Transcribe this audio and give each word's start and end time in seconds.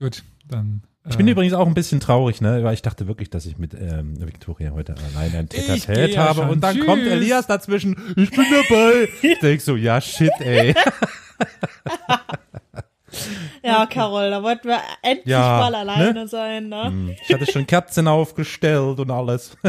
Gut, 0.00 0.22
dann. 0.48 0.82
Ich 1.08 1.16
bin 1.16 1.28
äh, 1.28 1.30
übrigens 1.30 1.54
auch 1.54 1.66
ein 1.66 1.74
bisschen 1.74 2.00
traurig, 2.00 2.40
ne, 2.40 2.64
weil 2.64 2.74
ich 2.74 2.82
dachte 2.82 3.06
wirklich, 3.06 3.30
dass 3.30 3.46
ich 3.46 3.58
mit 3.58 3.74
ähm, 3.74 4.18
Victoria 4.18 4.72
heute 4.72 4.96
alleine 4.96 5.38
ein 5.38 5.48
Tete-a-Tete 5.48 6.10
ja 6.10 6.24
habe 6.28 6.42
und 6.42 6.60
dann 6.60 6.74
Tschüss. 6.76 6.86
kommt 6.86 7.02
Elias 7.06 7.46
dazwischen, 7.46 7.96
ich 8.16 8.30
bin 8.30 8.44
dabei. 8.50 9.08
ich 9.22 9.38
denk 9.38 9.60
so, 9.60 9.76
ja 9.76 10.00
shit, 10.00 10.32
ey. 10.40 10.74
ja, 13.62 13.86
Carol, 13.86 14.30
da 14.30 14.42
wollten 14.42 14.66
wir 14.68 14.80
endlich 15.02 15.26
ja, 15.28 15.58
mal 15.58 15.74
alleine 15.76 16.12
ne? 16.12 16.28
sein, 16.28 16.68
ne? 16.68 16.86
Hm, 16.86 17.14
ich 17.22 17.32
hatte 17.32 17.46
schon 17.50 17.66
Kerzen 17.66 18.08
aufgestellt 18.08 18.98
und 18.98 19.10
alles. 19.10 19.56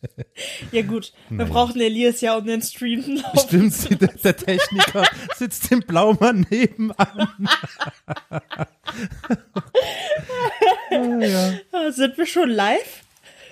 Ja 0.72 0.82
gut, 0.82 1.12
wir 1.28 1.38
naja. 1.38 1.50
brauchen 1.52 1.80
Elias 1.80 2.20
ja 2.20 2.36
um 2.36 2.46
den 2.46 2.62
Stream 2.62 3.02
laufen. 3.16 3.70
Stimmt, 3.72 4.00
der, 4.00 4.08
der 4.08 4.36
Techniker 4.36 5.04
sitzt 5.36 5.70
im 5.72 5.80
Blaumann 5.80 6.46
nebenan. 6.50 7.28
oh, 10.90 11.20
ja. 11.20 11.92
Sind 11.92 12.16
wir 12.16 12.26
schon 12.26 12.50
live? 12.50 13.02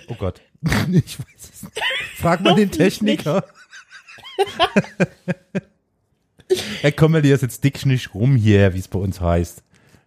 Oh 0.07 0.15
Gott, 0.15 0.41
ich 0.91 1.19
weiß 1.19 1.49
es 1.53 1.63
nicht. 1.63 1.81
Frag 2.15 2.41
mal 2.41 2.55
den 2.55 2.71
Techniker. 2.71 3.43
Herr 6.81 6.91
komm, 6.93 7.15
Elias, 7.15 7.41
jetzt 7.41 7.63
dick 7.63 7.85
nicht 7.85 8.13
rum 8.13 8.35
hier, 8.35 8.73
wie 8.73 8.79
es 8.79 8.87
bei 8.87 8.99
uns 8.99 9.19
heißt. 9.19 9.63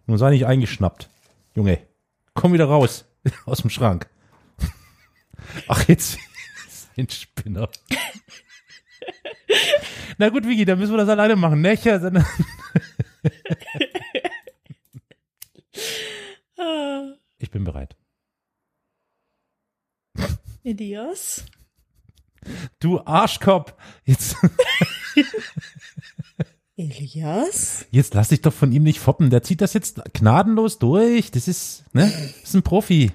Nun 0.07 0.17
sei 0.17 0.31
nicht 0.31 0.45
eingeschnappt. 0.47 1.09
Junge, 1.55 1.79
komm 2.33 2.53
wieder 2.53 2.65
raus 2.65 3.05
aus 3.45 3.61
dem 3.61 3.69
Schrank. 3.69 4.07
Ach, 5.67 5.87
jetzt 5.87 6.17
ein 6.97 7.09
Spinner. 7.09 7.69
Na 10.17 10.29
gut, 10.29 10.47
Vicky, 10.47 10.65
dann 10.65 10.79
müssen 10.79 10.93
wir 10.93 10.97
das 10.97 11.09
alleine 11.09 11.35
machen. 11.35 11.61
Ne? 11.61 11.77
sondern 11.77 12.25
ich 17.39 17.51
bin 17.51 17.63
bereit. 17.63 17.95
Elias? 20.63 21.45
Du 22.79 22.99
Arschkopf. 23.01 23.73
Jetzt. 24.05 24.35
Elias? 26.77 27.85
Jetzt 27.91 28.13
lass 28.13 28.29
dich 28.29 28.41
doch 28.41 28.53
von 28.53 28.71
ihm 28.71 28.83
nicht 28.83 28.99
foppen. 28.99 29.29
Der 29.29 29.43
zieht 29.43 29.61
das 29.61 29.73
jetzt 29.73 30.01
gnadenlos 30.13 30.79
durch. 30.79 31.31
Das 31.31 31.47
ist, 31.47 31.83
ne? 31.93 32.11
Das 32.11 32.43
ist 32.43 32.55
ein 32.55 32.63
Profi. 32.63 33.11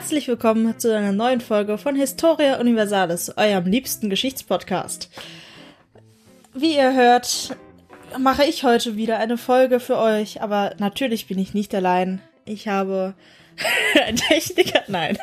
Herzlich 0.00 0.28
willkommen 0.28 0.78
zu 0.78 0.96
einer 0.96 1.12
neuen 1.12 1.42
Folge 1.42 1.76
von 1.76 1.94
Historia 1.94 2.58
Universalis, 2.58 3.34
eurem 3.36 3.66
liebsten 3.66 4.08
Geschichtspodcast. 4.08 5.10
Wie 6.54 6.74
ihr 6.74 6.94
hört, 6.94 7.54
mache 8.18 8.44
ich 8.44 8.64
heute 8.64 8.96
wieder 8.96 9.18
eine 9.18 9.36
Folge 9.36 9.78
für 9.78 9.98
euch, 9.98 10.40
aber 10.40 10.74
natürlich 10.78 11.26
bin 11.26 11.38
ich 11.38 11.52
nicht 11.52 11.74
allein. 11.74 12.22
Ich 12.46 12.66
habe 12.66 13.12
einen 14.06 14.16
Techniker, 14.16 14.82
nein. 14.88 15.18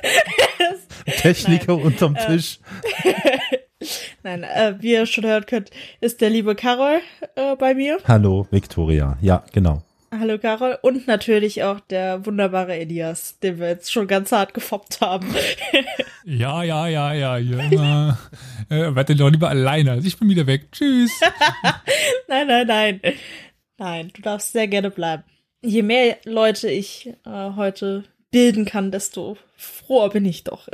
Techniker 1.08 1.75
nein. 1.75 1.83
unterm 1.83 2.16
äh, 2.16 2.28
Tisch. 2.28 2.59
nein, 4.23 4.44
äh, 4.44 4.75
wie 4.80 4.92
ihr 4.92 5.08
schon 5.08 5.25
hören 5.25 5.48
könnt, 5.48 5.72
ist 6.02 6.21
der 6.21 6.30
liebe 6.30 6.54
Carol 6.54 6.99
äh, 7.36 7.55
bei 7.55 7.73
mir. 7.73 7.98
Hallo, 8.08 8.45
Victoria. 8.52 9.17
Ja, 9.21 9.43
genau. 9.52 9.82
Hallo 10.09 10.37
Carol 10.37 10.77
und 10.81 11.05
natürlich 11.07 11.63
auch 11.63 11.81
der 11.81 12.25
wunderbare 12.25 12.77
Elias, 12.77 13.39
den 13.39 13.59
wir 13.59 13.67
jetzt 13.67 13.91
schon 13.91 14.07
ganz 14.07 14.31
hart 14.31 14.53
gefoppt 14.53 15.01
haben. 15.01 15.35
ja, 16.23 16.63
ja, 16.63 16.87
ja, 16.87 17.13
ja, 17.13 17.37
ja. 17.37 18.17
äh, 18.69 18.95
warte 18.95 19.15
doch 19.17 19.29
lieber 19.29 19.49
alleine. 19.49 19.91
Also 19.91 20.07
ich 20.07 20.17
bin 20.17 20.29
wieder 20.29 20.47
weg. 20.47 20.71
Tschüss. 20.71 21.11
nein, 22.29 22.47
nein, 22.47 22.67
nein. 22.67 23.01
Nein, 23.77 24.11
du 24.15 24.21
darfst 24.21 24.53
sehr 24.53 24.67
gerne 24.67 24.91
bleiben. 24.91 25.23
Je 25.61 25.81
mehr 25.81 26.17
Leute 26.23 26.69
ich 26.69 27.07
äh, 27.25 27.51
heute 27.55 28.05
bilden 28.31 28.63
kann, 28.63 28.91
desto 28.91 29.37
froher 29.57 30.09
bin 30.09 30.23
ich 30.25 30.45
doch. 30.45 30.69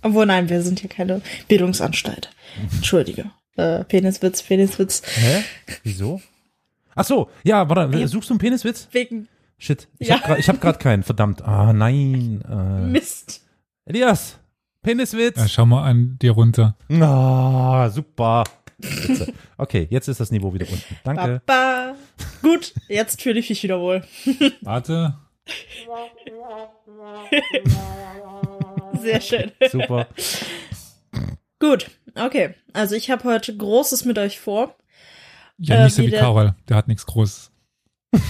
Obwohl, 0.00 0.24
nein, 0.24 0.48
wir 0.48 0.62
sind 0.62 0.80
hier 0.80 0.88
keine 0.88 1.20
Bildungsanstalt. 1.48 2.30
Entschuldige. 2.74 3.30
Äh, 3.56 3.84
Peniswitz, 3.84 4.42
Peniswitz. 4.42 5.02
Hä? 5.04 5.44
Wieso? 5.82 6.22
Ach 6.96 7.04
so, 7.04 7.30
ja, 7.44 7.68
warte, 7.68 7.96
ja. 7.96 8.08
suchst 8.08 8.30
du 8.30 8.34
einen 8.34 8.38
Peniswitz? 8.38 8.88
Wegen. 8.90 9.28
Shit, 9.58 9.86
ich 9.98 10.08
ja. 10.08 10.22
habe 10.22 10.40
hab 10.40 10.60
gerade 10.60 10.78
keinen, 10.78 11.02
verdammt. 11.02 11.42
Ah, 11.42 11.72
nein. 11.72 12.42
Äh. 12.48 12.86
Mist. 12.86 13.42
Elias, 13.84 14.38
Peniswitz. 14.82 15.36
Ja, 15.36 15.46
schau 15.46 15.66
mal 15.66 15.84
an 15.84 16.18
dir 16.20 16.32
runter. 16.32 16.76
Ah, 17.00 17.88
super. 17.90 18.44
Okay, 19.58 19.86
jetzt 19.90 20.08
ist 20.08 20.20
das 20.20 20.30
Niveau 20.30 20.52
wieder 20.52 20.66
unten. 20.68 20.96
Danke. 21.04 21.40
Baba. 21.46 21.94
Gut, 22.42 22.74
jetzt 22.88 23.22
fühle 23.22 23.40
ich 23.40 23.48
mich 23.48 23.62
wieder 23.62 23.80
wohl. 23.80 24.02
Warte. 24.60 25.16
Sehr 29.00 29.20
schön. 29.20 29.52
Super. 29.70 30.06
Gut, 31.58 31.90
okay. 32.14 32.54
Also 32.72 32.96
ich 32.96 33.10
habe 33.10 33.24
heute 33.24 33.56
Großes 33.56 34.04
mit 34.04 34.18
euch 34.18 34.38
vor. 34.38 34.74
Ja, 35.58 35.84
nicht 35.84 35.96
so 35.96 36.02
wie, 36.02 36.12
wie 36.12 36.16
Karol, 36.16 36.54
der 36.68 36.76
hat 36.76 36.88
nichts 36.88 37.06
Großes. 37.06 37.50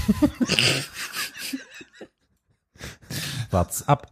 Wart's 3.50 3.86
ab. 3.88 4.10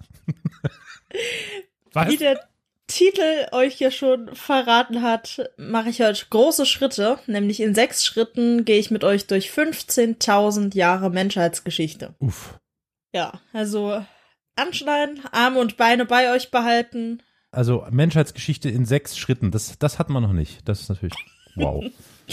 Was? 1.92 2.08
Wie 2.08 2.16
der 2.16 2.40
Titel 2.86 3.46
euch 3.52 3.78
ja 3.80 3.90
schon 3.90 4.34
verraten 4.34 5.02
hat, 5.02 5.50
mache 5.56 5.88
ich 5.88 6.00
heute 6.02 6.26
große 6.28 6.66
Schritte. 6.66 7.18
Nämlich 7.26 7.60
in 7.60 7.74
sechs 7.74 8.04
Schritten 8.04 8.64
gehe 8.64 8.78
ich 8.78 8.90
mit 8.90 9.04
euch 9.04 9.26
durch 9.26 9.50
15.000 9.50 10.74
Jahre 10.74 11.10
Menschheitsgeschichte. 11.10 12.14
Uff. 12.18 12.58
Ja, 13.12 13.40
also 13.52 14.04
anschneiden, 14.56 15.20
Arme 15.32 15.60
und 15.60 15.76
Beine 15.76 16.04
bei 16.04 16.32
euch 16.32 16.50
behalten. 16.50 17.22
Also 17.50 17.86
Menschheitsgeschichte 17.90 18.68
in 18.68 18.84
sechs 18.84 19.16
Schritten, 19.16 19.50
das, 19.50 19.78
das 19.78 19.98
hat 19.98 20.10
man 20.10 20.22
noch 20.22 20.32
nicht. 20.32 20.68
Das 20.68 20.80
ist 20.80 20.88
natürlich 20.88 21.14
wow. 21.56 21.84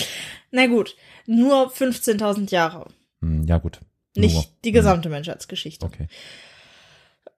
Na 0.51 0.67
gut, 0.67 0.95
nur 1.25 1.71
15.000 1.71 2.51
Jahre. 2.51 2.87
Hm, 3.21 3.43
ja, 3.43 3.57
gut. 3.57 3.79
Nicht 4.15 4.35
nur. 4.35 4.45
die 4.65 4.71
gesamte 4.71 5.05
hm. 5.05 5.13
Menschheitsgeschichte. 5.13 5.85
Okay. 5.85 6.07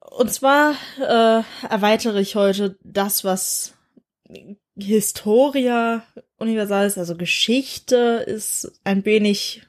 Und 0.00 0.32
zwar 0.32 0.74
äh, 0.98 1.42
erweitere 1.68 2.20
ich 2.20 2.36
heute 2.36 2.78
das, 2.82 3.24
was 3.24 3.74
Historia 4.76 6.04
universal 6.38 6.86
ist, 6.86 6.98
also 6.98 7.16
Geschichte 7.16 8.24
ist 8.26 8.72
ein 8.84 9.04
wenig 9.04 9.62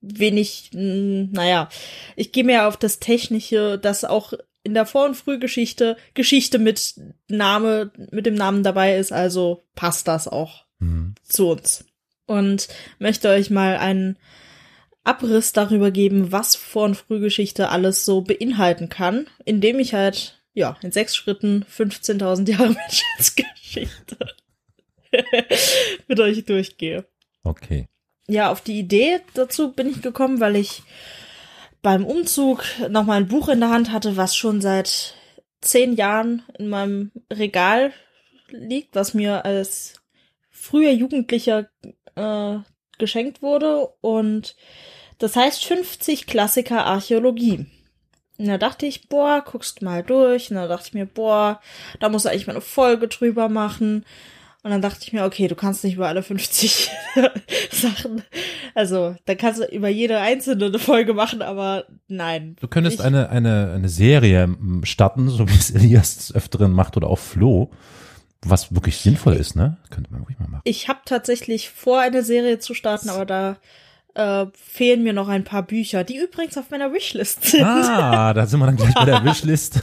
wenig, 0.00 0.70
hm, 0.72 1.32
naja, 1.32 1.68
ich 2.14 2.32
gehe 2.32 2.44
mehr 2.44 2.68
auf 2.68 2.76
das 2.76 2.98
Technische, 2.98 3.78
das 3.78 4.04
auch 4.04 4.32
in 4.66 4.74
der 4.74 4.84
Vor- 4.84 5.06
und 5.06 5.14
Frühgeschichte 5.14 5.96
Geschichte 6.14 6.58
mit 6.58 7.00
Name, 7.28 7.92
mit 8.10 8.26
dem 8.26 8.34
Namen 8.34 8.64
dabei 8.64 8.96
ist, 8.96 9.12
also 9.12 9.62
passt 9.76 10.08
das 10.08 10.26
auch 10.26 10.64
mhm. 10.80 11.14
zu 11.22 11.50
uns. 11.50 11.84
Und 12.26 12.66
möchte 12.98 13.28
euch 13.28 13.48
mal 13.48 13.76
einen 13.76 14.18
Abriss 15.04 15.52
darüber 15.52 15.92
geben, 15.92 16.32
was 16.32 16.56
Vor- 16.56 16.86
und 16.86 16.96
Frühgeschichte 16.96 17.68
alles 17.68 18.04
so 18.04 18.22
beinhalten 18.22 18.88
kann, 18.88 19.28
indem 19.44 19.78
ich 19.78 19.94
halt, 19.94 20.42
ja, 20.52 20.76
in 20.82 20.90
sechs 20.90 21.14
Schritten 21.14 21.64
15.000 21.72 22.50
Jahre 22.50 22.70
Menschheitsgeschichte 22.74 24.16
mit 26.08 26.18
euch 26.18 26.44
durchgehe. 26.44 27.06
Okay. 27.44 27.86
Ja, 28.26 28.50
auf 28.50 28.62
die 28.62 28.80
Idee 28.80 29.20
dazu 29.34 29.70
bin 29.70 29.88
ich 29.90 30.02
gekommen, 30.02 30.40
weil 30.40 30.56
ich 30.56 30.82
beim 31.86 32.04
Umzug 32.04 32.64
nochmal 32.88 33.18
ein 33.18 33.28
Buch 33.28 33.48
in 33.48 33.60
der 33.60 33.70
Hand 33.70 33.92
hatte, 33.92 34.16
was 34.16 34.34
schon 34.34 34.60
seit 34.60 35.14
zehn 35.60 35.94
Jahren 35.94 36.42
in 36.58 36.68
meinem 36.68 37.12
Regal 37.32 37.92
liegt, 38.48 38.96
was 38.96 39.14
mir 39.14 39.44
als 39.44 39.94
früher 40.50 40.90
Jugendlicher 40.90 41.68
äh, 42.16 42.56
geschenkt 42.98 43.40
wurde. 43.40 43.86
Und 44.00 44.56
das 45.18 45.36
heißt 45.36 45.64
50 45.64 46.26
Klassiker 46.26 46.86
Archäologie. 46.86 47.66
Und 48.36 48.46
da 48.48 48.58
dachte 48.58 48.86
ich, 48.86 49.08
boah, 49.08 49.44
guckst 49.46 49.80
mal 49.80 50.02
durch. 50.02 50.50
Und 50.50 50.56
da 50.56 50.66
dachte 50.66 50.88
ich 50.88 50.94
mir, 50.94 51.06
boah, 51.06 51.60
da 52.00 52.08
muss 52.08 52.26
eigentlich 52.26 52.48
mal 52.48 52.54
eine 52.54 52.62
Folge 52.62 53.06
drüber 53.06 53.48
machen. 53.48 54.04
Und 54.66 54.72
dann 54.72 54.82
dachte 54.82 54.98
ich 55.02 55.12
mir, 55.12 55.24
okay, 55.24 55.46
du 55.46 55.54
kannst 55.54 55.84
nicht 55.84 55.94
über 55.94 56.08
alle 56.08 56.24
50 56.24 56.90
Sachen 57.70 58.24
Also, 58.74 59.14
da 59.24 59.36
kannst 59.36 59.60
du 59.60 59.64
über 59.66 59.88
jede 59.88 60.18
einzelne 60.18 60.66
eine 60.66 60.80
Folge 60.80 61.14
machen, 61.14 61.40
aber 61.40 61.84
nein. 62.08 62.56
Du 62.60 62.66
könntest 62.66 62.98
Ich- 62.98 63.04
eine, 63.04 63.28
eine, 63.30 63.70
eine 63.72 63.88
Serie 63.88 64.56
starten, 64.82 65.28
so 65.28 65.48
wie 65.48 65.54
es 65.54 65.70
Elias 65.70 66.16
des 66.16 66.34
Öfteren 66.34 66.72
macht 66.72 66.96
oder 66.96 67.06
auch 67.06 67.18
Flo, 67.20 67.70
was 68.42 68.74
wirklich 68.74 68.96
sinnvoll 68.98 69.34
ist, 69.34 69.54
ne? 69.54 69.76
Könnte 69.90 70.12
man 70.12 70.22
ruhig 70.22 70.36
mal 70.40 70.48
machen. 70.48 70.62
Ich 70.64 70.88
habe 70.88 70.98
tatsächlich 71.04 71.70
vor, 71.70 72.00
eine 72.00 72.24
Serie 72.24 72.58
zu 72.58 72.74
starten, 72.74 73.08
aber 73.08 73.24
da 73.24 73.56
äh, 74.16 74.46
fehlen 74.54 75.02
mir 75.02 75.12
noch 75.12 75.28
ein 75.28 75.44
paar 75.44 75.62
Bücher, 75.62 76.02
die 76.02 76.16
übrigens 76.16 76.56
auf 76.56 76.70
meiner 76.70 76.92
Wishlist 76.92 77.44
sind. 77.44 77.64
Ah, 77.64 78.32
da 78.32 78.46
sind 78.46 78.60
wir 78.60 78.66
dann 78.66 78.76
gleich 78.76 78.94
bei 78.94 79.04
der 79.04 79.24
Wishlist. 79.24 79.82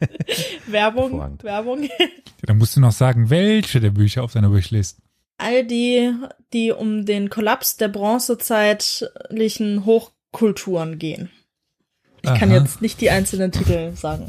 Werbung. 0.66 1.38
Werbung. 1.42 1.82
Ja, 1.82 2.06
dann 2.42 2.58
musst 2.58 2.76
du 2.76 2.80
noch 2.80 2.92
sagen, 2.92 3.30
welche 3.30 3.80
der 3.80 3.90
Bücher 3.90 4.24
auf 4.24 4.32
deiner 4.32 4.52
Wishlist. 4.52 4.98
All 5.36 5.64
die, 5.64 6.12
die 6.52 6.72
um 6.72 7.04
den 7.04 7.30
Kollaps 7.30 7.76
der 7.76 7.88
bronzezeitlichen 7.88 9.84
Hochkulturen 9.84 10.98
gehen. 10.98 11.30
Ich 12.22 12.34
kann 12.34 12.50
Aha. 12.50 12.58
jetzt 12.58 12.82
nicht 12.82 13.00
die 13.00 13.10
einzelnen 13.10 13.52
Titel 13.52 13.94
sagen. 13.94 14.26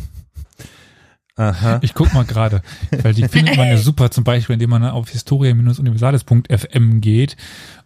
Aha. 1.40 1.80
Ich 1.82 1.94
guck 1.94 2.14
mal 2.14 2.26
gerade, 2.26 2.62
weil 3.02 3.14
die 3.14 3.28
findet 3.30 3.56
man 3.56 3.70
ja 3.70 3.78
super, 3.78 4.12
zum 4.12 4.26
Beispiel, 4.26 4.56
indem 4.56 4.72
man 4.72 4.84
auf 4.84 5.10
historia-universales.fm 5.10 7.00
geht 7.00 7.38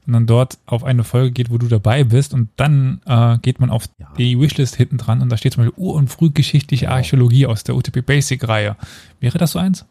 und 0.05 0.13
dann 0.13 0.25
dort 0.27 0.57
auf 0.65 0.83
eine 0.83 1.03
Folge 1.03 1.31
geht, 1.31 1.49
wo 1.49 1.57
du 1.57 1.67
dabei 1.67 2.03
bist 2.03 2.33
und 2.33 2.49
dann 2.57 3.01
äh, 3.05 3.37
geht 3.39 3.59
man 3.59 3.69
auf 3.69 3.85
Ja. 3.99 4.11
die 4.17 4.39
Wishlist 4.39 4.75
hinten 4.75 4.97
dran 4.97 5.21
und 5.21 5.29
da 5.29 5.37
steht 5.37 5.53
zum 5.53 5.63
Beispiel 5.65 5.81
Ur- 5.83 5.95
und 5.95 6.09
frühgeschichtliche 6.09 6.85
Genau. 6.85 6.95
Archäologie 6.97 7.45
aus 7.45 7.63
der 7.63 7.75
UTP 7.75 8.01
Basic 8.01 8.47
Reihe. 8.47 8.75
Wäre 9.19 9.37
das 9.37 9.51
so 9.51 9.59
eins? 9.59 9.85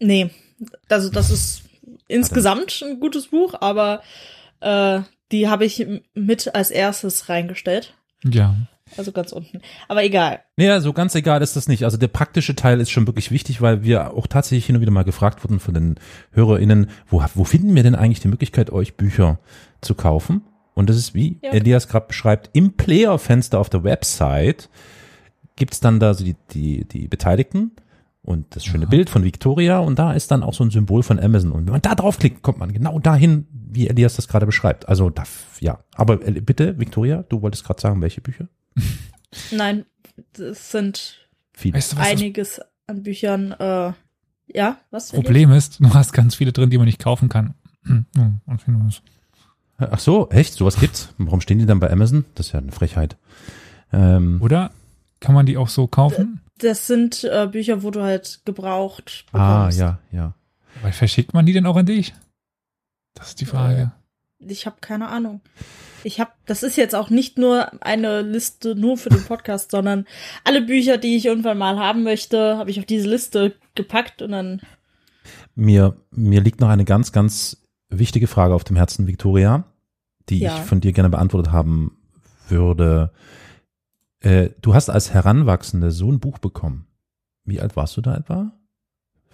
Nee, 0.00 0.30
also 0.88 1.10
das 1.10 1.30
ist 1.30 1.62
insgesamt 2.08 2.82
ein 2.86 3.00
gutes 3.00 3.28
Buch, 3.28 3.54
aber 3.60 4.02
äh, 4.60 5.00
die 5.30 5.48
habe 5.48 5.64
ich 5.64 5.86
mit 6.14 6.54
als 6.54 6.70
erstes 6.70 7.28
reingestellt. 7.28 7.94
Ja. 8.24 8.54
Also 8.96 9.12
ganz 9.12 9.32
unten. 9.32 9.60
Aber 9.88 10.04
egal. 10.04 10.40
Naja, 10.56 10.80
so 10.80 10.92
ganz 10.92 11.14
egal 11.14 11.42
ist 11.42 11.56
das 11.56 11.68
nicht. 11.68 11.84
Also 11.84 11.96
der 11.96 12.08
praktische 12.08 12.54
Teil 12.54 12.80
ist 12.80 12.90
schon 12.90 13.06
wirklich 13.06 13.30
wichtig, 13.30 13.62
weil 13.62 13.82
wir 13.82 14.14
auch 14.14 14.26
tatsächlich 14.26 14.66
hin 14.66 14.76
und 14.76 14.82
wieder 14.82 14.92
mal 14.92 15.04
gefragt 15.04 15.42
wurden 15.44 15.60
von 15.60 15.74
den 15.74 15.94
HörerInnen, 16.32 16.88
wo, 17.08 17.24
wo 17.34 17.44
finden 17.44 17.74
wir 17.74 17.82
denn 17.82 17.94
eigentlich 17.94 18.20
die 18.20 18.28
Möglichkeit, 18.28 18.70
euch 18.70 18.96
Bücher 18.96 19.38
zu 19.80 19.94
kaufen? 19.94 20.42
Und 20.74 20.88
das 20.88 20.96
ist, 20.96 21.14
wie 21.14 21.38
Ja. 21.42 21.52
Elias 21.52 21.88
gerade 21.88 22.06
beschreibt, 22.06 22.50
im 22.52 22.72
Player-Fenster 22.74 23.58
auf 23.58 23.68
der 23.70 23.84
Website 23.84 24.68
gibt's 25.56 25.80
dann 25.80 26.00
da 26.00 26.14
so 26.14 26.24
die, 26.24 26.36
die, 26.50 26.86
die 26.86 27.08
Beteiligten 27.08 27.72
und 28.22 28.54
das 28.54 28.64
schöne 28.64 28.86
Bild 28.86 29.10
von 29.10 29.24
Victoria 29.24 29.80
und 29.80 29.98
da 29.98 30.12
ist 30.12 30.30
dann 30.30 30.42
auch 30.42 30.54
so 30.54 30.64
ein 30.64 30.70
Symbol 30.70 31.02
von 31.02 31.18
Amazon. 31.18 31.52
Und 31.52 31.66
wenn 31.66 31.72
man 31.72 31.82
da 31.82 31.94
draufklickt, 31.94 32.40
kommt 32.42 32.58
man 32.58 32.72
genau 32.72 32.98
dahin, 33.00 33.46
wie 33.52 33.88
Elias 33.88 34.16
das 34.16 34.28
gerade 34.28 34.46
beschreibt. 34.46 34.88
Also 34.88 35.10
da, 35.10 35.24
ja. 35.60 35.80
Aber 35.94 36.18
bitte, 36.18 36.78
Victoria, 36.78 37.24
du 37.28 37.42
wolltest 37.42 37.64
gerade 37.64 37.80
sagen, 37.80 38.00
welche 38.00 38.20
Bücher? 38.20 38.48
Nein, 39.50 39.86
es 40.38 40.70
sind 40.70 41.22
Viele. 41.52 41.74
Weißt 41.74 41.92
du, 41.92 41.96
einiges 41.98 42.60
an 42.86 43.02
Büchern. 43.02 43.52
Äh, 43.52 43.92
ja, 44.48 44.78
was? 44.90 45.12
Problem 45.12 45.52
ist? 45.52 45.80
Du 45.80 45.94
hast 45.94 46.12
ganz 46.12 46.34
viele 46.34 46.52
drin, 46.52 46.70
die 46.70 46.78
man 46.78 46.86
nicht 46.86 46.98
kaufen 46.98 47.28
kann. 47.28 47.54
Ach 49.78 49.98
so, 49.98 50.28
echt? 50.30 50.54
Sowas 50.54 50.78
gibt's? 50.78 51.08
Warum 51.18 51.40
stehen 51.40 51.58
die 51.58 51.66
dann 51.66 51.80
bei 51.80 51.90
Amazon? 51.90 52.24
Das 52.34 52.46
ist 52.46 52.52
ja 52.52 52.60
eine 52.60 52.72
Frechheit. 52.72 53.16
Ähm, 53.92 54.40
Oder 54.40 54.70
kann 55.20 55.34
man 55.34 55.46
die 55.46 55.56
auch 55.56 55.68
so 55.68 55.86
kaufen? 55.86 56.40
Das 56.58 56.86
sind 56.86 57.24
äh, 57.24 57.48
Bücher, 57.50 57.82
wo 57.82 57.90
du 57.90 58.02
halt 58.02 58.40
gebraucht 58.44 59.24
ah, 59.32 59.58
bekommst. 59.64 59.78
ja, 59.78 59.98
ja. 60.12 60.34
Weil 60.82 60.92
verschickt 60.92 61.34
man 61.34 61.46
die 61.46 61.52
denn 61.52 61.66
auch 61.66 61.76
an 61.76 61.86
dich? 61.86 62.14
Das 63.14 63.28
ist 63.28 63.40
die 63.40 63.46
Frage. 63.46 63.92
Ich 64.38 64.66
habe 64.66 64.76
keine 64.80 65.08
Ahnung. 65.08 65.40
Ich 66.04 66.20
habe, 66.20 66.30
das 66.46 66.62
ist 66.62 66.76
jetzt 66.76 66.94
auch 66.94 67.10
nicht 67.10 67.38
nur 67.38 67.82
eine 67.84 68.22
Liste 68.22 68.74
nur 68.74 68.96
für 68.96 69.08
den 69.10 69.24
Podcast, 69.24 69.70
sondern 69.70 70.06
alle 70.44 70.62
Bücher, 70.62 70.98
die 70.98 71.16
ich 71.16 71.26
irgendwann 71.26 71.58
mal 71.58 71.78
haben 71.78 72.02
möchte, 72.02 72.56
habe 72.56 72.70
ich 72.70 72.78
auf 72.78 72.86
diese 72.86 73.08
Liste 73.08 73.54
gepackt 73.74 74.22
und 74.22 74.32
dann 74.32 74.60
Mir, 75.54 75.96
mir 76.10 76.40
liegt 76.40 76.60
noch 76.60 76.68
eine 76.68 76.84
ganz, 76.84 77.12
ganz 77.12 77.58
wichtige 77.88 78.26
Frage 78.26 78.54
auf 78.54 78.64
dem 78.64 78.76
Herzen, 78.76 79.06
Victoria, 79.06 79.64
die 80.28 80.40
Ja. 80.40 80.56
ich 80.56 80.62
von 80.62 80.80
dir 80.80 80.92
gerne 80.92 81.10
beantwortet 81.10 81.52
haben 81.52 81.96
würde. 82.48 83.12
Äh, 84.20 84.50
du 84.60 84.74
hast 84.74 84.88
als 84.90 85.12
Heranwachsende 85.12 85.90
so 85.90 86.10
ein 86.10 86.20
Buch 86.20 86.38
bekommen. 86.38 86.86
Wie 87.44 87.60
alt 87.60 87.76
warst 87.76 87.96
du 87.96 88.00
da 88.00 88.16
etwa? 88.16 88.52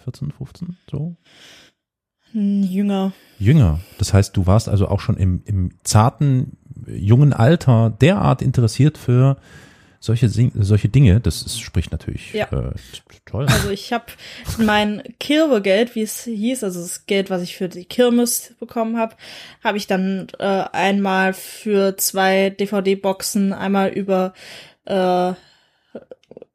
14, 0.03 0.31
15, 0.31 0.77
so? 0.89 1.15
hm, 2.31 2.63
jünger. 2.63 3.11
Jünger. 3.37 3.79
Das 3.97 4.13
heißt, 4.13 4.35
du 4.37 4.45
warst 4.45 4.69
also 4.69 4.87
auch 4.87 4.99
schon 4.99 5.17
im, 5.17 5.41
im 5.45 5.71
zarten, 5.83 6.57
jungen 6.95 7.33
Alter 7.33 7.91
derart 8.01 8.41
interessiert 8.41 8.97
für 8.97 9.37
solche, 9.99 10.29
solche 10.29 10.89
Dinge. 10.89 11.19
Das 11.19 11.41
ist, 11.41 11.59
spricht 11.59 11.91
natürlich 11.91 12.33
Ja. 12.33 12.45
äh, 12.51 12.71
toll. 13.25 13.45
Also 13.49 13.69
ich 13.69 13.91
habe 13.91 14.05
mein 14.57 15.03
Kirwegeld, 15.19 15.95
wie 15.95 16.01
es 16.03 16.23
hieß, 16.23 16.63
also 16.63 16.79
das 16.81 17.05
Geld, 17.05 17.29
was 17.29 17.41
ich 17.41 17.57
für 17.57 17.67
die 17.69 17.85
Kirmes 17.85 18.55
bekommen 18.59 18.97
habe, 18.97 19.15
habe 19.63 19.77
ich 19.77 19.87
dann 19.87 20.27
äh, 20.39 20.43
einmal 20.71 21.33
für 21.33 21.97
zwei 21.97 22.49
DVD-Boxen, 22.49 23.51
einmal 23.53 23.89
über 23.89 24.33
äh, 24.85 25.33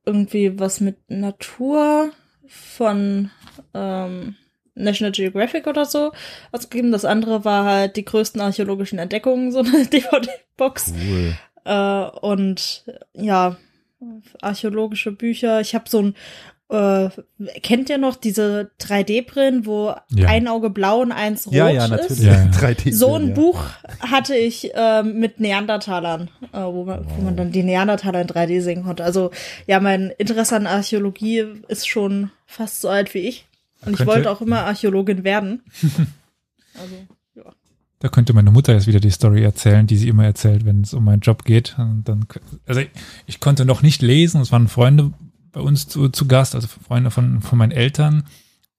irgendwie 0.07 0.59
was 0.59 0.81
mit 0.81 0.97
Natur 1.11 2.11
von 2.49 3.31
ähm, 3.73 4.37
National 4.75 5.13
Geographic 5.13 5.67
oder 5.67 5.85
so 5.85 6.13
ausgegeben. 6.53 6.91
Das 6.93 7.05
andere 7.05 7.45
war 7.45 7.65
halt 7.65 7.97
die 7.97 8.05
größten 8.05 8.41
archäologischen 8.41 8.99
Entdeckungen, 8.99 9.53
so 9.53 9.61
eine 9.61 9.87
DVD-Box. 9.93 10.93
Cool. 11.09 11.35
Äh, 11.65 12.05
und 12.21 12.85
ja, 13.15 13.57
archäologische 14.41 15.13
Bücher. 15.13 15.61
Ich 15.61 15.75
habe 15.75 15.89
so 15.89 16.03
ein, 16.03 16.15
äh, 16.71 17.09
kennt 17.63 17.89
ihr 17.91 17.99
noch 17.99 18.17
diese 18.17 18.71
3D-Brillen, 18.81 19.65
wo 19.67 19.95
Ja. 20.11 20.29
ein 20.29 20.49
Auge 20.49 20.71
blau 20.71 21.01
und 21.01 21.13
eins 21.13 21.47
rot 21.47 21.55
Ja, 21.55 21.69
ja, 21.69 21.85
ist? 21.85 21.91
natürlich. 21.91 22.23
Ja, 22.25 22.33
ja. 22.33 22.51
3D 22.51 22.93
So 22.93 23.15
ein 23.15 23.29
ja. 23.29 23.35
Buch 23.35 23.63
hatte 24.01 24.35
ich 24.37 24.73
ähm, 24.75 25.19
mit 25.21 25.41
Neandertalern, 25.41 26.31
äh, 26.53 26.59
wo, 26.59 26.85
man, 26.85 27.07
wo 27.09 27.23
man 27.23 27.37
dann 27.37 27.53
die 27.53 27.63
Neandertaler 27.63 28.21
in 28.23 28.29
3D 28.29 28.61
sehen 28.61 28.85
konnte. 28.85 29.05
Also 29.05 29.31
ja, 29.67 29.81
mein 29.81 30.11
Interesse 30.19 30.57
an 30.57 30.67
Archäologie 30.67 31.45
ist 31.69 31.89
schon 31.89 32.31
fast 32.47 32.81
so 32.81 32.89
alt 32.89 33.15
wie 33.15 33.21
ich. 33.21 33.47
Und 33.87 33.93
ich 33.93 33.99
Könnte- 33.99 34.07
wollte 34.13 34.31
auch 34.31 34.41
immer 34.41 34.65
Archäologin 34.65 35.25
werden. 35.25 35.63
Also, 36.77 36.97
ja. 37.37 37.53
Da 38.01 38.09
könnte 38.09 38.33
meine 38.33 38.51
Mutter 38.51 38.73
jetzt 38.73 38.89
wieder 38.89 38.99
die 38.99 39.11
Story 39.11 39.45
erzählen, 39.45 39.87
die 39.87 39.97
sie 39.97 40.09
immer 40.09 40.25
erzählt, 40.25 40.65
wenn 40.65 40.81
es 40.81 40.93
um 40.93 41.05
meinen 41.05 41.21
Job 41.21 41.45
geht. 41.45 41.77
Und 41.79 42.03
dann, 42.09 42.27
also 42.67 42.81
ich, 42.81 42.91
ich 43.27 43.39
konnte 43.39 43.65
noch 43.65 43.81
nicht 43.81 44.03
lesen, 44.03 44.41
es 44.41 44.51
waren 44.51 44.67
Freunde 44.67 45.13
bei 45.53 45.61
uns 45.61 45.87
zu, 45.87 46.09
zu 46.09 46.27
Gast, 46.27 46.57
also 46.57 46.67
Freunde 46.67 47.13
von, 47.13 47.43
von 47.43 47.59
meinen 47.59 47.71
Eltern. 47.71 48.25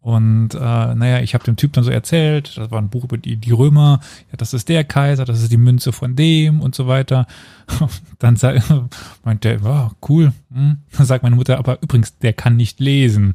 Und 0.01 0.53
äh, 0.55 0.59
naja, 0.59 1.21
ich 1.21 1.33
habe 1.33 1.45
dem 1.45 1.55
Typ 1.55 1.71
dann 1.71 1.83
so 1.85 1.89
erzählt, 1.89 2.57
das 2.57 2.69
war 2.69 2.79
ein 2.79 2.89
Buch 2.89 3.05
über 3.05 3.17
die, 3.17 3.37
die 3.37 3.51
Römer, 3.51 4.01
ja, 4.29 4.37
das 4.37 4.53
ist 4.53 4.67
der 4.67 4.83
Kaiser, 4.83 5.23
das 5.25 5.41
ist 5.41 5.51
die 5.51 5.57
Münze 5.57 5.93
von 5.93 6.15
dem 6.17 6.59
und 6.61 6.75
so 6.75 6.85
weiter. 6.85 7.25
Dann 8.19 8.35
sag, 8.35 8.61
meint 9.23 9.45
der, 9.45 9.61
ja, 9.61 9.91
cool. 10.09 10.33
Hm. 10.53 10.79
Dann 10.91 11.05
sagt 11.05 11.23
meine 11.23 11.37
Mutter, 11.37 11.57
aber 11.57 11.81
übrigens, 11.81 12.19
der 12.19 12.33
kann 12.33 12.57
nicht 12.57 12.79
lesen. 12.81 13.33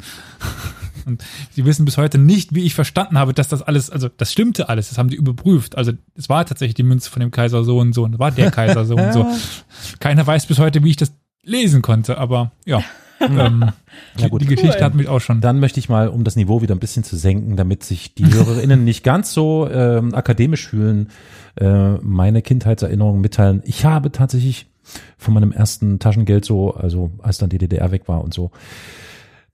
Und 1.11 1.25
sie 1.51 1.65
wissen 1.65 1.85
bis 1.85 1.99
heute 1.99 2.19
nicht, 2.19 2.55
wie 2.55 2.65
ich 2.65 2.75
verstanden 2.75 3.19
habe, 3.19 3.35
dass 3.35 3.49
das 3.49 3.63
alles, 3.63 3.91
also 3.91 4.09
das 4.17 4.33
stimmte 4.33 4.69
alles, 4.69 4.89
das 4.89 4.99
haben 4.99 5.09
die 5.09 5.17
überprüft. 5.17 5.77
Also 5.77 5.93
es 6.17 6.29
war 6.29 6.45
tatsächlich 6.45 6.75
die 6.75 6.83
Münze 6.83 7.11
von 7.11 7.21
dem 7.21 7.31
Kaiser 7.31 7.65
so 7.65 7.79
und 7.79 7.93
so 7.93 8.05
und 8.05 8.15
es 8.15 8.19
war 8.19 8.31
der 8.31 8.51
Kaiser 8.51 8.85
so 8.85 8.97
und 8.97 9.13
so. 9.13 9.27
Keiner 10.01 10.27
weiß 10.27 10.47
bis 10.47 10.59
heute, 10.59 10.83
wie 10.85 10.91
ich 10.91 10.97
das 10.97 11.13
lesen 11.43 11.83
konnte, 11.83 12.19
aber 12.19 12.53
ja. 12.65 12.83
ähm, 13.21 13.71
Ja, 14.17 14.29
gut. 14.29 14.41
Die 14.41 14.47
Geschichte 14.47 14.79
Cool. 14.79 14.85
hat 14.85 14.95
mich 14.95 15.09
auch 15.09 15.21
schon. 15.21 15.41
Dann 15.41 15.61
möchte 15.61 15.79
ich 15.79 15.89
mal, 15.89 16.09
um 16.09 16.25
das 16.25 16.37
Niveau 16.37 16.63
wieder 16.63 16.75
ein 16.75 16.81
bisschen 16.81 17.05
zu 17.05 17.17
senken, 17.17 17.57
damit 17.57 17.85
sich 17.85 18.15
die 18.15 18.25
HörerInnen 18.33 18.85
nicht 18.85 19.05
ganz 19.05 19.33
so 19.33 19.69
ähm, 19.71 20.15
akademisch 20.15 20.69
fühlen, 20.69 21.09
äh, 21.57 21.95
meine 22.01 22.43
Kindheitserinnerungen 22.43 23.21
mitteilen. 23.21 23.63
Ich 23.65 23.85
habe 23.85 24.11
tatsächlich 24.11 24.67
von 25.19 25.35
meinem 25.35 25.53
ersten 25.53 25.99
Taschengeld 25.99 26.45
so, 26.45 26.75
also 26.75 27.11
als 27.23 27.39
dann 27.39 27.51
die 27.51 27.59
DDR 27.59 27.93
weg 27.93 28.09
war 28.09 28.25
und 28.25 28.35
so, 28.35 28.51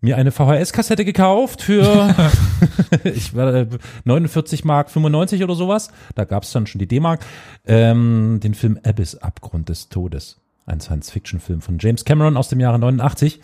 mir 0.00 0.16
eine 0.16 0.30
VHS-Kassette 0.30 1.04
gekauft 1.04 1.62
für 1.62 2.14
ich 3.04 3.34
war 3.34 3.52
äh, 3.54 3.66
49 4.04 4.64
Mark 4.64 4.90
95 4.90 5.42
oder 5.42 5.54
sowas. 5.54 5.90
Da 6.14 6.24
gab 6.24 6.42
es 6.42 6.52
dann 6.52 6.66
schon 6.66 6.78
die 6.78 6.86
D-Mark. 6.86 7.20
Ähm, 7.66 8.40
den 8.42 8.54
Film 8.54 8.78
Abyss, 8.84 9.16
Abgrund 9.16 9.68
des 9.68 9.88
Todes. 9.88 10.38
Ein 10.66 10.80
Science-Fiction-Film 10.80 11.60
von 11.60 11.78
James 11.78 12.04
Cameron 12.04 12.36
aus 12.36 12.48
dem 12.48 12.60
Jahre 12.60 12.78
89. 12.78 13.40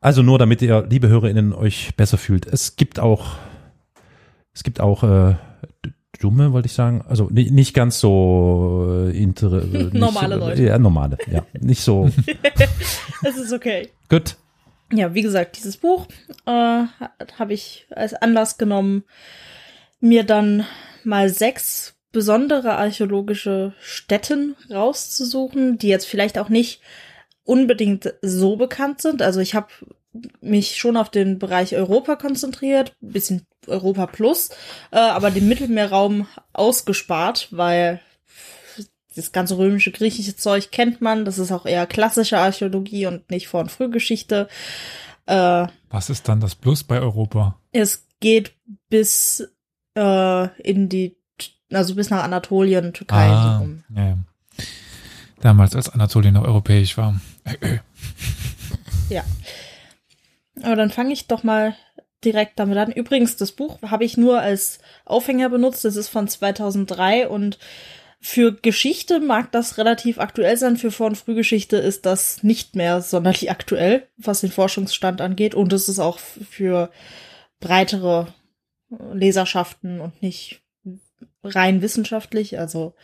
Also 0.00 0.22
nur, 0.22 0.38
damit 0.38 0.62
ihr, 0.62 0.86
liebe 0.88 1.08
HörerInnen, 1.08 1.52
euch 1.52 1.94
besser 1.96 2.18
fühlt. 2.18 2.46
Es 2.46 2.76
gibt 2.76 2.98
auch, 3.00 3.36
es 4.54 4.62
gibt 4.62 4.80
auch 4.80 5.02
äh, 5.04 5.36
dumme, 6.20 6.52
wollte 6.52 6.66
ich 6.66 6.72
sagen. 6.72 7.04
Also 7.08 7.28
ni- 7.30 7.50
nicht 7.50 7.72
ganz 7.74 8.00
so 8.00 9.06
äh, 9.08 9.16
inter, 9.16 9.62
äh, 9.62 9.66
nicht 9.66 9.94
Normale 9.94 10.34
so, 10.38 10.40
Leute. 10.46 10.62
Ja, 10.64 10.78
normale, 10.78 11.18
ja. 11.30 11.44
Nicht 11.60 11.82
so. 11.82 12.10
Es 13.24 13.36
ist 13.36 13.52
okay. 13.52 13.88
Gut. 14.08 14.36
Ja, 14.92 15.14
wie 15.14 15.22
gesagt, 15.22 15.56
dieses 15.56 15.78
Buch 15.78 16.06
äh, 16.46 16.50
habe 16.50 17.52
ich 17.52 17.86
als 17.90 18.14
Anlass 18.14 18.58
genommen, 18.58 19.04
mir 20.00 20.24
dann 20.24 20.66
mal 21.02 21.30
sechs 21.30 21.94
besondere 22.12 22.72
archäologische 22.72 23.72
Stätten 23.80 24.54
rauszusuchen, 24.70 25.78
die 25.78 25.88
jetzt 25.88 26.06
vielleicht 26.06 26.38
auch 26.38 26.50
nicht 26.50 26.82
unbedingt 27.44 28.14
so 28.20 28.56
bekannt 28.56 29.00
sind. 29.00 29.22
Also 29.22 29.40
ich 29.40 29.54
habe 29.54 29.68
mich 30.42 30.76
schon 30.76 30.98
auf 30.98 31.10
den 31.10 31.38
Bereich 31.38 31.74
Europa 31.74 32.16
konzentriert, 32.16 32.94
bisschen 33.00 33.46
Europa 33.66 34.06
Plus, 34.06 34.50
äh, 34.90 34.98
aber 34.98 35.30
den 35.30 35.48
Mittelmeerraum 35.48 36.26
ausgespart, 36.52 37.48
weil 37.50 38.00
das 39.14 39.32
ganze 39.32 39.58
römische, 39.58 39.90
griechische 39.92 40.36
Zeug 40.36 40.70
kennt 40.70 41.00
man. 41.00 41.24
Das 41.24 41.38
ist 41.38 41.52
auch 41.52 41.66
eher 41.66 41.86
klassische 41.86 42.38
Archäologie 42.38 43.06
und 43.06 43.30
nicht 43.30 43.48
Vor- 43.48 43.60
und 43.60 43.70
Frühgeschichte. 43.72 44.48
Äh, 45.26 45.66
Was 45.90 46.10
ist 46.10 46.28
dann 46.28 46.40
das 46.40 46.54
Plus 46.54 46.82
bei 46.84 47.00
Europa? 47.00 47.58
es 47.72 48.06
geht 48.20 48.52
bis 48.88 49.48
äh, 49.96 50.48
in 50.62 50.88
die, 50.88 51.16
also 51.72 51.94
bis 51.94 52.10
nach 52.10 52.22
Anatolien, 52.22 52.92
Türkei. 52.92 53.16
Ah, 53.26 53.58
rum. 53.58 53.84
ja. 53.94 54.18
Damals, 55.40 55.74
als 55.74 55.88
Anatolien 55.88 56.34
noch 56.34 56.44
europäisch 56.44 56.96
war. 56.96 57.20
Ja. 59.10 59.24
Aber 60.62 60.76
dann 60.76 60.90
fange 60.90 61.12
ich 61.12 61.26
doch 61.26 61.42
mal 61.42 61.74
direkt 62.24 62.60
damit 62.60 62.78
an. 62.78 62.92
Übrigens, 62.92 63.36
das 63.36 63.50
Buch 63.50 63.78
habe 63.82 64.04
ich 64.04 64.16
nur 64.16 64.40
als 64.40 64.78
Aufhänger 65.04 65.48
benutzt. 65.48 65.84
Das 65.84 65.96
ist 65.96 66.08
von 66.08 66.28
2003 66.28 67.26
und 67.28 67.58
für 68.24 68.52
Geschichte 68.52 69.18
mag 69.18 69.50
das 69.50 69.78
relativ 69.78 70.20
aktuell 70.20 70.56
sein. 70.56 70.76
Für 70.76 70.92
Vor- 70.92 71.08
und 71.08 71.18
Frühgeschichte 71.18 71.76
ist 71.76 72.06
das 72.06 72.44
nicht 72.44 72.76
mehr 72.76 73.02
sonderlich 73.02 73.50
aktuell, 73.50 74.06
was 74.16 74.42
den 74.42 74.52
Forschungsstand 74.52 75.20
angeht. 75.20 75.56
Und 75.56 75.72
es 75.72 75.88
ist 75.88 75.98
auch 75.98 76.20
für 76.20 76.92
breitere 77.58 78.28
Leserschaften 79.12 80.00
und 80.00 80.22
nicht 80.22 80.62
rein 81.42 81.82
wissenschaftlich. 81.82 82.60
Also 82.60 82.94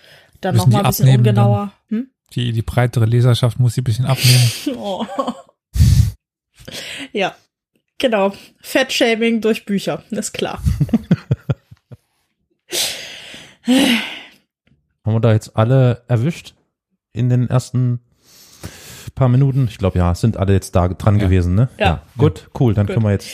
dann 0.41 0.55
Müssen 0.55 0.71
noch 0.71 0.77
mal 0.77 0.83
die 0.83 0.85
ein 0.85 0.91
bisschen 0.91 1.07
abnehmen 1.07 1.27
ungenauer. 1.27 1.73
Hm? 1.89 2.11
Die, 2.35 2.53
die 2.53 2.63
breitere 2.63 3.07
Leserschaft 3.07 3.59
muss 3.59 3.75
sie 3.75 3.81
ein 3.81 3.85
bisschen 3.85 4.07
abnehmen. 4.07 4.53
Oh. 4.77 5.05
ja, 7.13 7.35
genau. 7.99 8.35
Fettshaming 8.61 9.41
durch 9.41 9.65
Bücher, 9.65 10.05
ist 10.11 10.33
klar. 10.33 10.63
Haben 15.09 15.15
wir 15.17 15.21
da 15.21 15.33
jetzt 15.33 15.57
alle 15.57 16.03
erwischt 16.07 16.55
in 17.15 17.31
den 17.31 17.49
ersten 17.49 18.01
paar 19.15 19.31
Minuten? 19.31 19.67
Ich 19.71 19.79
glaube, 19.79 19.97
ja, 19.99 20.15
sind 20.15 20.37
alle 20.37 20.53
jetzt 20.53 20.77
da 20.77 20.87
dran 20.89 21.19
Ja. 21.19 21.25
gewesen, 21.25 21.55
ne? 21.55 21.71
Ja. 21.79 22.03
Gut, 22.19 22.51
cool, 22.61 22.75
dann 22.75 22.87
Gut. 22.87 22.95
können 22.95 23.07
wir 23.07 23.13
jetzt. 23.13 23.29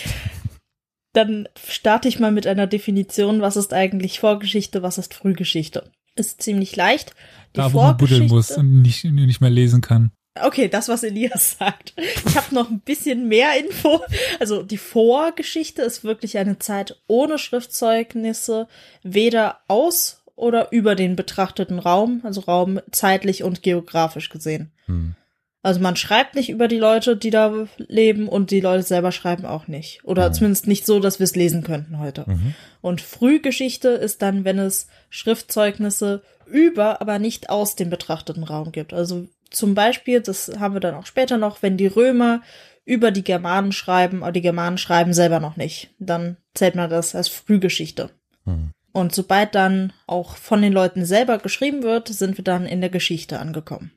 Dann 1.15 1.49
starte 1.67 2.07
ich 2.07 2.21
mal 2.21 2.31
mit 2.31 2.47
einer 2.47 2.69
Definition, 2.69 3.41
was 3.41 3.57
ist 3.57 3.73
eigentlich 3.73 4.21
Vorgeschichte, 4.21 4.83
was 4.85 4.99
ist 4.99 5.15
Frühgeschichte. 5.15 5.91
Ist 6.15 6.43
ziemlich 6.43 6.77
leicht. 6.77 7.11
Die 7.57 7.59
da, 7.59 7.73
wo 7.73 7.83
man 7.83 7.97
buddeln 7.97 8.29
muss 8.29 8.49
Vorgeschichte- 8.53 8.61
und 8.61 8.83
nicht, 8.83 9.05
nicht 9.05 9.41
mehr 9.41 9.51
lesen 9.51 9.81
kann. 9.81 10.13
Okay, 10.41 10.69
das, 10.69 10.89
was 10.89 11.03
Elias 11.03 11.57
sagt. 11.59 11.95
Ich 12.25 12.37
habe 12.37 12.55
noch 12.55 12.71
ein 12.71 12.81
bisschen 12.81 13.27
mehr 13.27 13.59
Info. 13.59 14.01
Also 14.39 14.63
die 14.63 14.79
Vorgeschichte 14.79 15.83
ist 15.83 16.05
wirklich 16.05 16.39
eine 16.39 16.61
Zeit 16.61 17.01
ohne 17.09 17.37
Schriftzeugnisse, 17.39 18.69
weder 19.03 19.59
aus 19.67 20.21
oder 20.37 20.73
über 20.73 20.95
den 20.95 21.17
betrachteten 21.17 21.79
Raum, 21.79 22.21
also 22.25 22.41
Raum 22.43 22.81
zeitlich 22.91 23.43
und 23.45 23.63
geografisch 23.63 24.31
gesehen. 24.31 24.73
Hm. 24.87 25.15
Also 25.63 25.81
man 25.81 25.97
schreibt 25.97 26.35
nicht 26.35 26.51
über 26.51 26.69
die 26.69 26.79
Leute, 26.79 27.17
die 27.17 27.31
da 27.31 27.67
leben 27.79 28.29
und 28.29 28.51
die 28.51 28.61
Leute 28.61 28.83
selber 28.83 29.13
schreiben 29.13 29.47
auch 29.47 29.67
nicht. 29.67 30.05
Oder 30.05 30.25
Ja. 30.25 30.33
zumindest 30.33 30.67
nicht 30.67 30.85
so, 30.85 31.01
dass 31.01 31.21
wir 31.21 31.25
es 31.25 31.37
lesen 31.37 31.63
könnten 31.63 31.99
heute. 31.99 32.25
Mhm. 32.27 32.55
Und 32.83 33.01
Frühgeschichte 33.01 33.89
ist 33.89 34.21
dann, 34.21 34.45
wenn 34.45 34.59
es 34.59 34.89
Schriftzeugnisse 35.09 36.23
über, 36.47 37.01
aber 37.01 37.19
nicht 37.19 37.49
aus 37.49 37.77
dem 37.77 37.89
betrachteten 37.89 38.45
Raum 38.45 38.73
gibt. 38.73 38.93
Also 38.93 39.27
zum 39.51 39.75
Beispiel, 39.75 40.21
das 40.21 40.53
haben 40.59 40.75
wir 40.75 40.81
dann 40.81 40.97
auch 40.97 41.07
später 41.07 41.39
noch, 41.39 41.63
wenn 41.63 41.79
die 41.79 41.87
Römer 41.87 42.43
über 42.85 43.11
die 43.11 43.25
Germanen 43.25 43.73
schreiben, 43.73 44.23
aber 44.23 44.33
die 44.33 44.43
Germanen 44.43 44.77
schreiben 44.77 45.15
selber 45.15 45.41
noch 45.41 45.57
nicht, 45.57 45.89
dann 45.99 46.37
zählt 46.53 46.75
man 46.75 46.91
das 46.91 47.15
als 47.15 47.29
Frühgeschichte. 47.29 48.11
Hm. 48.45 48.73
Und 48.95 49.13
sobald 49.13 49.57
dann 49.57 49.93
auch 50.07 50.37
von 50.37 50.63
den 50.63 50.73
Leuten 50.73 51.05
selber 51.05 51.39
geschrieben 51.39 51.83
wird, 51.83 52.07
sind 52.07 52.39
wir 52.39 52.45
dann 52.45 52.65
in 52.65 52.81
der 52.81 52.91
Geschichte 52.91 53.41
angekommen. 53.41 53.91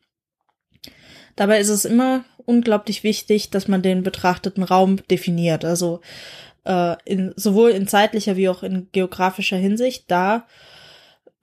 Dabei 1.36 1.60
ist 1.60 1.70
es 1.70 1.86
immer 1.86 2.26
unglaublich 2.46 3.04
wichtig, 3.04 3.52
dass 3.52 3.68
man 3.68 3.84
den 3.84 4.02
betrachteten 4.02 4.64
Raum 4.64 4.98
definiert. 5.08 5.64
Also 5.64 6.02
äh, 6.66 6.96
in, 7.06 7.32
sowohl 7.36 7.70
in 7.70 7.88
zeitlicher 7.88 8.38
wie 8.38 8.50
auch 8.50 8.64
in 8.64 8.88
geografischer 8.92 9.58
Hinsicht. 9.58 10.06
Da, 10.08 10.48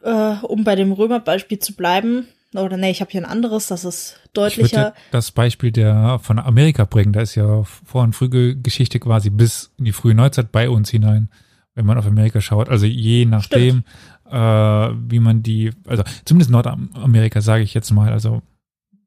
äh, 0.02 0.34
um 0.42 0.64
bei 0.64 0.74
dem 0.74 0.90
Römerbeispiel 0.90 1.60
zu 1.60 1.76
bleiben, 1.76 2.26
oder 2.54 2.76
nee, 2.76 2.90
ich 2.90 3.00
habe 3.00 3.12
hier 3.12 3.20
ein 3.20 3.30
anderes, 3.30 3.68
das 3.68 3.84
ist 3.84 4.20
deutlicher. 4.32 4.94
das 5.12 5.30
Beispiel 5.30 5.70
der 5.70 6.18
von 6.20 6.40
Amerika 6.40 6.84
bringen. 6.84 7.12
Da 7.12 7.20
ist 7.20 7.36
ja 7.36 7.62
Vor- 7.62 8.02
und 8.02 8.14
Frühgeschichte 8.14 8.98
quasi 8.98 9.30
bis 9.30 9.70
in 9.78 9.84
die 9.84 9.92
frühe 9.92 10.14
Neuzeit 10.14 10.50
bei 10.50 10.68
uns 10.68 10.90
hinein, 10.90 11.30
wenn 11.74 11.86
man 11.86 11.98
auf 11.98 12.06
Amerika 12.06 12.40
schaut. 12.40 12.68
Also 12.68 12.86
je 12.86 13.24
nachdem, 13.24 13.84
äh, 14.30 14.36
wie 14.36 15.20
man 15.20 15.42
die, 15.42 15.72
also 15.86 16.02
zumindest 16.24 16.50
Nordamerika 16.50 17.40
sage 17.40 17.62
ich 17.62 17.74
jetzt 17.74 17.90
mal, 17.90 18.12
also 18.12 18.42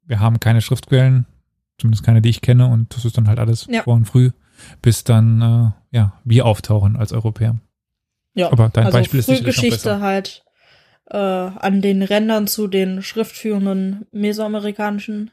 wir 0.05 0.19
haben 0.19 0.39
keine 0.39 0.61
Schriftquellen, 0.61 1.25
zumindest 1.77 2.03
keine, 2.03 2.21
die 2.21 2.29
ich 2.29 2.41
kenne, 2.41 2.67
und 2.67 2.95
das 2.95 3.05
ist 3.05 3.17
dann 3.17 3.27
halt 3.27 3.39
alles 3.39 3.67
Ja. 3.69 3.83
vor 3.83 3.95
und 3.95 4.05
früh, 4.05 4.31
bis 4.81 5.03
dann 5.03 5.41
äh, 5.41 5.97
ja 5.97 6.13
wir 6.23 6.45
auftauchen 6.45 6.95
als 6.95 7.13
Europäer. 7.13 7.57
Ja, 8.33 8.51
Aber 8.51 8.69
dein 8.69 8.85
also 8.85 8.97
Beispiel 8.97 9.19
ist 9.19 9.25
Frühgeschichte 9.25 9.99
halt 9.99 10.43
äh, 11.09 11.17
an 11.17 11.81
den 11.81 12.03
Rändern 12.03 12.47
zu 12.47 12.67
den 12.67 13.01
schriftführenden 13.01 14.05
mesoamerikanischen 14.11 15.31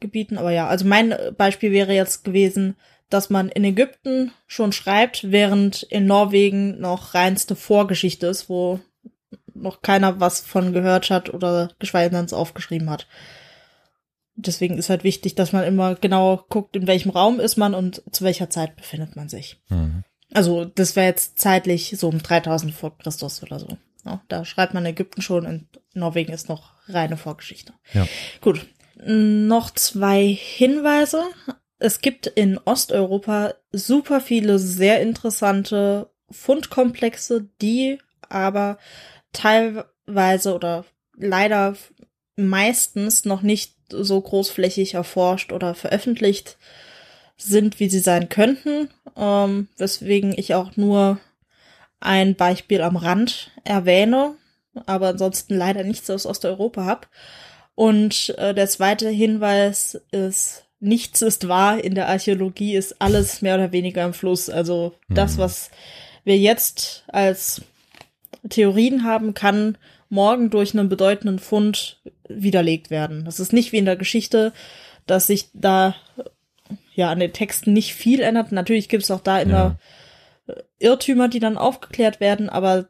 Gebieten. 0.00 0.38
Aber 0.38 0.50
ja, 0.50 0.66
also 0.68 0.86
mein 0.86 1.14
Beispiel 1.36 1.72
wäre 1.72 1.92
jetzt 1.92 2.24
gewesen, 2.24 2.76
dass 3.10 3.30
man 3.30 3.48
in 3.48 3.64
Ägypten 3.64 4.32
schon 4.46 4.72
schreibt, 4.72 5.30
während 5.30 5.82
in 5.82 6.06
Norwegen 6.06 6.80
noch 6.80 7.14
reinste 7.14 7.56
Vorgeschichte 7.56 8.26
ist, 8.26 8.48
wo 8.48 8.80
noch 9.54 9.82
keiner 9.82 10.20
was 10.20 10.40
von 10.40 10.72
gehört 10.72 11.10
hat 11.10 11.32
oder 11.32 11.70
geschweige 11.78 12.14
denn 12.14 12.24
es 12.24 12.32
aufgeschrieben 12.32 12.88
hat. 12.88 13.06
Deswegen 14.36 14.78
ist 14.78 14.88
halt 14.88 15.04
wichtig, 15.04 15.34
dass 15.34 15.52
man 15.52 15.64
immer 15.64 15.96
genau 15.96 16.44
guckt, 16.48 16.76
in 16.76 16.86
welchem 16.86 17.10
Raum 17.10 17.40
ist 17.40 17.56
man 17.56 17.74
und 17.74 18.02
zu 18.10 18.24
welcher 18.24 18.48
Zeit 18.48 18.76
befindet 18.76 19.16
man 19.16 19.28
sich. 19.28 19.60
Hm. 19.68 20.04
Also 20.32 20.64
das 20.64 20.96
wäre 20.96 21.08
jetzt 21.08 21.38
zeitlich 21.38 21.94
so 21.98 22.08
um 22.08 22.22
3000 22.22 22.72
vor 22.72 22.96
Christus 22.96 23.42
oder 23.42 23.58
so. 23.58 23.76
Ja, 24.04 24.22
da 24.28 24.44
schreibt 24.44 24.72
man 24.72 24.86
Ägypten 24.86 25.20
schon, 25.20 25.44
in 25.44 25.68
Norwegen 25.92 26.32
ist 26.32 26.48
noch 26.48 26.72
reine 26.88 27.16
Vorgeschichte. 27.16 27.74
Ja. 27.92 28.06
Gut, 28.40 28.66
noch 29.04 29.70
zwei 29.70 30.26
Hinweise. 30.26 31.24
Es 31.80 32.02
gibt 32.02 32.26
in 32.26 32.58
Osteuropa 32.58 33.54
super 33.72 34.20
viele 34.20 34.58
sehr 34.58 35.00
interessante 35.00 36.10
Fundkomplexe, 36.30 37.48
die 37.62 37.98
aber 38.28 38.78
teilweise 39.32 40.54
oder 40.54 40.84
leider 41.16 41.74
meistens 42.36 43.24
noch 43.24 43.40
nicht 43.40 43.74
so 43.88 44.20
großflächig 44.20 44.94
erforscht 44.94 45.52
oder 45.52 45.74
veröffentlicht 45.74 46.58
sind, 47.38 47.80
wie 47.80 47.88
sie 47.88 48.00
sein 48.00 48.28
könnten, 48.28 48.90
ähm, 49.16 49.68
weswegen 49.78 50.34
ich 50.36 50.54
auch 50.54 50.76
nur 50.76 51.18
ein 51.98 52.34
Beispiel 52.34 52.82
am 52.82 52.96
Rand 52.96 53.52
erwähne, 53.64 54.36
aber 54.84 55.08
ansonsten 55.08 55.54
leider 55.56 55.82
nichts 55.82 56.10
aus 56.10 56.26
Osteuropa 56.26 56.84
habe. 56.84 57.08
Und 57.74 58.34
äh, 58.36 58.54
der 58.54 58.68
zweite 58.68 59.08
Hinweis 59.08 59.98
ist, 60.10 60.66
nichts 60.80 61.22
ist 61.22 61.46
wahr, 61.48 61.82
in 61.82 61.94
der 61.94 62.08
Archäologie 62.08 62.74
ist 62.74 63.00
alles 63.00 63.42
mehr 63.42 63.54
oder 63.56 63.72
weniger 63.72 64.04
im 64.04 64.14
Fluss. 64.14 64.48
Also 64.48 64.94
das, 65.08 65.36
Mhm. 65.36 65.40
was 65.40 65.70
wir 66.24 66.38
jetzt 66.38 67.04
als 67.08 67.62
Theorien 68.48 69.04
haben, 69.04 69.34
kann 69.34 69.76
morgen 70.08 70.50
durch 70.50 70.74
einen 70.74 70.88
bedeutenden 70.88 71.38
Fund 71.38 72.00
widerlegt 72.28 72.90
werden. 72.90 73.24
Das 73.24 73.40
ist 73.40 73.52
nicht 73.52 73.72
wie 73.72 73.78
in 73.78 73.84
der 73.84 73.96
Geschichte, 73.96 74.52
dass 75.06 75.26
sich 75.26 75.48
da 75.52 75.94
ja 76.94 77.10
an 77.10 77.20
den 77.20 77.32
Texten 77.32 77.72
nicht 77.72 77.94
viel 77.94 78.20
ändert. 78.20 78.52
Natürlich 78.52 78.88
gibt 78.88 79.02
es 79.02 79.10
auch 79.10 79.20
da 79.20 79.40
immer 79.40 79.78
äh, 80.46 80.54
Irrtümer, 80.78 81.28
die 81.28 81.40
dann 81.40 81.58
aufgeklärt 81.58 82.20
werden, 82.20 82.48
aber 82.48 82.86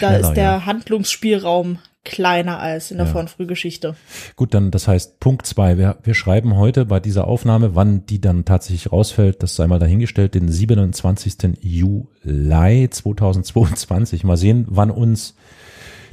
da 0.00 0.16
ist 0.16 0.32
der 0.34 0.44
ja. 0.44 0.66
Handlungsspielraum 0.66 1.78
kleiner 2.08 2.58
als 2.58 2.90
in 2.90 2.96
der 2.96 3.06
Ja. 3.06 3.12
Vor- 3.12 3.20
und 3.20 3.30
Frühgeschichte. 3.30 3.94
Gut, 4.36 4.54
dann 4.54 4.70
das 4.70 4.88
heißt 4.88 5.20
Punkt 5.20 5.46
zwei. 5.46 5.78
Wir, 5.78 5.98
wir 6.02 6.14
schreiben 6.14 6.56
heute 6.56 6.86
bei 6.86 7.00
dieser 7.00 7.28
Aufnahme, 7.28 7.74
wann 7.74 8.06
die 8.06 8.20
dann 8.20 8.44
tatsächlich 8.44 8.90
rausfällt, 8.90 9.42
das 9.42 9.54
sei 9.56 9.66
mal 9.66 9.78
dahingestellt, 9.78 10.34
den 10.34 10.48
27. 10.48 11.58
Juli 11.60 12.88
2022. 12.90 14.24
Mal 14.24 14.36
sehen, 14.36 14.66
wann 14.68 14.90
uns 14.90 15.34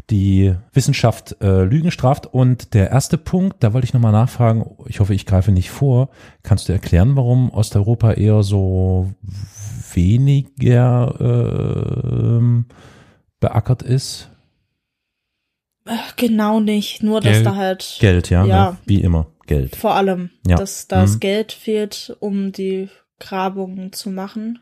die 0.10 0.54
Wissenschaft 0.74 1.38
äh, 1.42 1.64
Lügen 1.64 1.92
straft. 1.92 2.28
Und 2.28 2.74
der 2.74 2.92
erste 2.92 3.18
Punkt, 3.18 3.64
da 3.64 3.74
wollte 3.74 3.86
ich 3.86 3.94
nochmal 3.94 4.12
nachfragen, 4.12 4.66
ich 4.88 5.00
hoffe, 5.00 5.14
ich 5.14 5.26
greife 5.26 5.52
nicht 5.52 5.72
vor. 5.72 6.10
Kannst 6.44 6.70
du 6.70 6.74
erklären, 6.74 7.16
warum 7.16 7.50
Osteuropa 7.52 8.12
eher 8.14 8.44
so 8.44 9.12
weniger 9.94 11.16
ähm, 11.20 12.66
beackert 13.40 13.82
ist? 13.82 14.30
Genau 16.18 16.60
nicht, 16.60 17.04
nur 17.04 17.22
dass 17.22 17.34
Geld. 17.34 17.46
da 17.46 17.56
halt 17.56 17.98
Geld, 18.00 18.30
ja, 18.30 18.46
Ja. 18.46 18.72
Ne? 18.72 18.78
wie 18.86 19.02
immer, 19.02 19.28
Geld. 19.46 19.76
vor 19.76 19.94
allem, 19.96 20.32
Ja. 20.48 20.56
dass 20.58 20.88
das 20.88 21.16
Mhm. 21.16 21.20
Geld 21.20 21.52
fehlt, 21.52 22.16
um 22.20 22.52
die 22.52 22.90
Grabungen 23.20 23.94
zu 23.94 24.10
machen. 24.10 24.60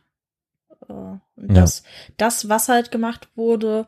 Äh, 0.90 0.94
und 0.94 1.22
Ja. 1.38 1.54
dass 1.62 1.84
das, 2.18 2.50
was 2.50 2.68
halt 2.68 2.92
gemacht 2.92 3.30
wurde, 3.36 3.88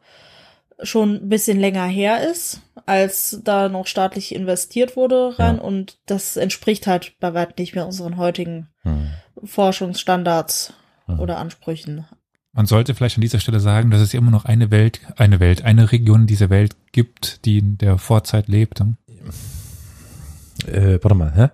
schon 0.81 1.15
ein 1.15 1.29
bisschen 1.29 1.59
länger 1.59 1.85
her 1.85 2.29
ist, 2.29 2.61
als 2.85 3.39
da 3.43 3.69
noch 3.69 3.87
staatlich 3.87 4.33
investiert 4.35 4.95
wurde 4.97 5.37
rein 5.39 5.55
Ja. 5.57 5.61
und 5.61 5.99
das 6.05 6.35
entspricht 6.37 6.87
halt 6.87 7.13
bei 7.19 7.33
weitem 7.33 7.55
nicht 7.59 7.75
mehr 7.75 7.85
unseren 7.85 8.17
heutigen 8.17 8.69
Hm. 8.83 9.09
Forschungsstandards 9.43 10.73
Mhm. 11.07 11.19
oder 11.19 11.37
Ansprüchen. 11.37 12.05
Man 12.55 12.65
sollte 12.67 12.95
vielleicht 12.95 13.17
an 13.17 13.21
dieser 13.21 13.39
Stelle 13.39 13.59
sagen, 13.59 13.91
dass 13.91 13.99
es 14.01 14.13
immer 14.13 14.31
noch 14.31 14.45
eine 14.45 14.71
Welt, 14.71 15.01
eine 15.17 15.41
Welt, 15.41 15.63
eine 15.65 15.91
Region 15.91 16.25
dieser 16.25 16.49
Welt 16.49 16.75
gibt, 16.93 17.43
die 17.45 17.57
in 17.59 17.77
der 17.77 17.97
Vorzeit 17.97 18.47
lebt. 18.47 18.79
Äh, 20.65 20.99
warte 21.01 21.15
mal, 21.15 21.33
hä? 21.35 21.49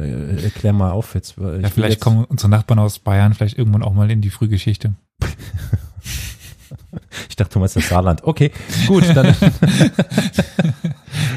Äh, 0.00 0.44
erklär 0.44 0.72
mal 0.72 0.92
auf 0.92 1.14
jetzt. 1.16 1.34
ich 1.36 1.62
Ja, 1.62 1.68
vielleicht 1.68 1.94
jetzt, 1.94 2.00
kommen 2.00 2.24
unsere 2.24 2.48
Nachbarn 2.48 2.78
aus 2.78 3.00
Bayern 3.00 3.34
vielleicht 3.34 3.58
irgendwann 3.58 3.82
auch 3.82 3.92
mal 3.92 4.08
in 4.10 4.20
die 4.20 4.30
Frühgeschichte. 4.30 4.94
Ich 7.28 7.36
dachte, 7.36 7.54
du 7.54 7.58
meinst 7.60 7.76
das 7.76 7.88
Saarland. 7.88 8.22
Okay, 8.24 8.50
gut, 8.86 9.04
dann. 9.14 9.26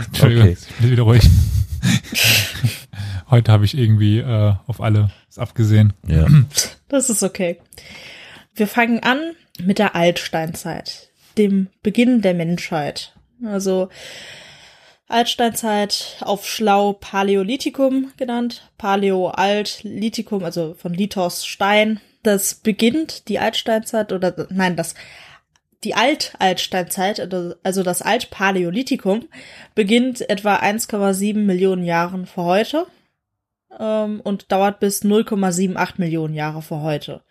Entschuldigung, 0.08 0.44
Okay. 0.44 0.58
ich 0.60 0.76
bin 0.82 0.92
wieder 0.92 1.04
ruhig. 1.04 1.28
Heute 3.30 3.52
habe 3.52 3.66
ich 3.66 3.78
irgendwie 3.78 4.20
äh, 4.20 4.54
auf 4.68 4.82
alles 4.82 5.10
abgesehen. 5.36 5.94
ja. 6.08 6.28
Das 6.90 7.10
ist 7.10 7.22
okay. 7.24 7.60
Wir 8.58 8.68
fangen 8.68 9.02
an 9.04 9.36
mit 9.62 9.78
der 9.78 9.96
Altsteinzeit, 9.96 11.10
dem 11.38 11.68
Beginn 11.84 12.22
der 12.22 12.34
Menschheit. 12.34 13.14
Also 13.46 13.90
Altsteinzeit 15.08 16.18
auf 16.22 16.48
schlau 16.48 16.94
Paläolithikum 16.94 18.12
genannt, 18.18 18.70
Paleo 18.80 19.28
Alt, 19.30 19.84
Lithikum, 19.84 20.44
also 20.44 20.74
von 20.74 20.94
Lithos 20.94 21.46
Stein. 21.46 22.02
Das 22.24 22.56
beginnt 22.56 23.30
die 23.30 23.38
Altsteinzeit 23.38 24.12
oder 24.12 24.48
nein, 24.50 24.76
das 24.76 24.96
die 25.84 25.94
Alt-Altsteinzeit, 25.94 27.20
also- 27.20 27.54
also 27.62 27.84
das 27.84 28.02
Altpaläolithikum, 28.02 29.30
beginnt 29.76 30.28
etwa 30.28 30.56
1,7 30.56 31.46
Millionen 31.46 31.84
Jahren 31.84 32.26
vor 32.26 32.46
heute 32.46 32.88
ähm, 33.80 34.20
und 34.22 34.52
dauert 34.52 34.80
bis 34.80 35.04
0,78 35.04 35.94
Millionen 35.98 36.34
Jahre 36.34 36.64
vor 36.64 36.82
heute. 36.82 37.22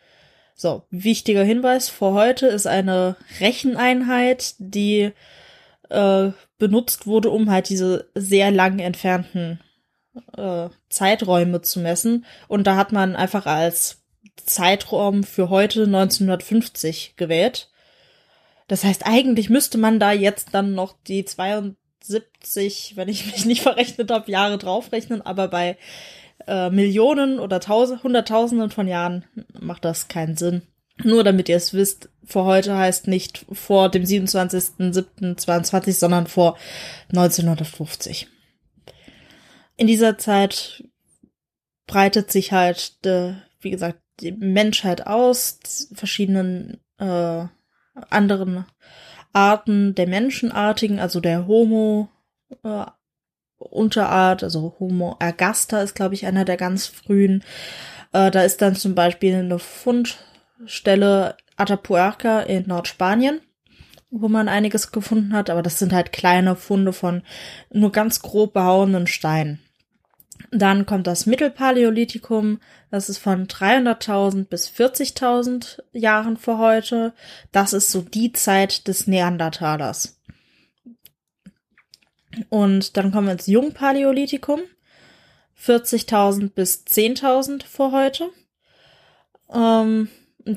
So, 0.58 0.84
wichtiger 0.90 1.44
Hinweis, 1.44 1.90
vor 1.90 2.14
heute 2.14 2.46
ist 2.46 2.66
eine 2.66 3.16
Recheneinheit, 3.40 4.54
die 4.56 5.12
äh, 5.90 6.30
benutzt 6.56 7.06
wurde, 7.06 7.28
um 7.28 7.50
halt 7.50 7.68
diese 7.68 8.08
sehr 8.14 8.50
lang 8.50 8.78
entfernten 8.78 9.60
äh, 10.34 10.70
Zeiträume 10.88 11.60
zu 11.60 11.80
messen. 11.80 12.24
Und 12.48 12.66
da 12.66 12.76
hat 12.76 12.90
man 12.90 13.16
einfach 13.16 13.44
als 13.44 14.02
Zeitraum 14.46 15.24
für 15.24 15.50
heute 15.50 15.82
1950 15.84 17.16
gewählt. 17.16 17.70
Das 18.66 18.82
heißt, 18.82 19.06
eigentlich 19.06 19.50
müsste 19.50 19.76
man 19.76 20.00
da 20.00 20.12
jetzt 20.12 20.48
dann 20.52 20.74
noch 20.74 20.96
die 21.06 21.26
72, 21.26 22.96
wenn 22.96 23.08
ich 23.10 23.26
mich 23.26 23.44
nicht 23.44 23.60
verrechnet 23.60 24.10
habe, 24.10 24.32
Jahre 24.32 24.56
draufrechnen, 24.56 25.20
aber 25.20 25.48
bei 25.48 25.76
äh, 26.46 26.70
Millionen 26.70 27.38
oder 27.38 27.60
Tausend, 27.60 28.02
Hunderttausenden 28.02 28.70
von 28.70 28.88
Jahren 28.88 29.24
macht 29.60 29.84
das 29.84 30.08
keinen 30.08 30.36
Sinn. 30.36 30.62
Nur 31.02 31.24
damit 31.24 31.48
ihr 31.48 31.56
es 31.56 31.74
wisst, 31.74 32.08
vor 32.24 32.46
heute 32.46 32.76
heißt 32.76 33.06
nicht 33.06 33.44
vor 33.52 33.90
dem 33.90 34.04
27.07.22, 34.04 35.92
sondern 35.92 36.26
vor 36.26 36.56
1950. 37.10 38.28
In 39.76 39.86
dieser 39.86 40.16
Zeit 40.16 40.84
breitet 41.86 42.32
sich 42.32 42.52
halt, 42.52 42.94
äh, 43.04 43.34
wie 43.60 43.70
gesagt, 43.70 44.00
die 44.20 44.32
Menschheit 44.32 45.06
aus, 45.06 45.58
verschiedenen 45.92 46.80
äh, 46.98 47.44
anderen 48.08 48.64
Arten 49.34 49.94
der 49.94 50.06
Menschenartigen, 50.06 50.98
also 50.98 51.20
der 51.20 51.46
Homo 51.46 52.08
äh, 52.64 52.86
Unterart, 53.58 54.42
also 54.42 54.76
Homo 54.78 55.16
ergaster 55.18 55.82
ist, 55.82 55.94
glaube 55.94 56.14
ich, 56.14 56.26
einer 56.26 56.44
der 56.44 56.56
ganz 56.56 56.86
frühen. 56.86 57.42
Äh, 58.12 58.30
da 58.30 58.42
ist 58.42 58.62
dann 58.62 58.74
zum 58.74 58.94
Beispiel 58.94 59.34
eine 59.34 59.58
Fundstelle 59.58 61.36
Atapuerca 61.56 62.40
in 62.40 62.66
Nordspanien, 62.66 63.40
wo 64.10 64.28
man 64.28 64.48
einiges 64.48 64.92
gefunden 64.92 65.32
hat, 65.32 65.50
aber 65.50 65.62
das 65.62 65.78
sind 65.78 65.92
halt 65.92 66.12
kleine 66.12 66.54
Funde 66.56 66.92
von 66.92 67.22
nur 67.72 67.92
ganz 67.92 68.20
grob 68.20 68.52
behauenen 68.52 69.06
Steinen. 69.06 69.60
Dann 70.50 70.86
kommt 70.86 71.06
das 71.06 71.26
Mittelpaläolithikum, 71.26 72.60
das 72.90 73.08
ist 73.08 73.18
von 73.18 73.46
300.000 73.46 74.44
bis 74.44 74.68
40.000 74.68 75.82
Jahren 75.92 76.36
vor 76.36 76.58
heute. 76.58 77.14
Das 77.52 77.72
ist 77.72 77.90
so 77.90 78.02
die 78.02 78.32
Zeit 78.32 78.86
des 78.86 79.06
Neandertalers. 79.06 80.20
Und 82.48 82.96
dann 82.96 83.12
kommen 83.12 83.26
wir 83.26 83.32
ins 83.32 83.46
Jungpaläolithikum, 83.46 84.60
40.000 85.62 86.50
bis 86.50 86.84
10.000 86.86 87.64
vor 87.64 87.92
heute. 87.92 88.28
Ähm, 89.52 90.08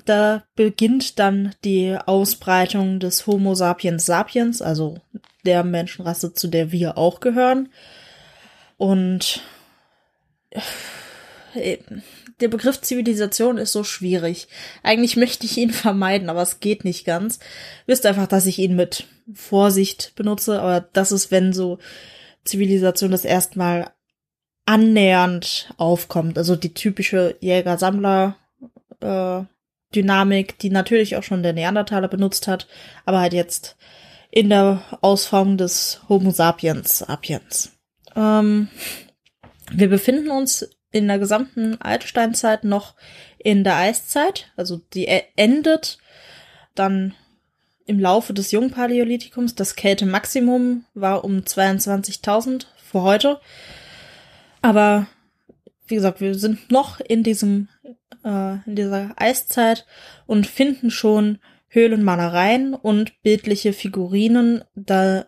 da 0.06 0.44
beginnt 0.56 1.20
dann 1.20 1.56
die 1.64 1.98
Ausbreitung 2.06 3.00
des 3.00 3.26
Homo 3.26 3.56
sapiens 3.56 4.06
sapiens, 4.06 4.62
also 4.62 4.98
der 5.46 5.64
Menschenrasse, 5.64 6.34
zu 6.34 6.48
der 6.48 6.72
wir 6.72 6.98
auch 6.98 7.20
gehören. 7.22 7.70
Und 8.78 9.42
äh, 11.54 11.78
der 12.40 12.48
Begriff 12.48 12.82
Zivilisation 12.82 13.58
ist 13.58 13.72
so 13.72 13.84
schwierig. 13.84 14.48
Eigentlich 14.84 15.18
möchte 15.18 15.46
ich 15.46 15.58
ihn 15.58 15.72
vermeiden, 15.72 16.30
aber 16.30 16.42
es 16.42 16.60
geht 16.60 16.86
nicht 16.86 17.06
ganz. 17.06 17.40
Wisst 17.86 18.06
einfach, 18.06 18.28
dass 18.28 18.46
ich 18.46 18.60
ihn 18.60 18.76
mit 18.76 19.06
Vorsicht 19.34 20.14
benutze, 20.16 20.62
aber 20.62 20.82
das 20.82 21.12
ist, 21.12 21.32
wenn 21.32 21.54
so 21.54 21.80
Zivilisation 22.44 23.12
das 23.12 23.26
erstmal 23.26 23.92
annähernd 24.66 25.74
aufkommt. 25.78 26.38
Also 26.38 26.56
die 26.56 26.74
typische 26.74 27.36
Jäger-Sammler 27.40 28.36
äh, 29.02 29.42
die 30.62 30.70
natürlich 30.70 31.16
auch 31.16 31.24
schon 31.24 31.44
der 31.44 31.54
Neandertaler 31.54 32.08
benutzt 32.08 32.48
hat, 32.48 32.68
aber 33.06 33.20
halt 33.20 33.34
jetzt 33.34 33.76
in 34.32 34.50
der 34.50 34.82
Ausformung 35.02 35.58
des 35.58 36.02
Homo 36.08 36.30
sapiens 36.30 37.00
sapiens. 37.00 37.72
Ähm, 38.16 38.70
wir 39.72 39.90
befinden 39.90 40.30
uns 40.30 40.70
in 40.92 41.08
der 41.08 41.20
gesamten 41.20 41.82
Altsteinzeit 41.82 42.64
noch 42.64 42.96
in 43.38 43.64
der 43.64 43.78
Eiszeit, 43.78 44.52
also 44.56 44.78
die 44.94 45.06
e- 45.06 45.24
endet 45.36 45.98
dann 46.76 47.16
im 47.90 48.00
Laufe 48.00 48.34
des 48.34 48.52
Jungpaläolithikums. 48.52 49.56
Das 49.56 49.76
Kältemaximum 49.76 50.86
war 50.94 51.24
um 51.24 51.40
22.000 51.40 52.68
vor 52.78 53.02
heute. 53.02 53.42
Aber 54.62 55.08
wie 55.88 55.96
gesagt, 55.96 56.22
wir 56.22 56.36
sind 56.36 56.72
noch 56.72 57.00
in 57.00 57.24
diesem 57.24 57.68
äh, 58.24 58.58
in 58.68 58.76
dieser 58.76 59.14
Eiszeit 59.16 59.88
und 60.28 60.46
finden 60.46 60.92
schon 60.92 61.40
Höhlenmalereien 61.68 62.76
und 62.76 63.22
bildliche 63.24 63.74
Figurinen. 63.74 64.64
Da 64.76 65.26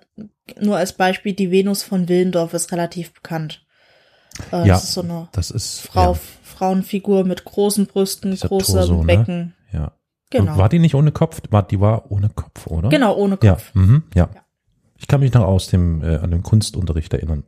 nur 0.60 0.78
als 0.78 0.94
Beispiel 0.94 1.34
die 1.34 1.50
Venus 1.50 1.82
von 1.82 2.10
Willendorf 2.10 2.54
ist 2.54 2.72
relativ 2.72 3.12
bekannt. 3.12 3.66
Äh, 4.52 4.68
Ja, 4.68 4.76
das 4.76 4.84
ist 4.84 4.94
so 4.94 5.02
eine 5.02 5.30
Das 5.32 5.50
ist 5.50 5.80
Frau, 5.80 6.16
Frauenfigur 6.44 7.24
mit 7.24 7.44
großen 7.44 7.88
Brüsten, 7.88 8.32
Dieser 8.32 8.50
großem 8.50 8.76
Torso, 8.76 9.04
ne? 9.04 9.06
Becken. 9.06 9.56
Ja. 9.74 9.80
ja. 9.80 9.92
Genau. 10.32 10.54
Und 10.54 10.58
war 10.58 10.70
die 10.70 10.80
nicht 10.80 10.96
ohne 10.96 11.12
Kopf? 11.12 11.42
War, 11.52 11.64
die 11.64 11.80
war 11.80 12.10
ohne 12.12 12.30
Kopf, 12.30 12.66
oder? 12.68 12.90
genau, 12.90 13.16
ohne 13.16 13.38
Ja, 13.44 13.54
Kopf. 13.54 13.76
mhm, 13.76 14.04
ja. 14.16 14.30
Ja. 14.34 14.42
Ich 14.98 15.08
kann 15.08 15.20
mich 15.20 15.34
noch 15.34 15.44
aus 15.44 15.68
dem 15.68 16.02
äh, 16.04 16.18
an 16.18 16.32
den 16.32 16.42
Kunstunterricht 16.44 17.14
erinnern. 17.14 17.44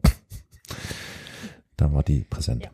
da 1.78 1.94
war 1.94 2.04
die 2.04 2.26
präsent. 2.30 2.64
Ja. 2.64 2.70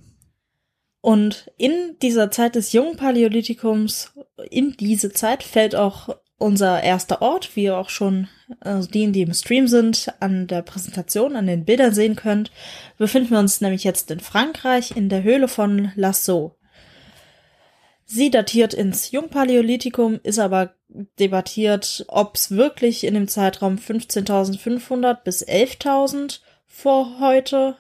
Und 1.02 1.52
in 1.58 1.96
dieser 2.02 2.30
Zeit 2.32 2.56
des 2.56 2.74
jungen 2.74 2.98
Paläolithikums, 2.98 4.14
in 4.50 4.76
diese 4.78 5.12
Zeit 5.12 5.44
fällt 5.44 5.76
auch 5.76 6.10
unser 6.38 6.82
erster 6.82 7.22
Ort, 7.22 7.56
wie 7.56 7.64
ihr 7.64 7.78
auch 7.78 7.90
schon 7.90 8.28
also 8.62 8.90
die, 8.90 9.12
die 9.12 9.22
im 9.22 9.34
Stream 9.34 9.68
sind, 9.68 10.12
an 10.20 10.48
der 10.48 10.62
Präsentation, 10.62 11.36
an 11.36 11.48
den 11.48 11.66
Bildern 11.66 11.94
sehen 11.94 12.16
könnt, 12.16 12.52
befinden 12.98 13.32
wir 13.32 13.40
uns 13.40 13.62
nämlich 13.62 13.84
jetzt 13.84 14.10
in 14.12 14.20
Frankreich 14.20 14.96
in 14.96 15.10
der 15.10 15.24
Höhle 15.24 15.48
von 15.48 15.92
Lascaux. 15.96 16.54
Sie 18.12 18.32
datiert 18.32 18.74
ins 18.74 19.12
Jungpaläolithikum, 19.12 20.20
ist 20.24 20.40
aber 20.40 20.74
debattiert, 21.20 22.06
ob 22.08 22.38
es 22.38 22.50
wirklich 22.50 23.04
in 23.04 23.14
dem 23.14 23.28
Zeitraum 23.28 23.76
15.500 23.76 25.24
bis 25.24 25.48
11.000 25.48 26.40
vor 26.66 27.20
heute 27.20 27.76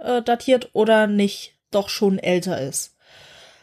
äh, 0.00 0.22
datiert 0.22 0.70
oder 0.72 1.06
nicht 1.06 1.58
doch 1.70 1.90
schon 1.90 2.18
älter 2.18 2.58
ist. 2.58 2.96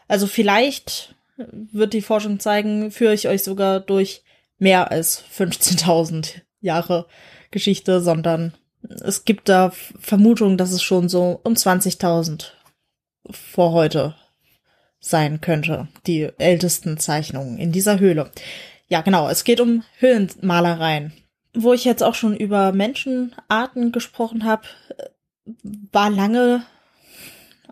Also 0.07 0.27
vielleicht 0.27 1.15
wird 1.35 1.93
die 1.93 2.03
Forschung 2.03 2.39
zeigen, 2.39 2.91
führe 2.91 3.15
ich 3.15 3.27
euch 3.27 3.41
sogar 3.41 3.79
durch 3.79 4.21
mehr 4.59 4.91
als 4.91 5.23
15.000 5.35 6.41
Jahre 6.61 7.07
Geschichte, 7.49 8.01
sondern 8.01 8.53
es 8.83 9.25
gibt 9.25 9.49
da 9.49 9.71
Vermutungen, 9.99 10.59
dass 10.59 10.73
es 10.73 10.83
schon 10.83 11.09
so 11.09 11.39
um 11.43 11.53
20.000 11.53 12.51
vor 13.31 13.71
heute 13.71 14.13
sein 15.03 15.41
könnte, 15.41 15.89
die 16.07 16.29
ältesten 16.37 16.97
Zeichnungen 16.97 17.57
in 17.57 17.71
dieser 17.71 17.99
Höhle. 17.99 18.31
Ja, 18.87 19.01
genau, 19.01 19.29
es 19.29 19.43
geht 19.43 19.59
um 19.59 19.83
Höhlenmalereien. 19.99 21.13
Wo 21.53 21.73
ich 21.73 21.83
jetzt 21.83 22.01
auch 22.01 22.15
schon 22.15 22.35
über 22.35 22.71
Menschenarten 22.71 23.91
gesprochen 23.91 24.45
habe, 24.45 24.63
war 25.91 26.09
lange 26.09 26.63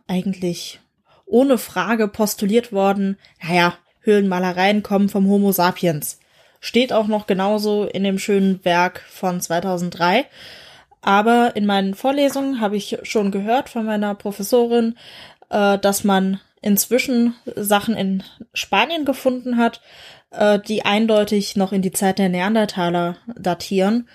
eigentlich 0.08 0.80
ohne 1.26 1.58
Frage 1.58 2.10
postuliert 2.10 2.74
worden, 2.74 3.18
naja, 3.42 3.76
Höhlenmalereien 4.02 4.84
kommen 4.84 5.08
vom 5.08 5.28
Homo 5.28 5.54
sapiens. 5.54 6.20
Steht 6.60 6.92
auch 6.92 7.08
noch 7.08 7.28
genauso 7.28 7.86
in 7.86 8.04
dem 8.04 8.20
schönen 8.20 8.64
Werk 8.66 9.04
von 9.10 9.40
2003. 9.40 10.26
Aber 11.02 11.56
in 11.56 11.66
meinen 11.66 11.96
Vorlesungen 11.96 12.60
habe 12.60 12.78
ich 12.78 13.00
schon 13.04 13.32
gehört 13.32 13.70
von 13.70 13.86
meiner 13.86 14.14
Professorin, 14.16 14.98
äh, 15.50 15.80
dass 15.80 16.04
man 16.04 16.40
inzwischen 16.62 17.34
Sachen 17.56 17.96
in 17.96 18.24
Spanien 18.54 19.06
gefunden 19.06 19.58
hat, 19.58 19.82
äh, 20.32 20.60
die 20.60 20.86
eindeutig 20.86 21.56
noch 21.56 21.72
in 21.72 21.82
die 21.82 21.92
Zeit 21.92 22.20
der 22.20 22.30
Neandertaler 22.30 23.18
datieren, 23.36 24.08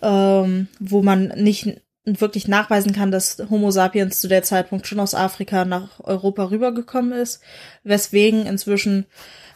ähm, 0.00 0.68
wo 0.78 1.02
man 1.02 1.28
nicht 1.36 1.80
wirklich 2.04 2.48
nachweisen 2.48 2.92
kann, 2.92 3.12
dass 3.12 3.42
Homo 3.48 3.70
sapiens 3.70 4.20
zu 4.20 4.28
der 4.28 4.42
Zeitpunkt 4.42 4.86
schon 4.86 4.98
aus 4.98 5.14
Afrika 5.14 5.64
nach 5.64 6.00
Europa 6.00 6.44
rübergekommen 6.44 7.12
ist, 7.12 7.40
weswegen 7.84 8.46
inzwischen 8.46 9.06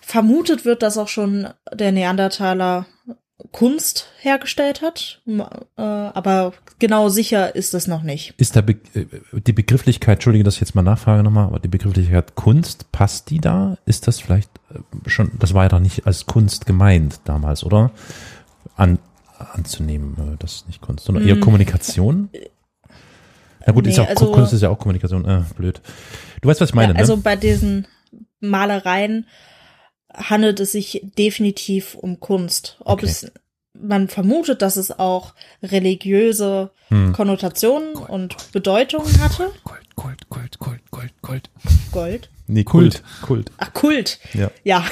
vermutet 0.01 0.65
wird, 0.65 0.83
dass 0.83 0.99
auch 0.99 1.09
schon 1.09 1.49
der 1.73 1.91
Neandertaler 1.91 2.87
Kunst 3.51 4.09
hergestellt 4.21 4.81
hat, 4.81 5.21
äh, 5.27 5.83
aber 5.83 6.55
genau 6.79 7.09
sicher 7.09 7.55
ist 7.55 7.75
es 7.75 7.87
noch 7.87 8.03
nicht. 8.03 8.35
Ist 8.39 8.57
da 8.57 8.61
Be 8.61 8.77
äh, 8.95 9.07
die 9.33 9.53
Begrifflichkeit, 9.53 10.17
entschuldige, 10.17 10.45
dass 10.45 10.55
ich 10.55 10.61
jetzt 10.61 10.75
mal 10.75 10.83
nachfrage 10.83 11.23
nochmal, 11.23 11.47
aber 11.47 11.59
die 11.59 11.69
Begrifflichkeit 11.69 12.35
Kunst, 12.35 12.91
passt 12.93 13.31
die 13.31 13.41
da? 13.41 13.79
Ist 13.87 14.07
das 14.07 14.21
vielleicht 14.21 14.51
äh, 14.71 15.09
schon, 15.09 15.33
das 15.39 15.55
war 15.55 15.65
ja 15.65 15.69
doch 15.69 15.81
nicht 15.81 16.07
als 16.07 16.27
Kunst 16.27 16.67
gemeint 16.67 17.21
damals, 17.25 17.65
oder? 17.65 17.91
An, 18.77 18.99
anzunehmen, 19.39 20.37
das 20.39 20.55
ist 20.55 20.67
nicht 20.67 20.81
Kunst, 20.81 21.05
sondern 21.05 21.27
eher 21.27 21.37
mm. 21.37 21.41
Kommunikation? 21.41 22.31
Na 23.67 23.73
gut, 23.73 23.85
nee, 23.85 23.91
ist 23.91 23.99
auch, 23.99 24.09
also, 24.09 24.33
Kunst 24.33 24.53
ist 24.53 24.63
ja 24.63 24.71
auch 24.71 24.79
Kommunikation, 24.79 25.25
äh, 25.25 25.43
blöd. 25.57 25.81
Du 26.41 26.49
weißt, 26.49 26.61
was 26.61 26.71
ich 26.71 26.75
meine, 26.75 26.95
ja, 26.95 26.99
Also 26.99 27.17
ne? 27.17 27.23
bei 27.23 27.37
diesen 27.37 27.87
Malereien 28.41 29.27
handelt 30.13 30.61
es 30.61 30.73
sich 30.73 31.03
definitiv 31.19 31.95
um 31.95 32.21
Kunst. 32.21 32.77
Ob 32.81 33.03
okay. 33.03 33.07
es 33.07 33.33
man 33.81 34.09
vermutet, 34.09 34.63
dass 34.63 34.77
es 34.77 34.99
auch 34.99 35.35
religiöse 35.63 36.71
hm. 36.89 37.13
Konnotationen 37.13 37.95
Gold, 37.95 38.11
und 38.11 38.37
Gold, 38.37 38.53
Bedeutungen 38.53 39.21
hatte. 39.21 39.53
Gold, 39.65 39.97
Gold, 39.97 40.29
Gold, 40.29 40.59
Gold, 40.59 40.91
Gold, 40.91 41.13
Gold. 41.23 41.51
Gold? 41.93 42.31
Nee, 42.47 42.65
Kult. 42.65 43.03
Kult. 43.23 43.51
Ach, 43.59 43.73
Kult. 43.73 44.21
Ja. 44.33 44.51
Ja. 44.63 44.85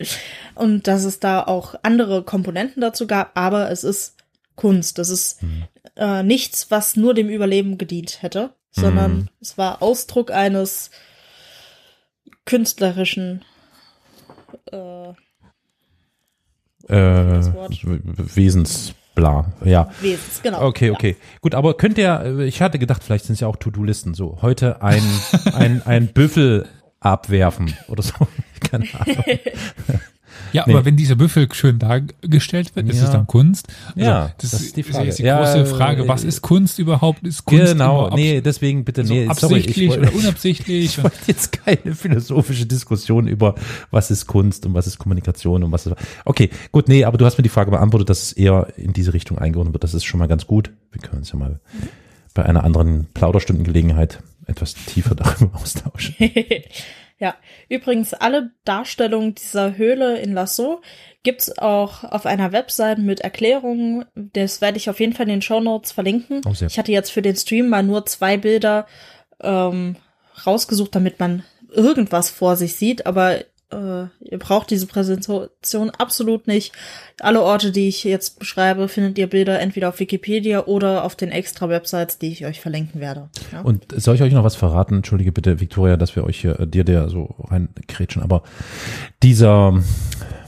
und 0.54 0.86
dass 0.86 1.04
es 1.04 1.20
da 1.20 1.42
auch 1.42 1.74
andere 1.82 2.22
Komponenten 2.22 2.80
dazu 2.80 3.06
gab, 3.06 3.36
aber 3.38 3.70
es 3.70 3.84
ist 3.84 4.16
Kunst. 4.56 4.98
Das 4.98 5.08
ist 5.08 5.40
hm. 5.40 5.64
äh, 5.96 6.22
nichts, 6.22 6.70
was 6.70 6.96
nur 6.96 7.14
dem 7.14 7.28
Überleben 7.28 7.78
gedient 7.78 8.22
hätte, 8.22 8.50
sondern 8.70 9.12
hm. 9.12 9.28
es 9.40 9.56
war 9.56 9.82
Ausdruck 9.82 10.30
eines 10.30 10.90
künstlerischen 12.44 13.44
äh, 14.72 15.12
äh, 16.90 17.40
Wesens. 18.36 18.94
Bla, 19.14 19.52
ja. 19.64 19.90
Wesens, 20.00 20.40
genau. 20.42 20.66
Okay, 20.66 20.90
okay. 20.90 21.16
Ja. 21.18 21.38
Gut, 21.40 21.54
aber 21.54 21.74
könnt 21.74 21.98
ihr, 21.98 22.38
ich 22.40 22.62
hatte 22.62 22.78
gedacht, 22.78 23.02
vielleicht 23.02 23.24
sind 23.24 23.34
es 23.34 23.40
ja 23.40 23.48
auch 23.48 23.56
To-Do-Listen 23.56 24.14
so. 24.14 24.38
Heute 24.40 24.82
ein, 24.82 25.02
ein, 25.52 25.82
ein 25.84 26.08
Büffel 26.08 26.68
abwerfen 27.00 27.74
oder 27.88 28.02
so. 28.02 28.14
Keine 28.70 28.86
Ahnung. 28.94 29.16
Ja, 30.52 30.64
nee. 30.66 30.72
aber 30.72 30.84
wenn 30.84 30.96
dieser 30.96 31.16
Büffel 31.16 31.48
schön 31.52 31.78
dargestellt 31.78 32.74
wird, 32.76 32.88
ist 32.88 32.98
ja. 32.98 33.04
es 33.04 33.10
dann 33.10 33.26
Kunst? 33.26 33.68
Also, 33.88 34.00
ja, 34.00 34.32
das, 34.38 34.50
das, 34.50 34.62
ist 34.62 34.76
die 34.76 34.82
Frage. 34.82 35.08
Ist 35.08 35.18
die 35.18 35.24
große 35.24 35.58
ja, 35.58 35.64
Frage, 35.64 36.08
was 36.08 36.24
ist 36.24 36.42
Kunst 36.42 36.78
überhaupt? 36.78 37.26
Ist 37.26 37.44
Kunst 37.44 37.72
genau, 37.72 38.10
nee, 38.14 38.40
deswegen 38.40 38.84
bitte, 38.84 39.04
nee, 39.04 39.24
so 39.24 39.30
absichtlich 39.30 39.90
sorry, 39.90 40.00
oder 40.00 40.14
unabsichtlich? 40.14 40.80
Ich 40.90 41.02
wollte 41.02 41.16
jetzt 41.26 41.52
keine 41.64 41.94
philosophische 41.94 42.66
Diskussion 42.66 43.28
über, 43.28 43.54
was 43.90 44.10
ist 44.10 44.26
Kunst 44.26 44.66
und 44.66 44.74
was 44.74 44.86
ist 44.86 44.98
Kommunikation 44.98 45.62
und 45.62 45.72
was 45.72 45.86
ist, 45.86 45.94
okay, 46.24 46.50
gut, 46.72 46.88
nee, 46.88 47.04
aber 47.04 47.18
du 47.18 47.24
hast 47.24 47.38
mir 47.38 47.42
die 47.42 47.48
Frage 47.48 47.70
beantwortet, 47.70 48.08
dass 48.10 48.22
es 48.22 48.32
eher 48.32 48.68
in 48.76 48.92
diese 48.92 49.14
Richtung 49.14 49.38
eingeordnet 49.38 49.74
wird, 49.74 49.84
das 49.84 49.94
ist 49.94 50.04
schon 50.04 50.18
mal 50.18 50.26
ganz 50.26 50.46
gut. 50.46 50.70
Wir 50.90 51.00
können 51.00 51.18
uns 51.18 51.32
ja 51.32 51.38
mal 51.38 51.60
bei 52.34 52.44
einer 52.44 52.64
anderen 52.64 53.06
Plauderstundengelegenheit 53.14 54.20
etwas 54.46 54.74
tiefer 54.74 55.14
darüber 55.16 55.58
austauschen. 55.60 56.14
Ja, 57.20 57.34
übrigens 57.68 58.14
alle 58.14 58.52
Darstellungen 58.64 59.34
dieser 59.34 59.76
Höhle 59.76 60.18
in 60.18 60.32
Lasso 60.32 60.80
gibt's 61.22 61.56
auch 61.58 62.02
auf 62.02 62.24
einer 62.24 62.50
Website 62.52 62.98
mit 62.98 63.20
Erklärungen. 63.20 64.06
Das 64.14 64.62
werde 64.62 64.78
ich 64.78 64.88
auf 64.88 65.00
jeden 65.00 65.12
Fall 65.12 65.26
in 65.26 65.34
den 65.34 65.42
Show 65.42 65.60
Notes 65.60 65.92
verlinken. 65.92 66.40
Oh, 66.46 66.52
ich 66.52 66.78
hatte 66.78 66.92
jetzt 66.92 67.10
für 67.10 67.20
den 67.20 67.36
Stream 67.36 67.68
mal 67.68 67.82
nur 67.82 68.06
zwei 68.06 68.38
Bilder 68.38 68.86
ähm, 69.42 69.96
rausgesucht, 70.46 70.94
damit 70.94 71.20
man 71.20 71.44
irgendwas 71.70 72.30
vor 72.30 72.56
sich 72.56 72.76
sieht, 72.76 73.04
aber 73.04 73.40
äh, 73.72 74.06
ihr 74.20 74.38
braucht 74.38 74.70
diese 74.70 74.86
Präsentation 74.86 75.90
absolut 75.90 76.46
nicht. 76.46 76.72
Alle 77.20 77.42
Orte, 77.42 77.70
die 77.70 77.88
ich 77.88 78.04
jetzt 78.04 78.38
beschreibe, 78.38 78.88
findet 78.88 79.18
ihr 79.18 79.28
Bilder 79.28 79.60
entweder 79.60 79.88
auf 79.88 80.00
Wikipedia 80.00 80.64
oder 80.64 81.04
auf 81.04 81.16
den 81.16 81.30
extra 81.30 81.68
Websites, 81.68 82.18
die 82.18 82.32
ich 82.32 82.46
euch 82.46 82.60
verlinken 82.60 83.00
werde. 83.00 83.28
Ja? 83.52 83.60
Und 83.62 83.86
soll 83.96 84.14
ich 84.14 84.22
euch 84.22 84.32
noch 84.32 84.44
was 84.44 84.56
verraten? 84.56 84.96
Entschuldige 84.96 85.32
bitte, 85.32 85.60
Victoria, 85.60 85.96
dass 85.96 86.16
wir 86.16 86.24
euch 86.24 86.40
hier, 86.40 86.58
äh, 86.58 86.66
dir 86.66 86.84
der 86.84 87.08
so 87.08 87.34
reinkrätschen, 87.38 88.22
aber 88.22 88.42
dieser, 89.22 89.80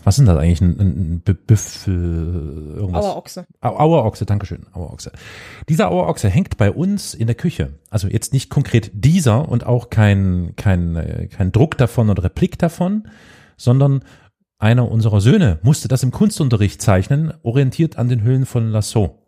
was 0.04 0.16
sind 0.16 0.26
das 0.26 0.36
eigentlich? 0.38 0.60
Ein, 0.60 1.22
ein 1.26 1.36
Büffel, 1.46 2.74
irgendwas? 2.76 3.04
Auerochse. 3.04 3.46
Auerochse, 3.60 4.26
Dankeschön, 4.26 4.66
Auerochse. 4.72 5.12
Dieser 5.68 5.90
Auerochse 5.90 6.28
hängt 6.28 6.56
bei 6.56 6.70
uns 6.70 7.14
in 7.14 7.26
der 7.26 7.36
Küche. 7.36 7.74
Also 7.90 8.08
jetzt 8.08 8.32
nicht 8.32 8.50
konkret 8.50 8.90
dieser 8.94 9.48
und 9.48 9.66
auch 9.66 9.90
kein, 9.90 10.54
kein, 10.56 10.96
äh, 10.96 11.28
kein 11.28 11.52
Druck 11.52 11.76
davon 11.78 12.10
oder 12.10 12.24
Replik 12.24 12.58
davon, 12.58 13.08
sondern 13.56 14.02
einer 14.58 14.90
unserer 14.90 15.20
Söhne 15.20 15.58
musste 15.62 15.88
das 15.88 16.02
im 16.02 16.12
Kunstunterricht 16.12 16.80
zeichnen, 16.80 17.34
orientiert 17.42 17.96
an 17.98 18.08
den 18.08 18.22
Höhlen 18.22 18.46
von 18.46 18.70
Lasso. 18.70 19.18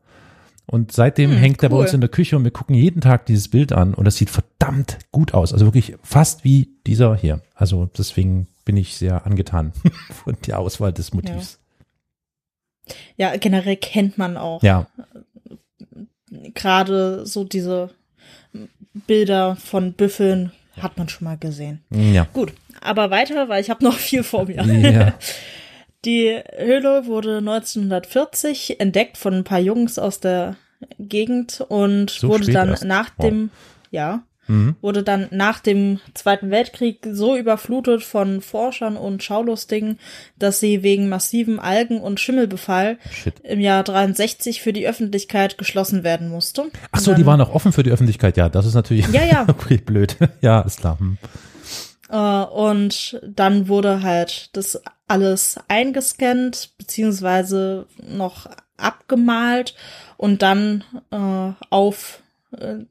Und 0.67 0.93
seitdem 0.93 1.31
hm, 1.31 1.37
hängt 1.37 1.63
cool. 1.63 1.67
er 1.67 1.71
bei 1.71 1.77
uns 1.77 1.93
in 1.93 2.01
der 2.01 2.09
Küche 2.09 2.37
und 2.37 2.45
wir 2.45 2.51
gucken 2.51 2.75
jeden 2.75 3.01
Tag 3.01 3.27
dieses 3.27 3.49
Bild 3.49 3.73
an 3.73 3.95
und 3.95 4.07
das 4.07 4.17
sieht 4.17 4.31
verdammt 4.31 4.99
gut 5.13 5.35
aus. 5.35 5.53
Also 5.53 5.67
wirklich 5.67 5.97
fast 6.03 6.45
wie 6.45 6.71
dieser 6.87 7.17
hier. 7.17 7.41
Also 7.55 7.91
deswegen 7.99 8.47
bin 8.65 8.77
ich 8.77 8.97
sehr 8.97 9.27
angetan 9.27 9.73
von 10.25 10.37
der 10.47 10.59
Auswahl 10.59 10.93
des 10.93 11.13
Motivs. 11.13 11.61
Ja, 13.17 13.33
ja 13.33 13.37
generell 13.37 13.77
kennt 13.77 14.19
man 14.19 14.37
auch. 14.37 14.63
Ja. 14.63 14.87
Gerade 16.55 17.27
so 17.27 17.45
diese 17.45 17.91
Bilder 19.07 19.57
von 19.57 19.93
Büffeln 19.93 20.53
hat 20.81 20.97
man 20.99 21.09
schon 21.09 21.25
mal 21.25 21.37
gesehen. 21.37 21.83
Ja. 21.91 22.27
Gut, 22.33 22.53
aber 22.81 23.11
weiter, 23.11 23.49
weil 23.49 23.61
ich 23.61 23.71
habe 23.71 23.85
noch 23.85 23.97
viel 23.97 24.23
vor 24.23 24.47
mir. 24.47 24.65
Ja. 24.65 25.15
Die 26.05 26.39
Höhle 26.59 27.07
wurde 27.07 27.39
1940 27.39 28.79
entdeckt 28.79 29.17
von 29.17 29.33
ein 29.33 29.45
paar 29.45 29.59
Jungs 29.59 29.99
aus 29.99 30.21
der 30.21 30.57
Gegend 30.99 31.65
und 31.67 32.11
so 32.11 32.29
wurde 32.29 32.53
dann 32.53 32.77
nach 32.85 33.11
wow. 33.17 33.27
dem, 33.27 33.51
ja, 33.91 34.23
mhm. 34.47 34.77
wurde 34.81 35.03
dann 35.03 35.29
nach 35.31 35.61
dem 35.61 36.01
Zweiten 36.15 36.51
Weltkrieg 36.51 37.07
so 37.11 37.37
überflutet 37.37 38.03
von 38.03 38.41
Forschern 38.41 38.97
und 38.97 39.23
Schaulustigen, 39.23 39.99
dass 40.39 40.61
sie 40.61 40.83
wegen 40.83 41.09
massivem 41.09 41.61
Algen- 41.61 42.01
und 42.01 42.21
Schimmelbefall 42.21 42.99
Shit. 43.11 43.35
im 43.43 43.61
Jahr 43.61 43.83
63 43.85 44.63
für 44.63 44.73
die 44.73 44.87
Öffentlichkeit 44.87 45.59
geschlossen 45.59 46.05
werden 46.05 46.29
musste. 46.29 46.65
Ach 46.93 47.01
so, 47.01 47.13
dann, 47.13 47.21
die 47.21 47.27
waren 47.27 47.41
auch 47.41 47.55
offen 47.55 47.73
für 47.73 47.83
die 47.83 47.91
Öffentlichkeit, 47.91 48.37
ja, 48.37 48.49
das 48.49 48.67
ist 48.67 48.75
natürlich 48.75 49.09
ja, 49.09 49.25
ja. 49.25 49.45
blöd. 49.85 50.17
ja, 50.41 50.61
ist 50.61 50.81
klar. 50.81 50.99
Hm. 50.99 51.19
Äh, 52.09 52.17
und 52.17 53.21
dann 53.27 53.69
wurde 53.69 54.03
halt 54.03 54.51
das 54.57 54.81
alles 55.09 55.59
eingescannt, 55.69 56.71
beziehungsweise 56.79 57.87
noch 58.09 58.49
abgemalt 58.77 59.75
und 60.17 60.43
dann 60.43 60.85
äh, 61.11 61.53
auf 61.71 62.23
äh, 62.59 62.85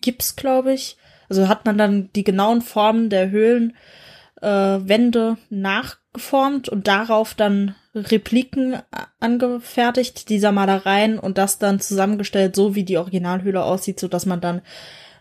Gips, 0.00 0.36
glaube 0.36 0.72
ich. 0.72 0.96
Also 1.28 1.48
hat 1.48 1.64
man 1.64 1.78
dann 1.78 2.10
die 2.14 2.24
genauen 2.24 2.62
Formen 2.62 3.08
der 3.08 3.30
Höhlenwände 3.30 5.36
äh, 5.40 5.54
nachgeformt 5.54 6.68
und 6.68 6.88
darauf 6.88 7.34
dann 7.34 7.76
Repliken 7.94 8.76
angefertigt 9.18 10.28
dieser 10.28 10.52
Malereien 10.52 11.18
und 11.18 11.38
das 11.38 11.58
dann 11.58 11.80
zusammengestellt, 11.80 12.56
so 12.56 12.74
wie 12.74 12.84
die 12.84 12.98
Originalhöhle 12.98 13.62
aussieht, 13.62 14.00
so 14.00 14.08
dass 14.08 14.26
man 14.26 14.40
dann 14.40 14.62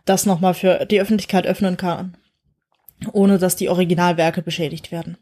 das 0.06 0.26
nochmal 0.26 0.54
für 0.54 0.86
die 0.86 1.02
Öffentlichkeit 1.02 1.46
öffnen 1.46 1.78
kann 1.78 2.16
ohne 3.14 3.38
dass 3.38 3.56
die 3.56 3.70
Originalwerke 3.70 4.42
beschädigt 4.42 4.92
werden. 4.92 5.18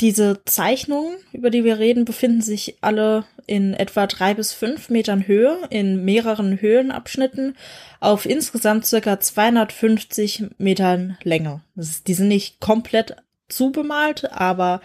Diese 0.00 0.44
Zeichnungen, 0.44 1.16
über 1.32 1.50
die 1.50 1.64
wir 1.64 1.78
reden, 1.78 2.04
befinden 2.04 2.42
sich 2.42 2.78
alle 2.82 3.24
in 3.48 3.74
etwa 3.74 4.06
drei 4.06 4.34
bis 4.34 4.52
fünf 4.52 4.90
Metern 4.90 5.26
Höhe 5.26 5.58
in 5.70 6.04
mehreren 6.04 6.60
Höhenabschnitten 6.60 7.56
auf 7.98 8.26
insgesamt 8.26 8.86
circa 8.86 9.18
250 9.18 10.44
Metern 10.58 11.16
Länge. 11.24 11.62
Ist, 11.74 12.06
die 12.06 12.14
sind 12.14 12.28
nicht 12.28 12.60
komplett 12.60 13.16
zubemalt, 13.48 14.30
aber 14.30 14.80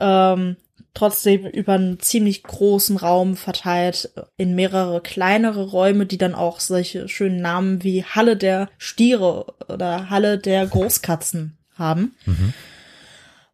ähm, 0.00 0.56
trotzdem 0.92 1.46
über 1.46 1.72
einen 1.72 1.98
ziemlich 1.98 2.42
großen 2.42 2.96
Raum 2.98 3.36
verteilt 3.36 4.10
in 4.36 4.54
mehrere 4.54 5.00
kleinere 5.00 5.64
Räume, 5.70 6.06
die 6.06 6.18
dann 6.18 6.34
auch 6.34 6.60
solche 6.60 7.08
schönen 7.08 7.40
Namen 7.40 7.82
wie 7.82 8.04
Halle 8.04 8.36
der 8.36 8.68
Stiere 8.78 9.54
oder 9.68 10.10
Halle 10.10 10.38
der 10.38 10.66
Großkatzen 10.66 11.56
haben. 11.76 12.14
Mhm. 12.26 12.52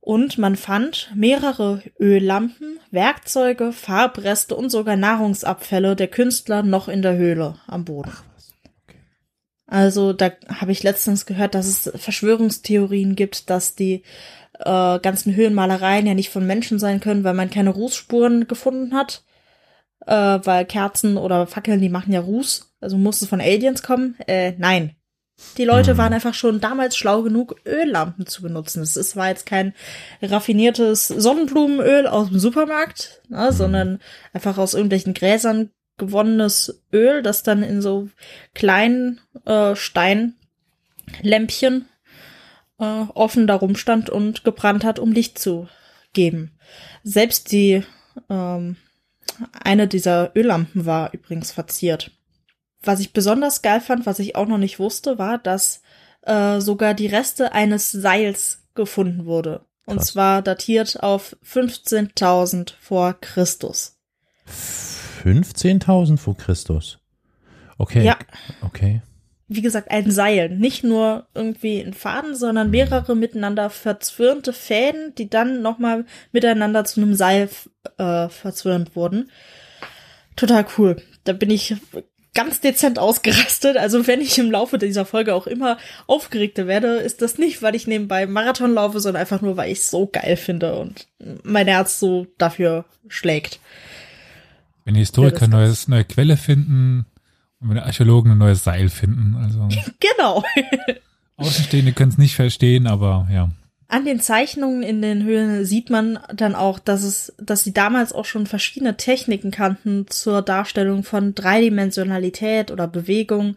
Und 0.00 0.38
man 0.38 0.56
fand 0.56 1.12
mehrere 1.14 1.82
Öllampen, 2.00 2.78
Werkzeuge, 2.90 3.72
Farbreste 3.72 4.56
und 4.56 4.70
sogar 4.70 4.96
Nahrungsabfälle 4.96 5.94
der 5.94 6.08
Künstler 6.08 6.62
noch 6.62 6.88
in 6.88 7.02
der 7.02 7.16
Höhle 7.16 7.56
am 7.66 7.84
Boden. 7.84 8.12
Also 9.66 10.12
da 10.12 10.32
habe 10.48 10.72
ich 10.72 10.82
letztens 10.82 11.26
gehört, 11.26 11.54
dass 11.54 11.66
es 11.66 11.92
Verschwörungstheorien 11.94 13.14
gibt, 13.14 13.50
dass 13.50 13.76
die 13.76 14.02
äh, 14.58 14.98
ganzen 14.98 15.36
Höhlenmalereien 15.36 16.06
ja 16.06 16.14
nicht 16.14 16.30
von 16.30 16.46
Menschen 16.46 16.78
sein 16.78 16.98
können, 16.98 17.22
weil 17.22 17.34
man 17.34 17.50
keine 17.50 17.70
Rußspuren 17.70 18.48
gefunden 18.48 18.94
hat. 18.94 19.22
Äh, 20.06 20.40
weil 20.42 20.64
Kerzen 20.64 21.16
oder 21.16 21.46
Fackeln, 21.46 21.80
die 21.80 21.88
machen 21.88 22.12
ja 22.12 22.20
Ruß. 22.20 22.74
Also 22.80 22.96
muss 22.96 23.22
es 23.22 23.28
von 23.28 23.40
Aliens 23.40 23.82
kommen? 23.82 24.16
Äh, 24.26 24.54
nein. 24.58 24.96
Die 25.56 25.64
Leute 25.64 25.98
waren 25.98 26.12
einfach 26.12 26.34
schon 26.34 26.60
damals 26.60 26.96
schlau 26.96 27.22
genug, 27.22 27.56
Öllampen 27.66 28.26
zu 28.26 28.42
benutzen. 28.42 28.82
Es 28.82 29.16
war 29.16 29.28
jetzt 29.28 29.46
kein 29.46 29.74
raffiniertes 30.22 31.08
Sonnenblumenöl 31.08 32.06
aus 32.06 32.28
dem 32.28 32.38
Supermarkt, 32.38 33.22
ne, 33.28 33.48
mhm. 33.50 33.54
sondern 33.54 33.98
einfach 34.32 34.58
aus 34.58 34.74
irgendwelchen 34.74 35.14
Gräsern 35.14 35.70
gewonnenes 35.98 36.82
Öl, 36.92 37.22
das 37.22 37.42
dann 37.42 37.62
in 37.62 37.82
so 37.82 38.08
kleinen 38.54 39.20
äh, 39.44 39.76
Steinlämpchen 39.76 40.34
äh, 42.78 43.04
offen 43.14 43.46
darum 43.46 43.76
stand 43.76 44.10
und 44.10 44.42
gebrannt 44.44 44.82
hat, 44.84 44.98
um 44.98 45.12
Licht 45.12 45.38
zu 45.38 45.68
geben. 46.12 46.52
Selbst 47.02 47.52
die 47.52 47.84
ähm, 48.28 48.76
eine 49.52 49.86
dieser 49.86 50.32
Öllampen 50.34 50.86
war 50.86 51.12
übrigens 51.12 51.52
verziert. 51.52 52.10
Was 52.82 53.00
ich 53.00 53.12
besonders 53.12 53.62
geil 53.62 53.80
fand, 53.80 54.06
was 54.06 54.18
ich 54.18 54.36
auch 54.36 54.46
noch 54.46 54.58
nicht 54.58 54.78
wusste, 54.78 55.18
war, 55.18 55.38
dass 55.38 55.82
äh, 56.22 56.60
sogar 56.60 56.94
die 56.94 57.06
Reste 57.06 57.52
eines 57.52 57.90
Seils 57.90 58.66
gefunden 58.74 59.26
wurde. 59.26 59.64
Und 59.86 59.96
Krass. 59.96 60.08
zwar 60.08 60.42
datiert 60.42 61.02
auf 61.02 61.36
15.000 61.44 62.74
vor 62.80 63.14
Christus. 63.20 63.98
15.000 65.24 66.18
vor 66.18 66.36
Christus? 66.36 66.98
Okay. 67.78 68.04
Ja. 68.04 68.16
Okay 68.62 69.02
wie 69.52 69.62
gesagt, 69.62 69.90
ein 69.90 70.12
Seil. 70.12 70.48
Nicht 70.48 70.84
nur 70.84 71.26
irgendwie 71.34 71.80
ein 71.80 71.92
Faden, 71.92 72.36
sondern 72.36 72.70
mehrere 72.70 73.16
miteinander 73.16 73.68
verzwirnte 73.68 74.52
Fäden, 74.52 75.12
die 75.16 75.28
dann 75.28 75.60
nochmal 75.60 76.06
miteinander 76.30 76.84
zu 76.84 77.02
einem 77.02 77.14
Seil 77.14 77.48
äh, 77.98 78.28
verzwirnt 78.28 78.94
wurden. 78.94 79.28
Total 80.36 80.64
cool. 80.78 81.02
Da 81.24 81.32
bin 81.32 81.50
ich 81.50 81.74
ganz 82.34 82.60
dezent 82.60 82.98
ausgerastet. 82.98 83.76
Also 83.76 84.06
wenn 84.06 84.20
ich 84.20 84.38
im 84.38 84.50
Laufe 84.50 84.78
dieser 84.78 85.04
Folge 85.04 85.34
auch 85.34 85.46
immer 85.46 85.78
aufgeregter 86.06 86.66
werde, 86.66 86.96
ist 86.96 87.22
das 87.22 87.38
nicht, 87.38 87.62
weil 87.62 87.74
ich 87.74 87.86
nebenbei 87.86 88.26
Marathon 88.26 88.74
laufe, 88.74 89.00
sondern 89.00 89.20
einfach 89.20 89.40
nur, 89.40 89.56
weil 89.56 89.72
ich 89.72 89.78
es 89.78 89.90
so 89.90 90.06
geil 90.06 90.36
finde 90.36 90.78
und 90.78 91.06
mein 91.42 91.66
Herz 91.66 91.98
so 91.98 92.26
dafür 92.38 92.84
schlägt. 93.08 93.58
Wenn 94.84 94.94
Historiker 94.94 95.42
ja, 95.42 95.48
neues, 95.48 95.88
neue 95.88 96.04
Quelle 96.04 96.36
finden, 96.36 97.06
und 97.60 97.70
wenn 97.70 97.78
Archäologen 97.78 98.32
ein 98.32 98.38
neues 98.38 98.64
Seil 98.64 98.88
finden. 98.88 99.36
Also 99.36 99.68
genau. 100.00 100.42
Außenstehende 101.36 101.92
können 101.92 102.10
es 102.10 102.18
nicht 102.18 102.34
verstehen, 102.34 102.86
aber 102.86 103.28
ja. 103.30 103.50
An 103.90 104.04
den 104.04 104.20
Zeichnungen 104.20 104.84
in 104.84 105.02
den 105.02 105.24
Höhlen 105.24 105.64
sieht 105.64 105.90
man 105.90 106.20
dann 106.32 106.54
auch, 106.54 106.78
dass 106.78 107.02
es, 107.02 107.34
dass 107.38 107.64
sie 107.64 107.72
damals 107.72 108.12
auch 108.12 108.24
schon 108.24 108.46
verschiedene 108.46 108.96
Techniken 108.96 109.50
kannten 109.50 110.06
zur 110.08 110.42
Darstellung 110.42 111.02
von 111.02 111.34
Dreidimensionalität 111.34 112.70
oder 112.70 112.86
Bewegung 112.86 113.56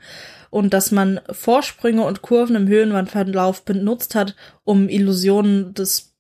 und 0.50 0.74
dass 0.74 0.90
man 0.90 1.22
Vorsprünge 1.30 2.04
und 2.04 2.24
Kurven 2.24 2.56
im 2.56 2.68
Höhenwandverlauf 2.68 3.64
benutzt 3.64 4.16
hat, 4.16 4.36
um 4.64 4.90
Illusionen 4.90 5.76
des 5.76 6.16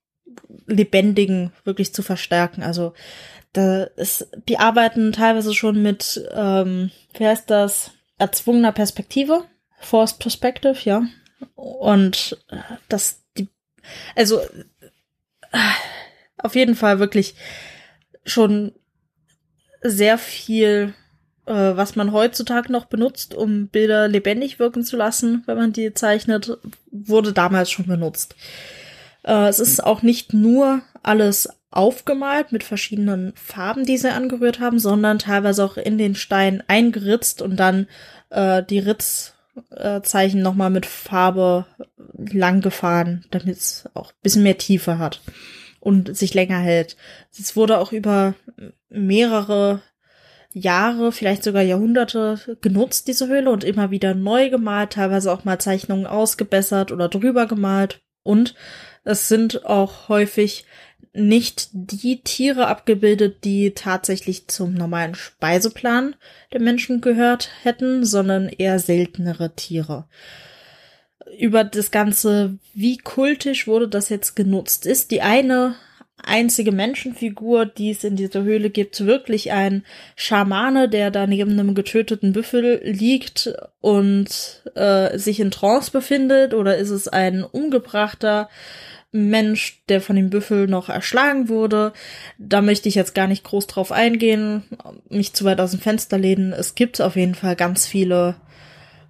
Lebendigen 0.67 1.51
wirklich 1.63 1.91
zu 1.91 2.03
verstärken. 2.03 2.61
Also 2.61 2.93
da 3.51 3.83
ist, 3.83 4.27
die 4.47 4.59
arbeiten 4.59 5.11
teilweise 5.11 5.55
schon 5.55 5.81
mit, 5.81 6.23
ähm, 6.33 6.91
wie 7.17 7.25
heißt 7.25 7.49
das, 7.49 7.89
erzwungener 8.19 8.73
Perspektive, 8.73 9.45
Forced 9.79 10.19
Perspective, 10.19 10.77
ja. 10.83 11.03
Und 11.55 12.37
äh, 12.49 12.57
das, 12.89 13.22
also 14.15 14.39
äh, 15.51 15.57
auf 16.37 16.55
jeden 16.55 16.75
Fall 16.75 16.99
wirklich 16.99 17.35
schon 18.25 18.73
sehr 19.81 20.17
viel, 20.17 20.93
äh, 21.45 21.53
was 21.53 21.95
man 21.95 22.11
heutzutage 22.11 22.71
noch 22.71 22.85
benutzt, 22.85 23.35
um 23.35 23.67
Bilder 23.67 24.07
lebendig 24.07 24.59
wirken 24.59 24.83
zu 24.83 24.97
lassen, 24.97 25.43
wenn 25.45 25.57
man 25.57 25.73
die 25.73 25.93
zeichnet, 25.93 26.57
wurde 26.91 27.33
damals 27.33 27.71
schon 27.71 27.85
benutzt. 27.85 28.35
Äh, 29.23 29.47
es 29.47 29.59
ist 29.59 29.83
auch 29.83 30.01
nicht 30.01 30.33
nur 30.33 30.81
alles 31.01 31.49
aufgemalt 31.71 32.51
mit 32.51 32.63
verschiedenen 32.63 33.33
Farben, 33.35 33.85
die 33.85 33.97
sie 33.97 34.11
angerührt 34.11 34.59
haben, 34.59 34.79
sondern 34.79 35.19
teilweise 35.19 35.65
auch 35.65 35.77
in 35.77 35.97
den 35.97 36.15
Stein 36.15 36.63
eingeritzt 36.67 37.41
und 37.41 37.57
dann 37.57 37.87
äh, 38.29 38.63
die 38.63 38.79
Ritzzeichen 38.79 39.32
äh, 39.71 40.01
nochmal 40.35 40.69
mit 40.69 40.85
Farbe 40.85 41.65
lang 42.31 42.61
gefahren, 42.61 43.25
damit 43.31 43.57
es 43.57 43.89
auch 43.93 44.11
ein 44.11 44.21
bisschen 44.21 44.43
mehr 44.43 44.57
Tiefe 44.57 44.97
hat 44.97 45.21
und 45.79 46.15
sich 46.15 46.33
länger 46.33 46.59
hält. 46.59 46.95
Es 47.37 47.55
wurde 47.55 47.77
auch 47.77 47.91
über 47.91 48.35
mehrere 48.89 49.81
Jahre, 50.53 51.11
vielleicht 51.11 51.43
sogar 51.43 51.63
Jahrhunderte 51.63 52.57
genutzt, 52.61 53.07
diese 53.07 53.27
Höhle, 53.27 53.49
und 53.49 53.63
immer 53.63 53.91
wieder 53.91 54.13
neu 54.13 54.49
gemalt, 54.49 54.91
teilweise 54.91 55.31
auch 55.31 55.43
mal 55.43 55.59
Zeichnungen 55.59 56.05
ausgebessert 56.05 56.91
oder 56.91 57.09
drüber 57.09 57.47
gemalt. 57.47 58.01
Und 58.21 58.55
es 59.03 59.27
sind 59.27 59.65
auch 59.65 60.09
häufig 60.09 60.65
nicht 61.13 61.69
die 61.73 62.21
Tiere 62.21 62.67
abgebildet, 62.67 63.43
die 63.43 63.71
tatsächlich 63.71 64.47
zum 64.47 64.73
normalen 64.73 65.13
Speiseplan 65.13 66.15
der 66.51 66.59
Menschen 66.59 67.01
gehört 67.01 67.49
hätten, 67.61 68.03
sondern 68.03 68.49
eher 68.49 68.79
seltenere 68.79 69.55
Tiere. 69.55 70.05
Über 71.39 71.63
das 71.63 71.91
Ganze, 71.91 72.57
wie 72.73 72.97
kultisch 72.97 73.67
wurde 73.67 73.87
das 73.87 74.09
jetzt 74.09 74.35
genutzt, 74.35 74.85
ist 74.85 75.11
die 75.11 75.21
eine 75.21 75.75
einzige 76.21 76.71
Menschenfigur, 76.71 77.65
die 77.65 77.91
es 77.91 78.03
in 78.03 78.15
dieser 78.15 78.43
Höhle 78.43 78.69
gibt, 78.69 79.05
wirklich 79.05 79.51
ein 79.51 79.83
Schamane, 80.15 80.89
der 80.89 81.11
da 81.11 81.27
neben 81.27 81.51
einem 81.51 81.75
getöteten 81.75 82.33
Büffel 82.33 82.81
liegt 82.83 83.53
und 83.81 84.63
äh, 84.75 85.17
sich 85.17 85.39
in 85.39 85.51
Trance 85.51 85.91
befindet, 85.91 86.53
oder 86.53 86.77
ist 86.77 86.91
es 86.91 87.07
ein 87.07 87.43
umgebrachter 87.43 88.49
Mensch, 89.13 89.83
der 89.87 90.01
von 90.01 90.15
dem 90.15 90.29
Büffel 90.29 90.67
noch 90.67 90.89
erschlagen 90.89 91.47
wurde. 91.47 91.93
Da 92.37 92.61
möchte 92.61 92.89
ich 92.89 92.95
jetzt 92.95 93.15
gar 93.15 93.27
nicht 93.27 93.43
groß 93.43 93.67
drauf 93.67 93.91
eingehen, 93.91 94.63
mich 95.07 95.33
zu 95.33 95.45
weit 95.45 95.61
aus 95.61 95.71
dem 95.71 95.79
Fenster 95.79 96.17
lehnen. 96.17 96.51
Es 96.51 96.75
gibt 96.75 96.99
auf 96.99 97.15
jeden 97.15 97.35
Fall 97.35 97.55
ganz 97.55 97.85
viele 97.85 98.35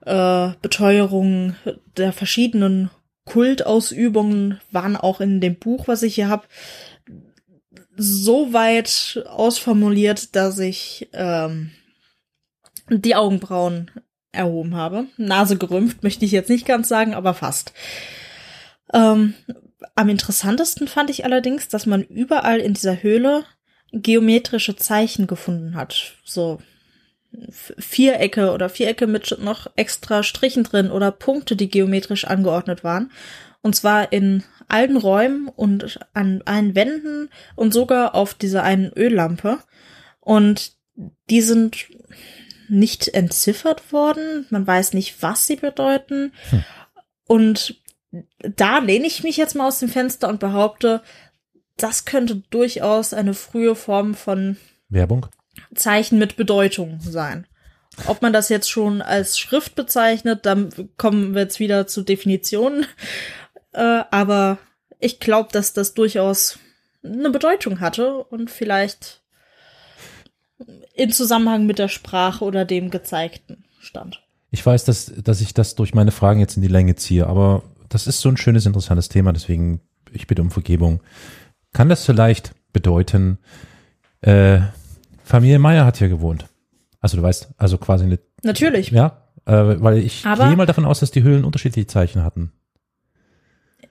äh, 0.05 0.49
Beteuerungen 0.61 1.55
der 1.97 2.11
verschiedenen 2.11 2.91
Kultausübungen, 3.25 4.59
waren 4.71 4.97
auch 4.97 5.21
in 5.21 5.39
dem 5.39 5.55
Buch, 5.55 5.87
was 5.87 6.03
ich 6.03 6.15
hier 6.15 6.27
habe, 6.27 6.43
so 7.95 8.51
weit 8.51 9.23
ausformuliert, 9.29 10.35
dass 10.35 10.59
ich 10.59 11.07
ähm, 11.13 11.71
die 12.89 13.15
Augenbrauen 13.15 13.89
erhoben 14.33 14.75
habe. 14.75 15.05
Nase 15.15 15.57
gerümpft, 15.57 16.03
möchte 16.03 16.25
ich 16.25 16.31
jetzt 16.31 16.49
nicht 16.49 16.65
ganz 16.65 16.89
sagen, 16.89 17.13
aber 17.13 17.33
fast. 17.33 17.71
Ähm, 18.93 19.35
am 19.95 20.09
interessantesten 20.09 20.87
fand 20.87 21.09
ich 21.09 21.25
allerdings, 21.25 21.67
dass 21.67 21.85
man 21.85 22.03
überall 22.03 22.59
in 22.59 22.73
dieser 22.73 23.01
Höhle 23.01 23.45
geometrische 23.91 24.75
Zeichen 24.75 25.27
gefunden 25.27 25.75
hat. 25.75 26.13
So 26.23 26.59
Vierecke 27.51 28.51
oder 28.51 28.69
Vierecke 28.69 29.07
mit 29.07 29.37
noch 29.39 29.67
extra 29.75 30.23
Strichen 30.23 30.63
drin 30.63 30.91
oder 30.91 31.11
Punkte, 31.11 31.55
die 31.55 31.69
geometrisch 31.69 32.25
angeordnet 32.25 32.83
waren. 32.83 33.11
Und 33.61 33.75
zwar 33.75 34.11
in 34.11 34.43
allen 34.67 34.97
Räumen 34.97 35.47
und 35.47 35.99
an 36.13 36.41
allen 36.45 36.75
Wänden 36.75 37.29
und 37.55 37.73
sogar 37.73 38.13
auf 38.15 38.33
dieser 38.33 38.63
einen 38.63 38.91
Öllampe. 38.93 39.59
Und 40.19 40.73
die 41.29 41.41
sind 41.41 41.87
nicht 42.69 43.07
entziffert 43.09 43.91
worden. 43.91 44.45
Man 44.49 44.65
weiß 44.67 44.93
nicht, 44.93 45.21
was 45.21 45.47
sie 45.47 45.55
bedeuten. 45.55 46.33
Hm. 46.49 46.63
Und 47.25 47.81
da 48.37 48.79
lehne 48.79 49.07
ich 49.07 49.23
mich 49.23 49.37
jetzt 49.37 49.55
mal 49.55 49.67
aus 49.67 49.79
dem 49.79 49.89
Fenster 49.89 50.29
und 50.29 50.39
behaupte, 50.39 51.01
das 51.77 52.05
könnte 52.05 52.43
durchaus 52.49 53.13
eine 53.13 53.33
frühe 53.33 53.75
Form 53.75 54.13
von 54.13 54.57
Werbung. 54.89 55.25
Zeichen 55.73 56.19
mit 56.19 56.35
Bedeutung 56.35 56.99
sein. 57.01 57.47
Ob 58.07 58.21
man 58.21 58.33
das 58.33 58.49
jetzt 58.49 58.69
schon 58.69 59.01
als 59.01 59.37
Schrift 59.37 59.75
bezeichnet, 59.75 60.45
dann 60.45 60.69
kommen 60.97 61.33
wir 61.33 61.43
jetzt 61.43 61.59
wieder 61.59 61.87
zu 61.87 62.01
Definitionen. 62.03 62.85
Äh, 63.71 64.03
aber 64.11 64.59
ich 64.99 65.19
glaube, 65.19 65.49
dass 65.51 65.73
das 65.73 65.95
durchaus 65.95 66.59
eine 67.03 67.29
Bedeutung 67.31 67.79
hatte 67.79 68.23
und 68.23 68.51
vielleicht 68.51 69.23
in 70.93 71.11
Zusammenhang 71.11 71.65
mit 71.65 71.79
der 71.79 71.87
Sprache 71.87 72.45
oder 72.45 72.65
dem 72.65 72.89
Gezeigten 72.89 73.65
stand. 73.79 74.21
Ich 74.51 74.63
weiß, 74.63 74.85
dass, 74.85 75.11
dass 75.23 75.41
ich 75.41 75.55
das 75.55 75.73
durch 75.73 75.95
meine 75.95 76.11
Fragen 76.11 76.39
jetzt 76.39 76.55
in 76.55 76.61
die 76.61 76.67
Länge 76.67 76.95
ziehe, 76.95 77.25
aber 77.25 77.63
das 77.93 78.07
ist 78.07 78.21
so 78.21 78.29
ein 78.29 78.37
schönes, 78.37 78.65
interessantes 78.65 79.09
Thema, 79.09 79.33
deswegen 79.33 79.81
ich 80.11 80.27
bitte 80.27 80.41
um 80.41 80.51
Vergebung. 80.51 81.01
Kann 81.73 81.89
das 81.89 82.05
vielleicht 82.05 82.53
bedeuten, 82.71 83.37
äh, 84.21 84.59
Familie 85.23 85.59
Meier 85.59 85.85
hat 85.85 85.97
hier 85.97 86.09
gewohnt? 86.09 86.45
Also 86.99 87.17
du 87.17 87.23
weißt, 87.23 87.51
also 87.57 87.77
quasi 87.77 88.05
eine. 88.05 88.19
Natürlich. 88.43 88.91
Ja, 88.91 89.23
äh, 89.45 89.51
weil 89.81 89.97
ich 89.99 90.25
Aber- 90.25 90.47
gehe 90.47 90.55
mal 90.55 90.65
davon 90.65 90.85
aus, 90.85 90.99
dass 90.99 91.11
die 91.11 91.23
Höhlen 91.23 91.45
unterschiedliche 91.45 91.87
Zeichen 91.87 92.23
hatten. 92.23 92.51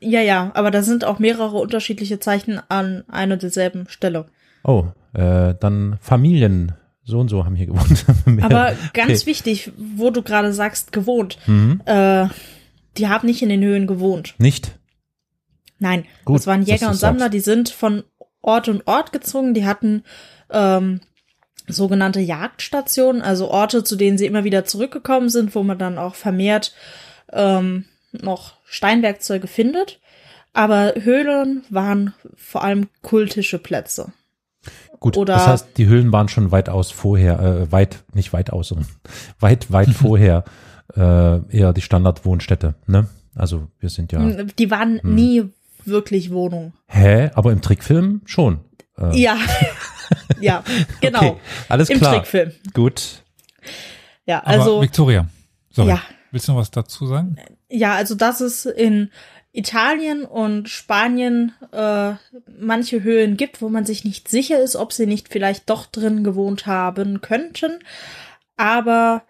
Ja, 0.01 0.21
ja, 0.21 0.51
aber 0.55 0.71
da 0.73 0.83
sind 0.83 1.05
auch 1.05 1.19
mehrere 1.21 1.57
unterschiedliche 1.59 2.19
Zeichen 2.19 2.61
an 2.69 3.05
einer 3.09 3.37
derselben 3.37 3.89
Stelle. 3.89 4.27
Oh, 4.65 4.87
äh, 5.13 5.55
dann 5.61 5.97
Familien, 6.01 6.73
so 7.05 7.21
und 7.21 7.29
so 7.29 7.45
haben 7.45 7.55
hier 7.55 7.67
gewohnt. 7.67 8.05
Aber 8.43 8.73
ganz 8.95 9.21
okay. 9.23 9.27
wichtig, 9.27 9.73
wo 9.77 10.11
du 10.11 10.23
gerade 10.23 10.53
sagst, 10.53 10.93
gewohnt. 10.93 11.39
Mhm. 11.47 11.83
Äh, 11.85 12.27
die 12.99 13.09
haben 13.09 13.27
nicht 13.27 13.43
in 13.43 13.49
den 13.49 13.63
Höhen 13.63 13.87
gewohnt. 13.87 14.35
Nicht? 14.39 14.79
Nein, 15.79 16.05
Gut, 16.25 16.37
das 16.37 16.47
waren 16.47 16.63
Jäger 16.63 16.89
und 16.89 16.95
Sammler, 16.95 17.21
sagst. 17.25 17.35
die 17.35 17.41
sind 17.41 17.69
von 17.71 18.05
Ort 18.41 18.69
und 18.69 18.87
Ort 18.87 19.13
gezogen. 19.13 19.55
Die 19.55 19.67
hatten 19.67 20.05
ähm, 20.51 21.01
sogenannte 21.67 22.21
Jagdstationen, 22.21 23.23
also 23.23 23.49
Orte, 23.51 23.83
zu 23.85 23.97
denen 23.97 24.19
sie 24.19 24.27
immer 24.27 24.45
wieder 24.45 24.65
zurückgekommen 24.65 25.29
sind, 25.29 25.55
wo 25.55 25.63
man 25.63 25.79
dann 25.79 25.99
auch 25.99 26.15
vermehrt 26.15 26.75
ähm, 27.33 27.87
noch 28.13 28.55
Steinwerkzeuge 28.65 29.47
findet. 29.47 30.01
Aber 30.53 30.93
Höhlen 31.01 31.65
waren 31.71 32.15
vor 32.37 32.63
allem 32.63 32.89
kultische 33.01 33.59
Plätze. 33.59 34.13
Gut, 35.01 35.17
Oder- 35.17 35.35
das 35.35 35.47
heißt, 35.47 35.69
die 35.79 35.87
Höhlen 35.87 36.13
waren 36.13 36.29
schon 36.29 36.53
weitaus 36.53 36.91
vorher, 36.93 37.41
äh, 37.41 37.73
weit, 37.73 38.05
nicht 38.13 38.33
weit 38.33 38.53
aus, 38.53 38.69
sondern 38.69 38.87
weit, 39.41 39.73
weit 39.73 39.91
vorher 39.95 40.45
äh, 40.97 41.57
eher 41.57 41.73
die 41.73 41.81
Standardwohnstätte, 41.81 42.75
ne? 42.87 43.07
Also 43.35 43.69
wir 43.81 43.89
sind 43.89 44.13
ja. 44.13 44.21
Die 44.59 44.71
waren 44.71 45.01
Hm. 45.03 45.15
nie 45.15 45.45
wirklich 45.85 46.31
Wohnung. 46.31 46.73
Hä? 46.87 47.31
Aber 47.35 47.53
im 47.53 47.61
Trickfilm 47.63 48.21
schon. 48.27 48.61
Äh, 48.99 49.19
Ja, 49.21 49.37
ja, 50.41 50.63
genau. 51.01 51.19
Okay, 51.21 51.37
alles 51.69 51.89
Im 51.91 51.99
klar. 51.99 52.15
Trickfilm. 52.17 52.53
Gut. 52.75 53.23
Ja, 54.27 54.39
Aber 54.41 54.49
also 54.49 54.83
Victoria, 54.83 55.27
sorry. 55.71 55.89
Ja. 55.91 56.03
Willst 56.31 56.49
du 56.49 56.53
noch 56.53 56.61
was 56.61 56.71
dazu 56.71 57.07
sagen? 57.07 57.37
Ja, 57.69 57.95
also 57.95 58.15
dass 58.15 58.41
es 58.41 58.65
in 58.67 59.11
Italien 59.53 60.25
und 60.25 60.69
Spanien 60.71 61.53
äh, 61.73 62.13
manche 62.59 63.03
Höhlen 63.03 63.37
gibt, 63.37 63.61
wo 63.61 63.69
man 63.69 63.85
sich 63.85 64.05
nicht 64.05 64.29
sicher 64.29 64.59
ist, 64.63 64.77
ob 64.77 64.93
sie 64.95 65.07
nicht 65.07 65.29
vielleicht 65.31 65.69
doch 65.69 65.87
drin 65.87 66.25
gewohnt 66.25 66.67
haben 66.67 67.21
könnten. 67.21 67.81
Aber 68.57 69.23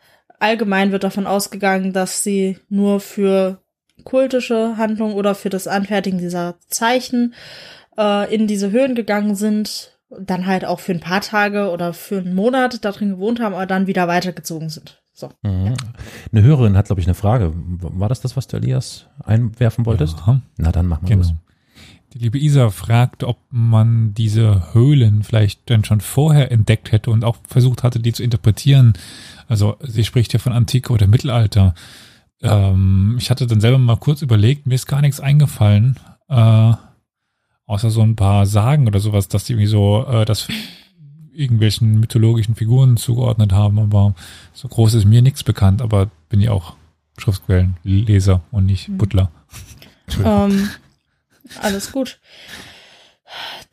allgemein 0.43 0.93
wird 0.93 1.05
davon 1.05 1.27
ausgegangen, 1.27 1.93
dass 1.93 2.23
sie 2.23 2.59
nur 2.69 3.01
für 3.01 3.63
kultische 4.05 4.77
Handlungen 4.77 5.15
oder 5.15 5.35
für 5.35 5.49
das 5.51 5.69
Anfertigen 5.69 6.19
dieser 6.19 6.57
Zeichen 6.69 7.35
äh, 7.97 8.35
in 8.35 8.47
diese 8.47 8.71
Höhen 8.71 8.95
gegangen 8.95 9.35
sind, 9.35 9.99
dann 10.21 10.47
halt 10.47 10.65
auch 10.65 10.81
für 10.81 10.93
ein 10.93 11.01
paar 11.01 11.21
Tage 11.21 11.71
oder 11.71 11.93
für 11.95 12.19
einen 12.19 12.35
Monat 12.35 12.85
da 12.85 12.93
drin 12.93 13.11
gewohnt 13.11 13.41
haben, 13.41 13.55
aber 13.55 13.67
dann 13.67 13.87
wieder 13.87 14.09
weitergezogen 14.09 14.69
sind. 14.69 15.03
So. 15.15 15.31
Mhm. 15.43 15.75
Eine 16.33 16.43
Hörerin 16.43 16.77
hat, 16.77 16.87
glaube 16.87 17.01
ich, 17.01 17.07
eine 17.07 17.15
Frage. 17.15 17.53
War 17.55 18.09
das 18.09 18.21
das, 18.21 18.37
was 18.37 18.47
du 18.49 18.57
Elias 18.57 19.07
einwerfen 19.23 19.87
wolltest? 19.87 20.19
Ja. 20.27 20.41
Na 20.57 20.73
dann 20.73 20.87
machen 20.87 21.09
wir 21.09 21.17
Genau. 21.17 21.29
das. 21.29 21.35
Die 22.15 22.19
liebe 22.19 22.39
Isa 22.39 22.69
fragt, 22.71 23.25
ob 23.25 23.39
man 23.51 24.13
diese 24.15 24.75
Höhlen 24.75 25.23
vielleicht 25.23 25.71
dann 25.71 25.85
schon 25.85 26.01
vorher 26.01 26.53
entdeckt 26.53 26.93
hätte 26.93 27.11
und 27.11 27.25
auch 27.25 27.37
versucht 27.49 27.83
hatte, 27.83 28.01
die 28.01 28.13
zu 28.13 28.23
interpretieren. 28.23 28.93
Also 29.49 29.77
sie 29.81 30.05
spricht 30.05 30.33
ja 30.33 30.39
von 30.39 30.53
Antike 30.53 30.93
oder 30.93 31.07
Mittelalter. 31.07 31.75
Ähm, 32.43 33.17
ich 33.19 33.31
hatte 33.31 33.47
dann 33.47 33.61
selber 33.61 33.79
mal 33.79 33.97
kurz 33.97 34.21
überlegt, 34.21 34.67
mir 34.67 34.75
ist 34.75 34.87
gar 34.87 35.01
nichts 35.01 35.21
eingefallen, 35.21 35.99
äh, 36.29 36.73
außer 37.67 37.91
so 37.91 38.03
ein 38.03 38.17
paar 38.17 38.45
Sagen 38.47 38.87
oder 38.87 39.01
sowas, 39.01 39.29
dass 39.29 39.45
die 39.45 39.53
irgendwie 39.55 39.67
so 39.67 40.05
äh, 40.07 40.25
das 40.25 40.49
irgendwelchen 41.33 41.99
mythologischen 42.01 42.55
Figuren 42.57 42.99
zugeordnet 42.99 43.53
haben, 43.53 43.79
aber 43.79 44.15
so 44.53 44.69
groß 44.69 44.95
ist 44.95 45.07
mir 45.07 45.23
nichts 45.23 45.43
bekannt, 45.43 45.81
aber 45.81 46.11
bin 46.29 46.41
ja 46.41 46.53
auch 46.53 46.75
Schriftquellenleser 47.17 48.43
und 48.51 48.67
nicht 48.67 48.89
Mhm. 48.89 48.99
Butler. 48.99 49.31
Ähm, 50.23 50.69
alles 51.61 51.93
gut. 51.93 52.21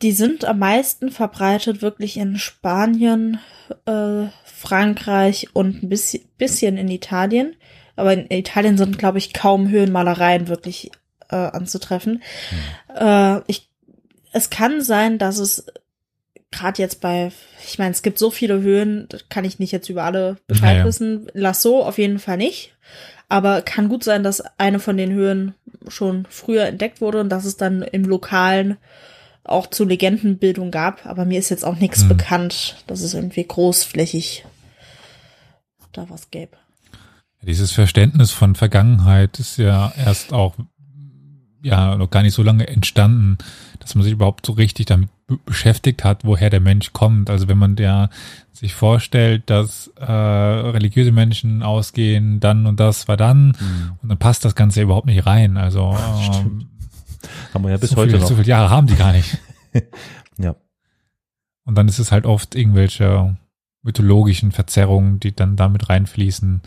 Die 0.02 0.14
sind 0.14 0.46
am 0.46 0.60
meisten 0.60 1.12
verbreitet 1.12 1.82
wirklich 1.82 2.18
in 2.18 2.38
Spanien, 2.38 3.40
äh, 3.86 4.28
Frankreich 4.46 5.50
und 5.54 5.84
ein 5.84 5.90
bisschen, 5.90 6.24
bisschen 6.38 6.78
in 6.78 6.88
Italien. 6.90 7.56
Aber 7.96 8.14
in 8.14 8.30
Italien 8.32 8.78
sind, 8.78 8.98
glaube 8.98 9.18
ich, 9.18 9.34
kaum 9.34 9.70
Höhenmalereien 9.70 10.48
wirklich 10.48 10.92
äh, 11.30 11.36
anzutreffen. 11.36 12.24
Äh, 12.96 13.42
ich, 13.48 13.70
es 14.32 14.50
kann 14.50 14.82
sein, 14.82 15.18
dass 15.18 15.38
es 15.38 15.66
gerade 16.52 16.82
jetzt 16.82 17.02
bei, 17.02 17.32
ich 17.68 17.78
meine, 17.78 17.92
es 17.92 18.02
gibt 18.02 18.18
so 18.18 18.32
viele 18.32 18.62
Höhen, 18.62 19.08
da 19.10 19.18
kann 19.30 19.46
ich 19.46 19.60
nicht 19.60 19.72
jetzt 19.72 19.90
über 19.90 20.04
alle 20.06 20.38
Bescheid 20.48 20.78
Naja. 20.78 20.86
wissen. 20.86 21.30
Lasso 21.34 21.84
auf 21.84 21.98
jeden 21.98 22.20
Fall 22.20 22.38
nicht. 22.38 22.74
Aber 23.30 23.62
kann 23.62 23.90
gut 23.90 24.04
sein, 24.04 24.24
dass 24.24 24.42
eine 24.58 24.80
von 24.80 24.98
den 24.98 25.12
Höhen 25.12 25.54
schon 25.88 26.26
früher 26.30 26.66
entdeckt 26.66 27.00
wurde 27.00 27.22
und 27.22 27.30
dass 27.30 27.46
es 27.46 27.58
dann 27.58 27.84
im 27.84 28.04
Lokalen 28.04 28.78
auch 29.44 29.68
zu 29.68 29.86
Legendenbildung 29.86 30.72
gab. 30.72 31.06
Aber 31.06 31.26
mir 31.26 31.40
ist 31.40 31.50
jetzt 31.50 31.64
auch 31.64 31.76
nichts 31.76 32.02
Hm. 32.02 32.10
bekannt, 32.10 32.84
dass 32.88 33.02
es 33.02 33.14
irgendwie 33.14 33.46
großflächig 33.46 34.46
da 35.94 36.10
was 36.10 36.32
gäbe. 36.32 36.58
Dieses 37.42 37.72
Verständnis 37.72 38.32
von 38.32 38.56
Vergangenheit 38.56 39.40
ist 39.40 39.58
ja 39.58 39.94
erst 39.98 40.34
auch 40.34 40.56
ja 41.62 41.96
noch 41.96 42.10
gar 42.10 42.22
nicht 42.22 42.34
so 42.34 42.44
lange 42.44 42.68
entstanden, 42.68 43.38
dass 43.80 43.96
man 43.96 44.04
sich 44.04 44.14
überhaupt 44.14 44.46
so 44.46 44.54
richtig 44.54 44.86
damit 44.88 45.10
be- 45.28 45.40
beschäftigt 45.46 46.04
hat, 46.04 46.24
woher 46.24 46.50
der 46.50 46.60
Mensch 46.62 46.94
kommt. 46.94 47.30
Also 47.30 47.48
wenn 47.48 47.58
man 47.58 47.76
der 47.76 48.10
sich 48.54 48.74
vorstellt, 48.74 49.50
dass 49.50 49.88
äh, 49.98 50.04
religiöse 50.12 51.12
Menschen 51.12 51.64
ausgehen, 51.64 52.40
dann 52.40 52.66
und 52.66 52.80
das 52.80 53.08
war 53.08 53.18
dann, 53.18 53.52
und 54.02 54.10
dann 54.10 54.18
passt 54.18 54.44
das 54.46 54.56
Ganze 54.56 54.82
überhaupt 54.82 55.06
nicht 55.08 55.26
rein. 55.26 55.58
Also 55.58 55.96
ähm, 55.98 56.68
Haben 57.54 57.64
wir 57.64 57.72
ja 57.72 57.78
bis 57.78 57.92
so, 57.92 57.98
heute 57.98 58.12
viel, 58.12 58.20
noch. 58.20 58.28
so 58.28 58.36
viele 58.36 58.48
Jahre 58.48 58.70
haben 58.70 58.88
die 58.88 58.96
gar 58.96 59.14
nicht. 59.14 59.38
Ja. 60.38 60.56
Und 61.66 61.76
dann 61.76 61.88
ist 61.90 62.00
es 62.00 62.12
halt 62.14 62.26
oft 62.26 62.56
irgendwelche 62.56 63.38
mythologischen 63.84 64.52
Verzerrungen, 64.54 65.20
die 65.20 65.36
dann 65.36 65.56
damit 65.58 65.90
reinfließen, 65.90 66.62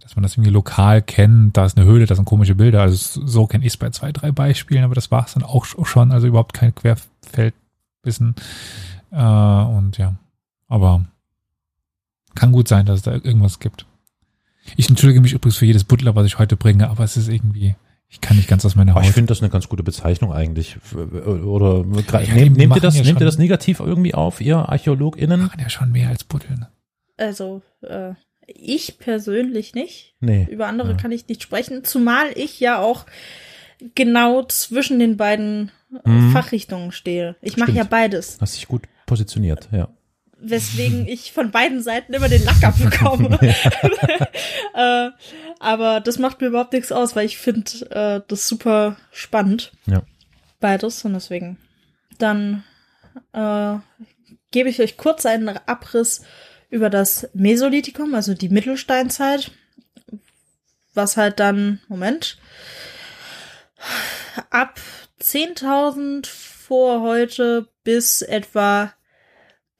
dass 0.00 0.16
man 0.16 0.22
das 0.22 0.34
irgendwie 0.34 0.50
lokal 0.50 1.02
kennt, 1.02 1.56
da 1.56 1.64
ist 1.66 1.76
eine 1.76 1.86
Höhle, 1.86 2.06
da 2.06 2.14
sind 2.14 2.24
komische 2.24 2.54
Bilder. 2.54 2.82
Also 2.82 3.20
so 3.26 3.46
kenne 3.46 3.64
ich 3.64 3.72
es 3.72 3.76
bei 3.76 3.90
zwei, 3.90 4.12
drei 4.12 4.32
Beispielen, 4.32 4.84
aber 4.84 4.94
das 4.94 5.10
war 5.10 5.24
es 5.26 5.34
dann 5.34 5.42
auch 5.42 5.64
schon, 5.64 6.12
also 6.12 6.26
überhaupt 6.26 6.52
kein 6.54 6.74
Querfeldwissen. 6.74 8.34
Äh, 9.12 9.16
und 9.22 9.98
ja, 9.98 10.16
aber 10.68 11.04
kann 12.34 12.52
gut 12.52 12.68
sein, 12.68 12.86
dass 12.86 12.96
es 12.98 13.02
da 13.02 13.12
irgendwas 13.12 13.58
gibt. 13.58 13.86
Ich 14.76 14.88
entschuldige 14.88 15.20
mich 15.20 15.32
übrigens 15.32 15.56
für 15.56 15.66
jedes 15.66 15.84
Butler, 15.84 16.14
was 16.14 16.26
ich 16.26 16.38
heute 16.38 16.56
bringe, 16.56 16.88
aber 16.90 17.02
es 17.02 17.16
ist 17.16 17.28
irgendwie, 17.28 17.74
ich 18.08 18.20
kann 18.20 18.36
nicht 18.36 18.48
ganz 18.48 18.64
aus 18.64 18.76
meiner 18.76 18.92
Aber 18.92 19.00
ich 19.00 19.08
Haut. 19.08 19.14
finde 19.14 19.28
das 19.28 19.40
eine 19.40 19.50
ganz 19.50 19.68
gute 19.68 19.82
Bezeichnung 19.82 20.32
eigentlich. 20.32 20.76
Oder 20.94 21.84
Ja, 22.12 22.18
die 22.22 22.50
nehmt, 22.50 22.76
ihr 22.76 22.80
das, 22.82 22.96
ja 22.96 23.02
nehmt 23.02 23.20
ihr 23.20 23.26
das 23.26 23.38
negativ 23.38 23.80
irgendwie 23.80 24.14
auf, 24.14 24.40
ihr 24.40 24.58
ArchäologInnen? 24.68 25.40
machen 25.40 25.60
ja 25.60 25.68
schon 25.68 25.90
mehr 25.92 26.08
als 26.08 26.24
Buddeln. 26.24 26.66
Also, 27.16 27.62
äh, 27.82 28.12
ich 28.54 28.98
persönlich 28.98 29.74
nicht. 29.74 30.14
Nee. 30.20 30.46
Über 30.50 30.66
andere 30.66 30.90
Ja. 30.92 30.96
kann 30.96 31.12
ich 31.12 31.28
nicht 31.28 31.42
sprechen, 31.42 31.84
zumal 31.84 32.30
ich 32.36 32.60
ja 32.60 32.78
auch 32.78 33.06
genau 33.94 34.42
zwischen 34.44 34.98
den 34.98 35.16
beiden 35.16 35.70
äh, 36.04 36.08
Mhm. 36.08 36.32
Fachrichtungen 36.32 36.92
stehe. 36.92 37.36
Ich 37.42 37.56
mache 37.56 37.72
ja 37.72 37.84
beides, 37.84 38.38
Hast 38.40 38.56
dich 38.56 38.68
gut 38.68 38.82
positioniert, 39.06 39.68
ja. 39.72 39.88
weswegen 40.38 41.06
ich 41.08 41.32
von 41.32 41.50
beiden 41.50 41.82
Seiten 41.82 42.12
immer 42.12 42.28
den 42.28 42.44
Lack 42.44 42.62
abbekomme. 42.62 43.38
äh, 44.74 45.10
aber 45.58 46.00
das 46.00 46.18
macht 46.18 46.40
mir 46.40 46.48
überhaupt 46.48 46.72
nichts 46.72 46.92
aus, 46.92 47.16
weil 47.16 47.26
ich 47.26 47.38
finde 47.38 47.70
äh, 47.90 48.20
das 48.28 48.46
super 48.46 48.96
spannend. 49.12 49.72
Ja. 49.86 50.02
Beides 50.60 51.04
und 51.04 51.14
deswegen. 51.14 51.56
Dann 52.18 52.64
äh, 53.32 53.76
gebe 54.50 54.68
ich 54.68 54.80
euch 54.80 54.96
kurz 54.96 55.24
einen 55.26 55.48
Abriss 55.66 56.22
über 56.70 56.88
das 56.88 57.28
Mesolithikum, 57.34 58.14
also 58.14 58.34
die 58.34 58.48
Mittelsteinzeit, 58.48 59.50
was 60.94 61.16
halt 61.16 61.40
dann, 61.40 61.80
Moment, 61.88 62.38
ab 64.50 64.80
10.000 65.20 66.26
vor 66.26 67.02
heute 67.02 67.68
bis 67.84 68.22
etwa 68.22 68.92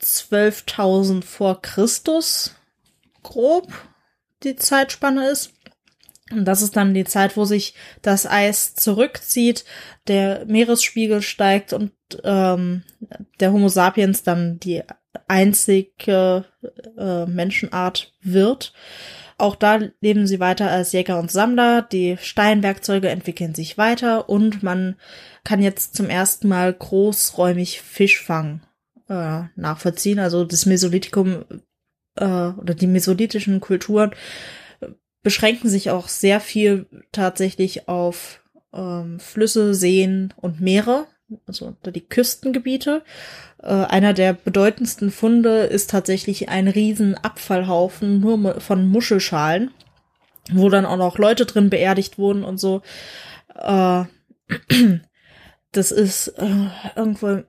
12.000 0.02 1.22
vor 1.22 1.62
Christus 1.62 2.54
grob 3.22 3.72
die 4.42 4.56
Zeitspanne 4.56 5.28
ist. 5.28 5.52
Und 6.30 6.44
das 6.44 6.62
ist 6.62 6.76
dann 6.76 6.94
die 6.94 7.04
Zeit, 7.04 7.36
wo 7.36 7.44
sich 7.44 7.74
das 8.02 8.26
Eis 8.26 8.74
zurückzieht, 8.74 9.64
der 10.06 10.44
Meeresspiegel 10.46 11.22
steigt 11.22 11.72
und 11.72 11.92
ähm, 12.22 12.84
der 13.40 13.52
Homo 13.52 13.68
sapiens 13.68 14.22
dann 14.22 14.60
die 14.60 14.82
einzige 15.28 16.44
äh, 16.96 17.26
Menschenart 17.26 18.12
wird. 18.20 18.72
Auch 19.38 19.56
da 19.56 19.78
leben 20.00 20.26
sie 20.26 20.38
weiter 20.38 20.70
als 20.70 20.92
Jäger 20.92 21.18
und 21.18 21.30
Sammler. 21.30 21.82
Die 21.82 22.16
Steinwerkzeuge 22.20 23.08
entwickeln 23.08 23.54
sich 23.54 23.78
weiter 23.78 24.28
und 24.28 24.62
man 24.62 24.96
kann 25.44 25.62
jetzt 25.62 25.96
zum 25.96 26.10
ersten 26.10 26.48
Mal 26.48 26.72
großräumig 26.72 27.80
Fischfang 27.80 28.60
äh, 29.08 29.42
nachvollziehen. 29.56 30.18
Also 30.18 30.44
das 30.44 30.66
Mesolithikum 30.66 31.44
äh, 32.16 32.24
oder 32.24 32.74
die 32.74 32.86
mesolithischen 32.86 33.60
Kulturen 33.60 34.10
beschränken 35.22 35.68
sich 35.68 35.90
auch 35.90 36.08
sehr 36.08 36.40
viel 36.40 36.86
tatsächlich 37.12 37.88
auf 37.88 38.42
ähm, 38.72 39.20
Flüsse, 39.20 39.74
Seen 39.74 40.32
und 40.36 40.60
Meere, 40.60 41.06
also 41.46 41.76
die 41.86 42.06
Küstengebiete. 42.06 43.02
Äh, 43.62 43.66
einer 43.66 44.12
der 44.12 44.32
bedeutendsten 44.32 45.10
Funde 45.10 45.64
ist 45.64 45.90
tatsächlich 45.90 46.48
ein 46.48 46.68
riesen 46.68 47.16
Abfallhaufen 47.16 48.20
nur 48.20 48.60
von 48.60 48.88
Muschelschalen, 48.88 49.70
wo 50.52 50.68
dann 50.68 50.86
auch 50.86 50.96
noch 50.96 51.18
Leute 51.18 51.46
drin 51.46 51.70
beerdigt 51.70 52.18
wurden 52.18 52.44
und 52.44 52.58
so. 52.58 52.82
Äh, 53.54 54.04
das 55.72 55.90
ist 55.92 56.28
äh, 56.28 56.68
irgendwo 56.96 57.42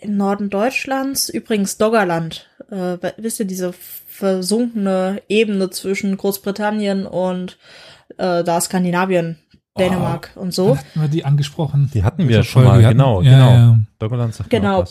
im 0.00 0.16
Norden 0.16 0.50
Deutschlands, 0.50 1.28
übrigens 1.28 1.76
Doggerland. 1.76 2.48
Äh, 2.70 2.98
wisst 3.16 3.40
ihr, 3.40 3.46
diese 3.46 3.72
versunkene 3.72 5.22
Ebene 5.28 5.70
zwischen 5.70 6.16
Großbritannien 6.16 7.06
und 7.06 7.58
äh, 8.16 8.44
da 8.44 8.60
Skandinavien, 8.60 9.38
Dänemark 9.78 10.30
oh, 10.36 10.40
und 10.40 10.52
so. 10.52 10.76
Hatten 10.76 11.00
wir 11.00 11.08
die 11.08 11.24
angesprochen? 11.24 11.90
Die 11.94 12.02
hatten 12.02 12.28
wir 12.28 12.42
schon 12.42 12.64
mal, 12.64 12.82
genau, 12.82 13.22
ja, 13.22 13.30
genau. 13.30 13.50
Ja. 13.50 13.78
Doggerland 13.98 14.34
sagt 14.34 14.50
genau. 14.50 14.84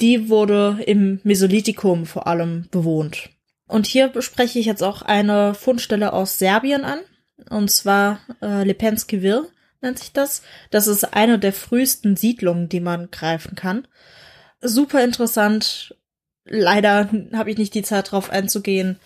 Die 0.00 0.28
wurde 0.28 0.78
im 0.86 1.20
Mesolithikum 1.24 2.06
vor 2.06 2.26
allem 2.26 2.66
bewohnt. 2.70 3.30
Und 3.66 3.86
hier 3.86 4.08
bespreche 4.08 4.58
ich 4.58 4.66
jetzt 4.66 4.82
auch 4.82 5.02
eine 5.02 5.54
Fundstelle 5.54 6.12
aus 6.12 6.38
Serbien 6.38 6.84
an. 6.84 6.98
Und 7.50 7.70
zwar 7.70 8.20
äh, 8.42 8.64
Lepenski 8.64 9.22
Vir 9.22 9.46
nennt 9.80 9.98
sich 9.98 10.12
das. 10.12 10.42
Das 10.70 10.86
ist 10.86 11.14
eine 11.14 11.38
der 11.38 11.52
frühesten 11.52 12.16
Siedlungen, 12.16 12.68
die 12.68 12.80
man 12.80 13.10
greifen 13.10 13.54
kann. 13.54 13.86
Super 14.60 15.02
interessant, 15.04 15.94
leider 16.44 17.08
habe 17.32 17.50
ich 17.50 17.58
nicht 17.58 17.74
die 17.74 17.82
Zeit 17.82 18.10
drauf 18.10 18.30
einzugehen. 18.30 18.98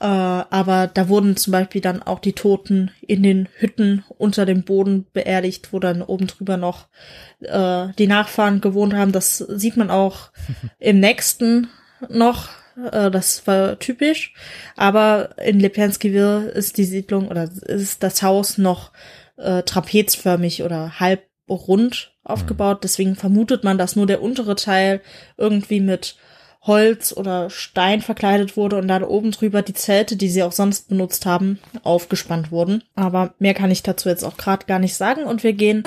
Äh, 0.00 0.04
aber 0.04 0.88
da 0.92 1.08
wurden 1.08 1.36
zum 1.36 1.52
Beispiel 1.52 1.80
dann 1.80 2.02
auch 2.02 2.18
die 2.18 2.32
Toten 2.32 2.90
in 3.00 3.22
den 3.22 3.48
Hütten 3.56 4.04
unter 4.18 4.44
dem 4.44 4.62
Boden 4.62 5.06
beerdigt, 5.12 5.72
wo 5.72 5.78
dann 5.78 6.02
oben 6.02 6.26
drüber 6.26 6.56
noch 6.56 6.88
äh, 7.40 7.88
die 7.98 8.06
Nachfahren 8.06 8.60
gewohnt 8.60 8.94
haben. 8.94 9.12
Das 9.12 9.38
sieht 9.38 9.76
man 9.76 9.90
auch 9.90 10.30
im 10.78 11.00
nächsten 11.00 11.68
noch. 12.08 12.48
Äh, 12.92 13.10
das 13.10 13.46
war 13.46 13.78
typisch. 13.78 14.34
Aber 14.76 15.38
in 15.38 15.60
Lepenskiville 15.60 16.48
ist 16.50 16.76
die 16.78 16.84
Siedlung 16.84 17.28
oder 17.28 17.48
ist 17.66 18.02
das 18.02 18.22
Haus 18.22 18.58
noch 18.58 18.92
äh, 19.36 19.62
trapezförmig 19.62 20.62
oder 20.62 20.98
halb 21.00 21.22
rund 21.48 22.12
aufgebaut. 22.24 22.82
Deswegen 22.82 23.14
vermutet 23.14 23.64
man, 23.64 23.78
dass 23.78 23.96
nur 23.96 24.06
der 24.06 24.20
untere 24.20 24.56
Teil 24.56 25.00
irgendwie 25.36 25.80
mit 25.80 26.16
Holz 26.66 27.12
oder 27.16 27.50
Stein 27.50 28.00
verkleidet 28.00 28.56
wurde 28.56 28.76
und 28.76 28.88
dann 28.88 29.04
oben 29.04 29.30
drüber 29.30 29.62
die 29.62 29.74
Zelte, 29.74 30.16
die 30.16 30.28
sie 30.28 30.42
auch 30.42 30.52
sonst 30.52 30.88
benutzt 30.88 31.26
haben, 31.26 31.58
aufgespannt 31.82 32.50
wurden. 32.50 32.82
Aber 32.94 33.34
mehr 33.38 33.54
kann 33.54 33.70
ich 33.70 33.82
dazu 33.82 34.08
jetzt 34.08 34.24
auch 34.24 34.36
gerade 34.36 34.66
gar 34.66 34.78
nicht 34.78 34.94
sagen 34.94 35.24
und 35.24 35.42
wir 35.42 35.52
gehen. 35.52 35.84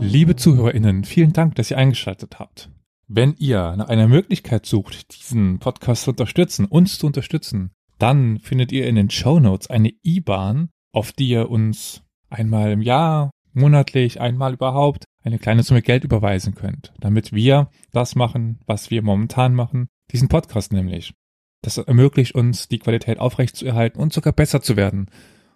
Liebe 0.00 0.34
ZuhörerInnen, 0.34 1.04
vielen 1.04 1.32
Dank, 1.32 1.54
dass 1.56 1.70
ihr 1.70 1.78
eingeschaltet 1.78 2.38
habt. 2.38 2.70
Wenn 3.06 3.34
ihr 3.38 3.74
nach 3.76 3.88
einer 3.88 4.08
Möglichkeit 4.08 4.66
sucht, 4.66 5.14
diesen 5.18 5.58
Podcast 5.58 6.04
zu 6.04 6.10
unterstützen, 6.10 6.64
uns 6.64 6.98
zu 6.98 7.06
unterstützen, 7.06 7.70
dann 7.98 8.38
findet 8.38 8.72
ihr 8.72 8.86
in 8.86 8.94
den 8.94 9.10
Show 9.10 9.40
Notes 9.40 9.68
eine 9.68 9.92
IBAN, 10.02 10.70
auf 10.92 11.12
die 11.12 11.28
ihr 11.28 11.50
uns 11.50 12.02
einmal 12.28 12.70
im 12.72 12.82
Jahr, 12.82 13.30
monatlich, 13.52 14.20
einmal 14.20 14.54
überhaupt 14.54 15.04
eine 15.22 15.38
kleine 15.38 15.62
Summe 15.62 15.82
Geld 15.82 16.04
überweisen 16.04 16.54
könnt, 16.54 16.92
damit 17.00 17.32
wir 17.32 17.70
das 17.92 18.14
machen, 18.14 18.60
was 18.66 18.90
wir 18.90 19.02
momentan 19.02 19.54
machen, 19.54 19.88
diesen 20.10 20.28
Podcast 20.28 20.72
nämlich. 20.72 21.14
Das 21.62 21.76
ermöglicht 21.76 22.34
uns, 22.34 22.68
die 22.68 22.78
Qualität 22.78 23.18
aufrechtzuerhalten 23.18 24.00
und 24.00 24.12
sogar 24.12 24.32
besser 24.32 24.62
zu 24.62 24.76
werden. 24.76 25.10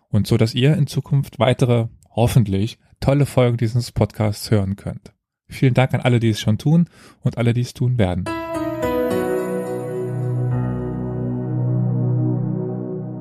Und 0.08 0.26
so, 0.26 0.36
dass 0.36 0.54
ihr 0.54 0.74
in 0.76 0.86
Zukunft 0.86 1.38
weitere, 1.38 1.88
hoffentlich, 2.10 2.78
tolle 3.00 3.26
Folgen 3.26 3.56
dieses 3.56 3.90
Podcasts 3.90 4.50
hören 4.50 4.76
könnt. 4.76 5.14
Vielen 5.48 5.74
Dank 5.74 5.94
an 5.94 6.00
alle, 6.00 6.20
die 6.20 6.30
es 6.30 6.40
schon 6.40 6.58
tun 6.58 6.88
und 7.22 7.38
alle, 7.38 7.54
die 7.54 7.62
es 7.62 7.74
tun 7.74 7.98
werden. 7.98 8.24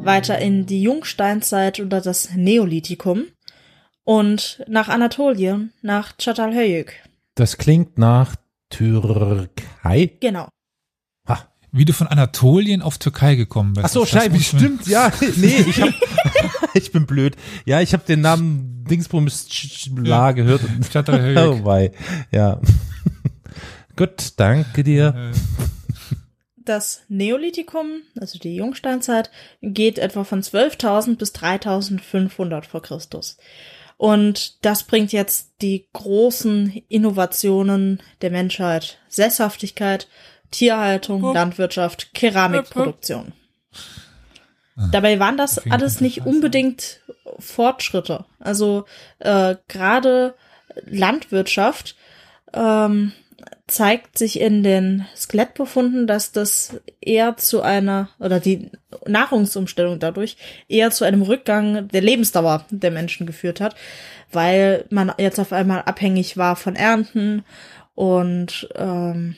Weiter 0.06 0.40
in 0.40 0.66
die 0.66 0.82
Jungsteinzeit 0.82 1.80
oder 1.80 2.02
das 2.02 2.36
Neolithikum 2.36 3.24
und 4.04 4.64
nach 4.68 4.90
Anatolien, 4.90 5.74
nach 5.82 6.16
Çatalhöyük. 6.18 6.94
Das 7.36 7.58
klingt 7.58 7.98
nach 7.98 8.36
Türkei. 8.70 10.12
Genau. 10.20 10.50
Ha. 11.28 11.48
Wie 11.72 11.86
du 11.86 11.94
von 11.94 12.08
Anatolien 12.08 12.82
auf 12.82 12.98
Türkei 12.98 13.36
gekommen 13.36 13.74
bist. 13.74 13.86
Ach 13.86 13.90
so, 13.90 14.06
scheiße, 14.06 14.40
stimmt, 14.40 14.88
ja. 14.88 15.12
Nee, 15.38 15.66
ich 15.68 15.82
hab, 15.82 15.90
ich 16.74 16.92
bin 16.92 17.06
blöd. 17.06 17.36
Ja, 17.66 17.82
ich 17.82 17.94
habe 17.94 18.04
den 18.08 18.22
Namen 18.22 18.86
Dingsbums 18.90 19.48
La 19.96 20.32
gehört. 20.32 20.62
Çatalhöyük. 20.92 21.38
Oh, 21.44 21.66
wei. 21.66 21.92
Ja. 22.32 22.60
Gut, 23.96 24.34
danke 24.38 24.84
dir. 24.84 25.32
Das 26.66 27.02
Neolithikum, 27.10 28.02
also 28.20 28.40
die 28.40 28.56
Jungsteinzeit, 28.56 29.30
geht 29.62 30.00
etwa 30.00 30.24
von 30.24 30.42
12.000 30.42 31.18
bis 31.18 31.34
3.500 31.36 32.64
vor 32.64 32.82
Christus. 32.82 33.38
Und 34.04 34.66
das 34.66 34.84
bringt 34.84 35.14
jetzt 35.14 35.54
die 35.62 35.88
großen 35.94 36.84
Innovationen 36.90 38.02
der 38.22 38.32
Menschheit. 38.32 38.98
Sesshaftigkeit, 39.08 40.10
Tierhaltung, 40.52 41.24
oh. 41.24 41.34
Landwirtschaft, 41.34 42.14
Keramikproduktion. 42.14 43.32
Ah. 44.76 44.90
Dabei 44.92 45.22
waren 45.22 45.38
das 45.38 45.58
alles 45.72 46.02
nicht 46.02 46.26
unbedingt 46.26 47.00
Fortschritte. 47.40 48.26
Also 48.40 48.84
äh, 49.20 49.56
gerade 49.70 50.36
Landwirtschaft 50.86 51.96
ähm, 52.52 53.14
zeigt 53.68 54.18
sich 54.18 54.40
in 54.42 54.62
den 54.62 55.06
Skelettbefunden, 55.16 56.06
dass 56.06 56.32
das 56.32 56.82
eher 57.00 57.38
zu 57.38 57.62
einer, 57.62 58.10
oder 58.20 58.40
die 58.40 58.70
Nahrungsumstellung 59.06 60.00
dadurch, 60.00 60.36
eher 60.68 60.92
zu 60.92 61.06
einem 61.06 61.22
Rückgang 61.22 61.88
der 61.88 62.02
Lebensdauer 62.02 62.66
der 62.70 62.92
Menschen 62.92 63.26
geführt 63.26 63.62
hat, 63.62 63.76
weil 64.32 64.86
man 64.90 65.14
jetzt 65.18 65.40
auf 65.40 65.54
einmal 65.54 65.84
abhängig 65.84 66.36
war 66.36 66.56
von 66.56 66.76
Ernten 66.76 67.46
und 67.96 68.68
ähm, 68.76 69.38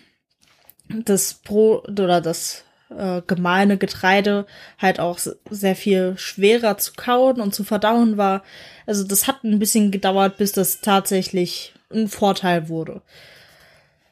das 0.89 1.35
Brot 1.35 1.87
oder 1.89 2.19
das 2.19 2.63
äh, 2.89 3.21
gemahlene 3.25 3.77
Getreide 3.77 4.45
halt 4.79 4.99
auch 4.99 5.19
sehr 5.49 5.75
viel 5.75 6.17
schwerer 6.17 6.77
zu 6.77 6.93
kauen 6.93 7.41
und 7.41 7.53
zu 7.53 7.63
verdauen 7.63 8.17
war. 8.17 8.43
Also 8.85 9.03
das 9.03 9.27
hat 9.27 9.43
ein 9.43 9.59
bisschen 9.59 9.91
gedauert, 9.91 10.37
bis 10.37 10.51
das 10.51 10.81
tatsächlich 10.81 11.73
ein 11.91 12.07
Vorteil 12.07 12.69
wurde. 12.69 13.01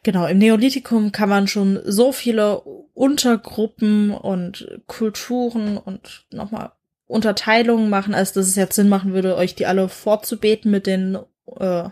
Genau, 0.04 0.26
im 0.28 0.38
Neolithikum 0.38 1.14
kann 1.14 1.30
man 1.30 1.48
schon 1.48 1.80
so 1.86 2.12
viele 2.12 2.60
Untergruppen 2.94 4.12
und 4.12 4.82
Kulturen 4.86 5.78
und 5.78 6.26
nochmal 6.30 6.74
Unterteilungen 7.08 7.90
machen, 7.90 8.14
als 8.14 8.34
dass 8.34 8.48
es 8.48 8.56
jetzt 8.56 8.76
Sinn 8.76 8.90
machen 8.90 9.14
würde, 9.14 9.38
euch 9.38 9.56
die 9.56 9.66
alle 9.66 9.88
vorzubeten 9.88 10.72
mit 10.72 10.88
den 10.88 11.18
äh, 11.58 11.90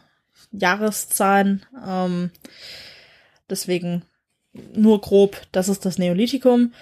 Jahreszahlen. 0.52 1.66
Ähm, 1.88 2.32
deswegen 3.50 4.04
nur 4.74 5.00
grob, 5.00 5.42
das 5.54 5.70
ist 5.70 5.86
das 5.86 5.98
Neolithikum. 5.98 6.74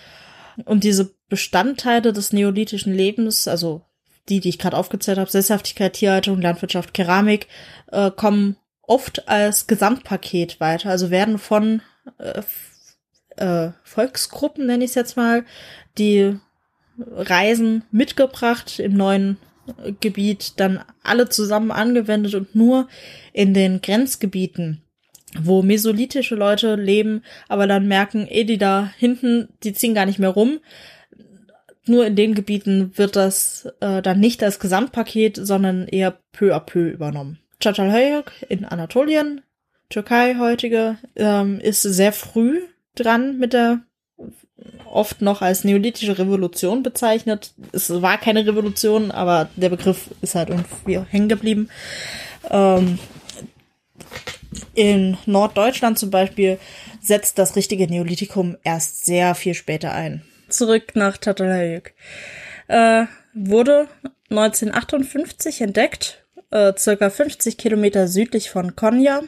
Und 0.66 0.84
diese 0.84 1.14
Bestandteile 1.30 2.12
des 2.12 2.34
neolithischen 2.34 2.94
Lebens, 2.94 3.48
also 3.48 3.84
die, 4.30 4.40
die 4.40 4.50
ich 4.50 4.60
gerade 4.60 4.78
aufgezählt 4.78 5.20
habe, 5.20 5.30
Sesshaftigkeit, 5.30 5.94
Tierhaltung, 5.94 6.42
Landwirtschaft, 6.42 6.94
Keramik, 6.94 7.48
äh, 7.92 8.10
kommen 8.10 8.58
oft 8.90 9.30
als 9.30 9.68
Gesamtpaket 9.68 10.60
weiter, 10.60 10.90
also 10.90 11.12
werden 11.12 11.38
von 11.38 11.82
äh, 12.18 12.42
äh, 13.38 13.72
Volksgruppen, 13.84 14.66
nenne 14.66 14.84
ich 14.84 14.92
es 14.92 14.96
jetzt 14.96 15.16
mal, 15.16 15.46
die 15.98 16.38
Reisen 16.98 17.84
mitgebracht 17.92 18.80
im 18.80 18.96
neuen 18.96 19.38
Gebiet 20.02 20.60
dann 20.60 20.84
alle 21.04 21.30
zusammen 21.30 21.70
angewendet 21.70 22.34
und 22.34 22.56
nur 22.56 22.88
in 23.32 23.54
den 23.54 23.82
Grenzgebieten, 23.82 24.82
wo 25.40 25.62
mesolithische 25.62 26.34
Leute 26.34 26.74
leben, 26.74 27.22
aber 27.48 27.68
dann 27.68 27.88
merken, 27.88 28.26
eh, 28.28 28.44
die 28.44 28.58
da 28.58 28.92
hinten, 28.98 29.50
die 29.64 29.74
ziehen 29.74 29.94
gar 29.94 30.08
nicht 30.08 30.18
mehr 30.18 30.30
rum. 30.30 30.60
Nur 31.86 32.08
in 32.08 32.16
den 32.16 32.34
Gebieten 32.34 32.92
wird 32.98 33.16
das 33.16 33.72
äh, 33.82 34.02
dann 34.02 34.20
nicht 34.20 34.42
als 34.42 34.60
Gesamtpaket, 34.60 35.38
sondern 35.38 35.88
eher 35.88 36.20
peu 36.32 36.56
à 36.56 36.60
peu 36.60 36.90
übernommen. 36.90 37.40
Çatalhöyük 37.60 38.32
in 38.50 38.64
Anatolien, 38.64 39.44
Türkei 39.90 40.36
heutige, 40.40 40.98
ähm, 41.16 41.60
ist 41.60 41.82
sehr 41.82 42.12
früh 42.12 42.62
dran 42.96 43.38
mit 43.38 43.54
der 43.54 43.80
oft 44.86 45.22
noch 45.22 45.42
als 45.42 45.64
neolithische 45.64 46.18
Revolution 46.18 46.84
bezeichnet. 46.84 47.54
Es 47.72 47.90
war 47.90 48.18
keine 48.18 48.46
Revolution, 48.46 49.12
aber 49.12 49.50
der 49.56 49.70
Begriff 49.70 50.10
ist 50.22 50.36
halt 50.36 50.50
irgendwie 50.50 51.00
hängen 51.00 51.30
geblieben. 51.30 51.70
Ähm, 52.50 53.00
in 54.74 55.18
Norddeutschland 55.26 56.00
zum 56.00 56.10
Beispiel 56.10 56.60
setzt 57.02 57.38
das 57.38 57.56
richtige 57.56 57.88
Neolithikum 57.88 58.58
erst 58.64 59.06
sehr 59.06 59.36
viel 59.36 59.54
später 59.54 59.94
ein. 59.94 60.24
Zurück 60.50 60.96
nach 60.96 61.18
Çatalhöyük. 61.18 61.94
Äh, 62.68 63.06
wurde 63.34 63.88
1958 64.30 65.62
entdeckt, 65.62 66.26
äh, 66.52 66.74
circa 66.78 67.10
50 67.10 67.58
Kilometer 67.58 68.08
südlich 68.08 68.50
von 68.50 68.76
Konya. 68.76 69.22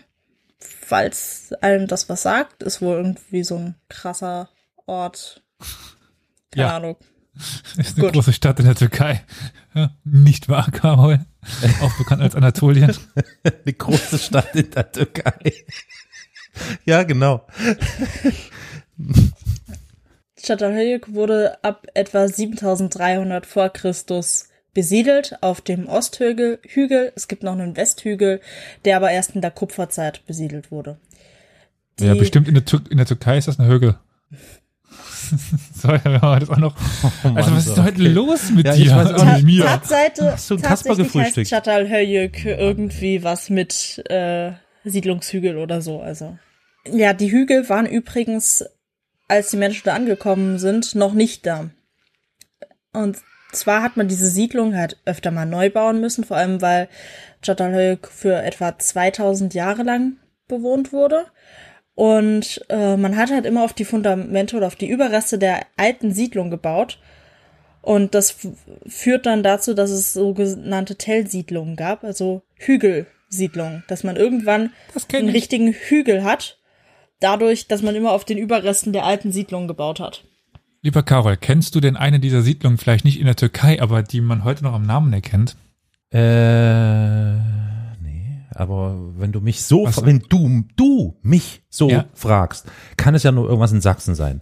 Falls 0.59 1.53
einem 1.61 1.88
das 1.88 2.09
was 2.09 2.22
sagt, 2.24 2.63
ist 2.63 2.82
wohl 2.82 2.97
irgendwie 2.97 3.43
so 3.43 3.57
ein 3.57 3.76
krasser 3.89 4.49
Ort. 4.86 5.41
Keine 6.51 6.67
Ja. 6.67 6.76
Ahnung. 6.78 6.97
Ist 7.78 7.95
eine 7.97 8.05
Gut. 8.05 8.13
große 8.13 8.34
Stadt 8.34 8.59
in 8.59 8.65
der 8.65 8.76
Türkei. 8.76 9.24
Ja, 9.74 9.91
nicht 10.03 10.49
wahr, 10.49 10.69
Karol? 10.69 11.26
Auch 11.82 11.97
bekannt 11.97 12.22
als 12.22 12.36
Anatolien. 12.36 12.93
Eine 13.43 13.74
große 13.74 14.19
Stadt 14.19 14.53
in 14.53 14.69
der 14.69 14.91
Türkei. 14.91 15.53
ja, 16.84 17.03
genau. 17.03 17.47
Çatalhöyük 20.36 21.13
wurde 21.13 21.63
ab 21.63 21.88
etwa 21.93 22.28
7300 22.28 23.45
vor 23.45 23.69
Christus 23.69 24.49
besiedelt 24.74 25.38
auf 25.41 25.61
dem 25.61 25.88
Osthügel. 25.88 26.59
Hügel. 26.67 27.11
Es 27.15 27.28
gibt 27.28 27.43
noch 27.43 27.53
einen 27.53 27.76
Westhügel, 27.76 28.41
der 28.86 28.97
aber 28.97 29.11
erst 29.11 29.36
in 29.36 29.41
der 29.41 29.51
Kupferzeit 29.51 30.26
besiedelt 30.26 30.72
wurde. 30.72 30.97
Die, 31.99 32.05
Ja, 32.05 32.13
bestimmt 32.15 32.47
in 32.47 32.53
der, 32.53 32.65
Tür 32.65 32.82
in 32.89 32.97
der 32.97 33.05
Türkei 33.05 33.38
ist 33.38 33.47
das 33.47 33.59
eine 33.59 33.67
Högel. 33.67 33.97
so, 35.76 35.89
ja, 35.89 36.39
das 36.39 36.49
auch 36.49 36.57
noch. 36.57 36.76
also, 37.24 37.51
was 37.51 37.67
ist 37.67 37.76
so, 37.76 37.84
heute 37.84 38.01
los 38.01 38.49
mit 38.51 38.65
Ja, 38.65 38.74
ich 38.74 38.84
dir? 38.84 38.95
weiß 38.95 39.13
auch 39.13 39.22
und 39.22 39.28
nicht. 39.28 39.36
mit 39.38 39.45
mir? 39.45 39.63
Tatseite, 39.65 40.32
Hast 40.34 40.49
du 40.49 40.55
einen 40.55 40.63
Kasper 40.63 40.89
tatsächlich 40.89 41.15
heißt 41.24 41.36
gefrühstückt? 41.36 41.49
Çatalhöyük 41.49 42.45
irgendwie 42.45 43.24
was 43.24 43.49
mit 43.49 44.03
äh, 44.09 44.53
Siedlungshügel 44.84 45.57
oder 45.57 45.82
so. 45.82 46.01
Also 46.01 46.38
ja, 46.91 47.13
die 47.13 47.32
Hügel 47.32 47.69
waren 47.69 47.86
übrigens, 47.86 48.65
als 49.28 49.51
die 49.51 49.57
Menschen 49.57 49.84
da 49.86 49.93
angekommen 49.93 50.57
sind, 50.59 50.95
noch 50.95 51.13
nicht 51.13 51.45
da. 51.45 51.69
Und 52.91 53.17
zwar 53.52 53.82
hat 53.82 53.97
man 53.97 54.08
diese 54.08 54.28
Siedlung 54.28 54.76
halt 54.76 54.97
öfter 55.06 55.32
mal 55.32 55.45
neu 55.45 55.70
bauen 55.70 55.99
müssen, 56.02 56.24
vor 56.24 56.38
allem 56.38 56.62
weil 56.62 56.88
Çatalhöyük 57.41 58.08
für 58.08 58.41
etwa 58.41 58.78
2000 58.78 59.54
Jahre 59.54 59.84
lang 59.84 60.18
bewohnt 60.47 60.93
wurde. 60.93 61.26
Und 61.95 62.66
äh, 62.70 62.97
man 62.97 63.18
hat 63.18 63.32
halt 63.32 63.45
immer 63.45 63.64
auf 63.64 63.74
die 63.74 63.86
Fundamente 63.86 64.58
oder 64.58 64.68
auf 64.68 64.76
die 64.76 64.89
Überreste 64.89 65.38
der 65.38 65.62
alten 65.78 66.14
Siedlung 66.14 66.49
gebaut. 66.49 66.99
Und 67.82 68.14
das 68.14 68.36
führt 68.88 69.26
dann 69.26 69.43
dazu, 69.43 69.74
dass 69.74 69.89
es 69.89 70.14
sogenannte 70.14 70.95
Tellsiedlungen 70.95 71.76
gab, 71.76 72.04
also 72.04 72.43
Hügelsiedlungen, 72.56 73.84
dass 73.88 74.04
man 74.04 74.16
irgendwann 74.18 74.72
einen 75.14 75.30
ich. 75.30 75.36
richtigen 75.36 75.74
Hügel 75.74 76.24
hat, 76.24 76.60
dadurch, 77.20 77.68
dass 77.68 77.82
man 77.82 77.95
immer 77.95 78.12
auf 78.12 78.24
den 78.24 78.38
Überresten 78.38 78.93
der 78.93 79.06
alten 79.06 79.32
Siedlungen 79.32 79.68
gebaut 79.68 79.99
hat. 79.99 80.26
Lieber 80.84 81.03
Karol, 81.03 81.38
kennst 81.38 81.75
du 81.75 81.79
denn 81.79 81.95
eine 81.95 82.19
dieser 82.19 82.41
Siedlungen 82.41 82.77
vielleicht 82.79 83.05
nicht 83.05 83.19
in 83.19 83.25
der 83.27 83.36
Türkei, 83.36 83.79
aber 83.82 84.01
die 84.01 84.19
man 84.19 84.43
heute 84.43 84.63
noch 84.63 84.73
am 84.73 84.86
Namen 84.86 85.13
erkennt? 85.13 85.55
Äh, 86.11 87.36
nee, 88.01 88.41
aber 88.49 88.97
wenn 89.17 89.32
du 89.32 89.41
mich 89.41 89.61
so, 89.63 89.86
Was? 89.86 90.03
wenn 90.03 90.19
du, 90.27 90.63
du 90.75 91.17
mich 91.21 91.61
so 91.69 91.89
Ja. 91.89 92.05
fragst, 92.15 92.65
kann 92.97 93.13
es 93.13 93.21
ja 93.23 93.32
nur 93.32 93.45
irgendwas 93.45 93.71
in 93.71 93.82
Sachsen 93.82 94.15
sein. 94.15 94.41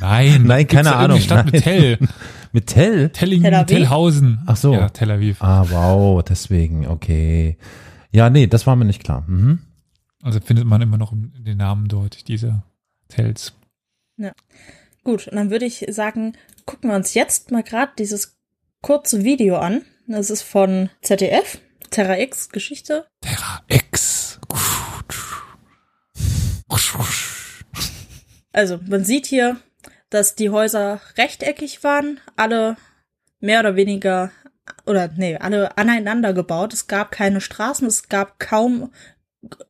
Nein. 0.00 0.42
Nein, 0.46 0.66
keine 0.66 0.94
Ahnung. 0.94 1.18
Stadt 1.18 1.50
mit. 1.50 1.62
Tell. 1.64 1.98
Mit 2.52 2.66
Tell? 2.66 3.10
Tellingen, 3.10 3.44
Tel 3.44 3.54
Aviv? 3.54 3.66
Tellhausen. 3.66 4.38
Ach 4.46 4.56
so. 4.56 4.72
Ja, 4.72 4.88
Tel 4.88 5.10
Aviv. 5.10 5.42
Ah, 5.42 5.66
wow, 5.68 6.22
deswegen, 6.24 6.86
okay. 6.86 7.58
Ja, 8.10 8.30
nee, 8.30 8.46
das 8.46 8.66
war 8.66 8.74
mir 8.74 8.86
nicht 8.86 9.04
klar. 9.04 9.22
Mhm. 9.26 9.58
Also 10.22 10.40
findet 10.40 10.64
man 10.64 10.80
immer 10.80 10.96
noch 10.96 11.12
den 11.14 11.58
Namen 11.58 11.88
dort, 11.88 12.26
diese 12.26 12.62
Tells. 13.08 13.52
Gut, 15.08 15.26
und 15.26 15.36
dann 15.36 15.50
würde 15.50 15.64
ich 15.64 15.86
sagen, 15.88 16.36
gucken 16.66 16.90
wir 16.90 16.94
uns 16.94 17.14
jetzt 17.14 17.50
mal 17.50 17.62
gerade 17.62 17.92
dieses 17.98 18.36
kurze 18.82 19.24
Video 19.24 19.56
an. 19.56 19.86
Das 20.06 20.28
ist 20.28 20.42
von 20.42 20.90
ZDF, 21.00 21.60
Terra 21.88 22.18
X 22.18 22.50
Geschichte. 22.50 23.06
Terra 23.22 23.62
X. 23.68 24.38
Also, 28.52 28.80
man 28.86 29.02
sieht 29.02 29.24
hier, 29.24 29.56
dass 30.10 30.34
die 30.34 30.50
Häuser 30.50 31.00
rechteckig 31.16 31.82
waren, 31.82 32.20
alle 32.36 32.76
mehr 33.40 33.60
oder 33.60 33.76
weniger, 33.76 34.30
oder 34.84 35.08
nee, 35.16 35.38
alle 35.38 35.78
aneinander 35.78 36.34
gebaut. 36.34 36.74
Es 36.74 36.86
gab 36.86 37.12
keine 37.12 37.40
Straßen, 37.40 37.86
es 37.86 38.10
gab 38.10 38.38
kaum 38.38 38.92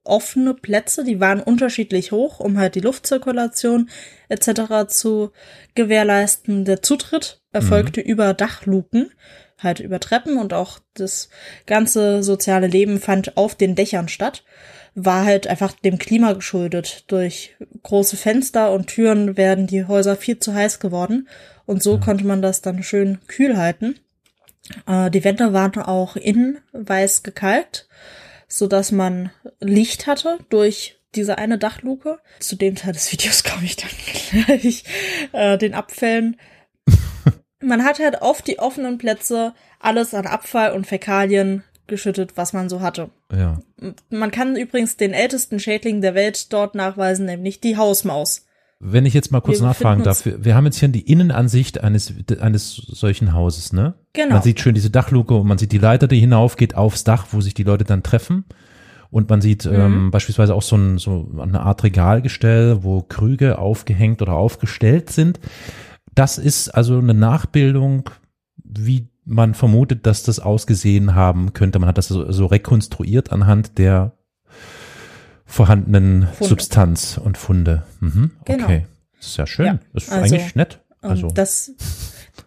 offene 0.04 0.54
Plätze, 0.54 1.04
die 1.04 1.20
waren 1.20 1.40
unterschiedlich 1.40 2.12
hoch, 2.12 2.40
um 2.40 2.58
halt 2.58 2.74
die 2.74 2.80
Luftzirkulation 2.80 3.88
etc. 4.28 4.88
zu 4.88 5.32
gewährleisten. 5.74 6.64
Der 6.64 6.82
Zutritt 6.82 7.42
erfolgte 7.52 8.00
über 8.00 8.34
Dachluken, 8.34 9.10
halt 9.58 9.80
über 9.80 10.00
Treppen 10.00 10.38
und 10.38 10.52
auch 10.52 10.78
das 10.94 11.28
ganze 11.66 12.22
soziale 12.22 12.66
Leben 12.66 13.00
fand 13.00 13.36
auf 13.36 13.54
den 13.54 13.74
Dächern 13.74 14.08
statt. 14.08 14.44
War 14.94 15.24
halt 15.24 15.46
einfach 15.46 15.72
dem 15.72 15.98
Klima 15.98 16.32
geschuldet. 16.32 17.04
Durch 17.08 17.56
große 17.82 18.16
Fenster 18.16 18.72
und 18.72 18.88
Türen 18.88 19.36
werden 19.36 19.66
die 19.66 19.84
Häuser 19.84 20.16
viel 20.16 20.38
zu 20.38 20.54
heiß 20.54 20.80
geworden 20.80 21.28
und 21.66 21.82
so 21.82 21.98
konnte 21.98 22.26
man 22.26 22.42
das 22.42 22.62
dann 22.62 22.82
schön 22.82 23.18
kühl 23.26 23.56
halten. 23.56 23.96
Äh, 24.86 25.10
die 25.10 25.24
Wände 25.24 25.52
waren 25.52 25.76
auch 25.82 26.16
innen 26.16 26.58
weiß 26.72 27.22
gekalkt, 27.22 27.88
so 28.48 28.66
dass 28.66 28.90
man 28.90 29.30
Licht 29.60 30.06
hatte 30.06 30.38
durch 30.48 30.98
diese 31.14 31.38
eine 31.38 31.58
Dachluke. 31.58 32.18
Zu 32.40 32.56
dem 32.56 32.74
Teil 32.74 32.92
des 32.92 33.12
Videos 33.12 33.44
komme 33.44 33.64
ich 33.64 33.76
dann 33.76 33.90
gleich 34.46 34.84
äh, 35.32 35.58
den 35.58 35.74
Abfällen. 35.74 36.36
Man 37.60 37.84
hat 37.84 37.98
halt 37.98 38.22
auf 38.22 38.40
die 38.42 38.58
offenen 38.58 38.98
Plätze 38.98 39.52
alles 39.80 40.14
an 40.14 40.26
Abfall 40.26 40.72
und 40.72 40.86
Fäkalien 40.86 41.64
geschüttet, 41.88 42.36
was 42.36 42.52
man 42.52 42.68
so 42.68 42.80
hatte. 42.80 43.10
Ja. 43.32 43.60
Man 44.10 44.30
kann 44.30 44.56
übrigens 44.56 44.96
den 44.96 45.12
ältesten 45.12 45.58
Schädling 45.58 46.00
der 46.00 46.14
Welt 46.14 46.52
dort 46.52 46.74
nachweisen, 46.74 47.26
nämlich 47.26 47.60
die 47.60 47.76
Hausmaus. 47.76 48.46
Wenn 48.80 49.06
ich 49.06 49.14
jetzt 49.14 49.32
mal 49.32 49.40
kurz 49.40 49.58
Wir 49.60 49.66
nachfragen 49.66 50.04
darf, 50.04 50.24
wir 50.24 50.44
wir 50.44 50.54
haben 50.54 50.64
jetzt 50.66 50.78
hier 50.78 50.88
die 50.88 51.10
Innenansicht 51.10 51.82
eines, 51.82 52.14
eines 52.40 52.74
solchen 52.76 53.32
Hauses, 53.32 53.72
ne? 53.72 53.94
Genau. 54.12 54.34
Man 54.34 54.42
sieht 54.42 54.60
schön 54.60 54.74
diese 54.74 54.90
Dachluke 54.90 55.34
und 55.34 55.48
man 55.48 55.58
sieht 55.58 55.72
die 55.72 55.78
Leiter, 55.78 56.06
die 56.06 56.20
hinaufgeht 56.20 56.76
aufs 56.76 57.02
Dach, 57.02 57.26
wo 57.32 57.40
sich 57.40 57.54
die 57.54 57.64
Leute 57.64 57.84
dann 57.84 58.04
treffen. 58.04 58.44
Und 59.10 59.30
man 59.30 59.40
sieht 59.40 59.64
Mhm. 59.64 59.72
ähm, 59.74 60.10
beispielsweise 60.10 60.54
auch 60.54 60.62
so, 60.62 60.76
ein, 60.76 60.98
so 60.98 61.28
eine 61.40 61.60
Art 61.60 61.82
Regalgestell, 61.82 62.84
wo 62.84 63.02
Krüge 63.02 63.58
aufgehängt 63.58 64.22
oder 64.22 64.34
aufgestellt 64.34 65.10
sind. 65.10 65.40
Das 66.14 66.38
ist 66.38 66.68
also 66.68 66.98
eine 66.98 67.14
Nachbildung, 67.14 68.10
wie 68.62 69.08
man 69.24 69.54
vermutet, 69.54 70.06
dass 70.06 70.22
das 70.22 70.40
ausgesehen 70.40 71.14
haben 71.14 71.52
könnte. 71.52 71.78
Man 71.78 71.88
hat 71.88 71.98
das 71.98 72.08
so, 72.08 72.30
so 72.30 72.46
rekonstruiert 72.46 73.32
anhand 73.32 73.78
der 73.78 74.12
vorhandenen 75.48 76.28
Funde. 76.28 76.48
Substanz 76.48 77.18
und 77.18 77.36
Funde. 77.36 77.82
Mhm, 78.00 78.30
Genau. 78.44 78.64
Okay. 78.64 78.86
Das 79.16 79.26
ist 79.26 79.36
ja 79.36 79.46
schön. 79.46 79.66
Ja, 79.66 79.78
das 79.92 80.04
ist 80.04 80.12
also, 80.12 80.34
eigentlich 80.34 80.54
nett. 80.54 80.80
Und 81.02 81.10
Also, 81.10 81.28
das, 81.28 81.72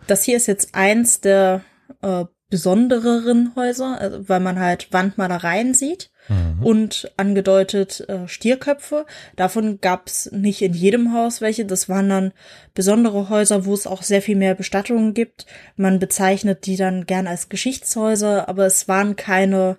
das 0.08 0.24
hier 0.24 0.38
ist 0.38 0.47
jetzt 0.47 0.74
eins 0.74 1.20
der 1.20 1.62
äh, 2.02 2.26
besondereren 2.49 3.54
Häuser, 3.56 3.97
also, 3.99 4.30
weil 4.30 4.39
man 4.39 4.60
halt 4.60 4.91
Wandmalereien 4.91 5.74
sieht 5.74 6.12
mhm. 6.28 6.64
und 6.64 7.12
angedeutet 7.18 8.08
äh, 8.08 8.28
Stierköpfe. 8.28 9.06
Davon 9.36 9.80
gab's 9.82 10.30
nicht 10.32 10.62
in 10.62 10.74
jedem 10.74 11.14
Haus 11.14 11.41
welche. 11.41 11.66
Das 11.66 11.89
waren 11.89 12.10
dann 12.10 12.34
besondere 12.74 13.30
Häuser, 13.30 13.66
wo 13.66 13.74
es 13.74 13.88
auch 13.88 14.04
sehr 14.04 14.22
viel 14.22 14.36
mehr 14.36 14.56
Bestattungen 14.56 15.14
gibt. 15.14 15.45
Man 15.76 15.99
bezeichnet 15.99 16.66
die 16.66 16.76
dann 16.76 17.06
gern 17.06 17.28
als 17.28 17.49
Geschichtshäuser, 17.49 18.47
aber 18.47 18.66
es 18.66 18.88
waren 18.88 19.16
keine 19.16 19.78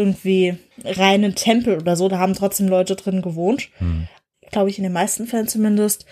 irgendwie 0.00 0.56
reinen 0.84 1.34
Tempel 1.34 1.78
oder 1.78 1.94
so. 1.96 2.08
Da 2.08 2.18
haben 2.18 2.34
trotzdem 2.34 2.68
Leute 2.68 2.96
drin 2.96 3.22
gewohnt. 3.22 3.68
Hm. 3.78 4.08
Glaube 4.50 4.70
ich, 4.70 4.78
in 4.78 4.84
den 4.84 4.92
meisten 4.92 5.26
Fällen 5.26 5.48
zumindest. 5.48 6.06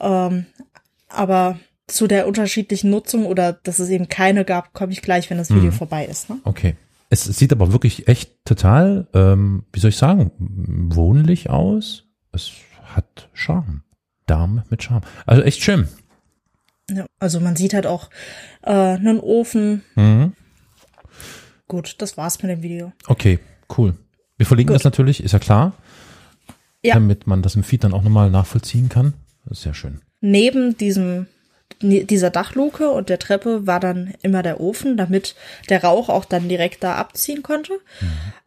Ähm, 0.00 0.46
aber 1.08 1.58
zu 1.86 2.06
der 2.06 2.26
unterschiedlichen 2.26 2.90
Nutzung 2.90 3.26
oder 3.26 3.52
dass 3.52 3.78
es 3.78 3.88
eben 3.90 4.08
keine 4.08 4.44
gab, 4.44 4.72
komme 4.72 4.92
ich 4.92 5.02
gleich, 5.02 5.28
wenn 5.28 5.38
das 5.38 5.50
Video 5.50 5.70
Mhm. 5.70 5.72
vorbei 5.72 6.06
ist. 6.06 6.30
Ne? 6.30 6.38
Okay. 6.44 6.76
Es 7.10 7.24
sieht 7.24 7.52
aber 7.52 7.72
wirklich 7.72 8.08
echt 8.08 8.32
total, 8.44 9.06
ähm, 9.14 9.64
wie 9.72 9.80
soll 9.80 9.90
ich 9.90 9.96
sagen, 9.98 10.30
wohnlich 10.94 11.50
aus. 11.50 12.04
Es 12.32 12.52
hat 12.84 13.28
Charme. 13.34 13.82
Dame 14.26 14.64
mit 14.70 14.82
Charme. 14.82 15.02
Also 15.26 15.42
echt 15.42 15.62
schön. 15.62 15.86
Ja, 16.90 17.04
also 17.18 17.40
man 17.40 17.56
sieht 17.56 17.74
halt 17.74 17.86
auch 17.86 18.08
äh, 18.62 18.70
einen 18.72 19.20
Ofen. 19.20 19.84
Mhm. 19.94 20.32
Gut, 21.68 21.96
das 21.98 22.16
war's 22.16 22.42
mit 22.42 22.50
dem 22.50 22.62
Video. 22.62 22.92
Okay, 23.06 23.38
cool. 23.76 23.94
Wir 24.36 24.46
verlinken 24.46 24.72
Gut. 24.72 24.80
das 24.80 24.84
natürlich, 24.84 25.22
ist 25.22 25.32
ja 25.32 25.38
klar. 25.38 25.72
Ja. 26.82 26.94
Damit 26.94 27.26
man 27.26 27.42
das 27.42 27.54
im 27.54 27.62
Feed 27.62 27.84
dann 27.84 27.94
auch 27.94 28.02
nochmal 28.02 28.30
nachvollziehen 28.30 28.88
kann. 28.88 29.14
Das 29.44 29.58
ist 29.58 29.64
sehr 29.64 29.74
schön. 29.74 30.00
Neben 30.20 30.76
diesem 30.76 31.26
dieser 31.80 32.30
Dachluke 32.30 32.90
und 32.90 33.08
der 33.08 33.18
Treppe 33.18 33.66
war 33.66 33.80
dann 33.80 34.14
immer 34.22 34.42
der 34.42 34.60
Ofen, 34.60 34.96
damit 34.96 35.34
der 35.68 35.82
Rauch 35.82 36.08
auch 36.08 36.24
dann 36.24 36.48
direkt 36.48 36.82
da 36.82 36.94
abziehen 36.94 37.42
konnte. 37.42 37.74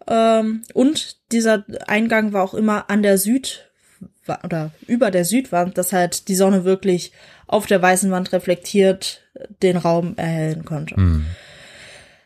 Ähm, 0.07 0.63
und 0.73 1.17
dieser 1.31 1.65
Eingang 1.87 2.33
war 2.33 2.43
auch 2.43 2.53
immer 2.53 2.89
an 2.89 3.03
der 3.03 3.17
Süd 3.17 3.69
oder 4.43 4.71
über 4.87 5.11
der 5.11 5.25
Südwand, 5.25 5.77
dass 5.77 5.93
halt 5.93 6.27
die 6.27 6.35
Sonne 6.35 6.65
wirklich 6.65 7.11
auf 7.47 7.65
der 7.65 7.81
weißen 7.81 8.11
Wand 8.11 8.31
reflektiert 8.33 9.21
den 9.61 9.77
Raum 9.77 10.13
erhellen 10.17 10.65
konnte. 10.65 10.95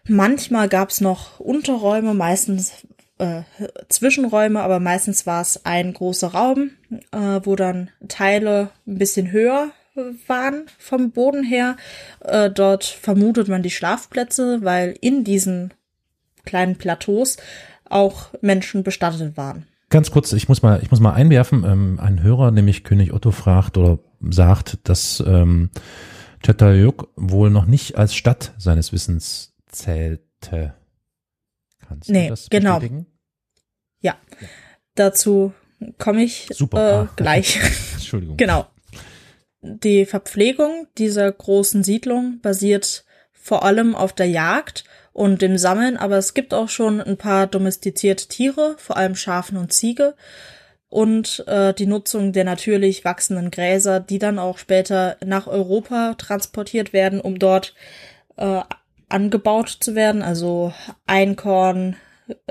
Manchmal 0.07 0.67
gab 0.67 0.89
es 0.89 1.01
noch 1.01 1.39
Unterräume, 1.39 2.13
meistens 2.13 2.73
äh, 3.19 3.43
Zwischenräume, 3.87 4.61
aber 4.61 4.79
meistens 4.79 5.27
war 5.27 5.41
es 5.41 5.65
ein 5.65 5.93
großer 5.93 6.29
Raum, 6.29 6.71
äh, 7.11 7.39
wo 7.43 7.55
dann 7.55 7.91
Teile 8.07 8.71
ein 8.87 8.97
bisschen 8.97 9.31
höher 9.31 9.71
waren 10.27 10.65
vom 10.77 11.11
Boden 11.11 11.43
her. 11.43 11.75
Äh, 12.21 12.49
dort 12.49 12.83
vermutet 12.83 13.47
man 13.47 13.61
die 13.61 13.69
Schlafplätze, 13.69 14.59
weil 14.63 14.95
in 15.01 15.23
diesen 15.23 15.73
kleinen 16.45 16.77
Plateaus 16.77 17.37
auch 17.89 18.29
Menschen 18.41 18.83
bestattet 18.83 19.37
waren. 19.37 19.67
Ganz 19.89 20.11
kurz, 20.11 20.31
ich 20.31 20.47
muss 20.47 20.61
mal, 20.61 20.79
ich 20.81 20.89
muss 20.89 21.01
mal 21.01 21.13
einwerfen, 21.13 21.65
ähm, 21.65 21.99
ein 22.01 22.23
Hörer, 22.23 22.51
nämlich 22.51 22.83
König 22.83 23.13
Otto 23.13 23.31
fragt 23.31 23.77
oder 23.77 23.99
sagt, 24.21 24.79
dass 24.85 25.21
ähm, 25.27 25.69
Çatalhöyük 26.41 27.07
wohl 27.17 27.49
noch 27.49 27.65
nicht 27.65 27.97
als 27.97 28.15
Stadt 28.15 28.53
seines 28.57 28.93
Wissens 28.93 29.50
zählte. 29.71 30.73
Kannst 31.87 32.09
Nee, 32.09 32.25
du 32.25 32.29
das 32.31 32.49
genau. 32.49 32.75
bestätigen? 32.79 33.07
Dazu 34.95 35.53
komme 35.97 36.23
ich 36.23 36.47
Super. 36.51 36.79
äh, 36.79 36.93
Ah. 37.07 37.09
gleich. 37.15 37.59
Entschuldigung. 37.93 38.35
Genau. 38.37 38.67
Die 39.61 40.05
Verpflegung 40.05 40.87
dieser 40.97 41.31
großen 41.31 41.83
Siedlung 41.83 42.39
basiert 42.41 43.05
vor 43.31 43.63
allem 43.63 43.95
auf 43.95 44.11
der 44.13 44.27
Jagd 44.27 44.83
und 45.13 45.41
dem 45.41 45.57
Sammeln, 45.57 45.97
aber 45.97 46.17
es 46.17 46.33
gibt 46.33 46.53
auch 46.53 46.67
schon 46.69 46.99
ein 46.99 47.17
paar 47.17 47.47
domestizierte 47.47 48.27
Tiere, 48.27 48.75
vor 48.77 48.97
allem 48.97 49.15
Schafen 49.15 49.57
und 49.57 49.71
Ziege 49.71 50.15
und 50.89 51.43
äh, 51.47 51.73
die 51.73 51.85
Nutzung 51.85 52.33
der 52.33 52.43
natürlich 52.43 53.05
wachsenden 53.05 53.49
Gräser, 53.49 53.99
die 54.01 54.19
dann 54.19 54.39
auch 54.39 54.57
später 54.57 55.15
nach 55.23 55.47
Europa 55.47 56.15
transportiert 56.15 56.91
werden, 56.91 57.21
um 57.21 57.39
dort 57.39 57.75
äh, 58.37 58.61
angebaut 59.11 59.77
zu 59.79 59.95
werden, 59.95 60.21
also 60.21 60.73
Einkorn, 61.05 61.95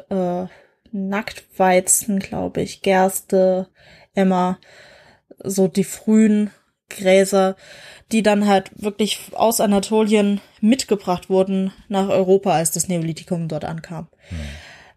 äh, 0.09 0.47
Nacktweizen, 0.93 2.19
glaube 2.19 2.63
ich, 2.63 2.83
Gerste, 2.83 3.69
Emmer, 4.15 4.59
so 5.43 5.69
die 5.69 5.85
frühen 5.85 6.51
Gräser, 6.89 7.57
die 8.13 8.23
dann 8.23 8.47
halt 8.47 8.71
wirklich 8.83 9.21
aus 9.33 9.61
Anatolien 9.61 10.41
mitgebracht 10.61 11.31
wurden 11.31 11.73
nach 11.89 12.09
Europa, 12.09 12.53
als 12.53 12.73
das 12.73 12.89
Neolithikum 12.89 13.49
dort 13.49 13.65
ankam. 13.65 14.09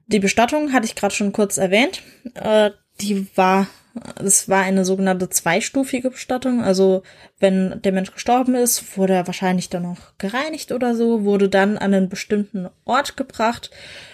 Die 0.08 0.20
Bestattung 0.20 0.74
hatte 0.74 0.86
ich 0.86 0.96
gerade 0.96 1.14
schon 1.14 1.32
kurz 1.32 1.58
erwähnt. 1.58 2.02
Äh, 2.34 2.72
die 3.00 3.28
war, 3.38 3.68
es 4.24 4.50
war 4.50 4.64
eine 4.64 4.86
sogenannte 4.86 5.30
zweistufige 5.30 6.10
Bestattung. 6.10 6.64
Also 6.64 7.04
wenn 7.40 7.82
der 7.84 7.92
Mensch 7.92 8.12
gestorben 8.12 8.56
ist, 8.56 8.98
wurde 8.98 9.14
er 9.14 9.28
wahrscheinlich 9.28 9.70
dann 9.70 9.84
noch 9.84 10.18
gereinigt 10.18 10.72
oder 10.72 10.96
so, 10.96 11.24
wurde 11.24 11.50
dann 11.50 11.78
an 11.78 11.94
einen 11.94 12.10
bestimmten 12.10 12.70
Ort 12.86 13.18
gebracht, 13.18 13.70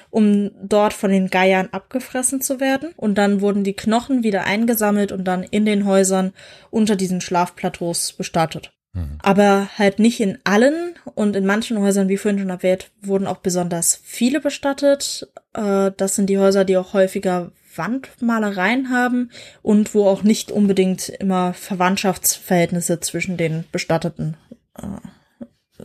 um 0.09 0.51
dort 0.61 0.93
von 0.93 1.11
den 1.11 1.29
Geiern 1.29 1.69
abgefressen 1.71 2.41
zu 2.41 2.59
werden. 2.59 2.89
Und 2.97 3.17
dann 3.17 3.41
wurden 3.41 3.63
die 3.63 3.75
Knochen 3.75 4.23
wieder 4.23 4.43
eingesammelt 4.43 5.11
und 5.11 5.23
dann 5.23 5.43
in 5.43 5.65
den 5.65 5.85
Häusern 5.85 6.33
unter 6.71 6.95
diesen 6.95 7.21
Schlafplateaus 7.21 8.13
bestattet. 8.13 8.73
Aber 9.21 9.69
halt 9.77 9.99
nicht 9.99 10.19
in 10.19 10.39
allen 10.43 10.95
und 11.13 11.35
in 11.35 11.45
manchen 11.45 11.79
Häusern, 11.79 12.09
wie 12.09 12.17
vorhin 12.17 12.39
schon 12.39 12.49
erwähnt, 12.49 12.89
wurden 13.01 13.27
auch 13.27 13.37
besonders 13.37 14.01
viele 14.03 14.41
bestattet. 14.41 15.27
Äh, 15.53 15.91
das 15.95 16.15
sind 16.15 16.27
die 16.27 16.39
Häuser, 16.39 16.65
die 16.65 16.75
auch 16.75 16.93
häufiger 16.93 17.51
Wandmalereien 17.75 18.89
haben 18.89 19.31
und 19.61 19.93
wo 19.93 20.07
auch 20.07 20.23
nicht 20.23 20.51
unbedingt 20.51 21.09
immer 21.09 21.53
Verwandtschaftsverhältnisse 21.53 22.99
zwischen 22.99 23.37
den 23.37 23.65
Bestatteten 23.71 24.37
äh, 24.77 24.87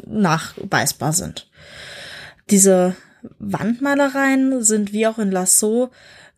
nachweisbar 0.06 1.12
sind. 1.12 1.48
Diese 2.50 2.96
Wandmalereien 3.38 4.62
sind 4.62 4.92
wie 4.92 5.06
auch 5.06 5.18
in 5.18 5.30
Lasso 5.30 5.90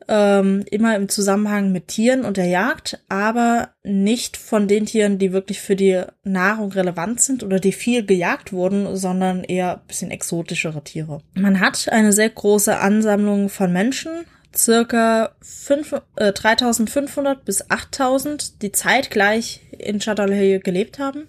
ähm, 0.09 0.65
immer 0.71 0.95
im 0.95 1.09
Zusammenhang 1.09 1.73
mit 1.73 1.89
Tieren 1.89 2.25
und 2.25 2.37
der 2.37 2.47
Jagd, 2.47 3.01
aber 3.09 3.71
nicht 3.83 4.37
von 4.37 4.69
den 4.69 4.87
Tieren, 4.87 5.19
die 5.19 5.33
wirklich 5.33 5.61
für 5.61 5.75
die 5.75 6.03
Nahrung 6.23 6.73
relevant 6.73 7.21
sind 7.21 7.43
oder 7.43 7.59
die 7.59 7.73
viel 7.73 8.05
gejagt 8.05 8.53
wurden, 8.53 8.97
sondern 8.97 9.43
eher 9.43 9.83
bisschen 9.89 10.11
exotischere 10.11 10.83
Tiere. 10.85 11.23
Man 11.35 11.61
hat 11.61 11.89
eine 11.91 12.13
sehr 12.13 12.31
große 12.31 12.79
Ansammlung 12.79 13.49
von 13.49 13.73
Menschen, 13.73 14.11
circa 14.57 15.31
fünf, 15.41 15.95
äh, 16.17 16.33
3500 16.33 17.45
bis 17.45 17.71
8000, 17.71 18.63
die 18.63 18.73
zeitgleich 18.73 19.61
in 19.79 20.01
Çatalhöyük 20.01 20.65
gelebt 20.65 20.99
haben, 20.99 21.29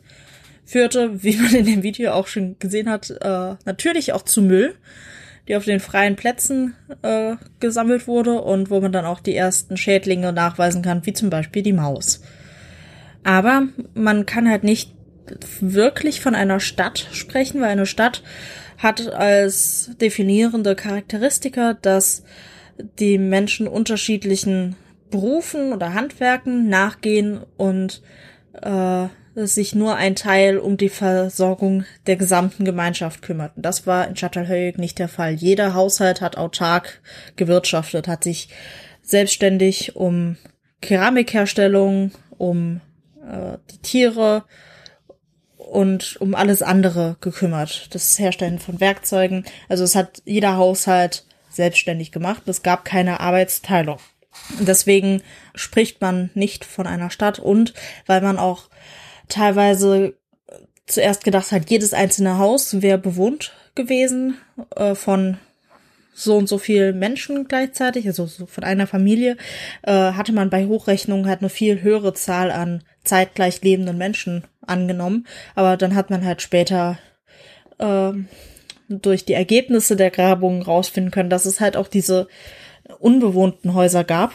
führte, 0.65 1.23
wie 1.23 1.38
man 1.38 1.53
in 1.53 1.65
dem 1.65 1.84
Video 1.84 2.11
auch 2.11 2.28
schon 2.28 2.57
gesehen 2.59 2.89
hat, 2.89 3.09
äh, 3.09 3.55
natürlich 3.65 4.13
auch 4.13 4.23
zu 4.23 4.41
Müll 4.41 4.75
die 5.47 5.55
auf 5.55 5.65
den 5.65 5.80
freien 5.80 6.15
Plätzen 6.15 6.75
äh, 7.01 7.36
gesammelt 7.59 8.07
wurde 8.07 8.41
und 8.41 8.69
wo 8.69 8.82
man 8.82 8.91
dann 8.91 9.05
auch 9.05 9.19
die 9.19 9.36
ersten 9.36 9.78
Schädlinge 9.78 10.34
nachweisen 10.34 10.82
kann, 10.82 11.05
wie 11.05 11.13
zum 11.13 11.30
Beispiel 11.30 11.63
die 11.63 11.73
Maus. 11.73 12.21
Aber 13.23 13.63
man 13.93 14.25
kann 14.25 14.49
halt 14.49 14.63
nicht 14.63 14.93
wirklich 15.59 16.21
von 16.21 16.36
einer 16.36 16.59
Stadt 16.59 17.07
sprechen, 17.11 17.61
weil 17.61 17.69
eine 17.69 17.86
Stadt 17.86 18.23
hat 18.78 19.11
als 19.11 19.91
definierende 19.99 20.75
Charakteristika, 20.75 21.73
dass 21.82 22.23
die 22.99 23.17
Menschen 23.17 23.67
unterschiedlichen 23.67 24.75
Berufen 25.09 25.73
oder 25.73 25.93
Handwerken 25.93 26.69
nachgehen 26.69 27.39
und 27.57 28.01
äh, 28.61 29.07
sich 29.36 29.75
nur 29.75 29.95
ein 29.95 30.15
Teil 30.15 30.57
um 30.57 30.78
die 30.78 30.89
Versorgung 30.89 31.86
der 32.07 32.15
gesamten 32.15 32.65
Gemeinschaft 32.65 33.21
kümmert. 33.21 33.55
Und 33.55 33.63
das 33.63 33.86
war 33.86 34.07
in 34.07 34.15
Çatalhöyük 34.15 34.80
nicht 34.80 34.97
der 34.97 35.07
Fall. 35.07 35.34
Jeder 35.34 35.75
Haushalt 35.75 36.21
hat 36.21 36.38
autark 36.38 37.01
gewirtschaftet, 37.36 38.07
hat 38.07 38.23
sich 38.23 38.49
selbstständig 39.03 39.95
um 39.95 40.38
Keramikherstellung, 40.82 42.11
um 42.38 42.82
äh, 43.21 43.57
die 43.71 43.78
Tiere 43.80 44.43
und 45.55 46.17
um 46.19 46.34
alles 46.34 46.63
andere 46.63 47.17
gekümmert. 47.21 47.93
Das 47.93 48.17
Herstellen 48.17 48.57
von 48.57 48.80
Werkzeugen. 48.80 49.45
Also 49.69 49.84
es 49.84 49.95
hat 49.95 50.21
jeder 50.25 50.57
Haushalt 50.57 51.26
selbstständig 51.58 52.14
gemacht. 52.14 52.43
Es 52.47 52.64
gab 52.64 52.86
keine 52.86 53.20
Arbeitsteilung. 53.20 53.97
Deswegen 54.60 55.22
spricht 55.55 55.99
man 55.99 56.30
nicht 56.34 56.64
von 56.64 56.88
einer 56.88 57.10
Stadt 57.10 57.39
und 57.39 57.74
weil 58.05 58.22
man 58.22 58.38
auch 58.38 58.70
teilweise 59.28 60.14
zuerst 60.86 61.24
gedacht 61.24 61.51
hat, 61.51 61.70
jedes 61.70 61.93
einzelne 61.93 62.38
Haus 62.38 62.82
wäre 62.82 62.97
bewohnt 62.97 63.53
gewesen 63.76 64.38
äh, 64.76 64.95
von 64.95 65.38
so 66.14 66.36
und 66.36 66.49
so 66.49 66.58
viel 66.58 66.93
Menschen 66.93 67.47
gleichzeitig, 67.47 68.08
also 68.08 68.26
so 68.26 68.47
von 68.47 68.64
einer 68.64 68.88
Familie, 68.88 69.38
äh, 69.84 69.91
hatte 69.91 70.34
man 70.34 70.49
bei 70.49 70.66
Hochrechnungen 70.66 71.28
halt 71.28 71.41
eine 71.41 71.49
viel 71.49 71.84
höhere 71.84 72.14
Zahl 72.14 72.49
an 72.49 72.84
zeitgleich 73.03 73.62
lebenden 73.62 73.97
Menschen 73.97 74.43
angenommen. 74.66 75.28
Aber 75.53 75.78
dann 75.78 75.93
hat 75.93 76.10
man 76.10 76.26
halt 76.26 76.41
später 76.41 76.97
äh, 77.78 78.14
durch 78.89 79.25
die 79.25 79.33
Ergebnisse 79.33 79.95
der 79.95 80.11
Grabungen 80.11 80.61
rausfinden 80.61 81.11
können, 81.11 81.29
dass 81.29 81.45
es 81.45 81.59
halt 81.59 81.77
auch 81.77 81.88
diese 81.88 82.27
unbewohnten 82.99 83.73
Häuser 83.73 84.03
gab. 84.03 84.31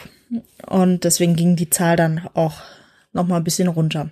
Und 0.67 1.03
deswegen 1.03 1.35
ging 1.35 1.55
die 1.55 1.69
Zahl 1.69 1.95
dann 1.95 2.27
auch 2.33 2.61
noch 3.11 3.27
mal 3.27 3.37
ein 3.37 3.43
bisschen 3.43 3.67
runter. 3.67 4.09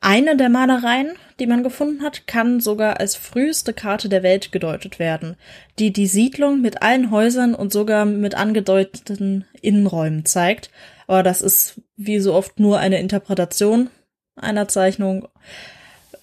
Eine 0.00 0.36
der 0.36 0.50
Malereien, 0.50 1.14
die 1.40 1.46
man 1.46 1.62
gefunden 1.62 2.02
hat, 2.02 2.26
kann 2.26 2.60
sogar 2.60 3.00
als 3.00 3.16
früheste 3.16 3.72
Karte 3.72 4.10
der 4.10 4.22
Welt 4.22 4.52
gedeutet 4.52 4.98
werden, 4.98 5.36
die 5.78 5.94
die 5.94 6.06
Siedlung 6.06 6.60
mit 6.60 6.82
allen 6.82 7.10
Häusern 7.10 7.54
und 7.54 7.72
sogar 7.72 8.04
mit 8.04 8.34
angedeuteten 8.34 9.46
Innenräumen 9.62 10.26
zeigt. 10.26 10.70
Aber 11.06 11.22
das 11.22 11.40
ist 11.40 11.80
wie 11.96 12.18
so 12.18 12.34
oft 12.34 12.60
nur 12.60 12.78
eine 12.78 13.00
Interpretation 13.00 13.88
einer 14.36 14.68
Zeichnung. 14.68 15.28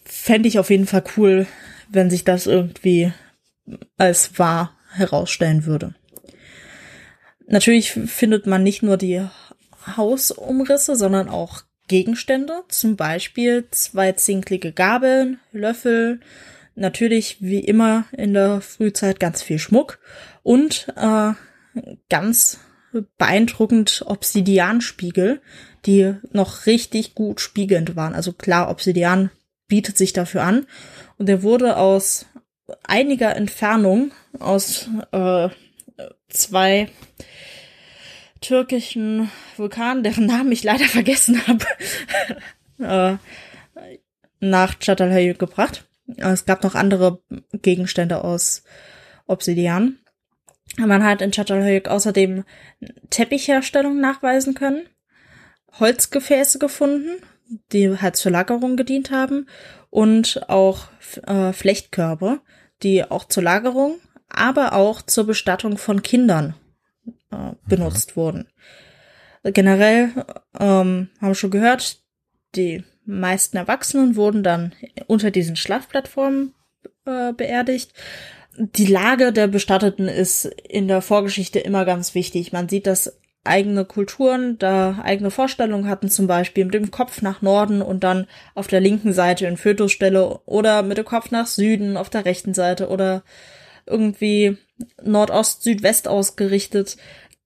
fände 0.05 0.47
ich 0.47 0.59
auf 0.59 0.69
jeden 0.69 0.86
Fall 0.86 1.03
cool, 1.17 1.47
wenn 1.89 2.09
sich 2.09 2.24
das 2.24 2.45
irgendwie 2.45 3.11
als 3.97 4.38
wahr 4.39 4.78
herausstellen 4.93 5.65
würde. 5.65 5.95
Natürlich 7.47 7.91
findet 7.91 8.47
man 8.47 8.63
nicht 8.63 8.84
nur 8.84 8.97
die 8.97 9.26
Hausumrisse, 9.97 10.95
sondern 10.95 11.30
auch 11.30 11.63
Gegenstände, 11.88 12.63
zum 12.69 12.95
Beispiel 12.95 13.67
zwei 13.72 14.13
zinklige 14.13 14.72
Gabeln, 14.72 15.39
Löffel, 15.51 16.22
natürlich 16.76 17.38
wie 17.41 17.59
immer 17.59 18.05
in 18.13 18.34
der 18.34 18.61
Frühzeit 18.61 19.19
ganz 19.19 19.41
viel 19.41 19.59
Schmuck 19.59 19.99
und 20.43 20.88
äh, 20.95 21.34
ganz 22.09 22.59
beeindruckend 23.17 24.03
Obsidianspiegel, 24.05 25.41
die 25.86 26.15
noch 26.32 26.65
richtig 26.65 27.15
gut 27.15 27.41
spiegelnd 27.41 27.95
waren. 27.95 28.13
Also 28.13 28.34
klar, 28.34 28.69
Obsidian 28.69 29.32
bietet 29.67 29.97
sich 29.97 30.13
dafür 30.13 30.43
an. 30.43 30.67
Und 31.17 31.28
der 31.28 31.43
wurde 31.43 31.78
aus 31.78 32.26
einiger 32.84 33.36
Entfernung, 33.36 34.11
aus 34.39 34.89
äh, 35.11 35.49
zwei 36.30 36.89
türkischen 38.41 39.30
Vulkanen, 39.57 40.03
deren 40.03 40.26
Namen 40.26 40.51
ich 40.51 40.63
leider 40.63 40.86
vergessen 40.86 41.41
habe, 41.47 41.65
äh, 43.17 43.17
nach 44.39 44.76
Çatalhöyük 44.80 45.39
gebracht. 45.39 45.88
Es 46.17 46.45
gab 46.45 46.63
noch 46.63 46.76
andere 46.76 47.22
Gegenstände 47.61 48.24
aus 48.24 48.63
Obsidian. 49.28 49.99
Man 50.78 51.03
hat 51.03 51.22
in 51.22 51.32
Çatalhöyük 51.32 51.88
außerdem 51.88 52.43
Teppichherstellung 53.09 53.99
nachweisen 53.99 54.53
können, 54.53 54.88
Holzgefäße 55.80 56.59
gefunden, 56.59 57.22
die 57.72 57.97
halt 57.97 58.15
zur 58.15 58.32
Lagerung 58.32 58.78
gedient 58.78 59.11
haben 59.11 59.47
und 59.89 60.49
auch 60.49 60.88
äh, 61.28 61.53
Flechtkörbe, 61.53 62.39
die 62.84 63.03
auch 63.09 63.25
zur 63.25 63.43
Lagerung, 63.43 63.99
aber 64.29 64.73
auch 64.73 65.01
zur 65.01 65.25
Bestattung 65.25 65.77
von 65.77 66.01
Kindern 66.01 66.55
äh, 67.32 67.53
benutzt 67.67 68.11
mhm. 68.11 68.21
wurden. 68.21 68.47
Generell 69.43 70.11
ähm, 70.59 71.09
haben 71.19 71.27
wir 71.29 71.36
schon 71.36 71.51
gehört, 71.51 71.99
die 72.55 72.84
meisten 73.05 73.57
Erwachsenen 73.57 74.15
wurden 74.15 74.43
dann 74.43 74.73
unter 75.07 75.32
diesen 75.32 75.55
Schlafplattformen 75.55 76.53
äh, 77.05 77.34
beerdigt. 77.34 77.93
Die 78.57 78.86
Lage 78.86 79.34
der 79.34 79.47
Bestatteten 79.47 80.07
ist 80.07 80.45
in 80.45 80.88
der 80.88 81.01
Vorgeschichte 81.01 81.59
immer 81.59 81.86
ganz 81.86 82.13
wichtig. 82.13 82.51
Man 82.51 82.69
sieht, 82.69 82.86
dass 82.86 83.20
eigene 83.44 83.86
Kulturen 83.86 84.60
da 84.60 85.00
eigene 85.04 85.32
Vorstellungen 85.32 85.88
hatten, 85.88 86.10
zum 86.10 86.28
Beispiel 86.28 86.66
mit 86.66 86.74
dem 86.76 86.92
Kopf 86.92 87.22
nach 87.22 87.42
Norden 87.42 87.82
und 87.82 88.04
dann 88.04 88.28
auf 88.54 88.68
der 88.68 88.82
linken 88.82 89.14
Seite 89.14 89.48
in 89.48 89.58
Fötusstelle 89.58 90.39
oder 90.46 90.84
mit 90.84 90.98
dem 90.98 91.06
Kopf 91.06 91.32
nach 91.32 91.48
Süden 91.48 91.98
auf 91.98 92.10
der 92.10 92.26
rechten 92.26 92.54
Seite 92.54 92.89
oder 92.89 93.24
irgendwie 93.88 94.58
Nordost, 95.04 95.64
Südwest 95.64 96.08
ausgerichtet. 96.08 96.98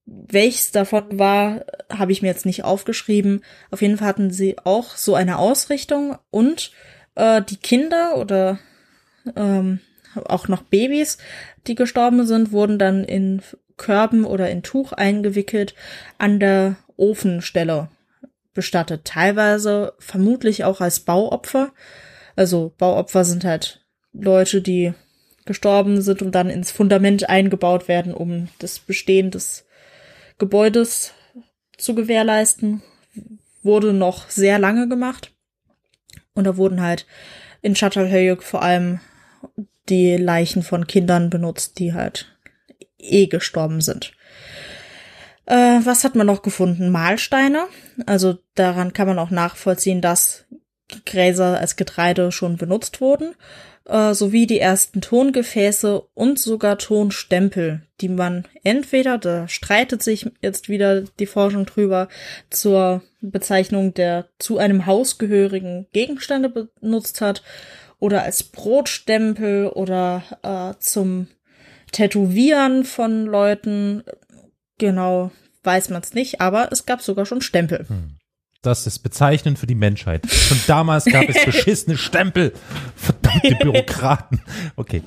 Welches 0.06 0.72
davon 0.72 1.18
war, 1.18 1.66
habe 1.89 2.12
ich 2.12 2.22
mir 2.22 2.28
jetzt 2.28 2.46
nicht 2.46 2.64
aufgeschrieben. 2.64 3.43
Auf 3.72 3.82
jeden 3.82 3.98
Fall 3.98 4.08
hatten 4.08 4.32
sie 4.32 4.58
auch 4.64 4.98
so 4.98 5.16
eine 5.16 5.39
Ausrichtung 5.39 6.18
und 6.30 6.72
äh, 7.16 7.41
die 7.41 7.58
Kinder 7.58 8.18
oder 8.18 8.60
ähm, 9.36 9.80
auch 10.26 10.48
noch 10.48 10.62
Babys, 10.62 11.18
die 11.68 11.76
gestorben 11.76 12.26
sind, 12.28 12.52
wurden 12.52 12.78
dann 12.78 13.04
in 13.04 13.41
Körben 13.78 14.26
oder 14.26 14.49
in 14.49 14.63
Tuch 14.63 14.93
eingewickelt 14.93 15.76
an 16.17 16.39
der 16.39 16.78
Ofenstelle 16.97 17.89
bestattet. 18.53 19.05
Teilweise 19.05 19.93
vermutlich 19.99 20.63
auch 20.63 20.82
als 20.82 21.01
Bauopfer. 21.01 21.73
Also 22.36 22.73
Bauopfer 22.78 23.26
sind 23.26 23.43
halt 23.43 23.86
Leute, 24.13 24.61
die 24.61 24.93
gestorben 25.45 26.01
sind 26.01 26.21
und 26.21 26.34
dann 26.34 26.49
ins 26.49 26.71
Fundament 26.71 27.30
eingebaut 27.30 27.88
werden, 27.88 28.13
um 28.13 28.49
das 28.59 28.80
Bestehen 28.80 29.30
des 29.30 29.65
Gebäudes 30.38 31.13
zu 31.78 31.93
gewährleisten, 31.93 32.82
wurde 33.61 33.93
noch 33.93 34.30
sehr 34.30 34.59
lange 34.59 34.88
gemacht. 34.88 35.32
Und 36.34 36.45
da 36.45 36.57
wurden 36.57 36.82
halt 36.82 37.05
in 37.61 37.76
Çatalhöyük 37.76 38.43
vor 38.43 38.61
allem 38.61 38.99
die 39.89 40.17
Leichen 40.17 40.63
von 40.63 40.88
Kindern 40.88 41.30
benutzt, 41.30 41.80
die 41.80 41.93
halt 41.93 42.34
eh 43.00 43.28
gestorben 43.28 43.82
sind. 43.82 44.14
Äh, 45.46 45.80
was 45.84 46.04
hat 46.04 46.16
man 46.16 46.28
noch 46.28 46.41
gefunden? 46.41 46.89
Mahlsteine. 46.89 47.66
Also 48.06 48.38
daran 48.56 48.93
kann 48.93 49.08
man 49.08 49.20
auch 49.20 49.30
nachvollziehen, 49.30 50.02
dass 50.02 50.46
Gräser 51.06 51.60
als 51.60 51.76
Getreide 51.76 52.32
schon 52.32 52.58
benutzt 52.58 53.02
wurden 53.02 53.36
äh, 53.86 54.14
sowie 54.14 54.48
die 54.48 54.60
ersten 54.60 55.02
Tongefäße 55.02 56.02
und 56.14 56.39
sogar 56.39 56.78
Tonstempel, 56.78 57.82
die 58.02 58.10
man 58.10 58.46
entweder, 58.64 59.18
da 59.18 59.48
streitet 59.48 60.04
sich 60.04 60.30
jetzt 60.41 60.70
wieder 60.70 61.02
die 61.02 61.26
Forschung 61.26 61.66
drüber, 61.66 62.10
zur 62.50 63.04
Bezeichnung 63.22 63.93
der 63.93 64.28
zu 64.39 64.58
einem 64.58 64.86
Haus 64.86 65.18
gehörigen 65.18 65.88
Gegenstände 65.93 66.50
benutzt 66.50 67.22
hat 67.22 67.43
oder 68.00 68.24
als 68.24 68.43
Brotstempel 68.43 69.68
oder 69.68 70.24
äh, 70.43 70.80
zum 70.80 71.28
Tätowieren 71.91 72.83
von 72.83 73.25
Leuten. 73.25 74.03
Genau, 74.77 75.31
weiß 75.63 75.89
man 75.89 76.01
es 76.01 76.13
nicht, 76.13 76.41
aber 76.41 76.71
es 76.71 76.86
gab 76.86 77.01
sogar 77.01 77.25
schon 77.25 77.41
Stempel. 77.41 77.86
Hm. 77.88 78.17
Das 78.65 78.88
ist 78.88 78.99
bezeichnend 78.99 79.59
für 79.59 79.67
die 79.67 79.75
Menschheit. 79.75 80.25
Schon 80.27 80.59
damals 80.65 81.05
gab 81.05 81.29
es 81.29 81.45
beschissene 81.45 81.97
Stempel. 81.97 82.51
Verdammte 82.95 83.55
Bürokraten. 83.61 84.41
Okay. 84.75 85.03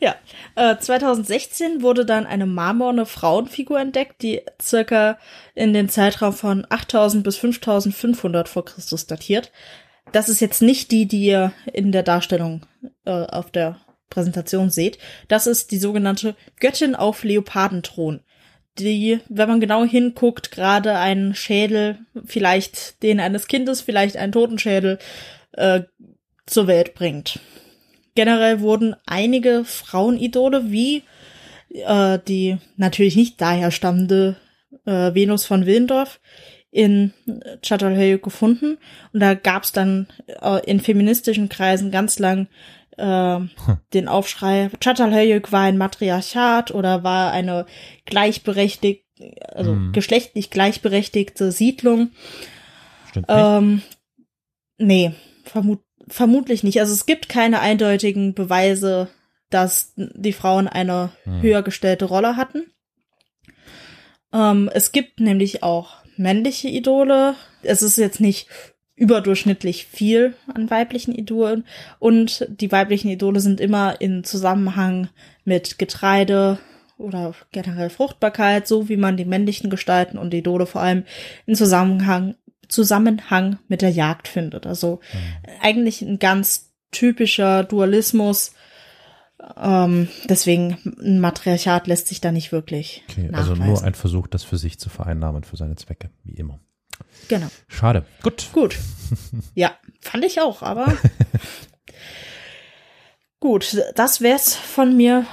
ja, 0.00 0.14
äh, 0.54 0.78
2016 0.78 1.82
wurde 1.82 2.06
dann 2.06 2.24
eine 2.24 2.46
marmorne 2.46 3.04
Frauenfigur 3.04 3.78
entdeckt, 3.78 4.22
die 4.22 4.40
circa 4.62 5.18
in 5.54 5.74
den 5.74 5.90
Zeitraum 5.90 6.32
von 6.32 6.66
8000 6.68 7.22
bis 7.22 7.36
5500 7.36 8.48
vor 8.48 8.64
Christus 8.64 9.06
datiert. 9.06 9.52
Das 10.12 10.30
ist 10.30 10.40
jetzt 10.40 10.62
nicht 10.62 10.90
die, 10.90 11.06
die 11.06 11.26
ihr 11.26 11.52
in 11.70 11.92
der 11.92 12.02
Darstellung 12.02 12.62
äh, 13.04 13.10
auf 13.10 13.50
der 13.50 13.83
Präsentation 14.14 14.70
seht. 14.70 14.98
Das 15.28 15.46
ist 15.46 15.70
die 15.70 15.78
sogenannte 15.78 16.36
Göttin 16.60 16.94
auf 16.94 17.24
Leopardenthron 17.24 18.20
die, 18.78 19.20
wenn 19.28 19.48
man 19.48 19.60
genau 19.60 19.84
hinguckt, 19.84 20.50
gerade 20.50 20.96
einen 20.96 21.34
Schädel, 21.34 21.98
vielleicht 22.24 23.02
den 23.02 23.20
eines 23.20 23.46
Kindes, 23.46 23.80
vielleicht 23.80 24.16
einen 24.16 24.32
Totenschädel, 24.32 24.98
äh, 25.52 25.82
zur 26.46 26.66
Welt 26.66 26.94
bringt. 26.94 27.38
Generell 28.14 28.60
wurden 28.60 28.96
einige 29.06 29.64
Frauenidole 29.64 30.70
wie 30.70 31.02
äh, 31.70 32.18
die 32.28 32.58
natürlich 32.76 33.16
nicht 33.16 33.40
daher 33.40 33.70
stammende 33.70 34.36
äh, 34.84 35.14
Venus 35.14 35.46
von 35.46 35.66
Willendorf 35.66 36.20
in 36.70 37.12
Çatalhöyük 37.62 38.22
gefunden 38.22 38.78
und 39.12 39.20
da 39.20 39.34
gab's 39.34 39.70
dann 39.70 40.08
äh, 40.26 40.64
in 40.68 40.80
feministischen 40.80 41.48
Kreisen 41.48 41.92
ganz 41.92 42.18
lang 42.18 42.48
äh, 42.96 43.40
den 43.92 44.08
Aufschrei, 44.08 44.70
Çatalhöyük 44.80 45.52
war 45.52 45.62
ein 45.62 45.78
Matriarchat 45.78 46.70
oder 46.72 47.04
war 47.04 47.32
eine 47.32 47.66
gleichberechtigt, 48.04 49.04
also 49.48 49.72
hm. 49.72 49.92
geschlechtlich 49.92 50.50
gleichberechtigte 50.50 51.52
Siedlung. 51.52 52.10
Stimmt 53.10 53.28
nicht. 53.28 53.38
Ähm, 53.38 53.82
nee, 54.78 55.12
vermut, 55.44 55.80
vermutlich 56.08 56.62
nicht. 56.62 56.80
Also 56.80 56.92
es 56.92 57.06
gibt 57.06 57.28
keine 57.28 57.60
eindeutigen 57.60 58.34
Beweise, 58.34 59.08
dass 59.50 59.92
die 59.96 60.32
Frauen 60.32 60.68
eine 60.68 61.12
hm. 61.24 61.42
höher 61.42 61.62
gestellte 61.62 62.06
Rolle 62.06 62.36
hatten. 62.36 62.64
Ähm, 64.32 64.70
es 64.72 64.92
gibt 64.92 65.20
nämlich 65.20 65.62
auch 65.62 66.04
männliche 66.16 66.68
Idole. 66.68 67.34
Es 67.62 67.82
ist 67.82 67.96
jetzt 67.96 68.20
nicht 68.20 68.48
überdurchschnittlich 68.96 69.86
viel 69.86 70.34
an 70.52 70.70
weiblichen 70.70 71.14
Idolen 71.14 71.64
und 71.98 72.46
die 72.48 72.70
weiblichen 72.70 73.08
Idole 73.10 73.40
sind 73.40 73.60
immer 73.60 74.00
in 74.00 74.22
Zusammenhang 74.22 75.08
mit 75.44 75.78
Getreide 75.78 76.58
oder 76.96 77.34
generell 77.50 77.90
Fruchtbarkeit, 77.90 78.68
so 78.68 78.88
wie 78.88 78.96
man 78.96 79.16
die 79.16 79.24
männlichen 79.24 79.68
Gestalten 79.68 80.16
und 80.16 80.32
Idole 80.32 80.66
vor 80.66 80.80
allem 80.80 81.04
in 81.46 81.56
Zusammenhang 81.56 82.36
Zusammenhang 82.68 83.58
mit 83.68 83.82
der 83.82 83.90
Jagd 83.90 84.28
findet. 84.28 84.66
Also 84.66 85.00
mhm. 85.12 85.50
eigentlich 85.60 86.02
ein 86.02 86.18
ganz 86.18 86.72
typischer 86.90 87.64
Dualismus. 87.64 88.52
Ähm, 89.56 90.08
deswegen 90.28 90.78
ein 90.98 91.20
Matriarchat 91.20 91.86
lässt 91.86 92.06
sich 92.06 92.20
da 92.20 92.32
nicht 92.32 92.52
wirklich. 92.52 93.04
Okay, 93.10 93.28
also 93.32 93.54
nur 93.54 93.82
ein 93.82 93.94
Versuch, 93.94 94.26
das 94.28 94.44
für 94.44 94.56
sich 94.56 94.78
zu 94.78 94.88
vereinnahmen 94.88 95.44
für 95.44 95.56
seine 95.56 95.76
Zwecke, 95.76 96.10
wie 96.22 96.34
immer. 96.34 96.60
Genau. 97.28 97.48
Schade. 97.68 98.04
Gut. 98.22 98.48
Gut. 98.52 98.76
Ja, 99.54 99.76
fand 100.00 100.24
ich 100.24 100.40
auch, 100.40 100.62
aber 100.62 100.96
gut, 103.40 103.76
das 103.94 104.20
wär's 104.20 104.54
von 104.54 104.96
mir 104.96 105.26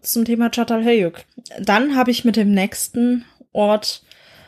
zum 0.00 0.24
Thema 0.24 0.50
Çatalhöyük. 0.50 1.24
Dann 1.60 1.96
habe 1.96 2.10
ich 2.10 2.24
mit 2.24 2.36
dem 2.36 2.52
nächsten 2.52 3.24
Ort 3.52 4.02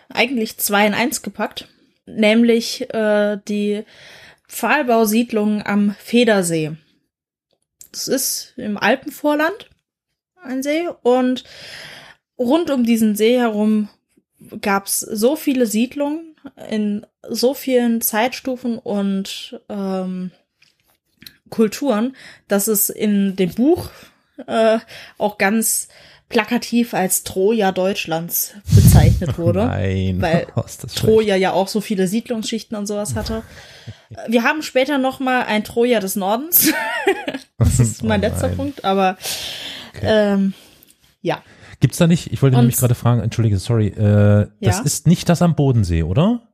eigentlich 0.08 0.58
zwei 0.58 0.86
in 0.86 0.94
eins 0.94 1.22
gepackt, 1.22 1.68
nämlich 2.06 2.92
äh, 2.92 3.38
die 3.48 3.84
Pfahlbausiedlung 4.48 5.64
am 5.64 5.94
Federsee. 5.98 6.72
Das 7.90 8.08
ist 8.08 8.54
im 8.56 8.76
Alpenvorland 8.76 9.70
ein 10.42 10.62
See 10.62 10.88
und 11.02 11.44
rund 12.38 12.70
um 12.70 12.84
diesen 12.84 13.16
See 13.16 13.38
herum 13.38 13.88
gab 14.60 14.86
es 14.86 15.00
so 15.00 15.36
viele 15.36 15.66
Siedlungen 15.66 16.36
in 16.68 17.06
so 17.28 17.54
vielen 17.54 18.00
Zeitstufen 18.00 18.78
und 18.78 19.60
ähm, 19.68 20.30
Kulturen, 21.50 22.16
dass 22.48 22.68
es 22.68 22.90
in 22.90 23.36
dem 23.36 23.54
Buch 23.54 23.90
äh, 24.46 24.78
auch 25.18 25.38
ganz 25.38 25.88
plakativ 26.28 26.94
als 26.94 27.22
Troja 27.22 27.70
Deutschlands 27.70 28.54
bezeichnet 28.74 29.38
wurde. 29.38 29.66
Nein, 29.66 30.20
weil 30.20 30.46
Troja 30.96 31.36
ja 31.36 31.52
auch 31.52 31.68
so 31.68 31.80
viele 31.80 32.08
Siedlungsschichten 32.08 32.76
und 32.76 32.86
sowas 32.86 33.14
hatte. 33.14 33.42
Wir 34.28 34.42
haben 34.42 34.62
später 34.62 34.98
noch 34.98 35.20
mal 35.20 35.44
ein 35.44 35.64
Troja 35.64 36.00
des 36.00 36.16
Nordens. 36.16 36.72
das 37.58 37.78
ist 37.78 38.02
mein 38.02 38.20
Oh 38.20 38.24
letzter. 38.24 38.48
Punkt, 38.48 38.84
aber 38.84 39.16
ähm, 40.02 40.54
ja. 41.20 41.42
Gibt's 41.84 41.98
da 41.98 42.06
nicht, 42.06 42.32
ich 42.32 42.40
wollte 42.40 42.56
Und- 42.56 42.62
nämlich 42.62 42.78
gerade 42.78 42.94
fragen, 42.94 43.20
entschuldige, 43.20 43.58
sorry, 43.58 43.88
äh, 43.88 44.48
das 44.62 44.78
Ja? 44.78 44.82
ist 44.84 45.06
nicht 45.06 45.28
das 45.28 45.42
am 45.42 45.54
Bodensee, 45.54 46.02
oder? 46.02 46.48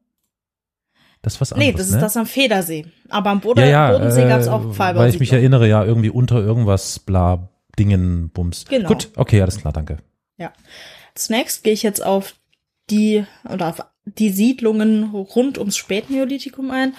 Das 1.22 1.34
ist 1.34 1.40
was 1.40 1.52
anderes, 1.52 1.72
Nee, 1.72 1.78
das 1.78 1.86
ist 1.86 1.94
ne? 1.94 2.00
das 2.00 2.16
am 2.16 2.26
Federsee. 2.26 2.86
Aber 3.08 3.30
am 3.30 3.38
Boden, 3.38 3.60
ja, 3.60 3.66
ja, 3.66 3.92
Bodensee 3.92 4.24
äh, 4.24 4.28
gab 4.28 4.40
es 4.40 4.48
auch 4.48 4.76
Weil 4.76 5.08
ich 5.08 5.20
mich 5.20 5.32
erinnere, 5.32 5.68
ja, 5.68 5.84
irgendwie 5.84 6.10
unter 6.10 6.40
irgendwas, 6.40 6.98
bla, 6.98 7.48
Dingen, 7.78 8.30
Bums. 8.30 8.64
Genau. 8.68 8.88
Gut, 8.88 9.10
okay, 9.14 9.40
alles 9.40 9.58
klar, 9.60 9.72
danke. 9.72 9.98
Zunächst 11.14 11.62
gehe 11.62 11.74
ich 11.74 11.84
jetzt 11.84 12.04
auf 12.04 12.34
die 12.90 13.24
oder 13.48 13.68
auf 13.68 13.84
die 14.04 14.30
Siedlungen 14.30 15.10
rund 15.12 15.58
ums 15.58 15.76
Spätneolithikum 15.76 16.72
ein. 16.72 16.94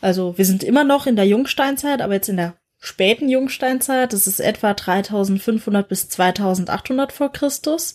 Also 0.00 0.36
wir 0.36 0.46
sind 0.46 0.64
immer 0.64 0.82
noch 0.82 1.06
in 1.06 1.14
der 1.14 1.28
Jungsteinzeit, 1.28 2.02
aber 2.02 2.14
jetzt 2.14 2.28
in 2.28 2.38
der 2.38 2.54
späten 2.82 3.28
Jungsteinzeit. 3.28 4.12
Das 4.12 4.26
ist 4.26 4.40
etwa 4.40 4.74
3500 4.74 5.88
bis 5.88 6.08
2800 6.08 7.12
vor 7.12 7.32
Christus. 7.32 7.94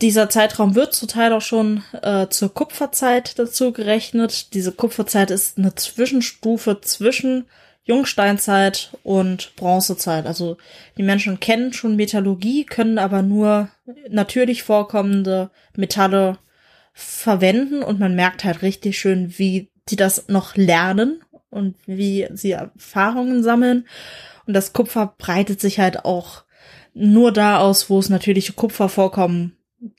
Dieser 0.00 0.30
Zeitraum 0.30 0.74
wird 0.74 0.94
zum 0.94 1.08
Teil 1.08 1.32
auch 1.34 1.42
schon 1.42 1.84
äh, 2.00 2.28
zur 2.28 2.52
Kupferzeit 2.54 3.38
dazu 3.38 3.72
gerechnet. 3.72 4.54
Diese 4.54 4.72
Kupferzeit 4.72 5.30
ist 5.30 5.58
eine 5.58 5.74
Zwischenstufe 5.74 6.80
zwischen 6.80 7.44
Jungsteinzeit 7.82 8.96
und 9.02 9.54
Bronzezeit. 9.56 10.26
Also 10.26 10.56
die 10.96 11.02
Menschen 11.02 11.38
kennen 11.38 11.74
schon 11.74 11.96
Metallurgie, 11.96 12.64
können 12.64 12.98
aber 12.98 13.20
nur 13.20 13.68
natürlich 14.08 14.62
vorkommende 14.62 15.50
Metalle 15.76 16.38
verwenden 16.94 17.82
und 17.82 18.00
man 18.00 18.14
merkt 18.14 18.44
halt 18.44 18.62
richtig 18.62 18.98
schön, 18.98 19.38
wie 19.38 19.68
die 19.90 19.96
das 19.96 20.28
noch 20.28 20.56
lernen 20.56 21.23
und 21.54 21.76
wie 21.86 22.28
sie 22.32 22.52
Erfahrungen 22.52 23.42
sammeln. 23.42 23.86
Und 24.46 24.54
das 24.54 24.72
Kupfer 24.72 25.14
breitet 25.16 25.60
sich 25.60 25.78
halt 25.78 26.04
auch 26.04 26.44
nur 26.92 27.32
da 27.32 27.58
aus, 27.58 27.88
wo 27.88 27.98
es 27.98 28.08
natürliche 28.08 28.52
Kupfervorkommen 28.52 29.56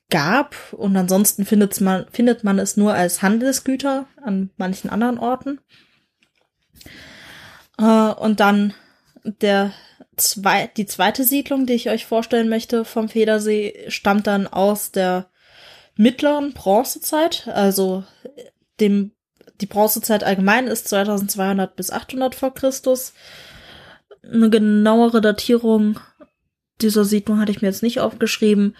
gab. 0.10 0.56
Und 0.74 0.96
ansonsten 0.96 1.46
findet 1.46 1.80
man, 1.82 2.06
findet 2.12 2.44
man 2.44 2.60
es 2.60 2.78
nur 2.78 2.94
als 2.94 3.22
Handelsgüter 3.22 4.08
an 4.22 4.52
manchen 4.58 4.90
anderen 4.90 5.18
Orten. 5.18 5.60
Äh, 7.78 7.84
und 7.84 8.40
dann 8.40 8.74
der 9.24 9.72
zwei, 10.18 10.68
die 10.78 10.86
zweite 10.86 11.24
Siedlung, 11.24 11.66
die 11.66 11.74
ich 11.74 11.90
euch 11.90 12.06
vorstellen 12.06 12.50
möchte 12.50 12.86
vom 12.86 13.10
Federsee, 13.10 13.86
stammt 13.88 14.28
dann 14.28 14.48
aus 14.48 14.92
der 14.92 15.30
mittleren 15.98 16.54
Bronzezeit, 16.54 17.48
also 17.48 18.04
dem 18.80 19.15
die 19.62 19.66
Bronzezeit 19.66 20.24
allgemein 20.24 20.68
ist 20.68 20.88
2200 20.90 21.76
bis 21.76 21.92
800 21.92 22.36
vor 22.36 22.54
Christus. 22.54 23.14
Eine 24.24 24.50
genauere 24.50 25.22
Datierung 25.22 26.00
dieser 26.82 27.06
Siedlung 27.06 27.40
hatte 27.40 27.52
ich 27.52 27.62
mir 27.62 27.70
jetzt 27.70 27.84
nicht 27.84 28.00
aufgeschrieben. 28.00 28.76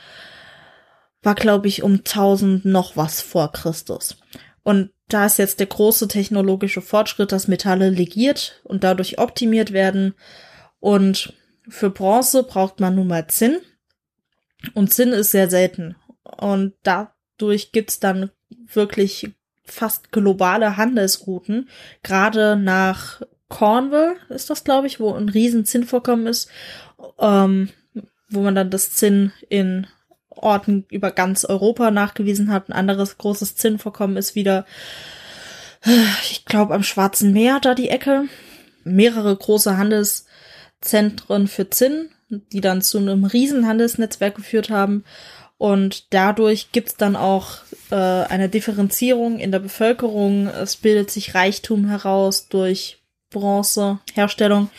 War, 1.22 1.36
glaube 1.36 1.68
ich, 1.68 1.84
um 1.84 1.94
1000 1.94 2.66
noch 2.66 2.98
was 2.98 3.22
vor 3.22 3.52
Christus. 3.52 4.18
Und 4.64 4.92
da 5.08 5.26
ist 5.26 5.38
jetzt 5.38 5.60
der 5.60 5.68
große 5.68 6.08
technologische 6.08 6.82
Fortschritt, 6.82 7.32
dass 7.32 7.48
Metalle 7.48 7.90
legiert 7.90 8.62
und 8.64 8.84
dadurch 8.84 9.20
optimiert 9.20 9.72
werden. 9.72 10.16
Und 10.80 11.34
für 11.68 11.90
Bronze 11.90 12.44
braucht 12.44 12.80
man 12.80 12.96
nun 12.96 13.08
mal 13.08 13.28
Zinn. 13.28 13.60
Und 14.74 14.94
Zinn 14.94 15.14
ist 15.14 15.32
sehr 15.32 15.50
selten. 15.50 15.96
Und 16.24 16.74
dadurch 16.84 17.72
gibt's 17.72 18.00
dann 18.00 18.32
wirklich 18.50 19.36
fast 19.66 20.12
globale 20.12 20.78
Handelsrouten, 20.78 21.70
gerade 22.04 22.56
nach 22.56 23.22
Cornwall 23.50 24.16
ist 24.30 24.50
das, 24.50 24.64
glaube 24.64 24.88
ich, 24.88 25.00
wo 25.00 25.14
ein 25.14 25.30
riesen 25.30 25.66
Zinnvorkommen 25.66 26.28
ist, 26.28 26.50
ähm, 27.20 27.70
wo 28.30 28.42
man 28.42 28.56
dann 28.56 28.70
das 28.70 28.92
Zinn 28.92 29.32
in 29.50 29.88
Orten 30.30 30.86
über 30.90 31.12
ganz 31.12 31.46
Europa 31.46 31.92
nachgewiesen 31.92 32.52
hat. 32.52 32.70
Ein 32.70 32.74
anderes 32.74 33.18
großes 33.18 33.56
Zinnvorkommen 33.56 34.18
ist 34.18 34.36
wieder, 34.36 34.66
ich 36.30 36.46
glaube, 36.46 36.74
am 36.74 36.84
Schwarzen 36.84 37.32
Meer, 37.32 37.60
da 37.60 37.76
die 37.76 37.90
Ecke. 37.90 38.26
Mehrere 38.84 39.36
große 39.36 39.78
Handelszentren 39.78 41.48
für 41.48 41.70
Zinn, 41.70 42.10
die 42.30 42.62
dann 42.62 42.82
zu 42.82 42.98
einem 42.98 43.24
riesen 43.24 43.68
Handelsnetzwerk 43.68 44.36
geführt 44.36 44.70
haben. 44.70 45.04
Und 45.58 46.14
dadurch 46.14 46.72
gibt's 46.72 46.98
dann 46.98 47.16
auch 47.16 47.60
äh, 47.90 47.96
eine 47.96 48.50
Differenzierung 48.50 49.40
in 49.40 49.52
der 49.52 49.60
Bevölkerung. 49.60 50.48
Es 50.48 50.76
bildet 50.76 51.12
sich 51.12 51.34
Reichtum 51.34 51.88
heraus 51.88 52.50
durch 52.50 52.98
Bronzeherstellung 53.30 54.70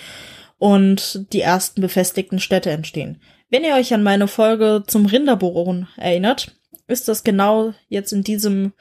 und 0.59 1.33
die 1.33 1.41
ersten 1.41 1.81
befestigten 1.81 2.41
Städte 2.41 2.70
entstehen. 2.70 3.20
Wenn 3.49 3.64
ihr 3.64 3.74
euch 3.74 3.95
an 3.95 4.03
meine 4.03 4.29
Folge 4.29 4.83
zum 4.87 5.07
Rinderbohren 5.07 5.89
erinnert, 5.97 6.57
ist 6.89 7.09
das 7.09 7.24
genau 7.24 7.74
jetzt 7.89 8.12
in 8.12 8.22
diesem 8.22 8.72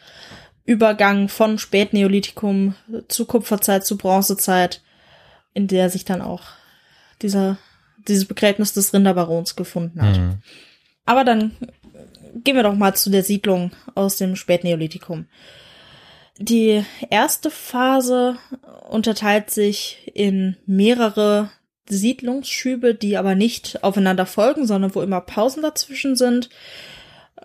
Übergang 0.65 1.29
von 1.29 1.59
Spätneolithikum 1.59 2.75
zu 3.07 3.25
Kupferzeit 3.25 3.85
zu 3.85 3.97
Bronzezeit, 3.97 4.81
in 5.53 5.67
der 5.67 5.89
sich 5.89 6.05
dann 6.05 6.21
auch 6.21 6.41
dieser, 7.21 7.57
dieses 8.07 8.25
Begräbnis 8.25 8.73
des 8.73 8.93
Rinderbarons 8.93 9.55
gefunden 9.55 10.01
hat. 10.01 10.17
Mhm. 10.17 10.37
Aber 11.05 11.23
dann 11.23 11.55
gehen 12.43 12.55
wir 12.55 12.63
doch 12.63 12.75
mal 12.75 12.95
zu 12.95 13.09
der 13.09 13.23
Siedlung 13.23 13.71
aus 13.95 14.17
dem 14.17 14.35
Spätneolithikum. 14.35 15.25
Die 16.37 16.83
erste 17.09 17.49
Phase 17.49 18.35
unterteilt 18.89 19.49
sich 19.51 20.11
in 20.13 20.57
mehrere 20.65 21.49
Siedlungsschübe, 21.87 22.93
die 22.93 23.15
aber 23.15 23.35
nicht 23.35 23.83
aufeinander 23.83 24.25
folgen, 24.25 24.67
sondern 24.67 24.95
wo 24.95 25.01
immer 25.01 25.21
Pausen 25.21 25.61
dazwischen 25.61 26.15
sind. 26.17 26.49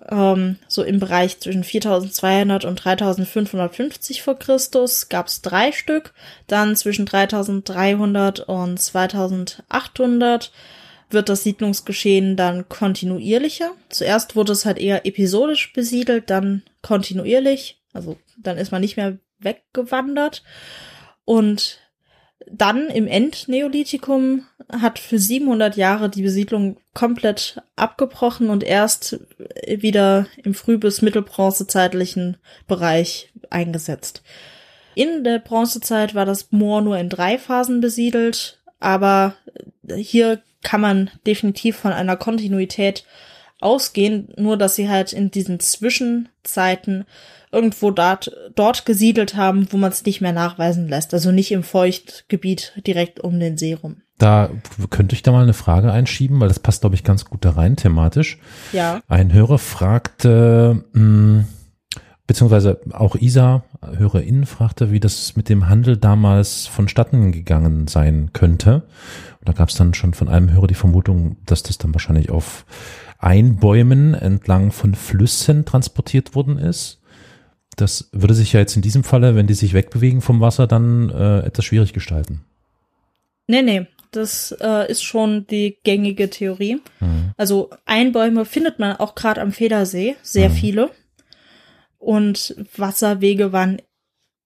Ähm, 0.08 0.56
so 0.66 0.82
im 0.82 0.98
Bereich 0.98 1.38
zwischen 1.40 1.62
4200 1.62 2.64
und 2.64 2.84
3550 2.84 4.22
vor 4.22 4.38
Christus 4.38 5.08
gab 5.08 5.26
es 5.28 5.42
drei 5.42 5.72
Stück. 5.72 6.14
Dann 6.46 6.74
zwischen 6.74 7.06
3300 7.06 8.40
und 8.40 8.80
2800 8.80 10.50
wird 11.10 11.28
das 11.28 11.42
Siedlungsgeschehen 11.42 12.36
dann 12.36 12.68
kontinuierlicher. 12.68 13.72
Zuerst 13.88 14.36
wurde 14.36 14.52
es 14.52 14.64
halt 14.64 14.78
eher 14.78 15.06
episodisch 15.06 15.72
besiedelt, 15.72 16.30
dann 16.30 16.62
kontinuierlich. 16.82 17.80
Also 17.92 18.16
dann 18.38 18.58
ist 18.58 18.72
man 18.72 18.80
nicht 18.80 18.96
mehr 18.96 19.18
weggewandert. 19.38 20.42
Und 21.24 21.78
dann 22.50 22.88
im 22.88 23.06
Endneolithikum 23.06 24.46
hat 24.68 24.98
für 24.98 25.18
700 25.18 25.76
Jahre 25.76 26.08
die 26.08 26.22
Besiedlung 26.22 26.78
komplett 26.94 27.60
abgebrochen 27.76 28.50
und 28.50 28.62
erst 28.62 29.20
wieder 29.66 30.26
im 30.42 30.54
früh- 30.54 30.78
bis 30.78 31.02
mittelbronzezeitlichen 31.02 32.38
Bereich 32.66 33.32
eingesetzt. 33.50 34.22
In 34.94 35.24
der 35.24 35.38
Bronzezeit 35.38 36.14
war 36.14 36.26
das 36.26 36.50
Moor 36.50 36.80
nur 36.80 36.98
in 36.98 37.08
drei 37.08 37.38
Phasen 37.38 37.80
besiedelt, 37.80 38.60
aber 38.80 39.34
hier 39.94 40.42
kann 40.62 40.80
man 40.80 41.10
definitiv 41.26 41.76
von 41.76 41.92
einer 41.92 42.16
Kontinuität 42.16 43.04
ausgehen, 43.60 44.28
nur 44.36 44.56
dass 44.56 44.74
sie 44.76 44.88
halt 44.88 45.12
in 45.12 45.30
diesen 45.30 45.60
Zwischenzeiten 45.60 47.04
irgendwo 47.52 47.90
dort, 47.90 48.32
dort 48.54 48.86
gesiedelt 48.86 49.36
haben, 49.36 49.68
wo 49.70 49.76
man 49.76 49.90
es 49.90 50.04
nicht 50.04 50.20
mehr 50.20 50.32
nachweisen 50.32 50.88
lässt. 50.88 51.12
Also 51.12 51.32
nicht 51.32 51.52
im 51.52 51.62
Feuchtgebiet 51.62 52.72
direkt 52.86 53.20
um 53.20 53.38
den 53.38 53.58
See 53.58 53.74
rum. 53.74 54.02
Da 54.18 54.50
könnte 54.90 55.14
ich 55.14 55.22
da 55.22 55.32
mal 55.32 55.42
eine 55.42 55.54
Frage 55.54 55.90
einschieben, 55.90 56.40
weil 56.40 56.48
das 56.48 56.58
passt, 56.58 56.82
glaube 56.82 56.94
ich, 56.94 57.04
ganz 57.04 57.24
gut 57.24 57.44
da 57.44 57.50
rein 57.50 57.76
thematisch. 57.76 58.38
Ja. 58.72 59.00
Ein 59.08 59.32
Hörer 59.32 59.58
fragte, 59.58 60.84
mh, 60.92 61.44
beziehungsweise 62.30 62.80
auch 62.92 63.16
Isa, 63.16 63.64
HörerInnen 63.82 64.46
fragte, 64.46 64.92
wie 64.92 65.00
das 65.00 65.34
mit 65.34 65.48
dem 65.48 65.68
Handel 65.68 65.96
damals 65.96 66.68
vonstatten 66.68 67.32
gegangen 67.32 67.88
sein 67.88 68.30
könnte. 68.32 68.84
Und 69.40 69.48
da 69.48 69.52
gab 69.52 69.68
es 69.68 69.74
dann 69.74 69.94
schon 69.94 70.14
von 70.14 70.28
einem 70.28 70.52
Hörer 70.52 70.68
die 70.68 70.76
Vermutung, 70.76 71.38
dass 71.44 71.64
das 71.64 71.78
dann 71.78 71.92
wahrscheinlich 71.92 72.30
auf 72.30 72.66
Einbäumen 73.18 74.14
entlang 74.14 74.70
von 74.70 74.94
Flüssen 74.94 75.64
transportiert 75.64 76.36
worden 76.36 76.56
ist. 76.56 77.00
Das 77.74 78.10
würde 78.12 78.34
sich 78.34 78.52
ja 78.52 78.60
jetzt 78.60 78.76
in 78.76 78.82
diesem 78.82 79.02
Falle, 79.02 79.34
wenn 79.34 79.48
die 79.48 79.54
sich 79.54 79.74
wegbewegen 79.74 80.20
vom 80.20 80.40
Wasser, 80.40 80.68
dann 80.68 81.10
äh, 81.10 81.40
etwas 81.40 81.64
schwierig 81.64 81.92
gestalten. 81.92 82.44
Nee, 83.48 83.62
nee, 83.62 83.88
das 84.12 84.54
äh, 84.60 84.88
ist 84.88 85.02
schon 85.02 85.48
die 85.48 85.78
gängige 85.82 86.30
Theorie. 86.30 86.80
Mhm. 87.00 87.32
Also 87.36 87.70
Einbäume 87.86 88.44
findet 88.44 88.78
man 88.78 88.94
auch 88.98 89.16
gerade 89.16 89.40
am 89.40 89.50
Federsee, 89.50 90.14
sehr 90.22 90.50
mhm. 90.50 90.54
viele. 90.54 90.90
Und 92.00 92.56
Wasserwege 92.76 93.52
waren 93.52 93.80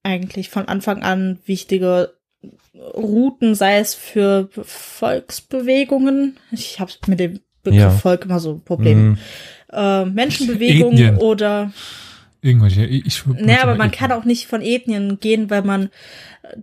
eigentlich 0.03 0.51
von 0.51 0.67
Anfang 0.67 1.03
an 1.03 1.39
wichtige 1.47 2.15
Routen, 2.75 3.55
sei 3.55 3.79
es 3.79 3.95
für 3.95 4.49
Volksbewegungen. 4.53 6.37
Ich 6.51 6.81
habe 6.81 6.93
mit 7.07 7.21
dem 7.21 7.41
Begriff 7.63 7.81
ja. 7.81 7.91
Volk 7.91 8.25
immer 8.25 8.41
so 8.41 8.59
Probleme. 8.59 9.01
Mhm. 9.01 9.19
Äh, 9.73 10.05
Menschenbewegungen 10.05 10.99
Ethnien. 10.99 11.17
oder 11.19 11.73
irgendwelche. 12.43 12.85
Ich, 12.85 13.25
naja, 13.25 13.63
aber 13.63 13.77
man 13.77 13.89
Ethnien. 13.89 14.11
kann 14.11 14.13
auch 14.13 14.25
nicht 14.25 14.47
von 14.47 14.61
Ethnien 14.61 15.21
gehen, 15.21 15.49
weil 15.49 15.63
man 15.63 15.91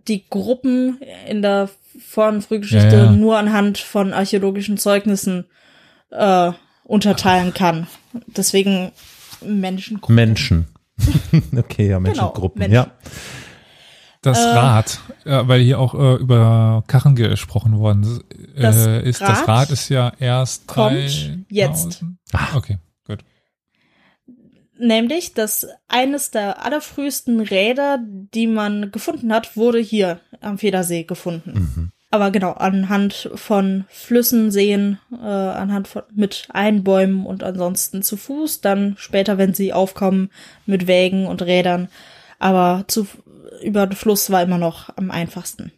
die 0.07 0.27
Gruppen 0.29 0.99
in 1.27 1.41
der 1.41 1.69
Vor- 2.05 2.27
und 2.27 2.43
Frühgeschichte 2.43 2.95
ja, 2.95 3.05
ja. 3.05 3.11
nur 3.11 3.37
anhand 3.37 3.77
von 3.77 4.13
archäologischen 4.13 4.77
Zeugnissen 4.77 5.45
äh, 6.11 6.51
unterteilen 6.83 7.53
kann. 7.53 7.87
Deswegen 8.27 8.91
Menschengruppen. 9.41 10.15
Menschen. 10.15 10.67
okay, 11.57 11.89
ja, 11.89 11.99
Menschengruppen, 11.99 12.61
genau, 12.61 12.73
Menschen. 12.73 12.91
ja. 12.91 13.09
Das 14.21 14.37
äh, 14.37 14.49
Rad, 14.49 14.99
ja, 15.25 15.47
weil 15.47 15.61
hier 15.61 15.79
auch 15.79 15.95
äh, 15.95 16.15
über 16.17 16.83
Karren 16.85 17.15
gesprochen 17.15 17.79
worden 17.79 18.21
äh, 18.55 19.09
ist. 19.09 19.21
Rad 19.21 19.29
das 19.29 19.47
Rad 19.47 19.69
ist 19.71 19.89
ja 19.89 20.13
erst 20.19 20.67
kommt 20.67 21.43
jetzt. 21.49 22.03
Ah, 22.31 22.55
okay, 22.55 22.77
gut. 23.07 23.25
Nämlich, 24.77 25.33
dass 25.33 25.67
eines 25.87 26.29
der 26.29 26.63
allerfrühesten 26.63 27.39
Räder, 27.39 27.99
die 28.03 28.45
man 28.45 28.91
gefunden 28.91 29.33
hat, 29.33 29.57
wurde 29.57 29.79
hier 29.79 30.19
am 30.39 30.59
Federsee 30.59 31.03
gefunden. 31.03 31.53
Mhm. 31.53 31.91
Aber 32.13 32.29
genau, 32.29 32.51
anhand 32.51 33.31
von 33.35 33.85
Flüssen, 33.87 34.51
Seen, 34.51 34.99
äh, 35.13 35.25
anhand 35.25 35.87
von 35.87 36.03
mit 36.13 36.49
Einbäumen 36.51 37.25
und 37.25 37.41
ansonsten 37.41 38.03
zu 38.03 38.17
Fuß, 38.17 38.59
dann 38.59 38.95
später, 38.97 39.37
wenn 39.37 39.53
sie 39.53 39.71
aufkommen, 39.71 40.29
mit 40.65 40.87
Wägen 40.87 41.25
und 41.25 41.41
Rädern. 41.41 41.87
Aber 42.37 42.83
zu 42.87 43.07
über 43.61 43.87
den 43.87 43.95
Fluss 43.95 44.29
war 44.29 44.41
immer 44.41 44.57
noch 44.57 44.89
am 44.97 45.09
einfachsten. 45.09 45.71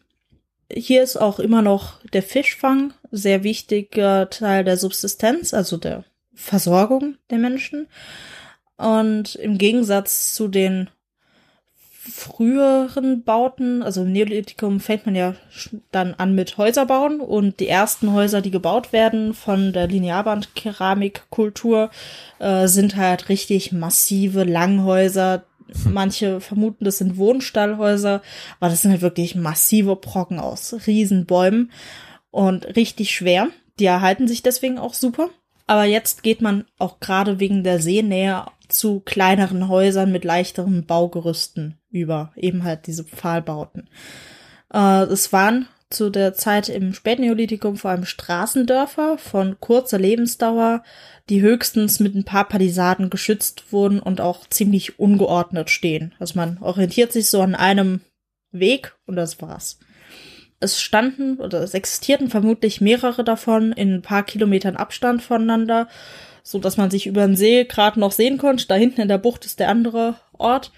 Hier 0.72 1.04
ist 1.04 1.18
auch 1.18 1.40
immer 1.40 1.62
noch 1.62 2.00
der 2.14 2.24
Fischfang 2.24 2.94
sehr 3.12 3.44
wichtiger 3.44 4.30
Teil 4.30 4.64
der 4.64 4.78
Subsistenz, 4.78 5.54
also 5.54 5.78
der 5.78 6.04
Versorgung 6.34 7.18
der 7.30 7.38
Menschen. 7.38 7.88
Und 8.78 9.36
im 9.36 9.60
Gegensatz 9.60 10.34
zu 10.34 10.48
den 10.48 10.90
früheren 12.06 13.24
Bauten, 13.24 13.82
also 13.82 14.02
im 14.02 14.12
Neolithikum 14.12 14.82
fängt 14.82 15.06
man 15.06 15.16
ja 15.16 15.36
dann 15.92 16.14
an 16.16 16.36
mit 16.36 16.58
Häuserbauen 16.58 17.22
und 17.22 17.62
die 17.62 17.70
ersten 17.70 18.12
Häuser, 18.12 18.42
die 18.42 18.52
gebaut 18.52 18.92
werden 18.92 19.34
von 19.34 19.72
der 19.72 19.88
Linearband-Keramikkultur, 19.88 21.92
äh, 22.40 22.68
sind 22.68 22.98
halt 22.98 23.30
richtig 23.30 23.72
massive 23.72 24.44
Langhäuser, 24.44 25.46
Manche 25.90 26.40
vermuten, 26.40 26.86
das 26.86 27.00
sind 27.00 27.18
Wohnstallhäuser, 27.18 28.22
aber 28.60 28.70
das 28.70 28.82
sind 28.82 28.92
halt 28.92 29.02
wirklich 29.02 29.34
massive 29.34 29.96
Brocken 29.96 30.40
aus 30.40 30.76
Riesenbäumen 30.86 31.72
und 32.32 32.76
richtig 32.76 33.12
schwer. 33.12 33.48
Die 33.80 33.86
erhalten 33.86 34.28
sich 34.28 34.44
deswegen 34.44 34.78
auch 34.78 34.94
super. 34.94 35.30
Aber 35.68 35.86
jetzt 35.86 36.24
geht 36.24 36.42
man 36.42 36.66
auch 36.78 37.00
gerade 37.00 37.40
wegen 37.40 37.64
der 37.64 37.80
Seenähe 37.80 38.46
zu 38.68 39.02
kleineren 39.02 39.68
Häusern 39.68 40.12
mit 40.12 40.26
leichteren 40.26 40.86
Baugerüsten 40.86 41.78
über, 41.90 42.32
eben 42.36 42.64
halt 42.64 42.88
diese 42.88 43.04
Pfahlbauten. 43.04 43.90
Äh, 44.74 45.04
es 45.04 45.32
waren 45.32 45.68
zu 45.90 46.10
der 46.10 46.34
Zeit 46.34 46.70
im 46.70 46.94
Spätneolithikum 46.94 47.78
vor 47.78 47.92
allem 47.92 48.06
Straßendörfer 48.06 49.18
von 49.18 49.60
kurzer 49.60 50.00
Lebensdauer, 50.00 50.84
die 51.30 51.42
höchstens 51.42 52.00
mit 52.00 52.16
ein 52.16 52.26
paar 52.26 52.48
Palisaden 52.48 53.10
geschützt 53.10 53.72
wurden 53.72 54.00
und 54.00 54.20
auch 54.20 54.48
ziemlich 54.50 55.00
ungeordnet 55.00 55.70
stehen. 55.70 56.14
Also 56.20 56.38
man 56.38 56.58
orientiert 56.60 57.14
sich 57.14 57.30
so 57.30 57.42
an 57.42 57.56
einem 57.56 58.02
Weg 58.52 58.96
und 59.06 59.16
das 59.16 59.42
war's. 59.42 59.80
Es 60.64 60.80
standen 60.80 61.38
oder 61.40 61.62
es 61.62 61.74
existierten 61.74 62.30
vermutlich 62.30 62.82
mehrere 62.82 63.24
davon 63.24 63.74
in 63.74 63.96
ein 63.96 64.02
paar 64.02 64.24
Kilometern 64.24 64.78
Abstand 64.78 65.22
voneinander, 65.22 65.88
so 66.42 66.60
dass 66.60 66.78
man 66.78 66.90
sich 66.90 67.06
über 67.06 67.26
den 67.26 67.36
See 67.36 67.66
gerade 67.66 68.00
noch 68.00 68.12
sehen 68.12 68.38
konnte. 68.38 68.68
Da 68.68 68.76
hinten 68.76 69.02
in 69.02 69.08
der 69.08 69.18
Bucht 69.18 69.46
ist 69.46 69.60
der 69.60 69.70
andere 69.70 70.16
Ort. 70.34 70.72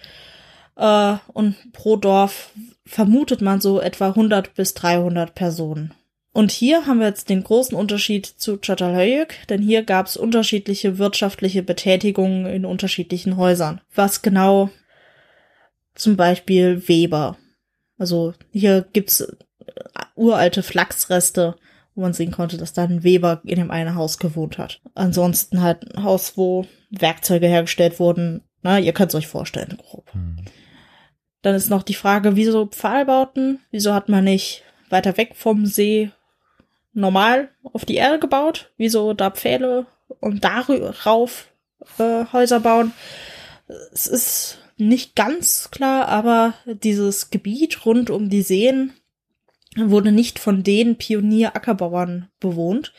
Äh, 0.75 1.15
und 1.33 1.55
pro 1.71 1.95
Dorf 1.95 2.51
vermutet 2.85 3.41
man 3.41 3.61
so 3.61 3.79
etwa 3.79 4.09
100 4.09 4.53
bis 4.55 4.73
300 4.73 5.33
Personen. 5.35 5.93
Und 6.33 6.51
hier 6.51 6.85
haben 6.85 6.99
wir 6.99 7.07
jetzt 7.07 7.29
den 7.29 7.43
großen 7.43 7.77
Unterschied 7.77 8.25
zu 8.25 8.57
Çatalhöyük, 8.57 9.47
denn 9.47 9.61
hier 9.61 9.83
gab 9.83 10.07
es 10.07 10.17
unterschiedliche 10.17 10.97
wirtschaftliche 10.97 11.63
Betätigungen 11.63 12.45
in 12.45 12.65
unterschiedlichen 12.65 13.37
Häusern. 13.37 13.79
Was 13.93 14.21
genau 14.21 14.69
zum 15.93 16.17
Beispiel 16.17 16.89
Weber. 16.89 17.37
Also 17.97 18.33
hier 18.51 18.85
gibt's 18.91 19.25
uralte 20.15 20.63
Flachsreste, 20.63 21.55
wo 21.93 22.01
man 22.01 22.13
sehen 22.13 22.31
konnte, 22.31 22.57
dass 22.57 22.73
da 22.73 22.83
ein 22.83 23.03
Weber 23.03 23.41
in 23.45 23.57
dem 23.57 23.71
einen 23.71 23.95
Haus 23.95 24.17
gewohnt 24.17 24.57
hat. 24.57 24.81
Ansonsten 24.93 25.61
halt 25.61 25.95
ein 25.95 26.03
Haus, 26.03 26.37
wo 26.37 26.65
Werkzeuge 26.89 27.47
hergestellt 27.47 27.99
wurden. 27.99 28.41
Na, 28.61 28.79
ihr 28.79 28.93
könnt 28.93 29.09
es 29.09 29.15
euch 29.15 29.27
vorstellen, 29.27 29.77
grob. 29.77 30.11
Hm. 30.13 30.37
Dann 31.41 31.55
ist 31.55 31.69
noch 31.69 31.83
die 31.83 31.93
Frage, 31.93 32.35
wieso 32.35 32.65
Pfahlbauten? 32.65 33.59
Wieso 33.69 33.93
hat 33.93 34.09
man 34.09 34.23
nicht 34.23 34.63
weiter 34.89 35.17
weg 35.17 35.35
vom 35.35 35.65
See 35.65 36.11
normal 36.93 37.49
auf 37.61 37.85
die 37.85 37.95
Erde 37.95 38.19
gebaut, 38.19 38.71
wieso 38.77 39.13
da 39.13 39.29
Pfähle 39.29 39.85
und 40.19 40.43
darauf 40.43 41.49
äh, 41.99 42.25
Häuser 42.31 42.61
bauen. 42.61 42.93
Es 43.93 44.07
ist 44.07 44.57
nicht 44.77 45.15
ganz 45.15 45.69
klar, 45.71 46.07
aber 46.07 46.53
dieses 46.65 47.29
Gebiet 47.29 47.85
rund 47.85 48.09
um 48.09 48.29
die 48.29 48.41
Seen 48.41 48.93
wurde 49.75 50.11
nicht 50.11 50.39
von 50.39 50.63
den 50.63 50.97
Pionierackerbauern 50.97 52.29
bewohnt. 52.39 52.93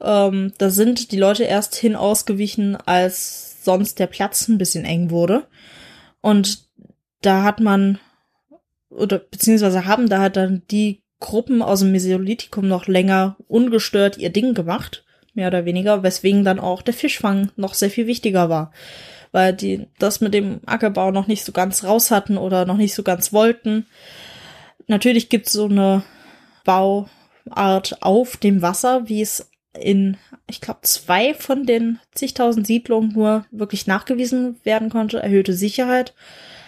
Ähm, 0.00 0.52
da 0.58 0.70
sind 0.70 1.12
die 1.12 1.18
Leute 1.18 1.44
erst 1.44 1.74
hin 1.74 1.96
ausgewichen, 1.96 2.76
als 2.76 3.64
sonst 3.64 3.98
der 3.98 4.06
Platz 4.06 4.48
ein 4.48 4.58
bisschen 4.58 4.84
eng 4.84 5.10
wurde. 5.10 5.46
Und 6.20 6.68
da 7.20 7.42
hat 7.42 7.60
man, 7.60 7.98
oder 8.90 9.18
beziehungsweise 9.18 9.86
haben 9.86 10.08
da 10.08 10.20
halt 10.20 10.36
dann 10.36 10.62
die 10.70 11.02
Gruppen 11.20 11.62
aus 11.62 11.80
dem 11.80 11.92
Mesolithikum 11.92 12.68
noch 12.68 12.86
länger 12.86 13.36
ungestört 13.48 14.18
ihr 14.18 14.30
Ding 14.30 14.54
gemacht, 14.54 15.04
mehr 15.34 15.48
oder 15.48 15.64
weniger, 15.64 16.02
weswegen 16.02 16.44
dann 16.44 16.60
auch 16.60 16.80
der 16.82 16.94
Fischfang 16.94 17.50
noch 17.56 17.74
sehr 17.74 17.90
viel 17.90 18.06
wichtiger 18.06 18.48
war. 18.48 18.72
Weil 19.32 19.52
die 19.52 19.88
das 19.98 20.20
mit 20.20 20.32
dem 20.32 20.60
Ackerbau 20.64 21.10
noch 21.10 21.26
nicht 21.26 21.44
so 21.44 21.52
ganz 21.52 21.84
raus 21.84 22.10
hatten 22.10 22.38
oder 22.38 22.64
noch 22.64 22.76
nicht 22.76 22.94
so 22.94 23.02
ganz 23.02 23.32
wollten. 23.32 23.86
Natürlich 24.88 25.28
gibt's 25.28 25.52
so 25.52 25.66
eine 25.66 26.02
Bauart 26.64 28.02
auf 28.02 28.36
dem 28.36 28.62
Wasser, 28.62 29.08
wie 29.08 29.22
es 29.22 29.50
in, 29.78 30.16
ich 30.48 30.60
glaube, 30.60 30.80
zwei 30.82 31.34
von 31.34 31.64
den 31.64 32.00
zigtausend 32.14 32.66
Siedlungen 32.66 33.12
nur 33.12 33.46
wirklich 33.50 33.86
nachgewiesen 33.86 34.58
werden 34.64 34.90
konnte. 34.90 35.20
Erhöhte 35.20 35.52
Sicherheit. 35.52 36.14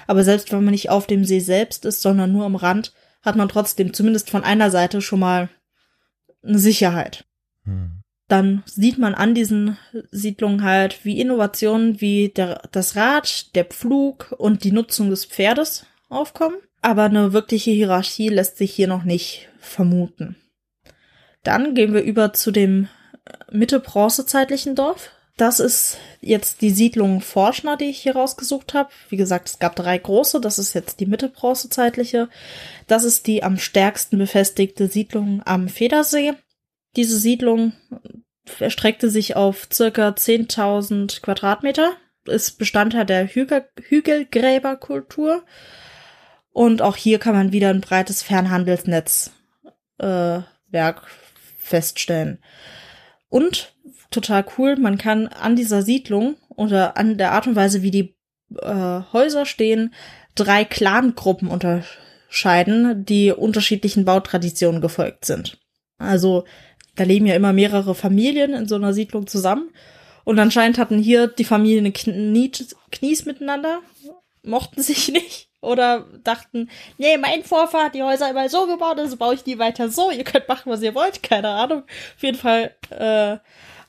Aber 0.07 0.23
selbst 0.23 0.53
wenn 0.53 0.63
man 0.65 0.73
nicht 0.73 0.91
auf 0.91 1.07
dem 1.07 1.25
See 1.25 1.41
selbst 1.41 1.85
ist, 1.85 2.03
sondern 2.03 2.33
nur 2.33 2.45
am 2.45 2.57
Rand, 2.57 2.93
hat 3.23 3.37
man 3.37 3.49
trotzdem 3.49 3.93
zumindest 3.93 4.31
von 4.31 4.45
einer 4.45 4.71
Seite 4.71 5.01
schon 5.01 5.21
mal 5.21 5.49
eine 6.43 6.59
Sicherheit. 6.59 7.25
Hm. 7.65 8.03
Dann 8.29 8.63
sieht 8.65 8.99
man 8.99 9.15
an 9.15 9.35
diesen 9.35 9.77
Siedlungen 10.11 10.63
halt, 10.63 11.05
wie 11.05 11.21
Innovationen 11.21 12.01
wie 12.01 12.29
der, 12.29 12.63
das 12.71 12.97
Rad, 12.97 13.55
der 13.57 13.65
Pflug 13.65 14.33
und 14.39 14.63
die 14.63 14.73
Nutzung 14.73 15.11
des 15.11 15.25
Pferdes 15.25 15.85
aufkommen. 16.09 16.57
Aber 16.83 17.05
eine 17.05 17.33
wirkliche 17.33 17.71
Hierarchie 17.71 18.29
lässt 18.29 18.57
sich 18.57 18.73
hier 18.73 18.89
noch 18.89 19.05
nicht 19.05 19.49
vermuten. 19.59 20.37
Dann 21.43 21.75
gehen 21.75 21.95
wir 21.95 22.03
über 22.03 22.33
zu 22.33 22.51
dem 22.51 22.89
Mitte-Bronzezeitlichen 23.51 24.75
Dorf. 24.75 25.11
Das 25.37 25.59
ist 25.59 25.97
jetzt 26.21 26.61
die 26.61 26.71
Siedlung 26.71 27.23
Forschner, 27.23 27.77
die 27.79 27.87
ich 27.87 28.03
hier 28.03 28.15
rausgesucht 28.15 28.75
habe. 28.75 28.91
Wie 29.09 29.17
gesagt, 29.17 29.49
es 29.49 29.59
gab 29.59 29.75
drei 29.75 29.97
große. 29.97 30.41
Das 30.41 30.59
ist 30.59 30.75
jetzt 30.75 31.01
die 31.01 31.07
Mitte 31.07 31.29
bronzezeitliche. 31.29 32.29
Das 32.87 33.05
ist 33.05 33.27
die 33.27 33.43
am 33.43 33.57
stärksten 33.57 34.19
befestigte 34.19 34.89
Siedlung 34.89 35.43
am 35.47 35.69
Federsee. 35.69 36.35
Diese 36.97 37.19
Siedlung 37.19 37.73
erstreckte 38.59 39.09
sich 39.09 39.37
auf 39.37 39.69
circa 39.73 40.09
10.000 40.09 41.23
Quadratmeter, 41.23 41.93
ist 42.27 42.59
Bestandteil 42.59 43.07
der 43.07 43.27
Hügel 43.27 43.65
Hügelgräberkultur. 43.81 45.43
Und 46.53 46.83
auch 46.83 46.97
hier 46.97 47.19
kann 47.19 47.35
man 47.35 47.53
wieder 47.53 47.71
ein 47.71 47.81
breites 47.81 48.23
Fernhandelsnetzwerk 48.23 49.33
äh, 49.99 50.93
feststellen. 51.59 52.39
Und 53.29 53.75
total 54.11 54.45
cool. 54.59 54.77
Man 54.77 54.99
kann 54.99 55.29
an 55.29 55.57
dieser 55.57 55.83
Siedlung 55.83 56.37
oder 56.49 56.97
an 56.97 57.17
der 57.17 57.33
Art 57.33 57.47
und 57.47 57.57
Weise, 57.57 57.83
wie 57.83 57.91
die 57.91 58.17
äh, 58.57 59.01
Häuser 59.13 59.47
stehen, 59.47 59.95
drei 60.35 60.65
Clangruppen 60.65 61.49
unterscheiden, 61.49 63.05
die 63.05 63.31
unterschiedlichen 63.31 64.05
Bautraditionen 64.05 64.81
gefolgt 64.81 65.25
sind. 65.25 65.59
Also 65.99 66.45
da 66.97 67.05
leben 67.05 67.27
ja 67.27 67.35
immer 67.35 67.53
mehrere 67.53 67.95
Familien 67.95 68.53
in 68.53 68.67
so 68.67 68.75
einer 68.75 68.93
Siedlung 68.93 69.27
zusammen. 69.27 69.71
Und 70.25 70.39
anscheinend 70.39 70.79
hatten 70.79 70.99
hier 70.99 71.29
die 71.29 71.45
Familien 71.45 71.93
Knie, 71.93 72.51
Knies 72.91 73.25
miteinander, 73.25 73.81
mochten 74.43 74.83
sich 74.83 75.09
nicht 75.13 75.50
oder 75.61 76.07
dachten, 76.25 76.71
nee, 76.99 77.17
mein 77.19 77.43
Vorfahr 77.45 77.87
hat 77.87 77.95
die 77.95 78.03
Häuser 78.03 78.31
immer 78.31 78.49
so 78.49 78.67
gebaut, 78.67 78.99
also 78.99 79.17
baue 79.17 79.35
ich 79.35 79.45
die 79.45 79.59
weiter 79.59 79.91
so, 79.91 80.11
ihr 80.11 80.25
könnt 80.25 80.49
machen, 80.49 80.71
was 80.71 80.83
ihr 80.83 80.95
wollt, 80.95 81.23
keine 81.23 81.49
Ahnung. 81.49 81.83
Auf 82.17 82.23
jeden 82.23 82.39
Fall 82.39 82.75
äh, 82.91 83.39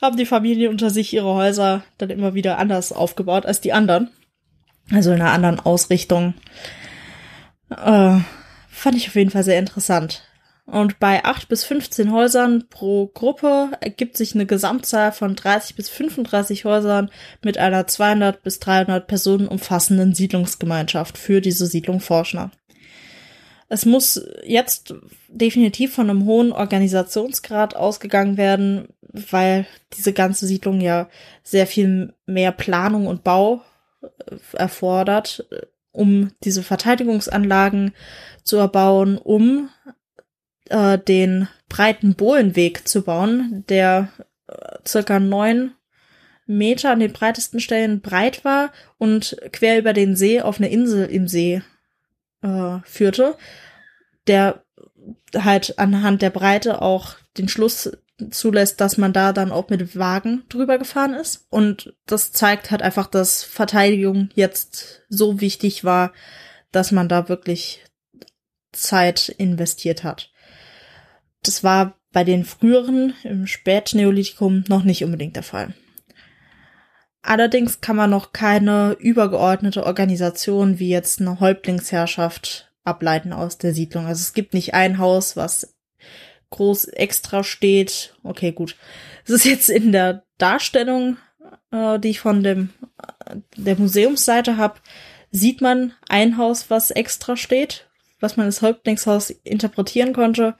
haben 0.01 0.17
die 0.17 0.25
Familien 0.25 0.71
unter 0.71 0.89
sich 0.89 1.13
ihre 1.13 1.33
Häuser 1.33 1.83
dann 1.97 2.09
immer 2.09 2.33
wieder 2.33 2.57
anders 2.57 2.91
aufgebaut 2.91 3.45
als 3.45 3.61
die 3.61 3.73
anderen. 3.73 4.09
Also 4.91 5.11
in 5.11 5.21
einer 5.21 5.31
anderen 5.31 5.59
Ausrichtung. 5.59 6.33
Äh, 7.69 8.17
fand 8.69 8.95
ich 8.97 9.07
auf 9.07 9.15
jeden 9.15 9.29
Fall 9.29 9.43
sehr 9.43 9.59
interessant. 9.59 10.23
Und 10.71 10.99
bei 10.99 11.25
8 11.25 11.49
bis 11.49 11.65
15 11.65 12.13
Häusern 12.13 12.69
pro 12.69 13.07
Gruppe 13.07 13.71
ergibt 13.81 14.15
sich 14.15 14.33
eine 14.33 14.45
Gesamtzahl 14.45 15.11
von 15.11 15.35
30 15.35 15.75
bis 15.75 15.89
35 15.89 16.63
Häusern 16.63 17.11
mit 17.43 17.57
einer 17.57 17.87
200 17.87 18.41
bis 18.41 18.59
300 18.59 19.05
Personen 19.05 19.49
umfassenden 19.49 20.15
Siedlungsgemeinschaft 20.15 21.17
für 21.17 21.41
diese 21.41 21.65
Siedlung 21.65 21.99
Forschner. 21.99 22.51
Es 23.67 23.85
muss 23.85 24.25
jetzt 24.45 24.93
definitiv 25.27 25.93
von 25.93 26.09
einem 26.09 26.23
hohen 26.23 26.53
Organisationsgrad 26.53 27.75
ausgegangen 27.75 28.37
werden, 28.37 28.87
weil 29.01 29.65
diese 29.97 30.13
ganze 30.13 30.47
Siedlung 30.47 30.79
ja 30.79 31.09
sehr 31.43 31.67
viel 31.67 32.13
mehr 32.25 32.53
Planung 32.53 33.07
und 33.07 33.25
Bau 33.25 33.61
äh, 34.01 34.07
erfordert, 34.53 35.45
um 35.91 36.31
diese 36.45 36.63
Verteidigungsanlagen 36.63 37.91
zu 38.45 38.55
erbauen, 38.55 39.17
um 39.17 39.69
äh, 40.71 40.97
den 40.97 41.47
breiten 41.69 42.15
Bohlenweg 42.15 42.87
zu 42.87 43.03
bauen, 43.03 43.63
der 43.69 44.09
äh, 44.47 44.53
circa 44.87 45.19
neun 45.19 45.73
Meter 46.45 46.91
an 46.91 46.99
den 46.99 47.13
breitesten 47.13 47.59
Stellen 47.59 48.01
breit 48.01 48.43
war 48.43 48.71
und 48.97 49.37
quer 49.53 49.77
über 49.77 49.93
den 49.93 50.15
See 50.15 50.41
auf 50.41 50.57
eine 50.57 50.69
Insel 50.69 51.05
im 51.05 51.27
See 51.27 51.61
äh, 52.41 52.79
führte, 52.83 53.37
der 54.27 54.63
halt 55.35 55.79
anhand 55.79 56.21
der 56.21 56.29
Breite 56.29 56.81
auch 56.81 57.15
den 57.37 57.47
Schluss 57.47 57.91
zulässt, 58.29 58.81
dass 58.81 58.97
man 58.97 59.13
da 59.13 59.33
dann 59.33 59.51
auch 59.51 59.69
mit 59.69 59.97
Wagen 59.97 60.43
drüber 60.49 60.77
gefahren 60.77 61.13
ist. 61.13 61.47
Und 61.49 61.95
das 62.05 62.31
zeigt 62.31 62.69
halt 62.69 62.81
einfach, 62.81 63.07
dass 63.07 63.43
Verteidigung 63.43 64.29
jetzt 64.35 65.03
so 65.09 65.41
wichtig 65.41 65.83
war, 65.83 66.13
dass 66.71 66.91
man 66.91 67.07
da 67.09 67.29
wirklich 67.29 67.83
Zeit 68.71 69.29
investiert 69.29 70.03
hat. 70.03 70.30
Das 71.43 71.63
war 71.63 71.95
bei 72.11 72.23
den 72.23 72.43
früheren, 72.43 73.13
im 73.23 73.47
Spätneolithikum, 73.47 74.65
noch 74.67 74.83
nicht 74.83 75.03
unbedingt 75.03 75.35
der 75.35 75.43
Fall. 75.43 75.73
Allerdings 77.23 77.81
kann 77.81 77.95
man 77.95 78.09
noch 78.09 78.33
keine 78.33 78.95
übergeordnete 78.99 79.85
Organisation 79.85 80.79
wie 80.79 80.89
jetzt 80.89 81.21
eine 81.21 81.39
Häuptlingsherrschaft 81.39 82.71
ableiten 82.83 83.31
aus 83.31 83.57
der 83.57 83.73
Siedlung. 83.73 84.07
Also 84.07 84.21
es 84.21 84.33
gibt 84.33 84.53
nicht 84.53 84.73
ein 84.73 84.97
Haus, 84.97 85.37
was 85.37 85.75
groß 86.49 86.85
extra 86.85 87.43
steht. 87.43 88.15
Okay, 88.23 88.51
gut. 88.51 88.75
Es 89.25 89.31
ist 89.31 89.45
jetzt 89.45 89.69
in 89.69 89.91
der 89.91 90.23
Darstellung, 90.39 91.17
äh, 91.71 91.99
die 91.99 92.09
ich 92.09 92.19
von 92.19 92.43
dem 92.43 92.73
äh, 93.25 93.35
der 93.55 93.77
Museumsseite 93.77 94.57
habe, 94.57 94.79
sieht 95.29 95.61
man 95.61 95.93
ein 96.09 96.37
Haus, 96.37 96.69
was 96.69 96.91
extra 96.91 97.37
steht, 97.37 97.87
was 98.19 98.35
man 98.35 98.47
als 98.47 98.63
Häuptlingshaus 98.63 99.29
interpretieren 99.29 100.11
konnte 100.11 100.55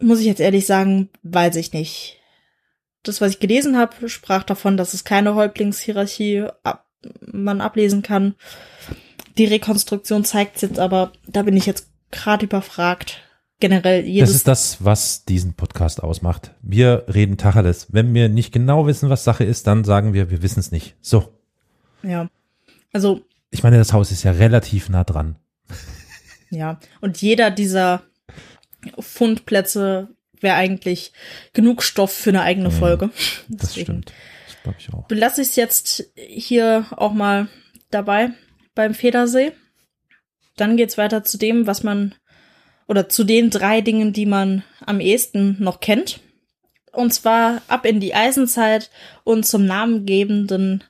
muss 0.00 0.20
ich 0.20 0.26
jetzt 0.26 0.40
ehrlich 0.40 0.66
sagen, 0.66 1.08
weiß 1.22 1.56
ich 1.56 1.72
nicht. 1.72 2.18
Das, 3.02 3.20
was 3.20 3.32
ich 3.32 3.40
gelesen 3.40 3.78
habe, 3.78 4.08
sprach 4.08 4.42
davon, 4.42 4.76
dass 4.76 4.94
es 4.94 5.04
keine 5.04 5.34
Häuptlingshierarchie 5.34 6.46
ab 6.62 6.86
man 7.20 7.60
ablesen 7.60 8.02
kann. 8.02 8.34
Die 9.38 9.46
Rekonstruktion 9.46 10.24
zeigt 10.24 10.56
es 10.56 10.62
jetzt 10.62 10.78
aber, 10.78 11.12
da 11.26 11.42
bin 11.42 11.56
ich 11.56 11.66
jetzt 11.66 11.88
gerade 12.10 12.44
überfragt. 12.44 13.22
Generell 13.58 14.06
jedes. 14.06 14.30
Das 14.30 14.36
ist 14.36 14.48
das, 14.48 14.84
was 14.84 15.24
diesen 15.26 15.52
Podcast 15.52 16.02
ausmacht. 16.02 16.54
Wir 16.62 17.04
reden 17.12 17.36
Tacheles. 17.36 17.88
Wenn 17.90 18.14
wir 18.14 18.30
nicht 18.30 18.52
genau 18.52 18.86
wissen, 18.86 19.10
was 19.10 19.22
Sache 19.22 19.44
ist, 19.44 19.66
dann 19.66 19.84
sagen 19.84 20.14
wir, 20.14 20.30
wir 20.30 20.42
wissen 20.42 20.60
es 20.60 20.72
nicht. 20.72 20.96
So. 21.02 21.38
Ja. 22.02 22.30
Also. 22.92 23.20
Ich 23.50 23.62
meine, 23.62 23.76
das 23.76 23.92
Haus 23.92 24.12
ist 24.12 24.22
ja 24.22 24.32
relativ 24.32 24.88
nah 24.88 25.04
dran. 25.04 25.36
Ja. 26.48 26.80
Und 27.02 27.20
jeder 27.20 27.50
dieser 27.50 28.02
Fundplätze 28.98 30.08
wäre 30.40 30.56
eigentlich 30.56 31.12
genug 31.52 31.82
Stoff 31.82 32.12
für 32.12 32.30
eine 32.30 32.42
eigene 32.42 32.70
Folge. 32.70 33.06
Mhm, 33.06 33.12
das 33.48 33.74
stimmt. 33.78 34.12
Das 34.46 34.62
glaube 34.62 34.78
ich 34.78 34.92
auch. 34.92 35.06
Belasse 35.06 35.42
ich 35.42 35.48
es 35.48 35.56
jetzt 35.56 36.04
hier 36.16 36.86
auch 36.96 37.12
mal 37.12 37.48
dabei 37.90 38.30
beim 38.74 38.94
Federsee. 38.94 39.52
Dann 40.56 40.76
geht's 40.76 40.98
weiter 40.98 41.24
zu 41.24 41.38
dem, 41.38 41.66
was 41.66 41.82
man 41.82 42.14
oder 42.86 43.08
zu 43.08 43.24
den 43.24 43.50
drei 43.50 43.80
Dingen, 43.80 44.12
die 44.12 44.26
man 44.26 44.64
am 44.84 45.00
ehesten 45.00 45.56
noch 45.62 45.80
kennt. 45.80 46.20
Und 46.92 47.14
zwar 47.14 47.62
ab 47.68 47.86
in 47.86 48.00
die 48.00 48.14
Eisenzeit 48.14 48.90
und 49.22 49.46
zum 49.46 49.64
namengebenden 49.64 50.82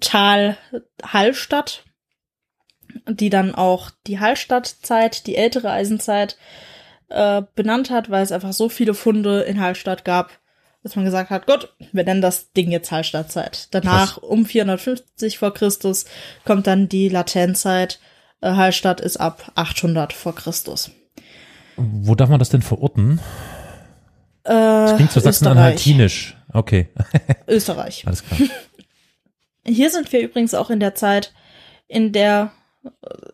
Tal 0.00 0.58
Hallstatt, 1.02 1.84
die 3.08 3.30
dann 3.30 3.54
auch 3.54 3.90
die 4.06 4.18
Hallstattzeit, 4.18 5.26
die 5.26 5.36
ältere 5.36 5.70
Eisenzeit, 5.70 6.36
äh, 7.14 7.42
benannt 7.54 7.90
hat, 7.90 8.10
weil 8.10 8.22
es 8.22 8.32
einfach 8.32 8.52
so 8.52 8.68
viele 8.68 8.92
Funde 8.92 9.42
in 9.42 9.60
Hallstatt 9.60 10.04
gab, 10.04 10.30
dass 10.82 10.96
man 10.96 11.04
gesagt 11.04 11.30
hat, 11.30 11.46
gut, 11.46 11.72
wir 11.92 12.04
nennen 12.04 12.20
das 12.20 12.52
Ding 12.52 12.70
jetzt 12.70 12.90
Hallstattzeit. 12.90 13.68
Danach, 13.70 14.14
Krass. 14.14 14.24
um 14.24 14.44
450 14.44 15.38
vor 15.38 15.54
Christus, 15.54 16.06
kommt 16.44 16.66
dann 16.66 16.88
die 16.88 17.08
Latenzeit. 17.08 18.00
Äh, 18.40 18.52
Hallstatt 18.52 19.00
ist 19.00 19.16
ab 19.16 19.52
800 19.54 20.12
vor 20.12 20.34
Christus. 20.34 20.90
Wo 21.76 22.14
darf 22.14 22.28
man 22.28 22.38
das 22.38 22.50
denn 22.50 22.62
verorten? 22.62 23.20
Äh, 24.42 24.50
das 24.52 24.96
klingt 24.96 25.12
so 25.12 25.20
Sachsen-Anhaltinisch. 25.20 26.36
Okay. 26.52 26.88
Österreich. 27.46 28.04
Alles 28.06 28.24
klar. 28.24 28.40
Hier 29.64 29.90
sind 29.90 30.12
wir 30.12 30.20
übrigens 30.20 30.52
auch 30.54 30.68
in 30.68 30.80
der 30.80 30.94
Zeit, 30.94 31.32
in 31.88 32.12
der 32.12 32.52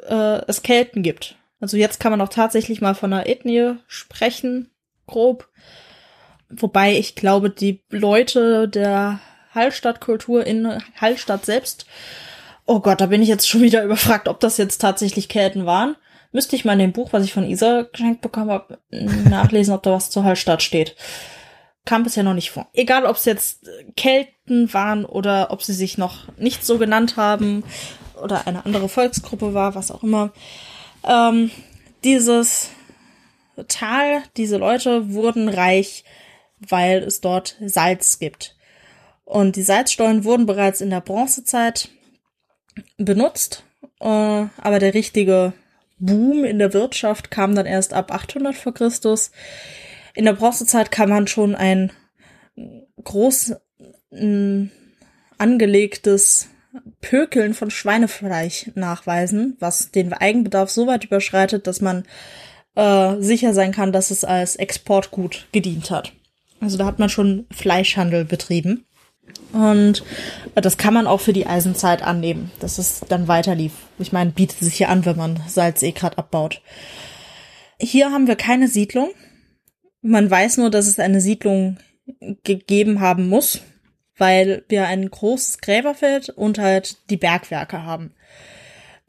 äh, 0.06 0.42
es 0.46 0.62
Kelten 0.62 1.02
gibt. 1.02 1.36
Also 1.60 1.76
jetzt 1.76 2.00
kann 2.00 2.10
man 2.10 2.20
auch 2.20 2.28
tatsächlich 2.28 2.80
mal 2.80 2.94
von 2.94 3.12
einer 3.12 3.26
Ethnie 3.26 3.76
sprechen, 3.86 4.70
grob. 5.06 5.48
Wobei 6.48 6.96
ich 6.96 7.14
glaube, 7.14 7.50
die 7.50 7.82
Leute 7.90 8.68
der 8.68 9.20
Hallstattkultur 9.54 10.46
in 10.46 10.82
Hallstatt 11.00 11.44
selbst, 11.44 11.86
oh 12.66 12.80
Gott, 12.80 13.00
da 13.00 13.06
bin 13.06 13.22
ich 13.22 13.28
jetzt 13.28 13.48
schon 13.48 13.62
wieder 13.62 13.84
überfragt, 13.84 14.28
ob 14.28 14.40
das 14.40 14.56
jetzt 14.56 14.78
tatsächlich 14.78 15.28
Kelten 15.28 15.66
waren. 15.66 15.96
Müsste 16.32 16.54
ich 16.54 16.64
mal 16.64 16.74
in 16.74 16.78
dem 16.78 16.92
Buch, 16.92 17.12
was 17.12 17.24
ich 17.24 17.32
von 17.32 17.48
Isa 17.48 17.82
geschenkt 17.82 18.20
bekommen 18.20 18.50
habe, 18.50 18.78
nachlesen, 18.90 19.74
ob 19.74 19.82
da 19.82 19.92
was 19.92 20.10
zur 20.10 20.24
Hallstatt 20.24 20.62
steht. 20.62 20.94
Kam 21.84 22.04
bisher 22.04 22.22
noch 22.22 22.34
nicht 22.34 22.52
vor. 22.52 22.68
Egal, 22.72 23.04
ob 23.04 23.16
es 23.16 23.24
jetzt 23.24 23.68
Kelten 23.96 24.72
waren 24.72 25.04
oder 25.04 25.50
ob 25.50 25.62
sie 25.62 25.72
sich 25.72 25.98
noch 25.98 26.28
nicht 26.36 26.64
so 26.64 26.78
genannt 26.78 27.16
haben 27.16 27.64
oder 28.22 28.46
eine 28.46 28.64
andere 28.64 28.88
Volksgruppe 28.88 29.54
war, 29.54 29.74
was 29.74 29.90
auch 29.90 30.04
immer. 30.04 30.32
Ähm, 31.04 31.50
dieses 32.04 32.70
Tal, 33.68 34.22
diese 34.36 34.56
Leute 34.56 35.12
wurden 35.12 35.48
reich, 35.48 36.04
weil 36.58 37.02
es 37.02 37.20
dort 37.20 37.56
Salz 37.60 38.18
gibt. 38.18 38.56
Und 39.24 39.56
die 39.56 39.62
Salzstollen 39.62 40.24
wurden 40.24 40.46
bereits 40.46 40.80
in 40.80 40.90
der 40.90 41.00
Bronzezeit 41.00 41.88
benutzt, 42.96 43.64
äh, 44.00 44.04
aber 44.04 44.78
der 44.78 44.94
richtige 44.94 45.52
Boom 45.98 46.44
in 46.44 46.58
der 46.58 46.72
Wirtschaft 46.72 47.30
kam 47.30 47.54
dann 47.54 47.66
erst 47.66 47.92
ab 47.92 48.12
800 48.12 48.56
vor 48.56 48.72
Christus. 48.72 49.30
In 50.14 50.24
der 50.24 50.32
Bronzezeit 50.32 50.90
kann 50.90 51.10
man 51.10 51.26
schon 51.26 51.54
ein 51.54 51.92
groß 53.04 53.54
angelegtes 55.38 56.48
Pökeln 57.00 57.54
von 57.54 57.70
Schweinefleisch 57.70 58.70
nachweisen, 58.74 59.56
was 59.58 59.90
den 59.90 60.12
Eigenbedarf 60.12 60.70
so 60.70 60.86
weit 60.86 61.04
überschreitet, 61.04 61.66
dass 61.66 61.80
man 61.80 62.04
äh, 62.76 63.16
sicher 63.20 63.54
sein 63.54 63.72
kann, 63.72 63.92
dass 63.92 64.10
es 64.10 64.24
als 64.24 64.56
Exportgut 64.56 65.46
gedient 65.52 65.90
hat. 65.90 66.12
Also 66.60 66.76
da 66.78 66.84
hat 66.84 66.98
man 66.98 67.08
schon 67.08 67.46
Fleischhandel 67.50 68.24
betrieben. 68.24 68.84
Und 69.52 70.04
äh, 70.54 70.60
das 70.60 70.76
kann 70.76 70.94
man 70.94 71.06
auch 71.06 71.20
für 71.20 71.32
die 71.32 71.46
Eisenzeit 71.46 72.02
annehmen, 72.02 72.50
dass 72.60 72.78
es 72.78 73.00
dann 73.08 73.28
weiter 73.28 73.54
lief. 73.54 73.72
Ich 73.98 74.12
meine, 74.12 74.30
bietet 74.30 74.58
sich 74.58 74.74
hier 74.74 74.88
an, 74.88 75.04
wenn 75.04 75.16
man 75.16 75.40
Salz 75.48 75.82
eh 75.82 75.92
grad 75.92 76.18
abbaut. 76.18 76.62
Hier 77.80 78.12
haben 78.12 78.26
wir 78.26 78.36
keine 78.36 78.68
Siedlung. 78.68 79.10
Man 80.02 80.30
weiß 80.30 80.58
nur, 80.58 80.70
dass 80.70 80.86
es 80.86 80.98
eine 80.98 81.20
Siedlung 81.20 81.78
gegeben 82.44 83.00
haben 83.00 83.28
muss, 83.28 83.60
weil 84.20 84.64
wir 84.68 84.86
ein 84.86 85.10
großes 85.10 85.58
Gräberfeld 85.58 86.28
und 86.28 86.58
halt 86.58 86.98
die 87.08 87.16
Bergwerke 87.16 87.84
haben. 87.84 88.12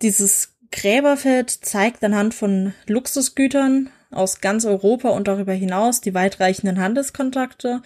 Dieses 0.02 0.56
Gräberfeld 0.72 1.50
zeigt 1.50 2.04
anhand 2.04 2.34
von 2.34 2.74
Luxusgütern 2.88 3.90
aus 4.10 4.40
ganz 4.40 4.66
Europa 4.66 5.10
und 5.10 5.28
darüber 5.28 5.54
hinaus 5.54 6.00
die 6.00 6.14
weitreichenden 6.14 6.80
Handelskontakte. 6.80 7.82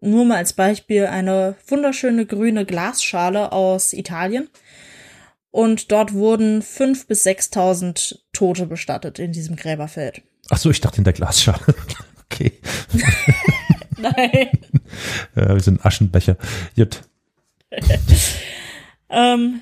Nur 0.00 0.24
mal 0.24 0.38
als 0.38 0.54
Beispiel 0.54 1.06
eine 1.06 1.54
wunderschöne 1.66 2.24
grüne 2.24 2.64
Glasschale 2.64 3.52
aus 3.52 3.92
Italien. 3.92 4.48
Und 5.50 5.92
dort 5.92 6.14
wurden 6.14 6.62
fünf 6.62 7.06
bis 7.06 7.22
sechstausend 7.22 8.24
Tote 8.32 8.66
bestattet 8.66 9.18
in 9.18 9.32
diesem 9.32 9.54
Gräberfeld. 9.54 10.22
Ach 10.50 10.58
so, 10.58 10.70
ich 10.70 10.80
dachte 10.80 10.98
in 10.98 11.04
der 11.04 11.12
Glasschale. 11.12 11.74
okay. 12.24 12.52
Nein. 13.98 14.50
Ja, 15.34 15.48
wir 15.54 15.60
sind 15.60 15.84
Aschenbecher. 15.84 16.36
Jut. 16.74 17.02
ähm, 19.10 19.60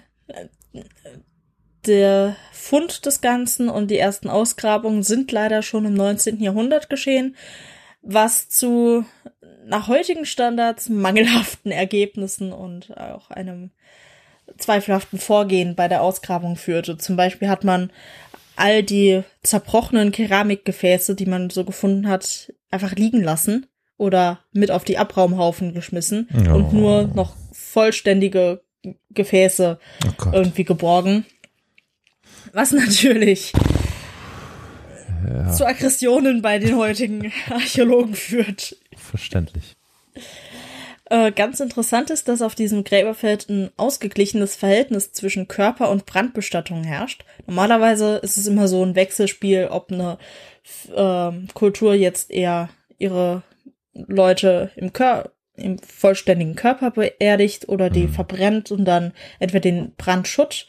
der 1.86 2.36
Fund 2.52 3.06
des 3.06 3.20
Ganzen 3.20 3.68
und 3.68 3.90
die 3.90 3.98
ersten 3.98 4.28
Ausgrabungen 4.28 5.02
sind 5.02 5.32
leider 5.32 5.62
schon 5.62 5.84
im 5.84 5.94
19. 5.94 6.40
Jahrhundert 6.40 6.90
geschehen, 6.90 7.36
was 8.02 8.48
zu 8.48 9.04
nach 9.64 9.88
heutigen 9.88 10.26
Standards 10.26 10.88
mangelhaften 10.88 11.70
Ergebnissen 11.70 12.52
und 12.52 12.96
auch 12.96 13.30
einem 13.30 13.70
zweifelhaften 14.58 15.18
Vorgehen 15.18 15.76
bei 15.76 15.88
der 15.88 16.02
Ausgrabung 16.02 16.56
führte. 16.56 16.98
Zum 16.98 17.16
Beispiel 17.16 17.48
hat 17.48 17.62
man 17.62 17.90
all 18.56 18.82
die 18.82 19.22
zerbrochenen 19.42 20.12
Keramikgefäße, 20.12 21.14
die 21.14 21.26
man 21.26 21.48
so 21.48 21.64
gefunden 21.64 22.08
hat, 22.08 22.52
einfach 22.70 22.92
liegen 22.92 23.22
lassen 23.22 23.66
oder 23.96 24.40
mit 24.52 24.70
auf 24.70 24.84
die 24.84 24.98
Abraumhaufen 24.98 25.74
geschmissen 25.74 26.28
Oh. 26.34 26.54
und 26.54 26.72
nur 26.72 27.04
noch 27.14 27.36
vollständige 27.52 28.62
Gefäße 29.10 29.78
Oh 30.04 30.30
irgendwie 30.32 30.64
geborgen. 30.64 31.24
Was 32.52 32.72
natürlich 32.72 33.52
zu 35.54 35.64
Aggressionen 35.66 36.42
bei 36.42 36.58
den 36.58 36.76
heutigen 36.76 37.32
Archäologen 37.50 38.14
führt. 38.14 38.76
Verständlich. 38.96 39.76
Äh, 41.10 41.30
ganz 41.32 41.60
interessant 41.60 42.10
ist, 42.10 42.26
dass 42.28 42.42
auf 42.42 42.54
diesem 42.54 42.84
Gräberfeld 42.84 43.48
ein 43.48 43.70
ausgeglichenes 43.76 44.56
Verhältnis 44.56 45.12
zwischen 45.12 45.46
Körper- 45.46 45.90
und 45.90 46.06
Brandbestattung 46.06 46.82
herrscht. 46.84 47.24
Normalerweise 47.46 48.16
ist 48.16 48.36
es 48.36 48.46
immer 48.46 48.66
so 48.66 48.84
ein 48.84 48.94
Wechselspiel, 48.96 49.68
ob 49.70 49.92
eine 49.92 50.18
ähm, 50.94 51.48
Kultur 51.54 51.94
jetzt 51.94 52.30
eher 52.30 52.68
ihre 52.98 53.42
Leute 53.94 54.70
im, 54.76 54.92
Kör 54.92 55.32
im 55.54 55.78
vollständigen 55.78 56.54
Körper 56.54 56.90
beerdigt 56.90 57.68
oder 57.68 57.90
die 57.90 58.08
verbrennt 58.08 58.70
und 58.70 58.84
dann 58.84 59.12
entweder 59.38 59.60
den 59.60 59.94
Brandschutt 59.96 60.66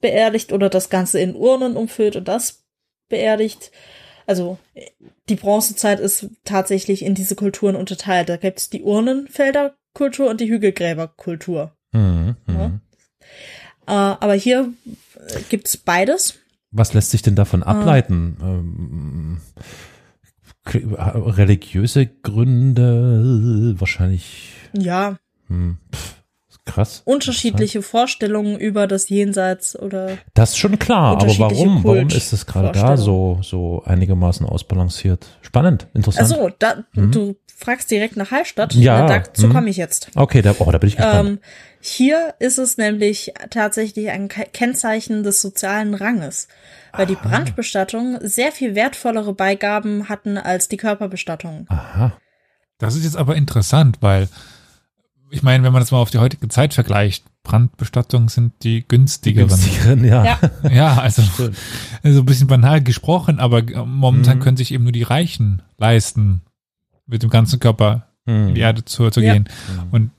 beerdigt 0.00 0.52
oder 0.52 0.68
das 0.68 0.88
Ganze 0.88 1.20
in 1.20 1.34
Urnen 1.34 1.76
umfüllt 1.76 2.16
und 2.16 2.28
das 2.28 2.64
beerdigt. 3.08 3.70
Also 4.26 4.58
die 5.28 5.34
Bronzezeit 5.34 6.00
ist 6.00 6.28
tatsächlich 6.44 7.04
in 7.04 7.14
diese 7.14 7.34
Kulturen 7.34 7.76
unterteilt. 7.76 8.28
Da 8.28 8.36
gibt 8.36 8.60
es 8.60 8.70
die 8.70 8.82
Urnenfelderkultur 8.82 10.30
und 10.30 10.40
die 10.40 10.48
Hügelgräberkultur. 10.48 11.72
Mhm, 11.92 12.36
mhm. 12.46 12.54
Ja. 12.54 12.80
Äh, 13.86 14.16
aber 14.20 14.34
hier 14.34 14.72
äh, 15.16 15.40
gibt's 15.48 15.76
beides. 15.76 16.38
Was 16.70 16.94
lässt 16.94 17.10
sich 17.10 17.22
denn 17.22 17.34
davon 17.34 17.64
ableiten? 17.64 18.36
Ähm, 18.40 19.40
religiöse 20.66 22.06
Gründe, 22.06 23.74
wahrscheinlich 23.78 24.52
Ja, 24.72 25.16
hm, 25.48 25.78
pff, 25.94 26.14
krass. 26.64 27.02
unterschiedliche 27.04 27.82
Vorstellungen 27.82 28.58
über 28.58 28.86
das 28.86 29.08
Jenseits 29.08 29.78
oder 29.78 30.18
Das 30.34 30.50
ist 30.50 30.58
schon 30.58 30.78
klar, 30.78 31.16
aber 31.20 31.38
warum? 31.38 31.82
Warum 31.84 31.98
Kult- 32.08 32.14
ist 32.14 32.32
es 32.32 32.46
gerade 32.46 32.72
da 32.72 32.96
so, 32.96 33.38
so 33.42 33.82
einigermaßen 33.84 34.46
ausbalanciert? 34.46 35.26
Spannend, 35.42 35.88
interessant. 35.94 36.30
Also, 36.32 36.50
da, 36.58 36.84
du 36.94 37.36
fragst 37.56 37.90
direkt 37.90 38.16
nach 38.16 38.30
Hallstatt. 38.30 38.74
Mhm. 38.74 38.82
Ja, 38.82 39.00
Na, 39.06 39.18
dazu 39.18 39.48
mhm. 39.48 39.52
komme 39.52 39.70
ich 39.70 39.76
jetzt. 39.76 40.10
Okay, 40.14 40.42
da, 40.42 40.54
oh, 40.58 40.70
da 40.70 40.78
bin 40.78 40.88
ich 40.88 40.96
gespannt. 40.96 41.28
Ähm, 41.28 41.38
hier 41.80 42.34
ist 42.38 42.58
es 42.58 42.76
nämlich 42.76 43.32
tatsächlich 43.50 44.10
ein 44.10 44.28
Ke- 44.28 44.46
Kennzeichen 44.52 45.22
des 45.22 45.40
sozialen 45.40 45.94
Ranges, 45.94 46.48
weil 46.92 47.06
die 47.06 47.14
Brandbestattung 47.14 48.18
sehr 48.22 48.52
viel 48.52 48.74
wertvollere 48.74 49.32
Beigaben 49.32 50.08
hatten 50.08 50.36
als 50.38 50.68
die 50.68 50.76
Körperbestattung. 50.76 51.66
Aha. 51.68 52.12
Das 52.78 52.96
ist 52.96 53.04
jetzt 53.04 53.16
aber 53.16 53.36
interessant, 53.36 53.98
weil 54.00 54.28
ich 55.30 55.42
meine, 55.42 55.62
wenn 55.64 55.72
man 55.72 55.80
das 55.80 55.90
mal 55.92 55.98
auf 55.98 56.10
die 56.10 56.18
heutige 56.18 56.48
Zeit 56.48 56.74
vergleicht, 56.74 57.24
Brandbestattungen 57.44 58.28
sind 58.28 58.52
die 58.62 58.86
günstigeren. 58.86 59.48
Günstigeren, 59.48 60.04
ja. 60.04 60.24
Ja. 60.24 60.38
Ja, 60.70 60.98
also 61.00 61.22
Schön. 61.22 61.54
also 62.02 62.20
ein 62.20 62.26
bisschen 62.26 62.48
banal 62.48 62.82
gesprochen, 62.82 63.38
aber 63.38 63.62
momentan 63.86 64.38
Mhm. 64.38 64.42
können 64.42 64.56
sich 64.56 64.72
eben 64.72 64.84
nur 64.84 64.92
die 64.92 65.02
Reichen 65.04 65.62
leisten, 65.78 66.42
mit 67.06 67.22
dem 67.22 67.30
ganzen 67.30 67.58
Körper 67.60 68.08
in 68.26 68.48
Hm. 68.48 68.54
die 68.54 68.60
Erde 68.60 68.84
zu, 68.84 69.08
zu 69.10 69.20
Ja. 69.20 69.32
gehen. 69.34 69.48
Und 69.92 70.10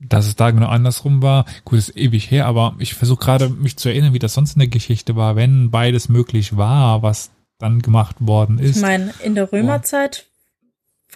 dass 0.00 0.26
es 0.26 0.36
da 0.36 0.50
genau 0.50 0.66
andersrum 0.66 1.22
war, 1.22 1.44
gut, 1.64 1.78
ist 1.78 1.96
ewig 1.96 2.30
her, 2.30 2.46
aber 2.46 2.74
ich 2.78 2.94
versuche 2.94 3.24
gerade 3.24 3.48
mich 3.48 3.76
zu 3.76 3.88
erinnern, 3.88 4.12
wie 4.12 4.18
das 4.18 4.34
sonst 4.34 4.54
in 4.54 4.58
der 4.60 4.68
Geschichte 4.68 5.16
war, 5.16 5.36
wenn 5.36 5.70
beides 5.70 6.08
möglich 6.08 6.56
war, 6.56 7.02
was 7.02 7.30
dann 7.58 7.80
gemacht 7.80 8.16
worden 8.18 8.58
ist. 8.58 8.76
Ich 8.76 8.82
meine, 8.82 9.14
in 9.22 9.34
der 9.34 9.52
Römerzeit, 9.52 10.26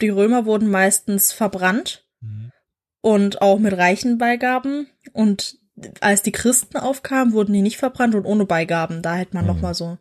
die 0.01 0.09
Römer 0.09 0.47
wurden 0.47 0.71
meistens 0.71 1.33
verbrannt 1.33 2.05
Mhm. 2.21 2.53
und 3.01 3.43
auch 3.43 3.59
mit 3.59 3.73
reichen 3.77 4.19
Beigaben. 4.19 4.87
Und 5.13 5.57
als 6.01 6.23
die 6.23 6.33
Christen 6.33 6.77
aufkamen, 6.77 7.33
wurden 7.33 7.53
die 7.53 7.63
nicht 7.63 7.77
verbrannt 7.77 8.15
und 8.15 8.25
ohne 8.25 8.45
Beigaben. 8.47 9.03
Da 9.03 9.15
hätte 9.17 9.35
man 9.35 9.45
Mhm. 9.45 9.49
noch 9.53 9.61
mal 9.61 9.75
so. 9.75 9.99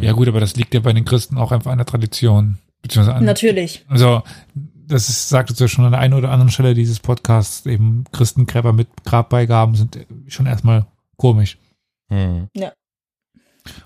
Ja 0.00 0.12
gut, 0.12 0.28
aber 0.28 0.40
das 0.40 0.56
liegt 0.56 0.74
ja 0.74 0.80
bei 0.80 0.92
den 0.92 1.04
Christen 1.04 1.36
auch 1.38 1.52
einfach 1.52 1.70
an 1.70 1.78
der 1.78 1.86
Tradition. 1.86 2.58
Beziehungsweise 2.82 3.16
an, 3.16 3.24
Natürlich. 3.24 3.84
Also, 3.88 4.22
das 4.86 5.08
ist, 5.08 5.28
sagtest 5.28 5.60
du 5.60 5.64
ja 5.64 5.68
schon 5.68 5.84
an 5.84 5.92
der 5.92 6.00
einen 6.00 6.14
oder 6.14 6.30
anderen 6.30 6.50
Stelle 6.50 6.74
dieses 6.74 7.00
Podcasts, 7.00 7.66
eben 7.66 8.04
Christengräber 8.12 8.72
mit 8.72 8.88
Grabbeigaben 9.04 9.74
sind 9.74 10.06
schon 10.28 10.46
erstmal 10.46 10.86
komisch. 11.16 11.58
Hm. 12.08 12.48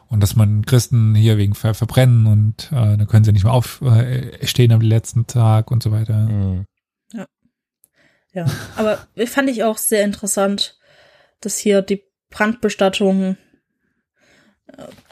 Und 0.08 0.22
dass 0.22 0.34
man 0.34 0.66
Christen 0.66 1.14
hier 1.14 1.38
wegen 1.38 1.54
Ver 1.54 1.74
Verbrennen 1.74 2.26
und 2.26 2.72
äh, 2.72 2.96
dann 2.96 3.06
können 3.06 3.24
sie 3.24 3.32
nicht 3.32 3.44
mehr 3.44 3.52
aufstehen 3.52 3.92
äh, 3.92 4.46
stehen 4.46 4.72
am 4.72 4.80
letzten 4.80 5.26
Tag 5.26 5.70
und 5.70 5.82
so 5.82 5.92
weiter. 5.92 6.26
Hm. 6.26 6.64
Ja. 8.32 8.46
Aber 8.76 8.98
fand 9.26 9.50
ich 9.50 9.64
auch 9.64 9.78
sehr 9.78 10.04
interessant, 10.04 10.78
dass 11.40 11.58
hier 11.58 11.82
die 11.82 12.04
Brandbestattungen 12.30 13.34
äh, 13.34 13.36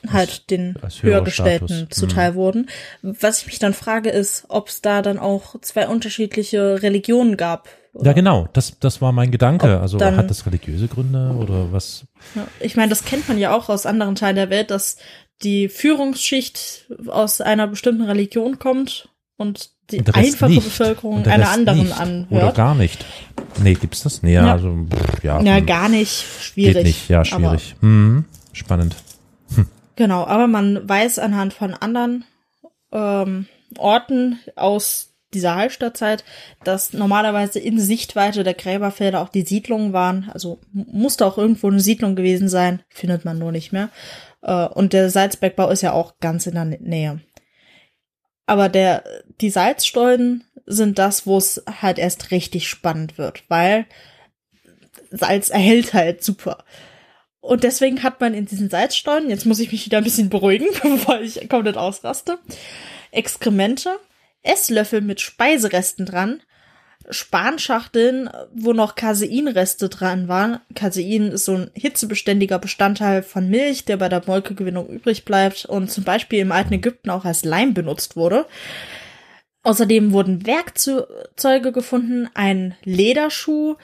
halt 0.08 0.50
den 0.50 0.76
Höhergestellten 1.00 1.88
zuteil 1.90 2.34
wurden. 2.34 2.68
Was 3.02 3.40
ich 3.40 3.46
mich 3.46 3.58
dann 3.58 3.74
frage, 3.74 4.10
ist, 4.10 4.44
ob 4.48 4.68
es 4.68 4.80
da 4.82 5.02
dann 5.02 5.18
auch 5.18 5.60
zwei 5.60 5.88
unterschiedliche 5.88 6.82
Religionen 6.82 7.36
gab. 7.36 7.68
Ja, 8.00 8.12
genau, 8.12 8.46
das, 8.52 8.78
das 8.78 9.00
war 9.00 9.12
mein 9.12 9.30
Gedanke. 9.30 9.76
Ob 9.76 9.80
Also 9.82 9.96
dann- 9.98 10.16
hat 10.16 10.28
das 10.30 10.44
religiöse 10.46 10.86
Gründe 10.86 11.34
oder 11.38 11.72
was? 11.72 12.04
Ja, 12.34 12.46
Ich 12.60 12.76
meine, 12.76 12.90
das 12.90 13.04
kennt 13.04 13.26
man 13.28 13.38
ja 13.38 13.56
auch 13.56 13.68
aus 13.70 13.86
anderen 13.86 14.14
Teilen 14.14 14.36
der 14.36 14.50
Welt, 14.50 14.70
dass 14.70 14.98
die 15.42 15.68
Führungsschicht 15.68 16.90
aus 17.08 17.40
einer 17.40 17.66
bestimmten 17.66 18.02
Religion 18.04 18.58
kommt 18.58 19.08
und 19.36 19.70
die 19.90 20.02
einfache 20.12 20.50
nicht. 20.50 20.64
Bevölkerung 20.64 21.24
einer 21.26 21.50
anderen 21.50 21.78
nicht. 21.84 21.92
Oder 21.92 22.00
anhört. 22.00 22.54
gar 22.56 22.74
nicht. 22.74 23.04
Nee, 23.62 23.74
gibt's 23.74 24.02
das? 24.02 24.22
Nee, 24.22 24.34
ja, 24.34 24.44
Ja. 24.46 24.52
also, 24.54 24.74
pff, 24.90 25.22
ja. 25.24 25.40
Ja, 25.40 25.56
hm. 25.56 25.66
gar 25.66 25.88
nicht. 25.88 26.24
Schwierig. 26.40 26.74
Geht 26.74 26.84
nicht, 26.84 27.08
ja, 27.08 27.24
schwierig. 27.24 27.76
Hm. 27.80 28.24
Spannend. 28.52 28.96
Genau, 29.96 30.24
aber 30.26 30.46
man 30.46 30.88
weiß 30.88 31.18
anhand 31.18 31.54
von 31.54 31.74
anderen 31.74 32.24
ähm, 32.92 33.46
Orten 33.78 34.38
aus 34.54 35.14
dieser 35.34 35.56
Hallstattzeit, 35.56 36.24
dass 36.64 36.92
normalerweise 36.92 37.58
in 37.58 37.80
Sichtweite 37.80 38.44
der 38.44 38.54
Gräberfelder 38.54 39.20
auch 39.20 39.28
die 39.28 39.42
Siedlungen 39.42 39.92
waren. 39.92 40.30
Also 40.32 40.60
musste 40.72 41.26
auch 41.26 41.36
irgendwo 41.36 41.68
eine 41.68 41.80
Siedlung 41.80 42.14
gewesen 42.14 42.48
sein, 42.48 42.82
findet 42.88 43.24
man 43.24 43.38
nur 43.38 43.52
nicht 43.52 43.72
mehr. 43.72 43.90
Äh, 44.42 44.66
und 44.66 44.92
der 44.92 45.10
Salzbergbau 45.10 45.68
ist 45.70 45.82
ja 45.82 45.92
auch 45.92 46.18
ganz 46.20 46.46
in 46.46 46.54
der 46.54 46.64
Nä- 46.64 46.80
Nähe. 46.80 47.20
Aber 48.46 48.68
der, 48.68 49.02
die 49.40 49.50
Salzstollen 49.50 50.44
sind 50.66 50.98
das, 50.98 51.26
wo 51.26 51.38
es 51.38 51.62
halt 51.80 51.98
erst 51.98 52.30
richtig 52.30 52.68
spannend 52.68 53.18
wird, 53.18 53.42
weil 53.48 53.86
Salz 55.10 55.48
erhält 55.48 55.94
halt 55.94 56.22
super. 56.22 56.64
Und 57.46 57.62
deswegen 57.62 58.02
hat 58.02 58.20
man 58.20 58.34
in 58.34 58.46
diesen 58.46 58.70
Salzstollen, 58.70 59.30
jetzt 59.30 59.46
muss 59.46 59.60
ich 59.60 59.70
mich 59.70 59.86
wieder 59.86 59.98
ein 59.98 60.04
bisschen 60.04 60.30
beruhigen, 60.30 60.66
bevor 60.82 61.20
ich 61.20 61.48
komplett 61.48 61.76
ausraste, 61.76 62.40
Exkremente, 63.12 64.00
Esslöffel 64.42 65.00
mit 65.00 65.20
Speiseresten 65.20 66.06
dran, 66.06 66.42
Spanschachteln, 67.08 68.28
wo 68.52 68.72
noch 68.72 68.96
Caseinreste 68.96 69.88
dran 69.88 70.26
waren. 70.26 70.58
Casein 70.74 71.28
ist 71.28 71.44
so 71.44 71.54
ein 71.54 71.70
hitzebeständiger 71.74 72.58
Bestandteil 72.58 73.22
von 73.22 73.48
Milch, 73.48 73.84
der 73.84 73.96
bei 73.96 74.08
der 74.08 74.24
Molkegewinnung 74.26 74.88
übrig 74.88 75.24
bleibt 75.24 75.66
und 75.66 75.88
zum 75.88 76.02
Beispiel 76.02 76.40
im 76.40 76.50
alten 76.50 76.74
Ägypten 76.74 77.10
auch 77.10 77.24
als 77.24 77.44
Leim 77.44 77.74
benutzt 77.74 78.16
wurde. 78.16 78.46
Außerdem 79.62 80.12
wurden 80.12 80.46
Werkzeuge 80.46 81.70
gefunden, 81.70 82.28
ein 82.34 82.74
Lederschuh 82.82 83.76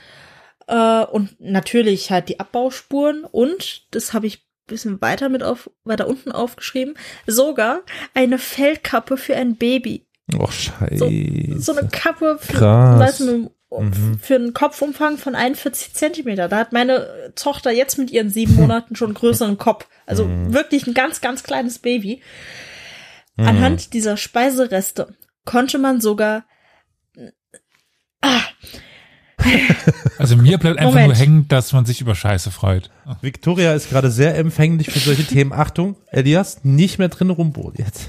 äh, 0.68 1.04
und 1.04 1.40
natürlich 1.40 2.10
halt 2.10 2.28
die 2.28 2.40
Abbauspuren 2.40 3.24
und, 3.24 3.86
das 3.94 4.12
habe 4.12 4.26
ich 4.26 4.46
bisschen 4.66 5.00
weiter 5.02 5.28
mit 5.28 5.42
auf, 5.42 5.70
weiter 5.84 6.06
unten 6.06 6.30
aufgeschrieben, 6.32 6.94
sogar 7.26 7.80
eine 8.14 8.38
Fellkappe 8.38 9.16
für 9.16 9.34
ein 9.36 9.56
Baby. 9.56 10.06
Och, 10.38 10.52
scheiße. 10.52 10.96
So, 10.98 11.10
so 11.58 11.76
eine 11.78 11.88
Kappe 11.88 12.38
für, 12.40 12.52
Krass. 12.58 13.18
du, 13.18 13.50
Mhm. 13.70 14.18
für 14.20 14.34
einen 14.36 14.52
Kopfumfang 14.52 15.16
von 15.16 15.34
41 15.34 15.94
Zentimeter. 15.94 16.46
Da 16.48 16.58
hat 16.58 16.72
meine 16.74 17.32
Tochter 17.34 17.70
jetzt 17.70 17.96
mit 17.98 18.10
ihren 18.10 18.28
sieben 18.30 18.54
Monaten 18.56 18.96
schon 18.96 19.08
einen 19.08 19.14
größeren 19.14 19.56
Kopf. 19.58 19.88
Also 20.06 20.26
Mhm. 20.26 20.52
wirklich 20.54 20.86
ein 20.86 20.94
ganz, 20.94 21.20
ganz 21.22 21.42
kleines 21.42 21.78
Baby. 21.78 22.22
Anhand 23.38 23.94
dieser 23.94 24.18
Speisereste 24.18 25.16
konnte 25.46 25.78
man 25.78 26.00
sogar 26.02 26.44
Also 30.18 30.36
mir 30.36 30.58
bleibt 30.58 30.78
einfach 30.78 30.90
Moment. 30.92 31.08
nur 31.08 31.16
hängen, 31.16 31.48
dass 31.48 31.72
man 31.72 31.84
sich 31.84 32.00
über 32.00 32.14
Scheiße 32.14 32.50
freut. 32.52 32.90
Victoria 33.22 33.72
ist 33.74 33.90
gerade 33.90 34.10
sehr 34.10 34.36
empfänglich 34.38 34.90
für 34.90 34.98
solche 35.00 35.24
Themen. 35.24 35.52
Achtung, 35.52 35.96
Elias, 36.12 36.60
nicht 36.64 36.98
mehr 36.98 37.08
drin 37.08 37.30
rumbohren. 37.30 37.74
Jetzt. 37.76 38.08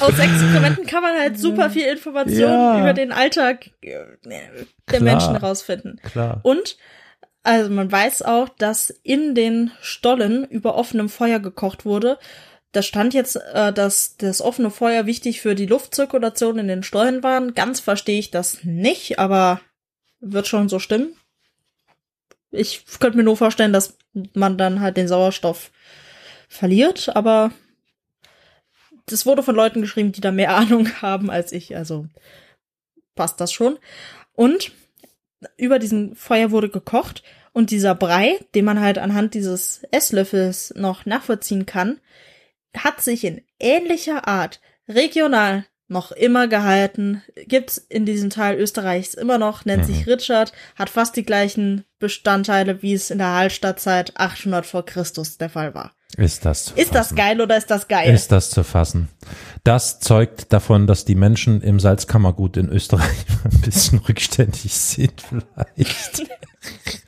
aus 0.00 0.18
Experimenten 0.18 0.86
kann 0.86 1.02
man 1.02 1.18
halt 1.18 1.38
super 1.38 1.70
viel 1.70 1.86
Informationen 1.86 2.40
Ja. 2.52 2.80
über 2.80 2.92
den 2.92 3.12
Alltag 3.12 3.70
äh, 3.82 3.98
der 4.24 4.40
Klar. 4.86 5.02
Menschen 5.02 5.36
rausfinden. 5.36 6.00
Klar. 6.02 6.40
Und 6.42 6.76
also 7.42 7.70
man 7.70 7.90
weiß 7.90 8.22
auch, 8.22 8.48
dass 8.48 8.90
in 9.02 9.34
den 9.34 9.70
Stollen 9.80 10.44
über 10.44 10.74
offenem 10.76 11.08
Feuer 11.08 11.38
gekocht 11.38 11.84
wurde. 11.84 12.18
Da 12.76 12.82
stand 12.82 13.14
jetzt, 13.14 13.36
äh, 13.36 13.72
dass 13.72 14.18
das 14.18 14.42
offene 14.42 14.70
Feuer 14.70 15.06
wichtig 15.06 15.40
für 15.40 15.54
die 15.54 15.64
Luftzirkulation 15.64 16.58
in 16.58 16.68
den 16.68 16.82
Stollen 16.82 17.22
waren. 17.22 17.54
Ganz 17.54 17.80
verstehe 17.80 18.18
ich 18.18 18.30
das 18.30 18.64
nicht, 18.64 19.18
aber 19.18 19.62
wird 20.20 20.46
schon 20.46 20.68
so 20.68 20.78
stimmen. 20.78 21.16
Ich 22.50 22.84
könnte 23.00 23.16
mir 23.16 23.24
nur 23.24 23.38
vorstellen, 23.38 23.72
dass 23.72 23.96
man 24.34 24.58
dann 24.58 24.82
halt 24.82 24.98
den 24.98 25.08
Sauerstoff 25.08 25.70
verliert, 26.50 27.16
aber 27.16 27.50
das 29.06 29.24
wurde 29.24 29.42
von 29.42 29.56
Leuten 29.56 29.80
geschrieben, 29.80 30.12
die 30.12 30.20
da 30.20 30.30
mehr 30.30 30.54
Ahnung 30.54 31.00
haben 31.00 31.30
als 31.30 31.52
ich, 31.52 31.74
also 31.78 32.06
passt 33.14 33.40
das 33.40 33.54
schon. 33.54 33.78
Und 34.34 34.70
über 35.56 35.78
diesem 35.78 36.14
Feuer 36.14 36.50
wurde 36.50 36.68
gekocht 36.68 37.22
und 37.54 37.70
dieser 37.70 37.94
Brei, 37.94 38.38
den 38.54 38.66
man 38.66 38.80
halt 38.80 38.98
anhand 38.98 39.32
dieses 39.32 39.82
Esslöffels 39.92 40.74
noch 40.76 41.06
nachvollziehen 41.06 41.64
kann, 41.64 42.00
hat 42.78 43.00
sich 43.00 43.24
in 43.24 43.42
ähnlicher 43.58 44.26
Art 44.28 44.60
regional 44.88 45.64
noch 45.88 46.10
immer 46.10 46.48
gehalten, 46.48 47.22
gibt's 47.46 47.78
in 47.78 48.06
diesem 48.06 48.30
Teil 48.30 48.58
Österreichs 48.58 49.14
immer 49.14 49.38
noch, 49.38 49.64
nennt 49.64 49.86
sich 49.86 50.06
Richard, 50.06 50.52
hat 50.74 50.90
fast 50.90 51.14
die 51.14 51.24
gleichen 51.24 51.84
Bestandteile, 52.00 52.82
wie 52.82 52.92
es 52.92 53.10
in 53.10 53.18
der 53.18 53.32
Hallstattzeit 53.32 54.16
800 54.16 54.66
vor 54.66 54.84
Christus 54.84 55.38
der 55.38 55.48
Fall 55.48 55.74
war. 55.74 55.92
Ist 56.16 56.44
das 56.44 56.66
zu 56.66 56.74
Ist 56.74 56.94
das 56.94 57.14
geil 57.14 57.40
oder 57.40 57.56
ist 57.56 57.70
das 57.70 57.88
geil? 57.88 58.12
Ist 58.12 58.32
das 58.32 58.50
zu 58.50 58.64
fassen? 58.64 59.08
Das 59.64 60.00
zeugt 60.00 60.52
davon, 60.52 60.86
dass 60.86 61.04
die 61.04 61.14
Menschen 61.14 61.60
im 61.60 61.78
Salzkammergut 61.78 62.56
in 62.56 62.68
Österreich 62.68 63.26
ein 63.44 63.60
bisschen 63.60 63.98
rückständig 63.98 64.72
sind, 64.72 65.20
vielleicht. 65.20 66.26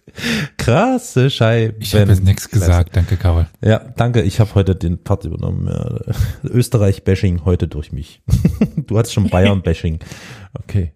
Krasse 0.56 1.30
Scheibe. 1.30 1.76
Ich 1.80 1.94
habe 1.94 2.10
jetzt 2.10 2.24
nichts 2.24 2.50
gesagt, 2.50 2.96
danke 2.96 3.16
Carol. 3.16 3.46
Ja, 3.62 3.78
danke. 3.78 4.22
Ich 4.22 4.40
habe 4.40 4.54
heute 4.54 4.74
den 4.74 5.02
Part 5.02 5.24
übernommen. 5.24 5.66
Ja, 5.68 6.14
Österreich-Bashing 6.50 7.44
heute 7.44 7.68
durch 7.68 7.92
mich. 7.92 8.22
Du 8.76 8.96
hattest 8.96 9.12
schon 9.12 9.28
Bayern-Bashing. 9.28 9.98
Okay. 10.54 10.92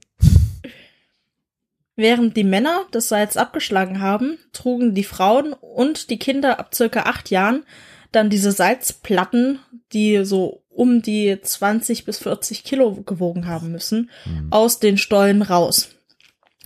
Während 1.95 2.37
die 2.39 2.45
Männer 2.45 2.87
das 2.91 3.09
Salz 3.09 3.37
abgeschlagen 3.37 4.01
haben, 4.01 4.39
trugen 4.53 4.95
die 4.95 5.05
Frauen 5.05 5.53
und 5.53 6.09
die 6.09 6.19
Kinder 6.19 6.59
ab 6.59 6.75
circa 6.75 7.03
acht 7.03 7.31
Jahren 7.31 7.65
dann 8.13 8.31
diese 8.31 8.53
Salzplatten, 8.53 9.59
die 9.93 10.25
so 10.25 10.63
um 10.69 11.03
die 11.03 11.39
20 11.41 12.05
bis 12.05 12.19
40 12.19 12.65
Kilo 12.65 13.03
gewogen 13.03 13.47
haben 13.47 13.73
müssen, 13.73 14.11
aus 14.51 14.79
den 14.79 14.97
Stollen 14.97 15.43
raus. 15.43 15.91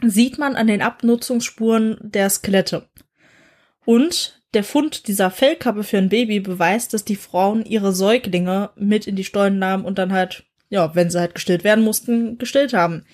Sieht 0.02 0.38
man 0.38 0.56
an 0.56 0.66
den 0.66 0.82
Abnutzungsspuren 0.82 1.96
der 2.00 2.28
Skelette. 2.28 2.88
Und 3.84 4.42
der 4.52 4.64
Fund 4.64 5.06
dieser 5.06 5.30
Fellkappe 5.30 5.84
für 5.84 5.98
ein 5.98 6.08
Baby 6.08 6.40
beweist, 6.40 6.94
dass 6.94 7.04
die 7.04 7.16
Frauen 7.16 7.64
ihre 7.64 7.92
Säuglinge 7.92 8.70
mit 8.76 9.06
in 9.06 9.16
die 9.16 9.24
Stollen 9.24 9.58
nahmen 9.58 9.84
und 9.84 9.98
dann 9.98 10.12
halt, 10.12 10.44
ja, 10.68 10.94
wenn 10.94 11.10
sie 11.10 11.20
halt 11.20 11.34
gestillt 11.34 11.64
werden 11.64 11.84
mussten, 11.84 12.38
gestillt 12.38 12.72
haben 12.72 13.04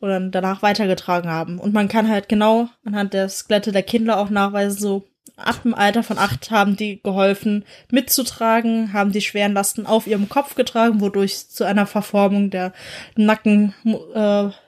oder 0.00 0.18
danach 0.20 0.62
weitergetragen 0.62 1.30
haben. 1.30 1.58
Und 1.58 1.72
man 1.72 1.88
kann 1.88 2.08
halt 2.08 2.28
genau 2.28 2.68
anhand 2.84 3.14
der 3.14 3.28
Skelette 3.28 3.70
der 3.72 3.82
Kinder 3.82 4.18
auch 4.18 4.30
nachweisen, 4.30 4.78
so 4.78 5.04
ab 5.36 5.62
dem 5.62 5.74
Alter 5.74 6.02
von 6.02 6.18
acht 6.18 6.50
haben 6.50 6.76
die 6.76 7.02
geholfen 7.02 7.64
mitzutragen, 7.90 8.92
haben 8.92 9.12
die 9.12 9.20
schweren 9.20 9.54
Lasten 9.54 9.86
auf 9.86 10.06
ihrem 10.06 10.28
Kopf 10.28 10.54
getragen, 10.54 11.00
wodurch 11.00 11.32
es 11.32 11.48
zu 11.50 11.64
einer 11.64 11.86
Verformung 11.86 12.50
der 12.50 12.72
Nackenwirbel 13.16 14.50
äh, 14.50 14.61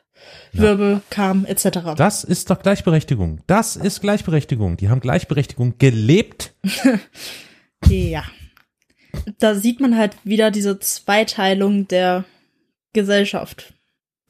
Wirbel 0.53 1.01
kam, 1.11 1.45
etc. 1.45 1.95
Das 1.97 2.25
ist 2.25 2.51
doch 2.51 2.61
Gleichberechtigung. 2.61 3.41
Das 3.47 3.77
ist 3.77 4.01
Gleichberechtigung. 4.01 4.77
Die 4.77 4.89
haben 4.89 5.01
Gleichberechtigung 5.01 5.79
gelebt. 5.79 6.55
Ja. 7.87 8.25
Da 9.39 9.55
sieht 9.55 9.79
man 9.79 9.97
halt 9.97 10.17
wieder 10.25 10.51
diese 10.51 10.79
Zweiteilung 10.79 11.87
der 11.87 12.25
Gesellschaft. 12.95 13.75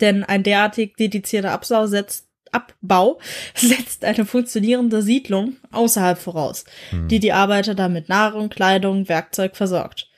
Denn 0.00 0.24
ein 0.24 0.42
derartig 0.42 0.96
dedizierter 0.96 1.52
Absau 1.52 1.86
setzt, 1.86 2.26
Abbau 2.50 3.20
setzt 3.54 4.04
eine 4.04 4.24
funktionierende 4.24 5.02
Siedlung 5.02 5.56
außerhalb 5.70 6.18
voraus, 6.18 6.64
die 6.92 7.20
die 7.20 7.32
Arbeiter 7.32 7.74
dann 7.74 7.92
mit 7.92 8.08
Nahrung, 8.08 8.48
Kleidung, 8.48 9.08
Werkzeug 9.08 9.56
versorgt. 9.56 10.08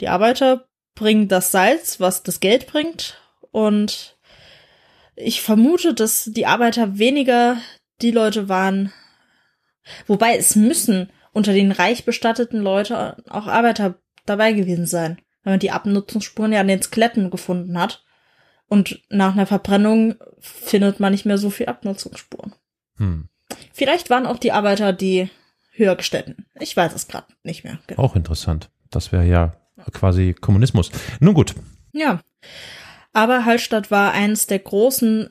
Die 0.00 0.08
Arbeiter 0.08 0.66
bringen 0.94 1.28
das 1.28 1.52
Salz, 1.52 2.00
was 2.00 2.22
das 2.22 2.40
Geld 2.40 2.66
bringt, 2.66 3.20
und 3.50 4.17
ich 5.18 5.42
vermute, 5.42 5.94
dass 5.94 6.30
die 6.32 6.46
Arbeiter 6.46 6.98
weniger 6.98 7.56
die 8.00 8.10
Leute 8.10 8.48
waren, 8.48 8.92
wobei 10.06 10.36
es 10.36 10.56
müssen 10.56 11.10
unter 11.32 11.52
den 11.52 11.72
reich 11.72 12.04
bestatteten 12.04 12.60
Leuten 12.60 12.94
auch 13.28 13.46
Arbeiter 13.46 14.00
dabei 14.26 14.52
gewesen 14.52 14.86
sein, 14.86 15.18
wenn 15.42 15.54
man 15.54 15.60
die 15.60 15.70
Abnutzungsspuren 15.70 16.52
ja 16.52 16.60
an 16.60 16.68
den 16.68 16.82
Skeletten 16.82 17.30
gefunden 17.30 17.78
hat. 17.78 18.04
Und 18.70 19.02
nach 19.08 19.32
einer 19.32 19.46
Verbrennung 19.46 20.16
findet 20.40 21.00
man 21.00 21.12
nicht 21.12 21.24
mehr 21.24 21.38
so 21.38 21.48
viel 21.48 21.66
Abnutzungsspuren. 21.66 22.54
Hm. 22.96 23.28
Vielleicht 23.72 24.10
waren 24.10 24.26
auch 24.26 24.38
die 24.38 24.52
Arbeiter 24.52 24.92
die 24.92 25.30
Höhergestellten. 25.72 26.46
Ich 26.60 26.76
weiß 26.76 26.94
es 26.94 27.08
gerade 27.08 27.28
nicht 27.42 27.64
mehr. 27.64 27.78
Genau. 27.86 28.02
Auch 28.02 28.14
interessant. 28.14 28.68
Das 28.90 29.10
wäre 29.10 29.24
ja 29.24 29.56
quasi 29.92 30.34
Kommunismus. 30.34 30.90
Nun 31.20 31.34
gut. 31.34 31.54
Ja. 31.92 32.20
Aber 33.18 33.44
Hallstatt 33.44 33.90
war 33.90 34.12
eines 34.12 34.46
der 34.46 34.60
großen, 34.60 35.28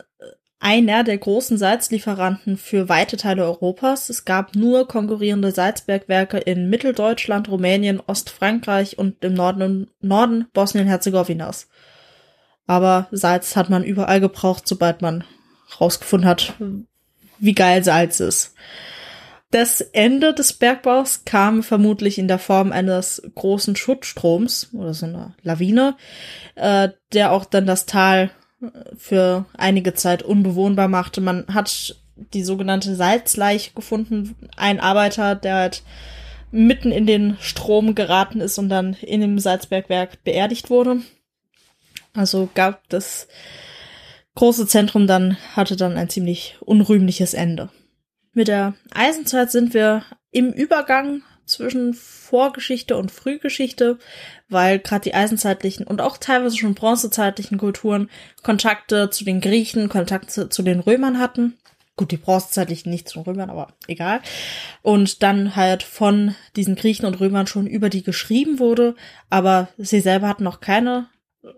einer 0.60 1.06
der 1.06 1.18
großen 1.18 1.58
Salzlieferanten 1.58 2.58
für 2.58 2.90
weite 2.90 3.16
Teile 3.16 3.46
Europas. 3.46 4.10
Es 4.10 4.26
gab 4.26 4.58
nur 4.58 4.90
konkurrierende 4.90 5.54
Salzbergwerke 5.54 6.38
in 6.38 6.70
Mitteldeutschland, 6.70 7.48
Rumänien, 7.48 8.02
Ostfrankreich 8.06 8.98
und 8.98 9.24
im 9.24 9.36
Norden, 9.36 9.90
Norden 10.02 10.48
Bosnien-Herzegowinas. 10.52 11.70
Aber 12.66 13.08
Salz 13.12 13.56
hat 13.56 13.70
man 13.70 13.86
überall 13.86 14.20
gebraucht, 14.20 14.68
sobald 14.68 15.02
man 15.02 15.24
rausgefunden 15.80 16.28
hat, 16.28 16.56
wie 17.40 17.54
geil 17.54 17.86
Salz 17.86 18.20
ist. 18.20 18.54
Das 19.52 19.80
Ende 19.80 20.34
des 20.34 20.52
Bergbaus 20.54 21.24
kam 21.24 21.64
vermutlich 21.64 22.18
in 22.18 22.28
der 22.28 22.40
Form 22.40 22.74
eines 22.74 23.22
großen 23.36 23.78
Schutzstroms 23.78 24.72
oder 24.74 24.94
so 24.94 25.06
einer 25.06 25.36
Lawine, 25.42 25.96
äh, 26.56 26.90
der 27.14 27.32
auch 27.32 27.46
dann 27.46 27.66
das 27.66 27.86
Tal 27.86 28.30
äh, 28.62 28.68
für 28.98 29.46
einige 29.58 29.94
Zeit 29.94 30.22
unbewohnbar 30.22 30.90
machte. 30.90 31.22
Man 31.22 31.46
hat 31.54 31.96
die 32.34 32.44
sogenannte 32.44 32.94
Salzleiche 32.96 33.72
gefunden. 33.74 34.36
Ein 34.58 34.82
Arbeiter, 34.82 35.36
der 35.36 35.56
halt 35.56 35.84
mitten 36.52 36.92
in 36.92 37.06
den 37.06 37.38
Strom 37.40 37.96
geraten 37.96 38.42
ist 38.42 38.58
und 38.58 38.68
dann 38.68 38.96
in 38.96 39.22
dem 39.22 39.40
Salzbergwerk 39.40 40.24
beerdigt 40.26 40.70
wurde. 40.70 41.02
Also 42.14 42.50
gab 42.54 42.88
das 42.90 43.28
große 44.36 44.68
Zentrum 44.68 45.08
dann, 45.08 45.38
hatte 45.56 45.78
dann 45.78 45.96
ein 45.96 46.10
ziemlich 46.10 46.58
unrühmliches 46.60 47.34
Ende. 47.34 47.70
Mit 48.38 48.50
der 48.50 48.76
Eisenzeit 48.94 49.50
sind 49.50 49.74
wir 49.74 50.04
im 50.30 50.52
Übergang 50.52 51.24
zwischen 51.46 51.96
Vorgeschichte 51.96 52.96
und 52.96 53.10
Frühgeschichte, 53.10 53.98
weil 54.48 54.78
gerade 54.78 55.06
die 55.06 55.16
eisenzeitlichen 55.16 55.88
und 55.88 56.02
auch 56.02 56.18
teilweise 56.18 56.56
schon 56.56 56.76
bronzezeitlichen 56.76 57.58
Kulturen 57.58 58.12
Kontakte 58.44 59.10
zu 59.10 59.26
den 59.26 59.42
Griechen, 59.42 59.90
Kontakte 59.90 60.50
zu 60.50 60.62
den 60.62 60.82
Römern 60.82 61.18
hatten. 61.18 61.58
Gut, 61.96 62.12
die 62.12 62.18
bronzezeitlichen 62.18 62.92
nicht 62.92 63.10
zu 63.10 63.18
den 63.18 63.24
Römern, 63.24 63.50
aber 63.50 63.70
egal. 63.88 64.22
Und 64.84 65.24
dann 65.24 65.56
halt 65.56 65.82
von 65.82 66.36
diesen 66.56 66.76
Griechen 66.76 67.08
und 67.08 67.20
Römern 67.20 67.48
schon 67.48 67.66
über 67.66 67.90
die 67.90 68.04
geschrieben 68.04 68.60
wurde, 68.60 68.94
aber 69.32 69.70
sie 69.80 70.00
selber 70.00 70.28
hatten 70.28 70.44
noch 70.44 70.62
keine 70.62 71.08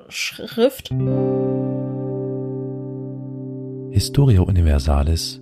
Schrift. 0.07 0.91
Historia 3.91 4.39
Universalis 4.39 5.41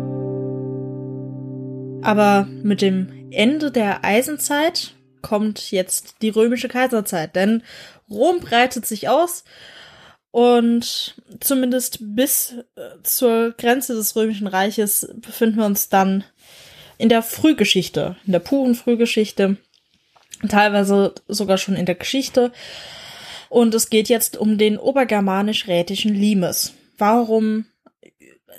Aber 2.01 2.47
mit 2.63 2.81
dem 2.81 3.29
Ende 3.31 3.71
der 3.71 4.03
Eisenzeit 4.03 4.93
kommt 5.21 5.71
jetzt 5.71 6.15
die 6.21 6.29
römische 6.29 6.67
Kaiserzeit, 6.67 7.35
denn 7.35 7.63
Rom 8.09 8.39
breitet 8.39 8.85
sich 8.85 9.07
aus 9.07 9.43
und 10.31 11.15
zumindest 11.39 11.99
bis 12.01 12.55
äh, 12.75 13.03
zur 13.03 13.51
Grenze 13.51 13.93
des 13.93 14.15
römischen 14.15 14.47
Reiches 14.47 15.13
befinden 15.15 15.57
wir 15.57 15.65
uns 15.65 15.89
dann 15.89 16.23
in 16.97 17.09
der 17.09 17.21
Frühgeschichte, 17.21 18.15
in 18.25 18.31
der 18.31 18.39
puren 18.39 18.75
Frühgeschichte, 18.75 19.57
teilweise 20.47 21.13
sogar 21.27 21.57
schon 21.57 21.75
in 21.75 21.85
der 21.85 21.95
Geschichte. 21.95 22.51
Und 23.49 23.75
es 23.75 23.89
geht 23.89 24.07
jetzt 24.07 24.37
um 24.37 24.57
den 24.57 24.77
obergermanisch-rätischen 24.77 26.13
Limes. 26.13 26.73
Warum 26.97 27.65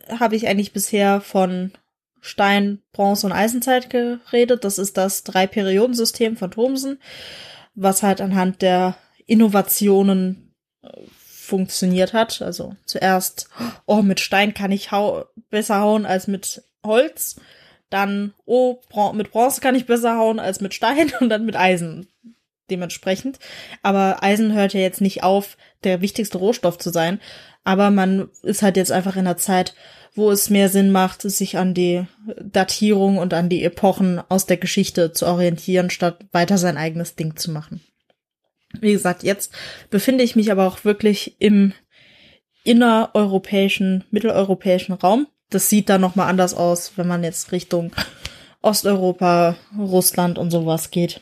habe 0.08 0.36
ich 0.36 0.48
eigentlich 0.48 0.72
bisher 0.72 1.20
von 1.20 1.72
Stein, 2.22 2.80
Bronze 2.92 3.26
und 3.26 3.32
Eisenzeit 3.32 3.90
geredet? 3.90 4.64
Das 4.64 4.78
ist 4.78 4.96
das 4.96 5.24
Drei-Perioden-System 5.24 6.36
von 6.36 6.52
Thomsen, 6.52 7.00
was 7.74 8.02
halt 8.02 8.20
anhand 8.20 8.62
der 8.62 8.96
Innovationen 9.26 10.54
äh, 10.82 10.88
funktioniert 11.08 12.12
hat. 12.12 12.40
Also 12.40 12.76
zuerst, 12.86 13.48
oh, 13.86 14.02
mit 14.02 14.20
Stein 14.20 14.54
kann 14.54 14.70
ich 14.70 14.92
hau 14.92 15.24
besser 15.50 15.80
hauen 15.80 16.06
als 16.06 16.28
mit 16.28 16.62
Holz. 16.84 17.40
Dann, 17.90 18.32
oh, 18.46 18.80
Bron 18.88 19.16
mit 19.16 19.32
Bronze 19.32 19.60
kann 19.60 19.74
ich 19.74 19.86
besser 19.86 20.16
hauen 20.16 20.38
als 20.38 20.60
mit 20.60 20.74
Stein 20.74 21.12
und 21.20 21.28
dann 21.28 21.44
mit 21.44 21.56
Eisen 21.56 22.08
dementsprechend. 22.70 23.40
Aber 23.82 24.22
Eisen 24.22 24.54
hört 24.54 24.74
ja 24.74 24.80
jetzt 24.80 25.00
nicht 25.00 25.24
auf, 25.24 25.56
der 25.82 26.00
wichtigste 26.00 26.38
Rohstoff 26.38 26.78
zu 26.78 26.90
sein. 26.90 27.20
Aber 27.64 27.90
man 27.90 28.28
ist 28.42 28.62
halt 28.62 28.76
jetzt 28.76 28.92
einfach 28.92 29.14
in 29.14 29.26
einer 29.26 29.36
Zeit, 29.36 29.74
wo 30.14 30.30
es 30.30 30.50
mehr 30.50 30.68
Sinn 30.68 30.90
macht, 30.90 31.22
sich 31.22 31.56
an 31.56 31.74
die 31.74 32.06
Datierung 32.40 33.18
und 33.18 33.32
an 33.32 33.48
die 33.48 33.64
Epochen 33.64 34.20
aus 34.28 34.46
der 34.46 34.58
Geschichte 34.58 35.12
zu 35.12 35.26
orientieren, 35.26 35.90
statt 35.90 36.26
weiter 36.32 36.58
sein 36.58 36.76
eigenes 36.76 37.14
Ding 37.14 37.36
zu 37.36 37.50
machen. 37.50 37.80
Wie 38.80 38.92
gesagt, 38.92 39.22
jetzt 39.22 39.52
befinde 39.90 40.24
ich 40.24 40.36
mich 40.36 40.50
aber 40.50 40.66
auch 40.66 40.84
wirklich 40.84 41.36
im 41.38 41.72
innereuropäischen, 42.64 44.04
mitteleuropäischen 44.10 44.94
Raum. 44.94 45.26
Das 45.50 45.68
sieht 45.68 45.88
da 45.88 45.98
nochmal 45.98 46.28
anders 46.28 46.54
aus, 46.54 46.92
wenn 46.96 47.06
man 47.06 47.24
jetzt 47.24 47.52
Richtung 47.52 47.92
Osteuropa, 48.62 49.56
Russland 49.76 50.38
und 50.38 50.50
sowas 50.50 50.90
geht. 50.90 51.20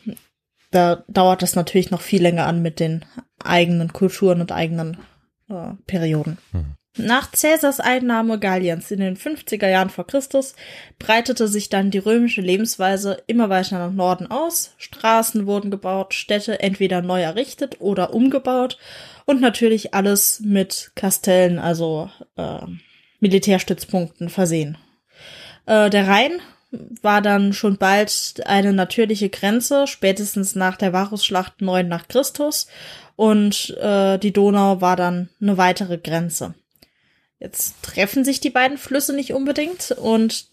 Da 0.71 1.05
dauert 1.09 1.43
das 1.43 1.57
natürlich 1.57 1.91
noch 1.91 2.01
viel 2.01 2.23
länger 2.23 2.47
an 2.47 2.63
mit 2.63 2.79
den 2.79 3.05
eigenen 3.43 3.93
Kulturen 3.93 4.41
und 4.41 4.53
eigenen 4.53 4.99
äh, 5.51 5.75
Perioden. 5.87 6.39
Mhm. 6.53 6.77
Nach 6.97 7.31
Caesars 7.31 7.79
Einnahme 7.79 8.39
Galliens 8.41 8.91
in 8.91 8.99
den 8.99 9.17
50er 9.17 9.69
Jahren 9.69 9.91
vor 9.91 10.07
Christus 10.07 10.57
breitete 10.99 11.47
sich 11.47 11.69
dann 11.69 11.93
die 11.93 11.99
römische 11.99 12.41
Lebensweise 12.41 13.23
immer 13.29 13.49
weiter 13.49 13.79
nach 13.79 13.93
Norden 13.93 14.27
aus. 14.27 14.75
Straßen 14.77 15.47
wurden 15.47 15.71
gebaut, 15.71 16.15
Städte 16.15 16.61
entweder 16.61 17.01
neu 17.01 17.23
errichtet 17.23 17.81
oder 17.81 18.13
umgebaut 18.13 18.77
und 19.25 19.41
natürlich 19.41 19.95
alles 19.95 20.41
mit 20.41 20.91
Kastellen, 20.97 21.61
also 21.61 22.11
äh, 22.37 22.59
Militärstützpunkten 23.21 24.29
versehen. 24.29 24.77
Äh, 25.67 25.91
der 25.91 26.09
Rhein 26.09 26.33
war 27.03 27.21
dann 27.21 27.53
schon 27.53 27.79
bald 27.79 28.43
eine 28.47 28.73
natürliche 28.73 29.29
Grenze, 29.29 29.87
spätestens 29.87 30.55
nach 30.55 30.77
der 30.77 30.93
Varusschlacht 30.93 31.61
9 31.61 31.87
nach 31.87 32.09
Christus 32.09 32.67
und 33.21 33.77
äh, 33.77 34.17
die 34.17 34.33
Donau 34.33 34.81
war 34.81 34.97
dann 34.97 35.29
eine 35.43 35.59
weitere 35.59 35.99
Grenze. 35.99 36.55
Jetzt 37.39 37.83
treffen 37.83 38.25
sich 38.25 38.41
die 38.41 38.49
beiden 38.49 38.79
Flüsse 38.79 39.15
nicht 39.15 39.35
unbedingt 39.35 39.91
und 39.91 40.49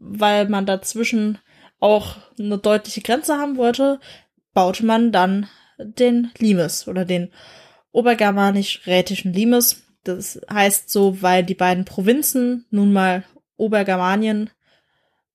weil 0.00 0.48
man 0.48 0.66
dazwischen 0.66 1.38
auch 1.78 2.16
eine 2.40 2.58
deutliche 2.58 3.02
Grenze 3.02 3.38
haben 3.38 3.56
wollte, 3.56 4.00
baute 4.52 4.84
man 4.84 5.12
dann 5.12 5.48
den 5.78 6.32
Limes 6.38 6.88
oder 6.88 7.04
den 7.04 7.30
obergermanisch-rätischen 7.92 9.32
Limes. 9.32 9.84
Das 10.02 10.40
heißt 10.52 10.90
so, 10.90 11.22
weil 11.22 11.44
die 11.44 11.54
beiden 11.54 11.84
Provinzen 11.84 12.66
nun 12.70 12.92
mal 12.92 13.22
Obergermanien 13.56 14.50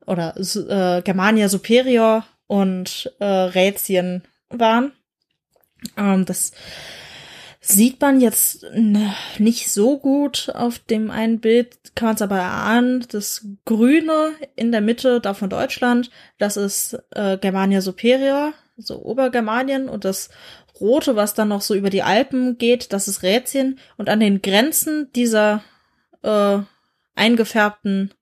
oder 0.06 0.36
äh, 0.36 1.02
Germania 1.02 1.48
Superior 1.48 2.26
und 2.46 3.10
äh, 3.20 3.26
Rätien 3.26 4.24
waren. 4.50 4.92
Ähm, 5.98 6.26
das 6.26 6.52
Sieht 7.70 8.00
man 8.00 8.22
jetzt 8.22 8.66
nicht 9.40 9.70
so 9.74 9.98
gut 9.98 10.50
auf 10.56 10.80
dem 10.80 11.12
einen 11.12 11.42
Bild, 11.42 11.78
kann 11.96 12.06
man 12.08 12.16
es 12.16 12.22
aber 12.22 12.38
erahnen. 12.38 13.06
Das 13.12 13.46
Grüne 13.66 14.32
in 14.56 14.72
der 14.72 14.80
Mitte, 14.80 15.20
da 15.20 15.34
von 15.34 15.50
Deutschland, 15.50 16.10
das 16.38 16.56
ist 16.56 16.98
äh, 17.12 17.38
Germania 17.38 17.82
Superior, 17.82 18.54
so 18.78 19.04
Obergermanien 19.04 19.90
und 19.90 20.06
das 20.06 20.30
Rote, 20.80 21.18
was 21.18 21.34
dann 21.34 21.50
noch 21.50 21.60
so 21.60 21.76
über 21.76 21.90
die 21.90 22.04
Alpen 22.04 22.58
geht, 22.58 22.94
das 22.94 23.10
ist 23.10 23.22
Rätien 23.22 23.80
und 23.98 24.08
an 24.08 24.22
den 24.22 24.42
Grenzen 24.42 25.12
dieser 25.14 25.62
äh, 26.22 26.60
eingefärbten 27.16 28.14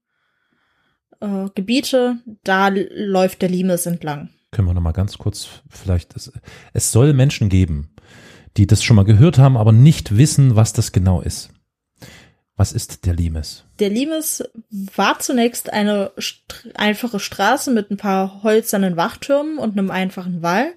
äh, 1.19 1.49
Gebiete, 1.53 2.17
da 2.43 2.69
läuft 2.69 3.43
der 3.43 3.49
Limes 3.49 3.85
entlang. 3.85 4.29
Können 4.55 4.69
wir 4.69 4.73
noch 4.73 4.81
mal 4.81 4.93
ganz 4.93 5.17
kurz 5.17 5.49
vielleicht, 5.67 6.15
es, 6.15 6.31
es 6.71 6.93
soll 6.93 7.11
Menschen 7.11 7.49
geben, 7.49 7.93
die 8.55 8.67
das 8.67 8.85
schon 8.85 8.95
mal 8.95 9.03
gehört 9.03 9.37
haben, 9.37 9.57
aber 9.57 9.73
nicht 9.73 10.15
wissen, 10.15 10.55
was 10.55 10.71
das 10.71 10.93
genau 10.93 11.19
ist. 11.19 11.49
Was 12.55 12.71
ist 12.71 13.05
der 13.05 13.15
Limes? 13.15 13.65
Der 13.79 13.89
Limes 13.89 14.45
war 14.69 15.19
zunächst 15.19 15.73
eine 15.73 16.13
st 16.17 16.69
einfache 16.73 17.19
Straße 17.19 17.69
mit 17.69 17.91
ein 17.91 17.97
paar 17.97 18.43
hölzernen 18.43 18.95
Wachtürmen 18.95 19.57
und 19.57 19.77
einem 19.77 19.91
einfachen 19.91 20.41
Wall, 20.41 20.71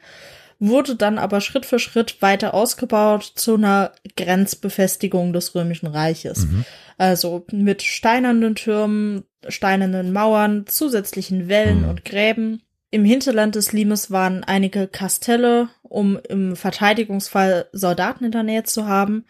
wurde 0.59 0.97
dann 0.97 1.17
aber 1.17 1.41
Schritt 1.41 1.65
für 1.65 1.79
Schritt 1.79 2.21
weiter 2.21 2.55
ausgebaut 2.55 3.33
zu 3.37 3.55
einer 3.55 3.93
Grenzbefestigung 4.17 5.33
des 5.33 5.55
Römischen 5.55 5.87
Reiches. 5.87 6.47
Mhm. 6.47 6.65
Also 6.97 7.47
mit 7.53 7.83
steinernen 7.83 8.57
Türmen, 8.57 9.23
steinernen 9.47 10.13
Mauern, 10.13 10.67
zusätzlichen 10.67 11.47
Wellen 11.47 11.83
mhm. 11.83 11.91
und 11.91 12.05
Gräben. 12.05 12.63
Im 12.91 13.05
Hinterland 13.05 13.55
des 13.55 13.73
Limes 13.73 14.11
waren 14.11 14.45
einige 14.45 14.89
Kastelle, 14.89 15.69
um 15.83 16.19
im 16.29 16.57
Verteidigungsfall 16.57 17.69
Soldaten 17.73 18.25
in 18.25 18.33
der 18.33 18.45
Nähe 18.45 18.65
zu 18.65 18.87
haben. 18.87 19.27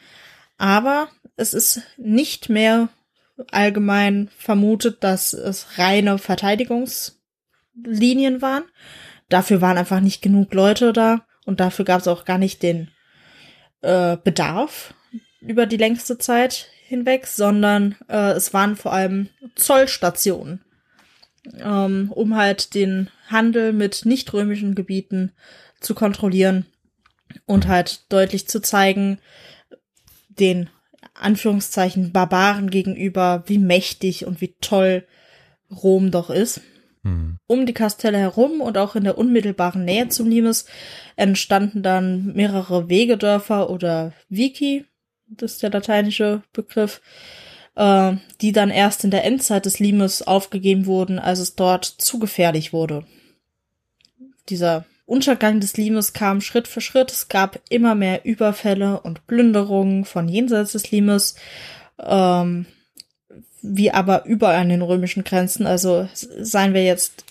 Aber 0.59 1.09
es 1.37 1.55
ist 1.55 1.83
nicht 1.97 2.49
mehr 2.49 2.89
allgemein 3.51 4.31
vermutet, 4.37 5.03
dass 5.03 5.33
es 5.33 5.79
reine 5.79 6.19
Verteidigungslinien 6.19 8.43
waren. 8.43 8.65
Dafür 9.29 9.61
waren 9.61 9.79
einfach 9.79 10.01
nicht 10.01 10.23
genug 10.23 10.55
Leute 10.55 10.93
da 10.93 11.27
und 11.45 11.61
dafür 11.61 11.85
gab 11.85 12.01
es 12.01 12.09
auch 12.09 12.25
gar 12.25 12.39
nicht 12.39 12.63
den 12.63 12.91
äh, 13.83 14.17
Bedarf 14.17 14.95
über 15.41 15.67
die 15.67 15.77
längste 15.77 16.19
Zeit 16.19 16.69
hinweg, 16.87 17.27
sondern 17.27 17.97
äh, 18.09 18.33
es 18.33 18.55
waren 18.55 18.77
vor 18.77 18.93
allem 18.93 19.29
Zollstationen 19.57 20.65
ähm, 21.59 22.11
um 22.13 22.37
halt 22.37 22.75
den 22.75 23.11
Handel 23.29 23.73
mit 23.73 24.05
nicht-römischen 24.05 24.75
Gebieten 24.75 25.33
zu 25.81 25.95
kontrollieren 25.95 26.67
und 27.47 27.67
mhm. 27.67 27.69
halt 27.69 28.13
deutlich 28.13 28.49
zu 28.49 28.61
zeigen, 28.61 29.19
den 30.29 30.71
Anführungszeichen 31.15 32.13
Barbaren 32.13 32.71
gegenüber, 32.71 33.45
wie 33.47 33.59
mächtig 33.59 34.25
und 34.27 34.41
wie 34.41 34.55
toll 34.61 35.07
Rom 35.71 36.11
doch 36.11 36.31
ist. 36.31 36.61
Mhm. 37.03 37.39
Um 37.47 37.67
die 37.67 37.75
Kastelle 37.75 38.19
herum 38.19 38.61
und 38.61 38.79
auch 38.79 38.97
in 38.97 39.05
der 39.05 39.19
unmittelbaren 39.19 39.85
Nähe 39.85 40.09
zum 40.09 40.29
Limes 40.29 40.67
entstanden 41.17 41.83
dann 41.83 42.33
mehrere 42.35 42.89
Wegedörfer 42.89 43.71
oder 43.71 44.13
Wiki, 44.29 44.85
das 45.29 45.53
ist 45.53 45.63
der 45.63 45.71
lateinische 45.71 46.43
Begriff, 46.53 47.01
äh, 47.79 48.17
die 48.41 48.51
dann 48.51 48.71
erst 48.71 49.05
in 49.05 49.13
der 49.13 49.25
Endzeit 49.25 49.65
des 49.65 49.79
Limes 49.79 50.23
aufgegeben 50.23 50.87
wurden, 50.87 51.19
als 51.21 51.39
es 51.39 51.55
dort 51.55 51.85
zu 51.85 52.19
gefährlich 52.19 52.73
wurde. 52.73 53.05
Dieser 54.49 54.85
Untergang 55.07 55.61
des 55.61 55.77
Limes 55.77 56.13
kam 56.13 56.41
Schritt 56.41 56.67
für 56.67 56.81
Schritt. 56.81 57.13
Es 57.13 57.29
gab 57.29 57.61
immer 57.71 57.95
mehr 57.95 58.25
Überfälle 58.25 59.01
und 59.01 59.27
Plünderungen 59.29 60.05
von 60.05 60.29
jenseits 60.29 60.73
des 60.73 60.91
Limes, 60.91 61.37
ähm, 62.01 62.67
wie 63.63 63.93
aber 63.93 64.25
überall 64.25 64.57
an 64.57 64.69
den 64.69 64.83
römischen 64.83 65.23
Grenzen. 65.23 65.67
Also 65.67 66.09
seien 66.13 66.75
wir 66.75 66.85
jetzt 66.85 67.25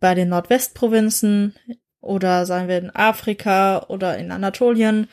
bei 0.00 0.14
den 0.14 0.30
Nordwestprovinzen 0.30 1.54
oder 2.00 2.46
seien 2.46 2.66
wir 2.66 2.78
in 2.78 2.94
Afrika 2.94 3.84
oder 3.88 4.18
in 4.18 4.32
Anatolien, 4.32 5.08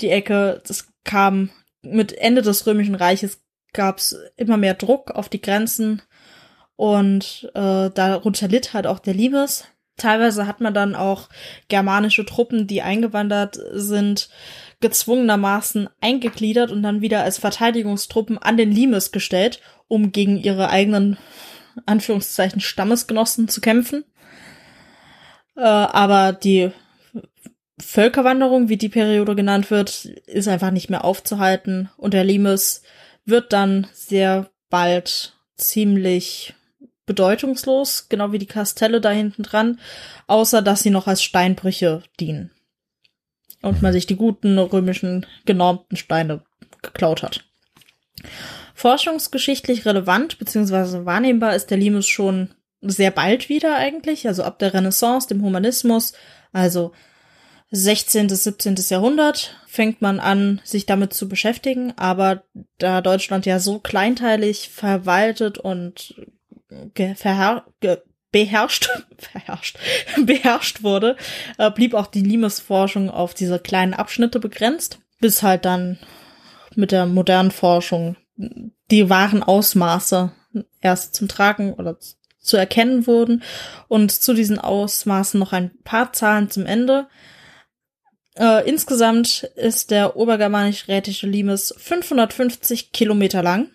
die 0.00 0.10
Ecke, 0.10 0.62
das 0.66 0.88
kam 1.04 1.50
mit 1.82 2.12
Ende 2.12 2.42
des 2.42 2.66
Römischen 2.66 2.94
Reiches 2.94 3.43
gab 3.74 3.98
es 3.98 4.16
immer 4.36 4.56
mehr 4.56 4.74
Druck 4.74 5.10
auf 5.10 5.28
die 5.28 5.42
Grenzen 5.42 6.00
und 6.76 7.50
äh, 7.54 7.90
darunter 7.90 8.48
litt 8.48 8.72
halt 8.72 8.86
auch 8.86 8.98
der 8.98 9.14
Limes. 9.14 9.64
Teilweise 9.96 10.46
hat 10.46 10.60
man 10.60 10.74
dann 10.74 10.96
auch 10.96 11.28
germanische 11.68 12.24
Truppen, 12.24 12.66
die 12.66 12.82
eingewandert 12.82 13.58
sind, 13.72 14.28
gezwungenermaßen 14.80 15.88
eingegliedert 16.00 16.72
und 16.72 16.82
dann 16.82 17.00
wieder 17.00 17.22
als 17.22 17.38
Verteidigungstruppen 17.38 18.38
an 18.38 18.56
den 18.56 18.72
Limes 18.72 19.12
gestellt, 19.12 19.60
um 19.86 20.10
gegen 20.10 20.36
ihre 20.36 20.70
eigenen 20.70 21.16
Anführungszeichen 21.86 22.60
Stammesgenossen 22.60 23.48
zu 23.48 23.60
kämpfen. 23.60 24.04
Äh, 25.56 25.60
aber 25.62 26.32
die 26.32 26.72
Völkerwanderung, 27.78 28.68
wie 28.68 28.76
die 28.76 28.88
Periode 28.88 29.34
genannt 29.34 29.70
wird, 29.70 30.04
ist 30.26 30.48
einfach 30.48 30.70
nicht 30.70 30.90
mehr 30.90 31.04
aufzuhalten 31.04 31.88
und 31.96 32.14
der 32.14 32.24
Limes 32.24 32.82
wird 33.24 33.52
dann 33.52 33.86
sehr 33.92 34.50
bald 34.70 35.36
ziemlich 35.56 36.54
bedeutungslos, 37.06 38.08
genau 38.08 38.32
wie 38.32 38.38
die 38.38 38.46
Kastelle 38.46 39.00
da 39.00 39.10
hinten 39.10 39.42
dran, 39.42 39.78
außer 40.26 40.62
dass 40.62 40.82
sie 40.82 40.90
noch 40.90 41.06
als 41.06 41.22
Steinbrüche 41.22 42.02
dienen. 42.18 42.50
Und 43.62 43.82
man 43.82 43.92
sich 43.92 44.06
die 44.06 44.16
guten 44.16 44.58
römischen 44.58 45.26
genormten 45.46 45.96
Steine 45.96 46.42
geklaut 46.82 47.22
hat. 47.22 47.44
Forschungsgeschichtlich 48.74 49.86
relevant 49.86 50.38
bzw. 50.38 51.04
wahrnehmbar 51.04 51.54
ist 51.54 51.70
der 51.70 51.78
Limes 51.78 52.06
schon 52.06 52.50
sehr 52.80 53.10
bald 53.10 53.48
wieder 53.48 53.76
eigentlich, 53.76 54.26
also 54.28 54.42
ab 54.42 54.58
der 54.58 54.74
Renaissance, 54.74 55.28
dem 55.28 55.42
Humanismus, 55.42 56.12
also 56.52 56.92
16. 57.70 58.28
bis 58.28 58.44
17. 58.44 58.76
Jahrhundert 58.88 59.56
fängt 59.66 60.00
man 60.00 60.20
an, 60.20 60.60
sich 60.64 60.86
damit 60.86 61.12
zu 61.12 61.28
beschäftigen, 61.28 61.92
aber 61.96 62.44
da 62.78 63.00
Deutschland 63.00 63.46
ja 63.46 63.58
so 63.58 63.80
kleinteilig 63.80 64.68
verwaltet 64.68 65.58
und 65.58 66.14
beherrscht, 68.30 68.88
verherrscht, 69.18 69.78
beherrscht 70.24 70.82
wurde, 70.82 71.16
äh, 71.58 71.70
blieb 71.70 71.94
auch 71.94 72.06
die 72.06 72.22
Limes-Forschung 72.22 73.10
auf 73.10 73.34
diese 73.34 73.58
kleinen 73.58 73.94
Abschnitte 73.94 74.40
begrenzt, 74.40 75.00
bis 75.20 75.42
halt 75.42 75.64
dann 75.64 75.98
mit 76.74 76.92
der 76.92 77.06
modernen 77.06 77.50
Forschung 77.50 78.16
die 78.90 79.08
wahren 79.08 79.42
Ausmaße 79.42 80.32
erst 80.80 81.14
zum 81.14 81.28
Tragen 81.28 81.74
oder 81.74 81.96
zu 82.40 82.56
erkennen 82.56 83.06
wurden. 83.06 83.42
Und 83.88 84.10
zu 84.10 84.34
diesen 84.34 84.58
Ausmaßen 84.58 85.38
noch 85.40 85.52
ein 85.52 85.70
paar 85.82 86.12
Zahlen 86.12 86.50
zum 86.50 86.66
Ende. 86.66 87.08
Äh, 88.36 88.68
insgesamt 88.68 89.44
ist 89.54 89.90
der 89.90 90.16
obergermanisch-rätische 90.16 91.26
Limes 91.26 91.74
550 91.76 92.92
Kilometer 92.92 93.42
lang. 93.42 93.70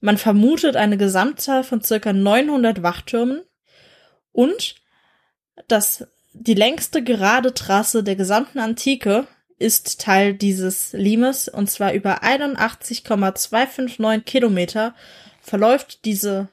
Man 0.00 0.18
vermutet 0.18 0.76
eine 0.76 0.98
Gesamtzahl 0.98 1.64
von 1.64 1.82
circa 1.82 2.12
900 2.12 2.82
Wachtürmen 2.82 3.42
und 4.32 4.76
dass 5.68 6.06
die 6.32 6.54
längste 6.54 7.02
gerade 7.02 7.54
Trasse 7.54 8.02
der 8.02 8.16
gesamten 8.16 8.58
Antike 8.58 9.26
ist 9.58 10.00
Teil 10.00 10.34
dieses 10.34 10.92
Limes 10.92 11.48
und 11.48 11.70
zwar 11.70 11.92
über 11.92 12.22
81,259 12.22 14.24
Kilometer 14.24 14.94
verläuft 15.40 16.04
diese 16.04 16.48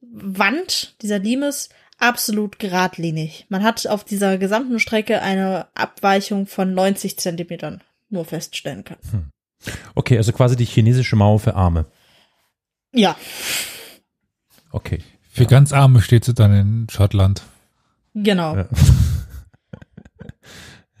Wand, 0.00 0.94
dieser 1.02 1.18
Limes, 1.18 1.70
absolut 1.98 2.58
geradlinig. 2.58 3.46
Man 3.48 3.62
hat 3.62 3.86
auf 3.86 4.04
dieser 4.04 4.38
gesamten 4.38 4.80
Strecke 4.80 5.22
eine 5.22 5.68
Abweichung 5.74 6.46
von 6.46 6.74
90 6.74 7.18
Zentimetern 7.18 7.82
nur 8.10 8.24
feststellen 8.24 8.84
können. 8.84 9.00
Hm. 9.10 9.30
Okay, 9.94 10.16
also 10.16 10.32
quasi 10.32 10.56
die 10.56 10.64
chinesische 10.64 11.16
Mauer 11.16 11.40
für 11.40 11.54
Arme. 11.54 11.86
Ja. 12.92 13.16
Okay. 14.70 14.98
Für 15.30 15.46
ganz 15.46 15.72
Arme 15.72 16.00
steht 16.00 16.24
sie 16.24 16.34
dann 16.34 16.52
in 16.52 16.86
Schottland. 16.90 17.42
Genau. 18.14 18.56
Ja. 18.56 18.68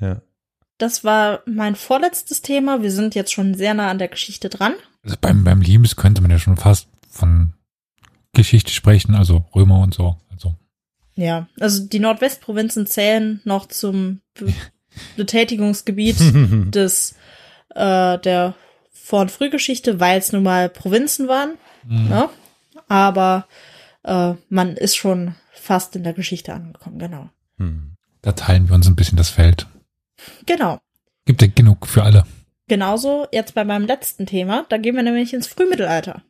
ja. 0.00 0.22
Das 0.78 1.04
war 1.04 1.42
mein 1.46 1.76
vorletztes 1.76 2.42
Thema. 2.42 2.82
Wir 2.82 2.90
sind 2.90 3.14
jetzt 3.14 3.32
schon 3.32 3.54
sehr 3.54 3.74
nah 3.74 3.90
an 3.90 3.98
der 3.98 4.08
Geschichte 4.08 4.48
dran. 4.48 4.74
Also 5.04 5.16
beim, 5.20 5.44
beim 5.44 5.60
Limes 5.60 5.94
könnte 5.94 6.20
man 6.20 6.32
ja 6.32 6.38
schon 6.38 6.56
fast 6.56 6.88
von 7.08 7.52
Geschichte 8.32 8.72
sprechen, 8.72 9.14
also 9.14 9.44
Römer 9.54 9.80
und 9.80 9.94
so. 9.94 10.16
Ja, 11.16 11.48
also 11.60 11.86
die 11.86 12.00
Nordwestprovinzen 12.00 12.86
zählen 12.86 13.40
noch 13.44 13.66
zum 13.66 14.20
Be 14.34 14.52
Betätigungsgebiet 15.16 16.16
des 16.74 17.14
äh, 17.74 18.18
der 18.18 18.54
Vor- 18.92 19.22
und 19.22 19.30
Frühgeschichte, 19.30 20.00
weil 20.00 20.18
es 20.18 20.32
nun 20.32 20.44
mal 20.44 20.68
Provinzen 20.68 21.28
waren. 21.28 21.54
Mhm. 21.86 22.08
Ne? 22.08 22.28
Aber 22.88 23.46
äh, 24.04 24.34
man 24.48 24.76
ist 24.76 24.96
schon 24.96 25.34
fast 25.52 25.96
in 25.96 26.04
der 26.04 26.12
Geschichte 26.12 26.52
angekommen, 26.52 26.98
genau. 26.98 27.30
Hm. 27.58 27.96
Da 28.22 28.32
teilen 28.32 28.68
wir 28.68 28.74
uns 28.74 28.86
ein 28.86 28.96
bisschen 28.96 29.16
das 29.16 29.30
Feld. 29.30 29.66
Genau. 30.46 30.78
Gibt 31.24 31.42
ja 31.42 31.48
genug 31.48 31.86
für 31.86 32.02
alle. 32.02 32.24
Genauso 32.68 33.26
jetzt 33.32 33.54
bei 33.54 33.64
meinem 33.64 33.86
letzten 33.86 34.26
Thema, 34.26 34.64
da 34.68 34.78
gehen 34.78 34.96
wir 34.96 35.02
nämlich 35.02 35.34
ins 35.34 35.46
Frühmittelalter. 35.46 36.22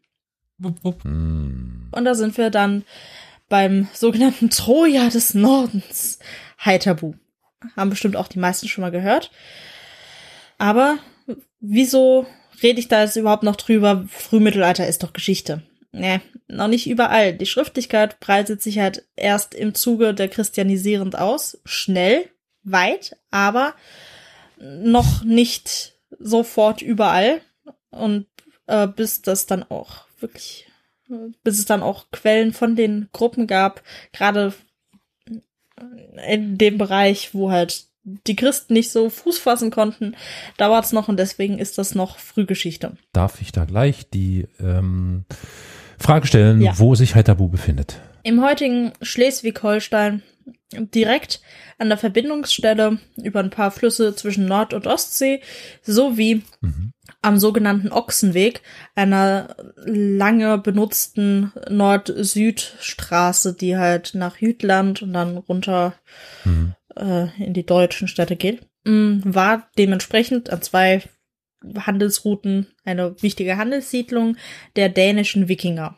Wupp, 0.59 0.82
wupp. 0.82 1.05
Und 1.05 2.05
da 2.05 2.15
sind 2.15 2.36
wir 2.39 2.51
dann 2.51 2.85
beim 3.48 3.88
sogenannten 3.92 4.50
Troja 4.50 5.08
des 5.08 5.34
Nordens, 5.34 6.18
Heiterbu. 6.64 7.14
Haben 7.76 7.90
bestimmt 7.90 8.16
auch 8.16 8.28
die 8.28 8.38
meisten 8.38 8.68
schon 8.68 8.82
mal 8.82 8.90
gehört. 8.90 9.30
Aber 10.58 10.98
wieso 11.60 12.26
rede 12.62 12.80
ich 12.80 12.88
da 12.88 13.02
jetzt 13.02 13.16
überhaupt 13.16 13.42
noch 13.42 13.56
drüber? 13.56 14.04
Frühmittelalter 14.08 14.86
ist 14.86 15.02
doch 15.02 15.12
Geschichte. 15.12 15.62
Nee, 15.92 16.20
noch 16.48 16.68
nicht 16.68 16.88
überall. 16.88 17.34
Die 17.34 17.46
Schriftlichkeit 17.46 18.18
breitet 18.18 18.62
sich 18.62 18.80
halt 18.80 19.06
erst 19.14 19.54
im 19.54 19.74
Zuge 19.74 20.12
der 20.12 20.28
Christianisierend 20.28 21.16
aus. 21.16 21.60
Schnell, 21.64 22.28
weit, 22.64 23.16
aber 23.30 23.74
noch 24.58 25.22
nicht 25.22 25.94
sofort 26.18 26.82
überall. 26.82 27.40
Und 27.90 28.26
äh, 28.66 28.88
bis 28.88 29.22
das 29.22 29.46
dann 29.46 29.62
auch 29.62 30.06
wirklich, 30.18 30.66
bis 31.43 31.59
es 31.59 31.66
dann 31.66 31.82
auch 31.82 32.06
Quellen 32.12 32.52
von 32.52 32.76
den 32.76 33.09
Gruppen 33.12 33.47
gab, 33.47 33.82
gerade 34.12 34.55
in 36.28 36.59
dem 36.59 36.78
Bereich, 36.78 37.35
wo 37.35 37.51
halt 37.51 37.85
die 38.05 38.36
Christen 38.36 38.74
nicht 38.74 38.90
so 38.90 39.09
Fuß 39.09 39.39
fassen 39.39 39.70
konnten, 39.70 40.14
dauert 40.56 40.85
es 40.85 40.93
noch 40.93 41.09
und 41.09 41.18
deswegen 41.18 41.59
ist 41.59 41.78
das 41.78 41.94
noch 41.94 42.18
Frühgeschichte. 42.18 42.97
Darf 43.12 43.40
ich 43.40 43.51
da 43.51 43.64
gleich 43.64 44.09
die 44.10 44.47
ähm, 44.60 45.24
Frage 45.98 46.26
stellen, 46.26 46.60
ja. 46.60 46.78
wo 46.78 46.94
sich 46.94 47.14
Heiterbu 47.14 47.48
befindet? 47.48 48.01
Im 48.22 48.43
heutigen 48.43 48.93
Schleswig-Holstein, 49.01 50.22
direkt 50.78 51.40
an 51.78 51.88
der 51.88 51.98
Verbindungsstelle 51.98 52.98
über 53.16 53.40
ein 53.40 53.51
paar 53.51 53.70
Flüsse 53.70 54.14
zwischen 54.14 54.46
Nord- 54.46 54.74
und 54.74 54.86
Ostsee, 54.86 55.40
sowie 55.82 56.42
mhm. 56.60 56.92
am 57.22 57.38
sogenannten 57.38 57.92
Ochsenweg, 57.92 58.62
einer 58.94 59.56
lange 59.84 60.59
benutzten 60.59 61.52
Nord-Süd-Straße, 61.68 63.55
die 63.55 63.76
halt 63.76 64.14
nach 64.14 64.38
Jütland 64.38 65.02
und 65.02 65.12
dann 65.12 65.36
runter 65.36 65.94
mhm. 66.44 66.74
äh, 66.96 67.26
in 67.42 67.55
die 67.55 67.66
deutschen 67.66 68.09
Städte 68.09 68.36
geht, 68.36 68.66
mm, 68.84 69.20
war 69.24 69.68
dementsprechend 69.76 70.51
an 70.51 70.62
zwei 70.62 71.02
Handelsrouten 71.76 72.66
eine 72.84 73.20
wichtige 73.22 73.56
Handelssiedlung 73.56 74.36
der 74.76 74.88
dänischen 74.88 75.48
Wikinger. 75.48 75.96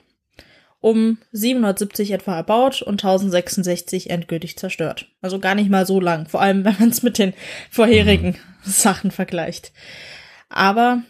Um 0.81 1.19
770 1.33 2.13
etwa 2.13 2.37
erbaut 2.37 2.83
und 2.83 3.03
1066 3.03 4.11
endgültig 4.11 4.57
zerstört. 4.57 5.09
Also 5.21 5.39
gar 5.39 5.55
nicht 5.55 5.71
mal 5.71 5.87
so 5.87 6.01
lang, 6.01 6.29
vor 6.29 6.41
allem 6.41 6.65
wenn 6.65 6.77
man 6.79 6.91
es 6.91 7.03
mit 7.03 7.19
den 7.19 7.35
vorherigen 7.71 8.37
mhm. 8.65 8.71
Sachen 8.71 9.11
vergleicht. 9.11 9.73
Aber 10.49 11.03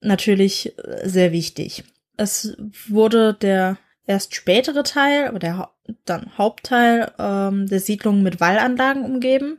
natürlich 0.00 0.74
sehr 1.04 1.32
wichtig. 1.32 1.84
Es 2.16 2.56
wurde 2.88 3.34
der 3.34 3.78
erst 4.06 4.34
spätere 4.34 4.82
Teil, 4.82 5.28
aber 5.28 5.38
der 5.38 5.70
dann 6.04 6.36
Hauptteil 6.36 7.12
ähm, 7.18 7.68
der 7.68 7.80
Siedlung 7.80 8.22
mit 8.22 8.40
Wallanlagen 8.40 9.04
umgeben. 9.04 9.58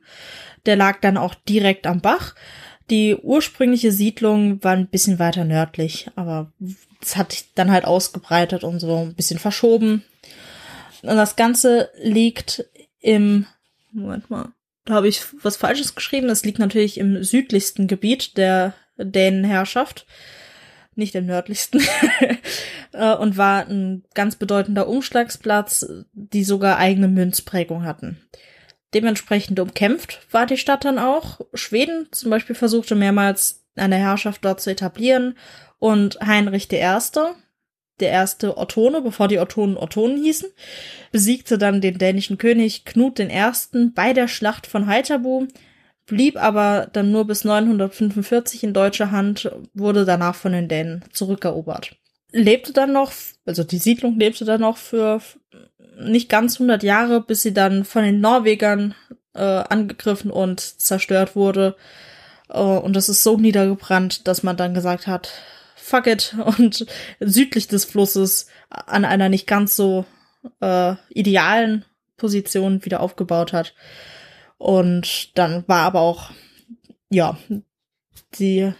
Der 0.65 0.75
lag 0.75 0.99
dann 1.01 1.17
auch 1.17 1.35
direkt 1.35 1.87
am 1.87 2.01
Bach 2.01 2.35
die 2.89 3.15
ursprüngliche 3.15 3.91
Siedlung 3.91 4.63
war 4.63 4.73
ein 4.73 4.87
bisschen 4.87 5.19
weiter 5.19 5.45
nördlich, 5.45 6.09
aber 6.15 6.51
es 7.03 7.15
hat 7.15 7.31
sich 7.31 7.53
dann 7.53 7.71
halt 7.71 7.85
ausgebreitet 7.85 8.63
und 8.63 8.79
so 8.79 8.97
ein 8.97 9.15
bisschen 9.15 9.39
verschoben. 9.39 10.03
Und 11.01 11.15
das 11.15 11.35
Ganze 11.35 11.89
liegt 12.01 12.65
im, 12.99 13.45
Moment 13.91 14.29
mal, 14.29 14.53
da 14.85 14.95
habe 14.95 15.07
ich 15.07 15.21
was 15.43 15.57
Falsches 15.57 15.95
geschrieben. 15.95 16.27
Das 16.27 16.43
liegt 16.43 16.59
natürlich 16.59 16.97
im 16.97 17.23
südlichsten 17.23 17.87
Gebiet 17.87 18.37
der 18.37 18.73
Dänenherrschaft, 18.97 20.05
nicht 20.95 21.15
im 21.15 21.25
nördlichsten, 21.25 21.81
äh, 22.93 23.15
und 23.15 23.37
war 23.37 23.67
ein 23.67 24.03
ganz 24.13 24.35
bedeutender 24.35 24.87
Umschlagsplatz, 24.87 25.85
die 26.13 26.43
sogar 26.43 26.77
eigene 26.77 27.07
Münzprägung 27.07 27.83
hatten. 27.85 28.21
Dementsprechend 28.93 29.59
umkämpft 29.59 30.21
war 30.31 30.45
die 30.45 30.57
Stadt 30.57 30.85
dann 30.85 30.99
auch. 30.99 31.41
Schweden 31.53 32.07
zum 32.11 32.29
Beispiel 32.29 32.55
versuchte 32.55 32.93
mehrmals 32.93 33.63
eine 33.75 33.95
Herrschaft 33.95 34.45
dort 34.45 34.61
zu 34.61 34.69
etablieren 34.69 35.35
und 35.83 36.17
Heinrich 36.25 36.71
I., 36.71 36.77
der 37.99 38.09
erste 38.09 38.57
Ottone, 38.57 39.01
bevor 39.01 39.27
die 39.27 39.39
Ottonen 39.39 39.75
Ottonen 39.75 40.15
hießen, 40.15 40.47
besiegte 41.11 41.57
dann 41.57 41.81
den 41.81 41.97
dänischen 41.97 42.37
König 42.37 42.85
Knut 42.85 43.19
I. 43.19 43.27
bei 43.93 44.13
der 44.13 44.29
Schlacht 44.29 44.65
von 44.65 44.87
Heiterbu, 44.87 45.47
blieb 46.05 46.41
aber 46.41 46.87
dann 46.93 47.11
nur 47.11 47.27
bis 47.27 47.43
945 47.43 48.63
in 48.63 48.73
deutscher 48.73 49.11
Hand, 49.11 49.51
wurde 49.73 50.05
danach 50.05 50.35
von 50.35 50.53
den 50.53 50.69
Dänen 50.69 51.03
zurückerobert. 51.11 51.97
Lebte 52.31 52.71
dann 52.71 52.93
noch, 52.93 53.11
also 53.45 53.65
die 53.65 53.77
Siedlung 53.77 54.17
lebte 54.17 54.45
dann 54.45 54.61
noch 54.61 54.77
für 54.77 55.19
nicht 55.99 56.29
ganz 56.29 56.55
100 56.55 56.81
Jahre, 56.83 57.19
bis 57.19 57.41
sie 57.41 57.53
dann 57.53 57.83
von 57.83 58.03
den 58.03 58.21
Norwegern 58.21 58.95
äh, 59.33 59.41
angegriffen 59.41 60.31
und 60.31 60.61
zerstört 60.61 61.35
wurde. 61.35 61.75
Äh, 62.47 62.59
und 62.59 62.95
das 62.95 63.09
ist 63.09 63.21
so 63.21 63.35
niedergebrannt, 63.37 64.29
dass 64.29 64.43
man 64.43 64.55
dann 64.55 64.73
gesagt 64.73 65.07
hat, 65.07 65.33
fuck 65.83 66.07
it, 66.07 66.35
und 66.57 66.85
südlich 67.19 67.67
des 67.67 67.85
Flusses 67.85 68.47
an 68.69 69.05
einer 69.05 69.29
nicht 69.29 69.47
ganz 69.47 69.75
so 69.75 70.05
äh, 70.61 70.95
idealen 71.09 71.85
Position 72.17 72.83
wieder 72.85 73.01
aufgebaut 73.01 73.53
hat. 73.53 73.75
Und 74.57 75.37
dann 75.37 75.67
war 75.67 75.81
aber 75.81 75.99
auch, 76.01 76.31
ja, 77.09 77.37
die 78.39 78.73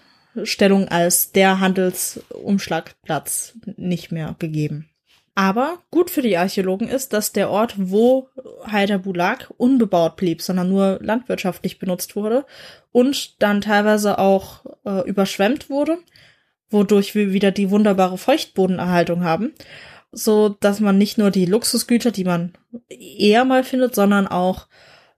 Stellung 0.44 0.88
als 0.88 1.32
der 1.32 1.60
Handelsumschlagplatz 1.60 3.54
nicht 3.76 4.12
mehr 4.12 4.36
gegeben. 4.40 4.90
Aber 5.36 5.80
gut 5.90 6.12
für 6.12 6.22
die 6.22 6.38
Archäologen 6.38 6.88
ist, 6.88 7.12
dass 7.12 7.34
der 7.34 7.50
Ort, 7.50 7.74
wo 7.78 8.30
Haidabu 8.68 9.14
lag, 9.14 9.50
unbebaut 9.58 10.16
blieb, 10.16 10.42
sondern 10.44 10.70
nur 10.70 11.00
landwirtschaftlich 11.02 11.80
benutzt 11.80 12.16
wurde 12.16 12.46
und 12.92 13.42
dann 13.42 13.62
teilweise 13.62 14.20
auch 14.20 14.64
äh, 14.86 15.08
überschwemmt 15.08 15.72
wurde, 15.72 15.98
wodurch 16.74 17.16
wir 17.16 17.32
wieder 17.32 17.52
die 17.52 17.70
wunderbare 17.70 18.18
Feuchtbodenerhaltung 18.18 19.24
haben 19.24 19.54
so 20.14 20.50
dass 20.50 20.80
man 20.80 20.98
nicht 20.98 21.18
nur 21.18 21.32
die 21.32 21.46
Luxusgüter, 21.46 22.12
die 22.12 22.24
man 22.24 22.54
eher 22.88 23.44
mal 23.44 23.64
findet, 23.64 23.96
sondern 23.96 24.28
auch 24.28 24.68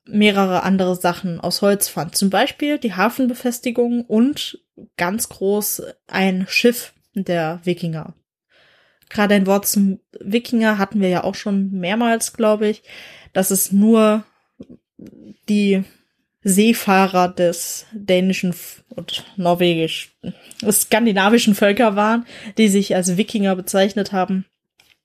mehrere 0.05 0.63
andere 0.63 0.95
Sachen 0.95 1.39
aus 1.39 1.61
Holz 1.61 1.89
fand. 1.89 2.15
Zum 2.15 2.29
Beispiel 2.29 2.79
die 2.79 2.93
Hafenbefestigung 2.93 4.05
und 4.05 4.59
ganz 4.97 5.29
groß 5.29 5.83
ein 6.07 6.45
Schiff 6.47 6.93
der 7.13 7.59
Wikinger. 7.63 8.13
Gerade 9.09 9.35
ein 9.35 9.47
Wort 9.47 9.67
zum 9.67 9.99
Wikinger 10.19 10.77
hatten 10.77 11.01
wir 11.01 11.09
ja 11.09 11.23
auch 11.23 11.35
schon 11.35 11.71
mehrmals, 11.71 12.33
glaube 12.33 12.67
ich, 12.67 12.83
dass 13.33 13.51
es 13.51 13.71
nur 13.71 14.23
die 15.49 15.83
Seefahrer 16.47 17.27
des 17.29 17.87
dänischen 17.91 18.53
und 18.89 19.25
norwegisch 19.35 20.15
skandinavischen 20.69 21.55
Völker 21.55 21.95
waren, 21.95 22.27
die 22.59 22.67
sich 22.67 22.95
als 22.95 23.17
Wikinger 23.17 23.55
bezeichnet 23.55 24.11
haben. 24.11 24.45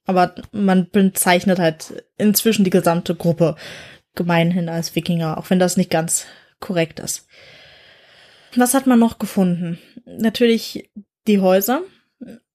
Aber 0.04 0.34
man 0.52 0.90
bezeichnet 0.90 1.58
halt 1.58 2.04
inzwischen 2.18 2.62
die 2.64 2.70
gesamte 2.70 3.14
Gruppe 3.14 3.56
gemeinhin 4.14 4.68
als 4.68 4.94
Wikinger, 4.94 5.38
auch 5.38 5.48
wenn 5.48 5.58
das 5.58 5.78
nicht 5.78 5.90
ganz 5.90 6.26
korrekt 6.60 7.00
ist. 7.00 7.26
Was 8.54 8.74
hat 8.74 8.86
man 8.86 8.98
noch 8.98 9.18
gefunden? 9.18 9.78
Natürlich 10.04 10.90
die 11.26 11.40
Häuser. 11.40 11.80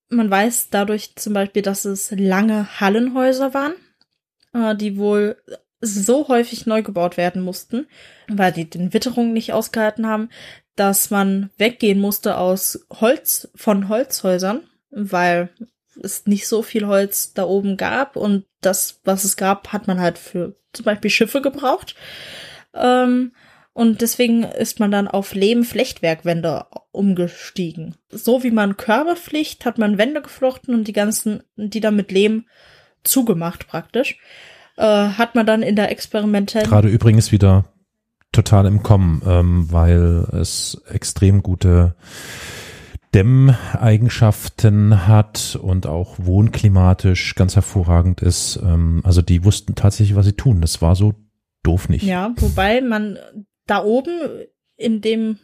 Man 0.09 0.29
weiß 0.29 0.69
dadurch 0.69 1.15
zum 1.15 1.33
Beispiel, 1.33 1.63
dass 1.63 1.85
es 1.85 2.11
lange 2.11 2.79
Hallenhäuser 2.79 3.55
waren, 3.55 3.73
äh, 4.53 4.75
die 4.75 4.97
wohl 4.97 5.37
so 5.93 6.27
häufig 6.27 6.65
neu 6.65 6.81
gebaut 6.81 7.17
werden 7.17 7.41
mussten, 7.41 7.87
weil 8.27 8.51
die 8.51 8.69
den 8.69 8.93
Witterungen 8.93 9.33
nicht 9.33 9.53
ausgehalten 9.53 10.07
haben, 10.07 10.29
dass 10.75 11.09
man 11.09 11.49
weggehen 11.57 11.99
musste 11.99 12.37
aus 12.37 12.87
Holz, 12.99 13.49
von 13.55 13.89
Holzhäusern, 13.89 14.61
weil 14.89 15.49
es 16.01 16.25
nicht 16.25 16.47
so 16.47 16.61
viel 16.61 16.87
Holz 16.87 17.33
da 17.33 17.43
oben 17.45 17.77
gab 17.77 18.15
und 18.15 18.45
das, 18.61 18.99
was 19.03 19.23
es 19.23 19.37
gab, 19.37 19.71
hat 19.71 19.87
man 19.87 19.99
halt 19.99 20.17
für 20.17 20.55
zum 20.73 20.85
Beispiel 20.85 21.09
Schiffe 21.09 21.41
gebraucht. 21.41 21.95
Ähm, 22.73 23.31
und 23.73 24.01
deswegen 24.01 24.43
ist 24.43 24.79
man 24.79 24.91
dann 24.91 25.07
auf 25.07 25.33
Lehm-Flechtwerkwände 25.33 26.65
umgestiegen. 26.91 27.95
So 28.09 28.43
wie 28.43 28.51
man 28.51 28.77
Körbe 28.77 29.17
flicht, 29.17 29.65
hat 29.65 29.77
man 29.77 29.97
Wände 29.97 30.21
geflochten 30.21 30.73
und 30.73 30.87
die 30.87 30.93
ganzen, 30.93 31.43
die 31.57 31.81
dann 31.81 31.95
mit 31.95 32.11
Lehm 32.11 32.45
zugemacht 33.03 33.67
praktisch. 33.67 34.17
Äh, 34.77 34.83
hat 34.83 35.35
man 35.35 35.45
dann 35.45 35.61
in 35.61 35.75
der 35.75 35.91
experimentellen. 35.91 36.67
Gerade 36.67 36.89
übrigens 36.89 37.31
wieder 37.31 37.65
total 38.31 38.65
im 38.65 38.83
Kommen, 38.83 39.21
ähm, 39.25 39.71
weil 39.71 40.25
es 40.33 40.81
extrem 40.89 41.41
gute 41.41 41.95
Dämmeigenschaften 43.13 45.07
hat 45.07 45.57
und 45.61 45.87
auch 45.87 46.15
wohnklimatisch 46.17 47.35
ganz 47.35 47.55
hervorragend 47.55 48.21
ist. 48.21 48.59
Ähm, 48.61 49.01
also 49.05 49.21
die 49.21 49.45
wussten 49.45 49.75
tatsächlich, 49.75 50.17
was 50.17 50.25
sie 50.25 50.33
tun. 50.33 50.59
Das 50.59 50.81
war 50.81 50.97
so 50.97 51.13
doof 51.63 51.87
nicht. 51.87 52.03
Ja, 52.03 52.33
wobei 52.35 52.81
man 52.81 53.17
da 53.67 53.81
oben 53.83 54.11
in 54.75 54.99
dem 54.99 55.39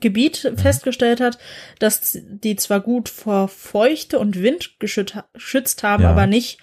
Gebiet 0.00 0.52
festgestellt 0.56 1.20
hat, 1.20 1.38
dass 1.78 2.18
die 2.22 2.56
zwar 2.56 2.80
gut 2.80 3.08
vor 3.08 3.48
Feuchte 3.48 4.18
und 4.18 4.42
Wind 4.42 4.76
geschützt 4.78 5.82
haben, 5.82 6.02
ja. 6.02 6.10
aber 6.10 6.26
nicht 6.26 6.58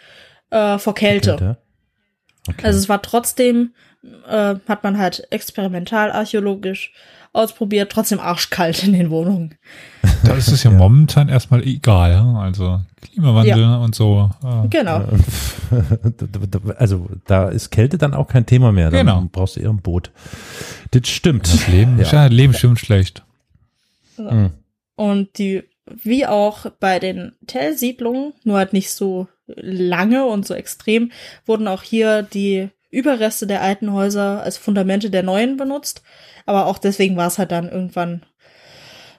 äh, 0.49 0.77
vor 0.79 0.95
Kälte. 0.95 1.35
Kälte. 1.37 1.57
Okay. 2.47 2.65
Also 2.65 2.79
es 2.79 2.89
war 2.89 3.01
trotzdem, 3.01 3.73
äh, 4.27 4.55
hat 4.67 4.83
man 4.83 4.97
halt 4.97 5.27
experimental 5.31 6.11
archäologisch 6.11 6.93
ausprobiert, 7.33 7.91
trotzdem 7.91 8.19
arschkalt 8.19 8.83
in 8.83 8.93
den 8.93 9.09
Wohnungen. 9.09 9.55
Da 10.23 10.33
ist 10.33 10.47
es 10.47 10.63
ja, 10.63 10.71
ja. 10.71 10.77
momentan 10.77 11.29
erstmal 11.29 11.63
egal, 11.63 12.13
also 12.37 12.81
Klimawandel 13.01 13.59
ja. 13.59 13.77
und 13.77 13.95
so. 13.95 14.29
Genau. 14.69 15.03
Also 16.77 17.09
da 17.25 17.49
ist 17.49 17.71
Kälte 17.71 17.97
dann 17.97 18.13
auch 18.13 18.29
kein 18.29 18.45
Thema 18.45 18.71
mehr. 18.71 18.89
Dann 18.89 19.05
genau. 19.05 19.27
brauchst 19.29 19.57
du 19.57 19.59
eher 19.59 19.69
ein 19.69 19.81
Boot. 19.81 20.11
Das 20.91 21.09
stimmt. 21.09 21.45
Das 21.45 21.67
Leben, 21.67 21.99
ja. 21.99 22.05
ja 22.05 22.25
Leben 22.27 22.53
stimmt 22.53 22.79
schlecht. 22.79 23.23
Mhm. 24.17 24.51
Und 24.95 25.37
die, 25.37 25.63
wie 25.89 26.25
auch 26.25 26.69
bei 26.79 26.99
den 26.99 27.33
Tell-Siedlungen, 27.47 28.33
nur 28.43 28.57
halt 28.57 28.73
nicht 28.73 28.91
so 28.91 29.27
lange 29.47 30.25
und 30.25 30.45
so 30.45 30.53
extrem, 30.53 31.11
wurden 31.45 31.67
auch 31.67 31.83
hier 31.83 32.21
die 32.21 32.69
Überreste 32.89 33.47
der 33.47 33.61
alten 33.61 33.93
Häuser 33.93 34.41
als 34.43 34.57
Fundamente 34.57 35.09
der 35.09 35.23
neuen 35.23 35.57
benutzt. 35.57 36.01
Aber 36.45 36.67
auch 36.67 36.77
deswegen 36.77 37.17
war 37.17 37.27
es 37.27 37.37
halt 37.37 37.51
dann 37.51 37.69
irgendwann 37.69 38.25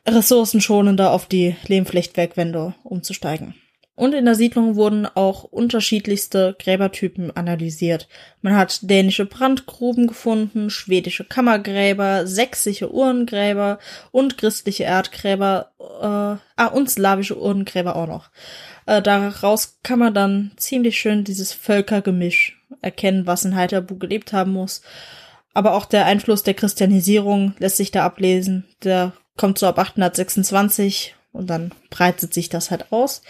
ressourcenschonender 0.06 1.12
auf 1.12 1.26
die 1.26 1.56
Lehmflechtwerkwände 1.66 2.74
umzusteigen. 2.82 3.54
Und 3.98 4.14
in 4.14 4.26
der 4.26 4.36
Siedlung 4.36 4.76
wurden 4.76 5.06
auch 5.06 5.42
unterschiedlichste 5.42 6.54
Gräbertypen 6.60 7.36
analysiert. 7.36 8.06
Man 8.42 8.54
hat 8.54 8.78
dänische 8.88 9.26
Brandgruben 9.26 10.06
gefunden, 10.06 10.70
schwedische 10.70 11.24
Kammergräber, 11.24 12.24
sächsische 12.24 12.92
Urnengräber 12.92 13.80
und 14.12 14.38
christliche 14.38 14.84
Erdgräber, 14.84 15.72
äh, 15.80 16.38
ah, 16.54 16.66
und 16.72 16.88
slawische 16.88 17.36
Urnengräber 17.36 17.96
auch 17.96 18.06
noch. 18.06 18.30
Äh, 18.86 19.02
daraus 19.02 19.80
kann 19.82 19.98
man 19.98 20.14
dann 20.14 20.52
ziemlich 20.54 20.96
schön 20.96 21.24
dieses 21.24 21.52
Völkergemisch 21.52 22.56
erkennen, 22.80 23.26
was 23.26 23.44
in 23.44 23.56
Heiterbu 23.56 23.98
gelebt 23.98 24.32
haben 24.32 24.52
muss. 24.52 24.80
Aber 25.54 25.74
auch 25.74 25.86
der 25.86 26.06
Einfluss 26.06 26.44
der 26.44 26.54
Christianisierung 26.54 27.56
lässt 27.58 27.78
sich 27.78 27.90
da 27.90 28.04
ablesen. 28.04 28.64
Der 28.84 29.12
kommt 29.36 29.58
so 29.58 29.66
ab 29.66 29.80
826 29.80 31.16
und 31.32 31.50
dann 31.50 31.72
breitet 31.90 32.32
sich 32.32 32.48
das 32.48 32.70
halt 32.70 32.92
aus. 32.92 33.22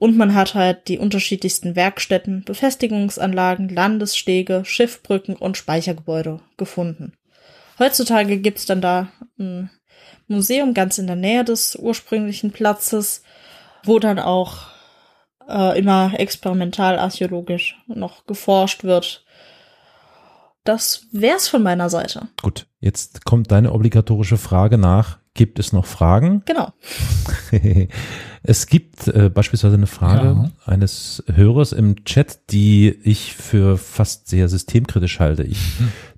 Und 0.00 0.16
man 0.16 0.34
hat 0.34 0.54
halt 0.54 0.88
die 0.88 0.98
unterschiedlichsten 0.98 1.76
Werkstätten, 1.76 2.42
Befestigungsanlagen, 2.44 3.68
Landesstege, 3.68 4.64
Schiffbrücken 4.64 5.36
und 5.36 5.56
Speichergebäude 5.56 6.40
gefunden. 6.56 7.12
Heutzutage 7.78 8.38
gibt's 8.38 8.66
dann 8.66 8.80
da 8.80 9.08
ein 9.38 9.70
Museum 10.26 10.74
ganz 10.74 10.98
in 10.98 11.06
der 11.06 11.16
Nähe 11.16 11.44
des 11.44 11.76
ursprünglichen 11.76 12.50
Platzes, 12.50 13.22
wo 13.84 13.98
dann 13.98 14.18
auch 14.18 14.68
äh, 15.48 15.78
immer 15.78 16.18
experimental 16.18 16.98
archäologisch 16.98 17.76
noch 17.86 18.26
geforscht 18.26 18.82
wird 18.82 19.24
das 20.64 21.06
wär's 21.12 21.48
von 21.48 21.62
meiner 21.62 21.88
Seite. 21.88 22.28
Gut, 22.42 22.66
jetzt 22.80 23.24
kommt 23.24 23.50
deine 23.50 23.72
obligatorische 23.72 24.36
Frage 24.36 24.78
nach. 24.78 25.18
Gibt 25.40 25.58
es 25.58 25.72
noch 25.72 25.86
Fragen? 25.86 26.42
Genau. 26.44 26.68
es 28.42 28.66
gibt 28.66 29.08
äh, 29.08 29.30
beispielsweise 29.30 29.76
eine 29.76 29.86
Frage 29.86 30.26
Ja. 30.26 30.50
eines 30.66 31.24
Hörers 31.32 31.72
im 31.72 32.04
Chat, 32.04 32.50
die 32.50 32.90
ich 32.90 33.34
für 33.36 33.78
fast 33.78 34.28
sehr 34.28 34.50
systemkritisch 34.50 35.18
halte. 35.18 35.44
Ich 35.44 35.58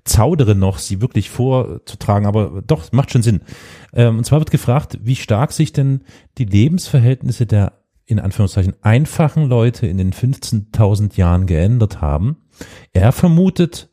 zaudere 0.03 0.55
noch, 0.55 0.77
sie 0.77 0.99
wirklich 0.99 1.29
vorzutragen, 1.29 2.27
aber 2.27 2.63
doch, 2.67 2.91
macht 2.91 3.11
schon 3.13 3.23
Sinn. 3.23 3.43
Ähm, 3.93 4.17
und 4.17 4.25
zwar 4.25 4.39
wird 4.39 4.51
gefragt, 4.51 4.99
wie 5.01 5.15
stark 5.15 5.53
sich 5.53 5.71
denn 5.71 6.01
die 6.37 6.43
Lebensverhältnisse 6.43 7.45
der 7.45 7.79
in 8.05 8.19
Anführungszeichen 8.19 8.73
einfachen 8.81 9.45
Leute 9.45 9.87
in 9.87 9.97
den 9.99 10.11
15.000 10.11 11.15
Jahren 11.15 11.45
geändert 11.45 12.01
haben. 12.01 12.43
Er 12.91 13.13
vermutet, 13.13 13.89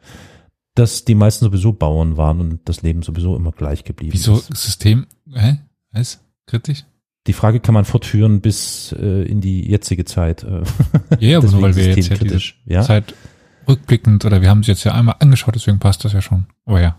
dass 0.80 1.04
die 1.04 1.14
meisten 1.14 1.44
sowieso 1.44 1.72
Bauern 1.72 2.16
waren 2.16 2.40
und 2.40 2.60
das 2.68 2.82
Leben 2.82 3.02
sowieso 3.02 3.36
immer 3.36 3.52
gleich 3.52 3.84
geblieben 3.84 4.12
Wieso 4.12 4.38
ist. 4.38 4.56
System, 4.56 5.06
hä? 5.32 5.58
Was? 5.92 6.20
Kritisch? 6.46 6.84
Die 7.26 7.32
Frage 7.34 7.60
kann 7.60 7.74
man 7.74 7.84
fortführen 7.84 8.40
bis 8.40 8.94
äh, 8.98 9.22
in 9.22 9.40
die 9.40 9.68
jetzige 9.68 10.04
Zeit. 10.04 10.42
Äh, 10.42 10.62
Ja, 11.18 11.38
aber 11.38 11.50
nur 11.50 11.62
weil 11.62 11.76
wir 11.76 11.94
jetzt 11.94 12.08
ja 12.08 12.16
diese 12.16 12.54
ja? 12.64 12.82
Zeit 12.82 13.14
rückblickend 13.68 14.24
oder 14.24 14.40
wir 14.40 14.48
haben 14.48 14.60
es 14.60 14.66
jetzt 14.66 14.84
ja 14.84 14.94
einmal 14.94 15.16
angeschaut, 15.20 15.54
deswegen 15.54 15.78
passt 15.78 16.04
das 16.04 16.14
ja 16.14 16.22
schon. 16.22 16.46
Aber 16.64 16.80
ja, 16.80 16.98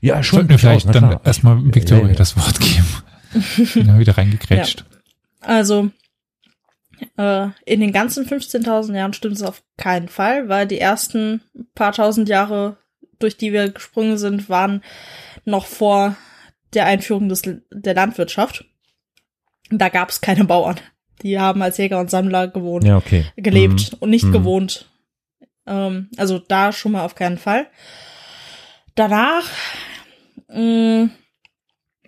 ja, 0.00 0.22
sollten 0.22 0.48
wir 0.48 0.58
vielleicht 0.58 0.86
na 0.86 0.92
dann 0.92 1.20
erstmal 1.24 1.62
Victoria 1.74 2.04
ja, 2.04 2.10
ja. 2.10 2.14
das 2.14 2.36
Wort 2.36 2.58
geben. 2.60 3.72
Bin 3.74 3.88
da 3.88 3.98
wieder 3.98 4.16
reingekrätscht. 4.16 4.84
Also, 5.40 5.90
äh, 7.16 7.48
in 7.64 7.78
den 7.78 7.92
ganzen 7.92 8.26
15.000 8.26 8.96
Jahren 8.96 9.12
stimmt 9.12 9.36
es 9.36 9.42
auf 9.42 9.62
keinen 9.76 10.08
Fall, 10.08 10.48
weil 10.48 10.66
die 10.66 10.80
ersten 10.80 11.42
paar 11.76 11.92
tausend 11.92 12.28
Jahre, 12.28 12.76
durch 13.18 13.36
die 13.36 13.52
wir 13.52 13.70
gesprungen 13.70 14.18
sind, 14.18 14.48
waren 14.48 14.82
noch 15.44 15.66
vor 15.66 16.16
der 16.74 16.86
Einführung 16.86 17.28
des, 17.28 17.42
der 17.70 17.94
Landwirtschaft. 17.94 18.64
Da 19.70 19.88
gab 19.88 20.10
es 20.10 20.20
keine 20.20 20.44
Bauern. 20.44 20.76
Die 21.22 21.38
haben 21.38 21.62
als 21.62 21.78
Jäger 21.78 21.98
und 22.00 22.10
Sammler 22.10 22.48
gewohnt, 22.48 22.84
Ja, 22.84 22.96
okay. 22.96 23.24
gelebt 23.36 23.96
und 24.00 24.10
nicht 24.10 24.24
Mhm. 24.26 24.32
gewohnt. 24.32 24.88
Ähm, 25.66 26.08
also 26.16 26.38
da 26.38 26.72
schon 26.72 26.92
mal 26.92 27.04
auf 27.04 27.14
keinen 27.14 27.38
Fall. 27.38 27.66
Danach, 28.94 29.44
mh, 30.48 31.10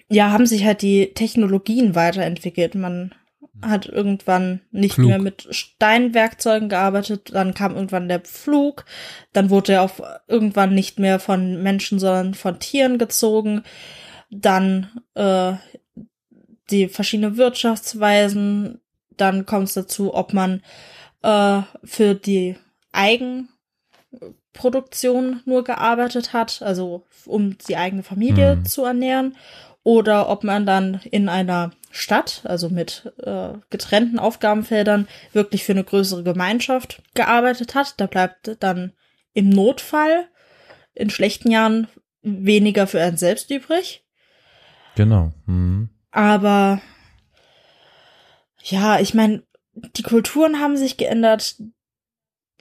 ja, 0.09 0.31
haben 0.31 0.47
sich 0.47 0.65
halt 0.65 0.82
die 0.82 1.12
Technologien 1.15 1.95
weiterentwickelt. 1.95 2.74
Man 2.74 3.15
hat 3.62 3.87
irgendwann 3.87 4.61
nicht 4.70 4.95
Flug. 4.95 5.09
mehr 5.09 5.19
mit 5.19 5.47
Steinwerkzeugen 5.51 6.69
gearbeitet, 6.69 7.31
dann 7.35 7.55
kam 7.55 7.74
irgendwann 7.74 8.09
der 8.09 8.20
Flug, 8.24 8.85
dann 9.32 9.51
wurde 9.51 9.73
er 9.74 9.82
auf 9.82 10.03
irgendwann 10.28 10.74
nicht 10.74 10.99
mehr 10.99 11.19
von 11.20 11.62
Menschen, 11.62 11.99
sondern 11.99 12.35
von 12.35 12.59
Tieren 12.59 12.99
gezogen, 12.99 13.62
dann 14.31 14.89
äh, 15.15 15.55
die 16.70 16.89
verschiedenen 16.89 17.37
Wirtschaftsweisen, 17.37 18.81
dann 19.16 19.47
kommt 19.47 19.69
es 19.69 19.74
dazu, 19.74 20.15
ob 20.15 20.32
man 20.32 20.62
äh, 21.23 21.61
für 21.85 22.15
die 22.15 22.57
Eigenproduktion 22.93 25.41
nur 25.45 25.65
gearbeitet 25.65 26.32
hat, 26.32 26.62
also 26.62 27.05
um 27.27 27.59
die 27.59 27.77
eigene 27.77 28.03
Familie 28.03 28.57
Mhm. 28.57 28.65
zu 28.65 28.85
ernähren, 28.85 29.37
oder 29.82 30.28
ob 30.28 30.45
man 30.45 30.66
dann 30.66 31.01
in 31.11 31.28
einer 31.28 31.73
Stadt, 31.91 32.43
also 32.45 32.69
mit 32.69 33.12
äh, 33.19 33.53
getrennten 33.69 34.19
Aufgabenfeldern, 34.19 35.09
wirklich 35.33 35.65
für 35.65 35.73
eine 35.73 35.85
größere 35.85 36.23
Gemeinschaft 36.23 37.03
gearbeitet 37.15 37.75
hat. 37.75 37.95
Da 38.01 38.07
bleibt 38.07 38.57
dann 38.61 38.93
im 39.33 39.49
Notfall 39.49 40.29
in 40.95 41.11
schlechten 41.11 41.51
Jahren 41.51 41.89
weniger 42.23 42.87
für 42.87 43.01
einen 43.01 43.17
selbst 43.17 43.51
übrig. 43.51 44.05
Genau. 44.95 45.33
Mhm. 45.47 45.91
Aber 46.11 46.81
ja, 48.62 49.01
ich 49.01 49.15
meine, 49.15 49.43
die 49.75 50.03
Kulturen 50.03 50.61
haben 50.61 50.77
sich 50.77 50.97
geändert, 50.97 51.57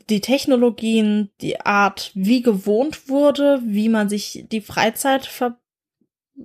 die 0.09 0.21
Technologien, 0.21 1.29
die 1.41 1.61
Art, 1.61 2.11
wie 2.15 2.41
gewohnt 2.41 3.09
wurde, 3.09 3.61
wie 3.63 3.89
man 3.89 4.09
sich 4.09 4.45
die 4.51 4.61
Freizeit 4.61 5.27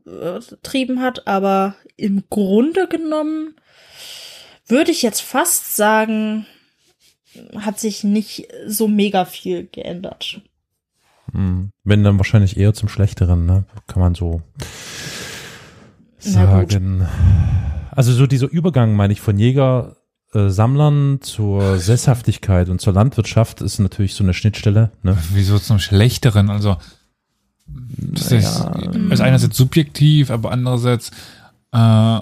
vertrieben 0.04 1.00
hat, 1.00 1.26
aber 1.26 1.76
im 1.96 2.24
Grunde 2.30 2.88
genommen 2.88 3.54
würde 4.66 4.90
ich 4.90 5.02
jetzt 5.02 5.20
fast 5.20 5.76
sagen, 5.76 6.46
hat 7.58 7.78
sich 7.78 8.04
nicht 8.04 8.48
so 8.66 8.88
mega 8.88 9.24
viel 9.24 9.66
geändert. 9.66 10.40
Mhm. 11.32 11.70
Wenn 11.82 12.04
dann 12.04 12.18
wahrscheinlich 12.18 12.56
eher 12.56 12.74
zum 12.74 12.88
Schlechteren, 12.88 13.46
ne? 13.46 13.64
Kann 13.86 14.00
man 14.00 14.14
so 14.14 14.42
sagen. 16.18 17.06
Also 17.90 18.12
so 18.12 18.26
dieser 18.26 18.48
Übergang, 18.48 18.94
meine 18.94 19.12
ich, 19.12 19.20
von 19.20 19.38
Jäger, 19.38 19.96
Sammlern 20.32 21.20
zur 21.20 21.78
Sesshaftigkeit 21.78 22.68
und 22.68 22.80
zur 22.80 22.92
Landwirtschaft 22.92 23.60
ist 23.60 23.78
natürlich 23.78 24.14
so 24.14 24.24
eine 24.24 24.34
Schnittstelle, 24.34 24.90
ne? 25.02 25.16
Wieso 25.32 25.60
zum 25.60 25.78
Schlechteren? 25.78 26.50
Also, 26.50 26.76
das 27.66 28.32
ist, 28.32 28.58
Naja. 28.60 29.10
ist 29.10 29.20
einerseits 29.20 29.56
subjektiv, 29.56 30.30
aber 30.30 30.50
andererseits, 30.52 31.10
äh, 31.72 32.20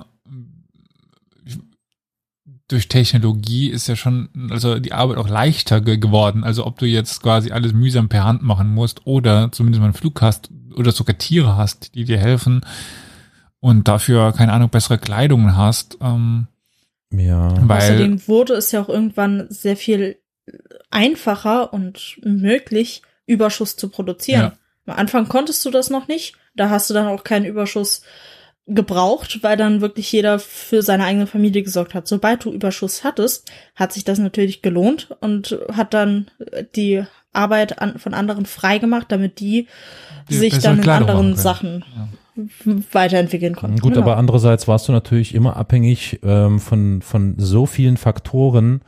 durch 2.69 2.89
Technologie 2.89 3.69
ist 3.69 3.87
ja 3.89 3.97
schon, 3.97 4.29
also 4.51 4.79
die 4.79 4.93
Arbeit 4.93 5.19
auch 5.19 5.29
leichter 5.29 5.81
ge 5.83 5.99
geworden. 5.99 6.43
Also 6.43 6.67
ob 6.67 6.79
du 6.79 6.87
jetzt 6.87 7.23
quasi 7.23 7.51
alles 7.51 7.75
mühsam 7.75 8.09
per 8.09 8.25
Hand 8.25 8.43
machen 8.43 8.73
musst 8.73 9.07
oder 9.07 9.53
zumindest 9.53 9.81
mal 9.81 9.87
einen 9.87 9.95
Flug 9.95 10.23
hast 10.23 10.51
oder 10.75 10.91
sogar 10.93 11.19
Tiere 11.19 11.57
hast, 11.57 11.95
die 11.95 12.05
dir 12.05 12.19
helfen 12.19 12.65
und 13.61 13.89
dafür, 13.89 14.33
keine 14.33 14.53
Ahnung, 14.53 14.71
bessere 14.71 14.97
Kleidung 14.99 15.55
hast, 15.55 15.99
ähm, 16.01 16.47
Ja. 17.11 17.55
weil 17.69 17.79
Außerdem 17.79 18.27
wurde 18.27 18.55
es 18.55 18.73
ja 18.73 18.81
auch 18.83 18.89
irgendwann 18.89 19.47
sehr 19.51 19.77
viel 19.77 20.17
einfacher 20.91 21.75
und 21.75 22.19
möglich, 22.25 23.03
Überschuss 23.27 23.77
zu 23.77 23.89
produzieren. 23.91 24.41
Ja. 24.41 24.53
Am 24.87 24.97
Anfang 24.97 25.29
konntest 25.29 25.65
du 25.65 25.71
das 25.71 25.91
noch 25.91 26.09
nicht. 26.09 26.35
Da 26.55 26.71
hast 26.71 26.91
du 26.91 26.95
dann 26.95 27.07
auch 27.07 27.25
keinen 27.25 27.47
Überschuss 27.47 28.03
gebraucht, 28.67 29.43
weil 29.43 29.57
dann 29.57 29.81
wirklich 29.81 30.11
jeder 30.13 30.39
für 30.39 30.83
seine 30.83 31.05
eigene 31.05 31.27
Familie 31.27 31.63
gesorgt 31.63 31.95
hat. 31.95 32.07
Sobald 32.07 32.45
du 32.45 32.53
Überschuss 32.53 33.03
hattest, 33.05 33.51
hat 33.75 33.93
sich 33.93 34.05
das 34.05 34.19
natürlich 34.19 34.63
gelohnt 34.63 35.09
und 35.21 35.59
hat 35.73 35.95
dann 35.95 36.31
die 36.77 37.05
Arbeit 37.33 37.81
an, 37.81 37.99
von 37.99 38.15
anderen 38.15 38.47
freigemacht, 38.47 39.11
damit 39.11 39.41
die, 39.41 39.67
Die 40.29 40.35
sich 40.35 40.59
dann 40.59 40.81
in 40.83 40.89
anderen. 40.89 41.35
Sachen 41.35 41.85
weiterentwickeln 42.93 43.55
konnten. 43.55 43.79
Gut, 43.81 43.95
Genau. 43.95 44.05
aber 44.05 44.17
andererseits 44.17 44.69
warst 44.69 44.89
du 44.89 44.93
natürlich 44.93 45.35
immer 45.35 45.57
abhängig 45.57 46.21
ähm, 46.23 46.61
von, 46.61 47.03
von 47.03 47.35
so 47.39 47.67
vielen 47.67 47.97
Faktoren, 47.97 48.83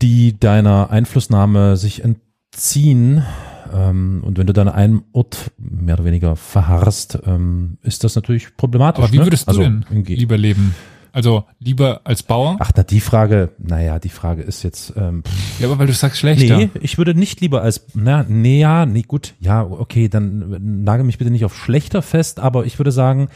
die 0.00 0.38
deiner 0.38 0.90
Einflussnahme 0.90 1.76
sich 1.76 2.02
entziehen. 2.04 3.24
Ähm, 3.72 4.22
und 4.24 4.38
wenn 4.38 4.46
du 4.46 4.52
dann 4.52 4.68
an 4.68 4.74
einem 4.74 5.02
Ort 5.12 5.52
mehr 5.58 5.94
oder 5.94 6.04
weniger 6.04 6.36
verharrst, 6.36 7.18
ähm, 7.26 7.78
ist 7.82 8.04
das 8.04 8.14
natürlich 8.14 8.56
problematisch. 8.56 9.04
aber 9.04 9.12
wie 9.12 9.18
ne? 9.18 9.26
würdest 9.26 9.46
du 9.46 9.50
also, 9.50 9.62
denn 9.62 9.84
lieber 10.06 10.38
leben? 10.38 10.74
Also 11.12 11.44
lieber 11.58 12.02
als 12.04 12.22
Bauer? 12.22 12.56
Ach, 12.60 12.70
na, 12.76 12.82
die 12.82 13.00
Frage, 13.00 13.50
naja, 13.58 13.98
die 13.98 14.10
Frage 14.10 14.42
ist 14.42 14.62
jetzt, 14.62 14.92
ähm, 14.96 15.22
Ja, 15.58 15.66
aber 15.66 15.78
weil 15.78 15.86
du 15.86 15.92
sagst 15.92 16.20
schlechter. 16.20 16.56
nee, 16.56 16.70
ich 16.80 16.98
würde 16.98 17.14
nicht 17.14 17.40
lieber 17.40 17.62
als, 17.62 17.86
na, 17.94 18.24
nee, 18.28 18.60
ja, 18.60 18.86
nee, 18.86 19.02
gut, 19.02 19.34
ja, 19.40 19.62
okay, 19.62 20.08
dann 20.08 20.84
nagel 20.84 21.04
mich 21.04 21.18
bitte 21.18 21.30
nicht 21.30 21.44
auf 21.44 21.56
schlechter 21.56 22.02
fest, 22.02 22.38
aber 22.38 22.64
ich 22.64 22.78
würde 22.78 22.92
sagen, 22.92 23.28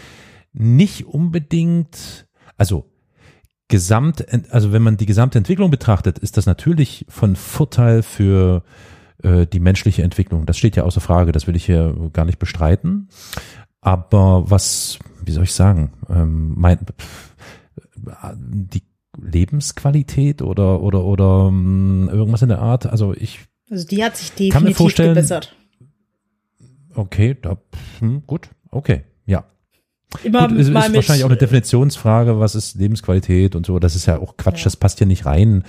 nicht 0.52 1.06
unbedingt, 1.06 2.26
also 2.56 2.86
gesamt, 3.68 4.24
also 4.50 4.72
wenn 4.72 4.82
man 4.82 4.96
die 4.96 5.06
gesamte 5.06 5.38
Entwicklung 5.38 5.70
betrachtet, 5.70 6.18
ist 6.18 6.36
das 6.36 6.46
natürlich 6.46 7.06
von 7.08 7.34
Vorteil 7.34 8.02
für 8.02 8.62
äh, 9.22 9.46
die 9.46 9.60
menschliche 9.60 10.02
Entwicklung. 10.02 10.46
Das 10.46 10.56
steht 10.58 10.76
ja 10.76 10.82
außer 10.84 11.00
Frage, 11.00 11.32
das 11.32 11.46
will 11.46 11.56
ich 11.56 11.64
hier 11.66 11.94
gar 12.12 12.24
nicht 12.24 12.38
bestreiten. 12.38 13.08
Aber 13.80 14.50
was, 14.50 14.98
wie 15.24 15.32
soll 15.32 15.44
ich 15.44 15.52
sagen, 15.52 15.92
ähm, 16.08 16.54
mein, 16.56 16.78
pff, 16.78 17.34
die 18.36 18.82
Lebensqualität 19.20 20.42
oder 20.42 20.80
oder 20.80 21.04
oder 21.04 21.46
ähm, 21.48 22.08
irgendwas 22.12 22.42
in 22.42 22.48
der 22.48 22.58
Art. 22.60 22.86
Also 22.86 23.14
ich, 23.14 23.40
Also 23.70 23.86
die 23.86 24.02
hat 24.04 24.16
sich 24.16 24.30
Kann 24.30 24.38
mir 24.38 24.50
definitiv 24.70 24.76
vorstellen- 24.76 25.14
gebessert. 25.14 25.54
okay, 26.94 27.36
da, 27.40 27.56
hm, 28.00 28.22
gut, 28.26 28.48
okay, 28.70 29.04
ja. 29.26 29.44
Immer 30.22 30.48
Gut, 30.48 30.58
es 30.58 30.68
ist 30.68 30.74
mit, 30.74 30.94
wahrscheinlich 30.94 31.24
auch 31.24 31.28
eine 31.28 31.38
Definitionsfrage, 31.38 32.38
was 32.38 32.54
ist 32.54 32.76
Lebensqualität 32.76 33.56
und 33.56 33.66
so. 33.66 33.78
Das 33.80 33.96
ist 33.96 34.06
ja 34.06 34.18
auch 34.18 34.36
Quatsch, 34.36 34.58
Ja. 34.60 34.64
das 34.64 34.76
passt 34.76 35.00
ja 35.00 35.06
nicht 35.06 35.26
rein. 35.26 35.64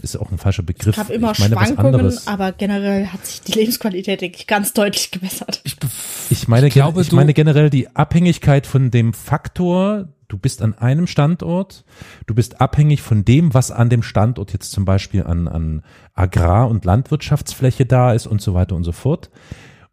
Ist 0.00 0.16
auch 0.16 0.30
ein 0.30 0.38
falscher 0.38 0.62
Begriff. 0.62 0.96
Es 0.96 0.96
gab 0.96 1.10
immer 1.10 1.32
ich 1.32 1.40
meine 1.40 1.56
Schwankungen, 1.56 2.18
aber 2.26 2.52
generell 2.52 3.06
hat 3.06 3.26
sich 3.26 3.40
die 3.42 3.52
Lebensqualität 3.52 4.20
denke 4.20 4.38
ich, 4.38 4.46
ganz 4.46 4.72
deutlich 4.72 5.10
gebessert. 5.10 5.60
Ich, 5.64 5.76
Ich 6.30 6.48
meine, 6.48 6.68
ich 6.68 6.74
glaube, 6.74 7.00
ich 7.00 7.12
meine 7.12 7.34
generell 7.34 7.70
die 7.70 7.94
Abhängigkeit 7.96 8.66
von 8.66 8.90
dem 8.90 9.12
Faktor, 9.12 10.08
du 10.28 10.38
bist 10.38 10.62
an 10.62 10.74
einem 10.74 11.06
Standort, 11.06 11.84
du 12.26 12.34
bist 12.34 12.60
abhängig 12.60 13.02
von 13.02 13.24
dem, 13.24 13.54
was 13.54 13.70
an 13.70 13.90
dem 13.90 14.02
Standort 14.02 14.52
jetzt 14.52 14.70
zum 14.70 14.84
Beispiel 14.84 15.24
an, 15.24 15.48
an 15.48 15.82
Agrar- 16.14 16.68
und 16.68 16.84
Landwirtschaftsfläche 16.84 17.86
da 17.86 18.12
ist 18.12 18.26
und 18.26 18.40
so 18.40 18.54
weiter 18.54 18.76
und 18.76 18.84
so 18.84 18.92
fort. 18.92 19.30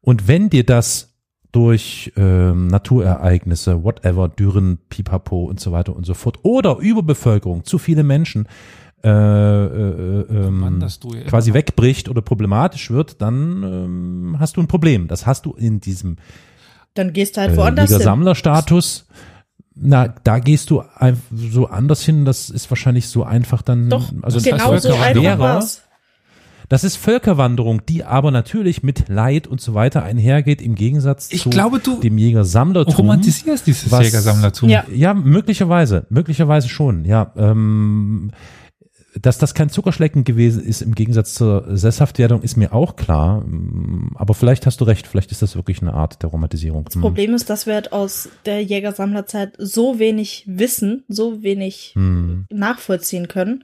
Und 0.01 0.27
wenn 0.27 0.49
dir 0.49 0.65
das 0.65 1.15
durch 1.51 2.11
ähm, 2.17 2.67
Naturereignisse, 2.67 3.81
whatever, 3.83 4.27
Dürren, 4.27 4.77
Pipapo 4.89 5.45
und 5.45 5.61
so 5.61 5.71
weiter 5.71 5.95
und 5.95 6.05
so 6.05 6.13
fort, 6.13 6.39
oder 6.43 6.79
Überbevölkerung, 6.79 7.63
zu 7.63 7.77
viele 7.77 8.03
Menschen, 8.03 8.49
äh, 9.09 9.65
äh, 9.65 10.47
ähm, 10.47 10.83
du 11.01 11.13
ja 11.13 11.23
quasi 11.23 11.53
wegbricht 11.53 12.09
oder 12.09 12.21
problematisch 12.21 12.89
wird, 12.91 13.21
dann 13.21 13.63
ähm, 13.63 14.35
hast 14.39 14.57
du 14.57 14.61
ein 14.61 14.67
Problem. 14.67 15.07
Das 15.07 15.25
hast 15.25 15.45
du 15.45 15.53
in 15.53 15.79
diesem 15.79 16.17
Dann 16.95 17.13
gehst 17.13 17.37
du 17.37 17.41
halt 17.41 17.51
äh, 17.53 17.57
woanders 17.57 17.91
hin. 17.91 17.99
Sammlerstatus. 18.01 19.07
Na, 19.77 20.07
da 20.23 20.39
gehst 20.39 20.69
du 20.69 20.83
so 21.31 21.67
anders 21.67 22.01
hin, 22.03 22.23
das 22.23 22.49
ist 22.49 22.71
wahrscheinlich 22.71 23.09
so 23.09 23.23
einfach 23.23 23.61
dann. 23.61 23.89
Doch, 23.89 24.11
also 24.21 24.39
das 24.39 24.45
heißt, 24.51 24.63
genau 24.63 24.77
so 24.77 24.89
Völkerwanderung 24.89 25.27
einfach 25.27 25.39
war's. 25.39 25.81
Das 26.69 26.83
ist 26.83 26.95
Völkerwanderung, 26.95 27.85
die 27.85 28.03
aber 28.05 28.31
natürlich 28.31 28.81
mit 28.81 29.07
Leid 29.07 29.45
und 29.45 29.61
so 29.61 29.75
weiter 29.75 30.01
einhergeht, 30.01 30.61
im 30.63 30.73
Gegensatz 30.73 31.27
Ich 31.31 31.41
zu 31.43 31.49
glaube, 31.51 31.79
du 31.79 31.99
dem 31.99 32.17
Jäger-Sammlertum. 32.17 32.95
romantisierst 32.95 33.67
dieses 33.67 33.91
was- 33.91 34.05
Jägersammlertum. 34.05 34.69
Ja. 34.69 34.83
Ja, 34.91 35.13
möglicherweise, 35.13 36.07
möglicherweise 36.09 36.69
schon, 36.69 37.05
ja. 37.05 37.31
Ähm, 37.35 38.31
dass 39.21 39.37
das 39.37 39.53
kein 39.53 39.69
Zuckerschlecken 39.69 40.23
gewesen 40.23 40.63
ist 40.63 40.81
im 40.81 40.93
Gegensatz 40.93 41.33
zur 41.33 41.65
Sesshaftwerdung, 41.77 42.41
ist 42.41 42.57
mir 42.57 42.73
auch 42.73 42.95
klar. 42.95 43.45
Aber 44.15 44.33
vielleicht 44.33 44.65
hast 44.65 44.81
du 44.81 44.85
recht, 44.85 45.07
vielleicht 45.07 45.31
ist 45.31 45.41
das 45.41 45.55
wirklich 45.55 45.81
eine 45.81 45.93
Art 45.93 46.21
der 46.21 46.29
Romantisierung. 46.29 46.85
Das 46.85 46.99
Problem 46.99 47.33
ist, 47.33 47.49
dass 47.49 47.65
wir 47.65 47.75
halt 47.75 47.93
aus 47.93 48.29
der 48.45 48.61
Jägersammlerzeit 48.61 49.53
so 49.57 49.99
wenig 49.99 50.43
wissen, 50.47 51.03
so 51.07 51.43
wenig 51.43 51.93
Hm. 51.95 52.45
nachvollziehen 52.49 53.27
können. 53.27 53.63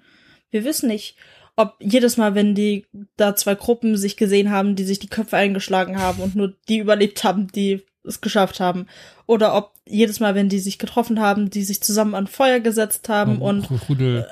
Wir 0.51 0.63
wissen 0.63 0.87
nicht, 0.87 1.15
ob 1.55 1.75
jedes 1.79 2.17
Mal, 2.17 2.33
wenn 2.35 2.55
die 2.55 2.85
da 3.17 3.35
zwei 3.35 3.55
Gruppen 3.55 3.97
sich 3.97 4.17
gesehen 4.17 4.51
haben, 4.51 4.75
die 4.75 4.83
sich 4.83 4.99
die 4.99 5.09
Köpfe 5.09 5.37
eingeschlagen 5.37 5.99
haben 5.99 6.21
und 6.21 6.35
nur 6.35 6.53
die 6.69 6.77
überlebt 6.77 7.23
haben, 7.23 7.47
die 7.47 7.81
es 8.03 8.21
geschafft 8.21 8.59
haben. 8.59 8.87
Oder 9.27 9.55
ob 9.55 9.73
jedes 9.87 10.19
Mal, 10.19 10.33
wenn 10.33 10.49
die 10.49 10.59
sich 10.59 10.79
getroffen 10.79 11.19
haben, 11.19 11.49
die 11.49 11.63
sich 11.63 11.83
zusammen 11.83 12.15
an 12.15 12.27
Feuer 12.27 12.59
gesetzt 12.59 13.09
haben 13.09 13.41
und 13.41 13.69
Rudel. 13.89 14.27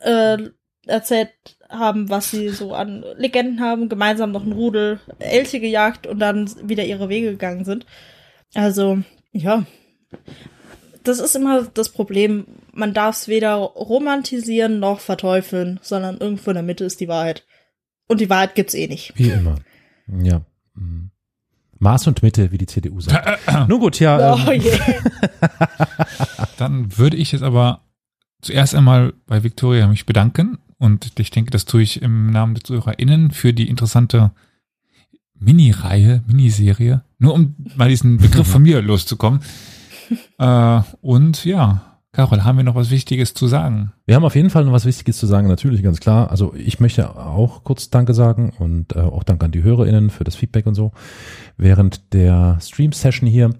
Äh, 0.00 0.38
erzählt 0.86 1.30
haben, 1.68 2.08
was 2.08 2.30
sie 2.30 2.48
so 2.48 2.74
an 2.74 3.04
Legenden 3.16 3.60
haben, 3.60 3.88
gemeinsam 3.88 4.32
noch 4.32 4.44
ein 4.44 4.52
Rudel 4.52 5.00
Elche 5.18 5.60
gejagt 5.60 6.06
und 6.06 6.18
dann 6.18 6.50
wieder 6.68 6.84
ihre 6.84 7.08
Wege 7.08 7.30
gegangen 7.30 7.64
sind. 7.64 7.86
Also, 8.54 8.98
ja. 9.32 9.66
Das 11.04 11.20
ist 11.20 11.36
immer 11.36 11.64
das 11.64 11.90
Problem. 11.90 12.46
Man 12.72 12.94
darf 12.94 13.16
es 13.16 13.28
weder 13.28 13.54
romantisieren 13.54 14.78
noch 14.78 15.00
verteufeln, 15.00 15.78
sondern 15.82 16.18
irgendwo 16.18 16.50
in 16.50 16.54
der 16.54 16.62
Mitte 16.62 16.84
ist 16.84 17.00
die 17.00 17.08
Wahrheit. 17.08 17.44
Und 18.06 18.20
die 18.20 18.30
Wahrheit 18.30 18.54
gibt's 18.54 18.74
eh 18.74 18.86
nicht. 18.86 19.12
Wie 19.16 19.30
immer. 19.30 19.56
Ja. 20.22 20.42
Mhm. 20.74 21.10
Maß 21.78 22.08
und 22.08 22.22
Mitte, 22.22 22.50
wie 22.50 22.58
die 22.58 22.66
CDU 22.66 23.00
sagt. 23.00 23.38
Nun 23.68 23.80
gut, 23.80 24.00
ja. 24.00 24.34
Oh 24.34 24.50
Ähm, 24.50 24.60
je. 24.60 24.72
Dann 26.58 26.96
würde 26.96 27.16
ich 27.16 27.32
jetzt 27.32 27.42
aber 27.42 27.87
zuerst 28.40 28.74
einmal 28.74 29.12
bei 29.26 29.42
Victoria 29.42 29.86
mich 29.86 30.06
bedanken 30.06 30.58
und 30.78 31.18
ich 31.18 31.30
denke, 31.30 31.50
das 31.50 31.64
tue 31.64 31.82
ich 31.82 32.02
im 32.02 32.30
Namen 32.30 32.54
der 32.54 32.64
ZuhörerInnen 32.64 33.30
für 33.30 33.52
die 33.52 33.68
interessante 33.68 34.32
Mini-Reihe, 35.34 36.22
Miniserie, 36.26 37.02
nur 37.18 37.34
um 37.34 37.54
mal 37.76 37.88
diesen 37.88 38.18
Begriff 38.18 38.46
von 38.48 38.62
mir 38.62 38.82
loszukommen. 38.82 39.40
äh, 40.38 40.80
und 41.00 41.44
ja, 41.44 41.88
Carol, 42.12 42.42
haben 42.42 42.56
wir 42.56 42.64
noch 42.64 42.74
was 42.74 42.90
Wichtiges 42.90 43.34
zu 43.34 43.46
sagen? 43.46 43.92
Wir 44.06 44.16
haben 44.16 44.24
auf 44.24 44.34
jeden 44.34 44.50
Fall 44.50 44.64
noch 44.64 44.72
was 44.72 44.86
Wichtiges 44.86 45.18
zu 45.18 45.26
sagen, 45.26 45.46
natürlich, 45.46 45.82
ganz 45.82 46.00
klar. 46.00 46.30
Also 46.30 46.54
ich 46.54 46.80
möchte 46.80 47.16
auch 47.16 47.64
kurz 47.64 47.90
Danke 47.90 48.14
sagen 48.14 48.52
und 48.58 48.96
äh, 48.96 49.00
auch 49.00 49.22
Dank 49.22 49.44
an 49.44 49.52
die 49.52 49.62
HörerInnen 49.62 50.10
für 50.10 50.24
das 50.24 50.34
Feedback 50.34 50.66
und 50.66 50.74
so. 50.74 50.92
Während 51.56 52.12
der 52.14 52.58
Stream-Session 52.60 53.28
hier, 53.28 53.50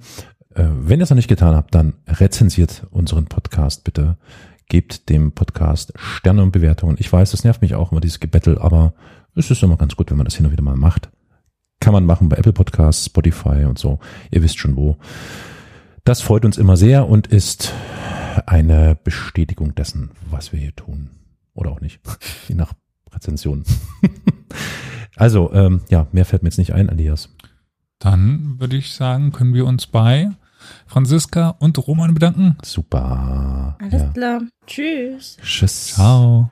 äh, 0.54 0.64
wenn 0.80 0.98
ihr 0.98 1.04
es 1.04 1.10
noch 1.10 1.16
nicht 1.16 1.28
getan 1.28 1.54
habt, 1.54 1.74
dann 1.74 1.94
rezensiert 2.08 2.86
unseren 2.90 3.26
Podcast 3.26 3.84
bitte. 3.84 4.16
Gebt 4.68 5.08
dem 5.08 5.32
Podcast 5.32 5.92
Sterne 5.96 6.42
und 6.42 6.52
Bewertungen. 6.52 6.96
Ich 6.98 7.10
weiß, 7.10 7.30
das 7.30 7.42
nervt 7.44 7.62
mich 7.62 7.74
auch 7.74 7.90
immer, 7.90 8.02
dieses 8.02 8.20
Gebettel, 8.20 8.58
aber 8.58 8.92
es 9.34 9.50
ist 9.50 9.62
immer 9.62 9.76
ganz 9.76 9.96
gut, 9.96 10.10
wenn 10.10 10.18
man 10.18 10.26
das 10.26 10.36
hin 10.36 10.44
und 10.44 10.52
wieder 10.52 10.62
mal 10.62 10.76
macht. 10.76 11.08
Kann 11.80 11.92
man 11.92 12.04
machen 12.04 12.28
bei 12.28 12.36
Apple 12.36 12.52
Podcasts, 12.52 13.06
Spotify 13.06 13.64
und 13.64 13.78
so. 13.78 13.98
Ihr 14.30 14.42
wisst 14.42 14.58
schon 14.58 14.76
wo. 14.76 14.98
Das 16.04 16.20
freut 16.20 16.44
uns 16.44 16.58
immer 16.58 16.76
sehr 16.76 17.08
und 17.08 17.28
ist 17.28 17.72
eine 18.46 18.98
Bestätigung 19.02 19.74
dessen, 19.74 20.10
was 20.30 20.52
wir 20.52 20.60
hier 20.60 20.74
tun. 20.74 21.10
Oder 21.54 21.70
auch 21.70 21.80
nicht. 21.80 22.00
Je 22.48 22.54
nach 22.54 22.74
Rezension. 23.12 23.64
also, 25.16 25.52
ähm, 25.52 25.80
ja, 25.88 26.08
mehr 26.12 26.24
fällt 26.24 26.42
mir 26.42 26.48
jetzt 26.48 26.58
nicht 26.58 26.74
ein, 26.74 26.88
Elias. 26.88 27.30
Dann 27.98 28.56
würde 28.58 28.76
ich 28.76 28.92
sagen, 28.92 29.32
können 29.32 29.54
wir 29.54 29.66
uns 29.66 29.86
bei 29.86 30.30
Franziska 30.86 31.56
und 31.58 31.78
Roman 31.86 32.14
bedanken. 32.14 32.56
Super. 32.62 33.76
Alles 33.80 34.02
ja. 34.02 34.08
klar. 34.08 34.40
Tschüss. 34.66 35.36
Tschüss. 35.42 35.94
Ciao. 35.94 36.50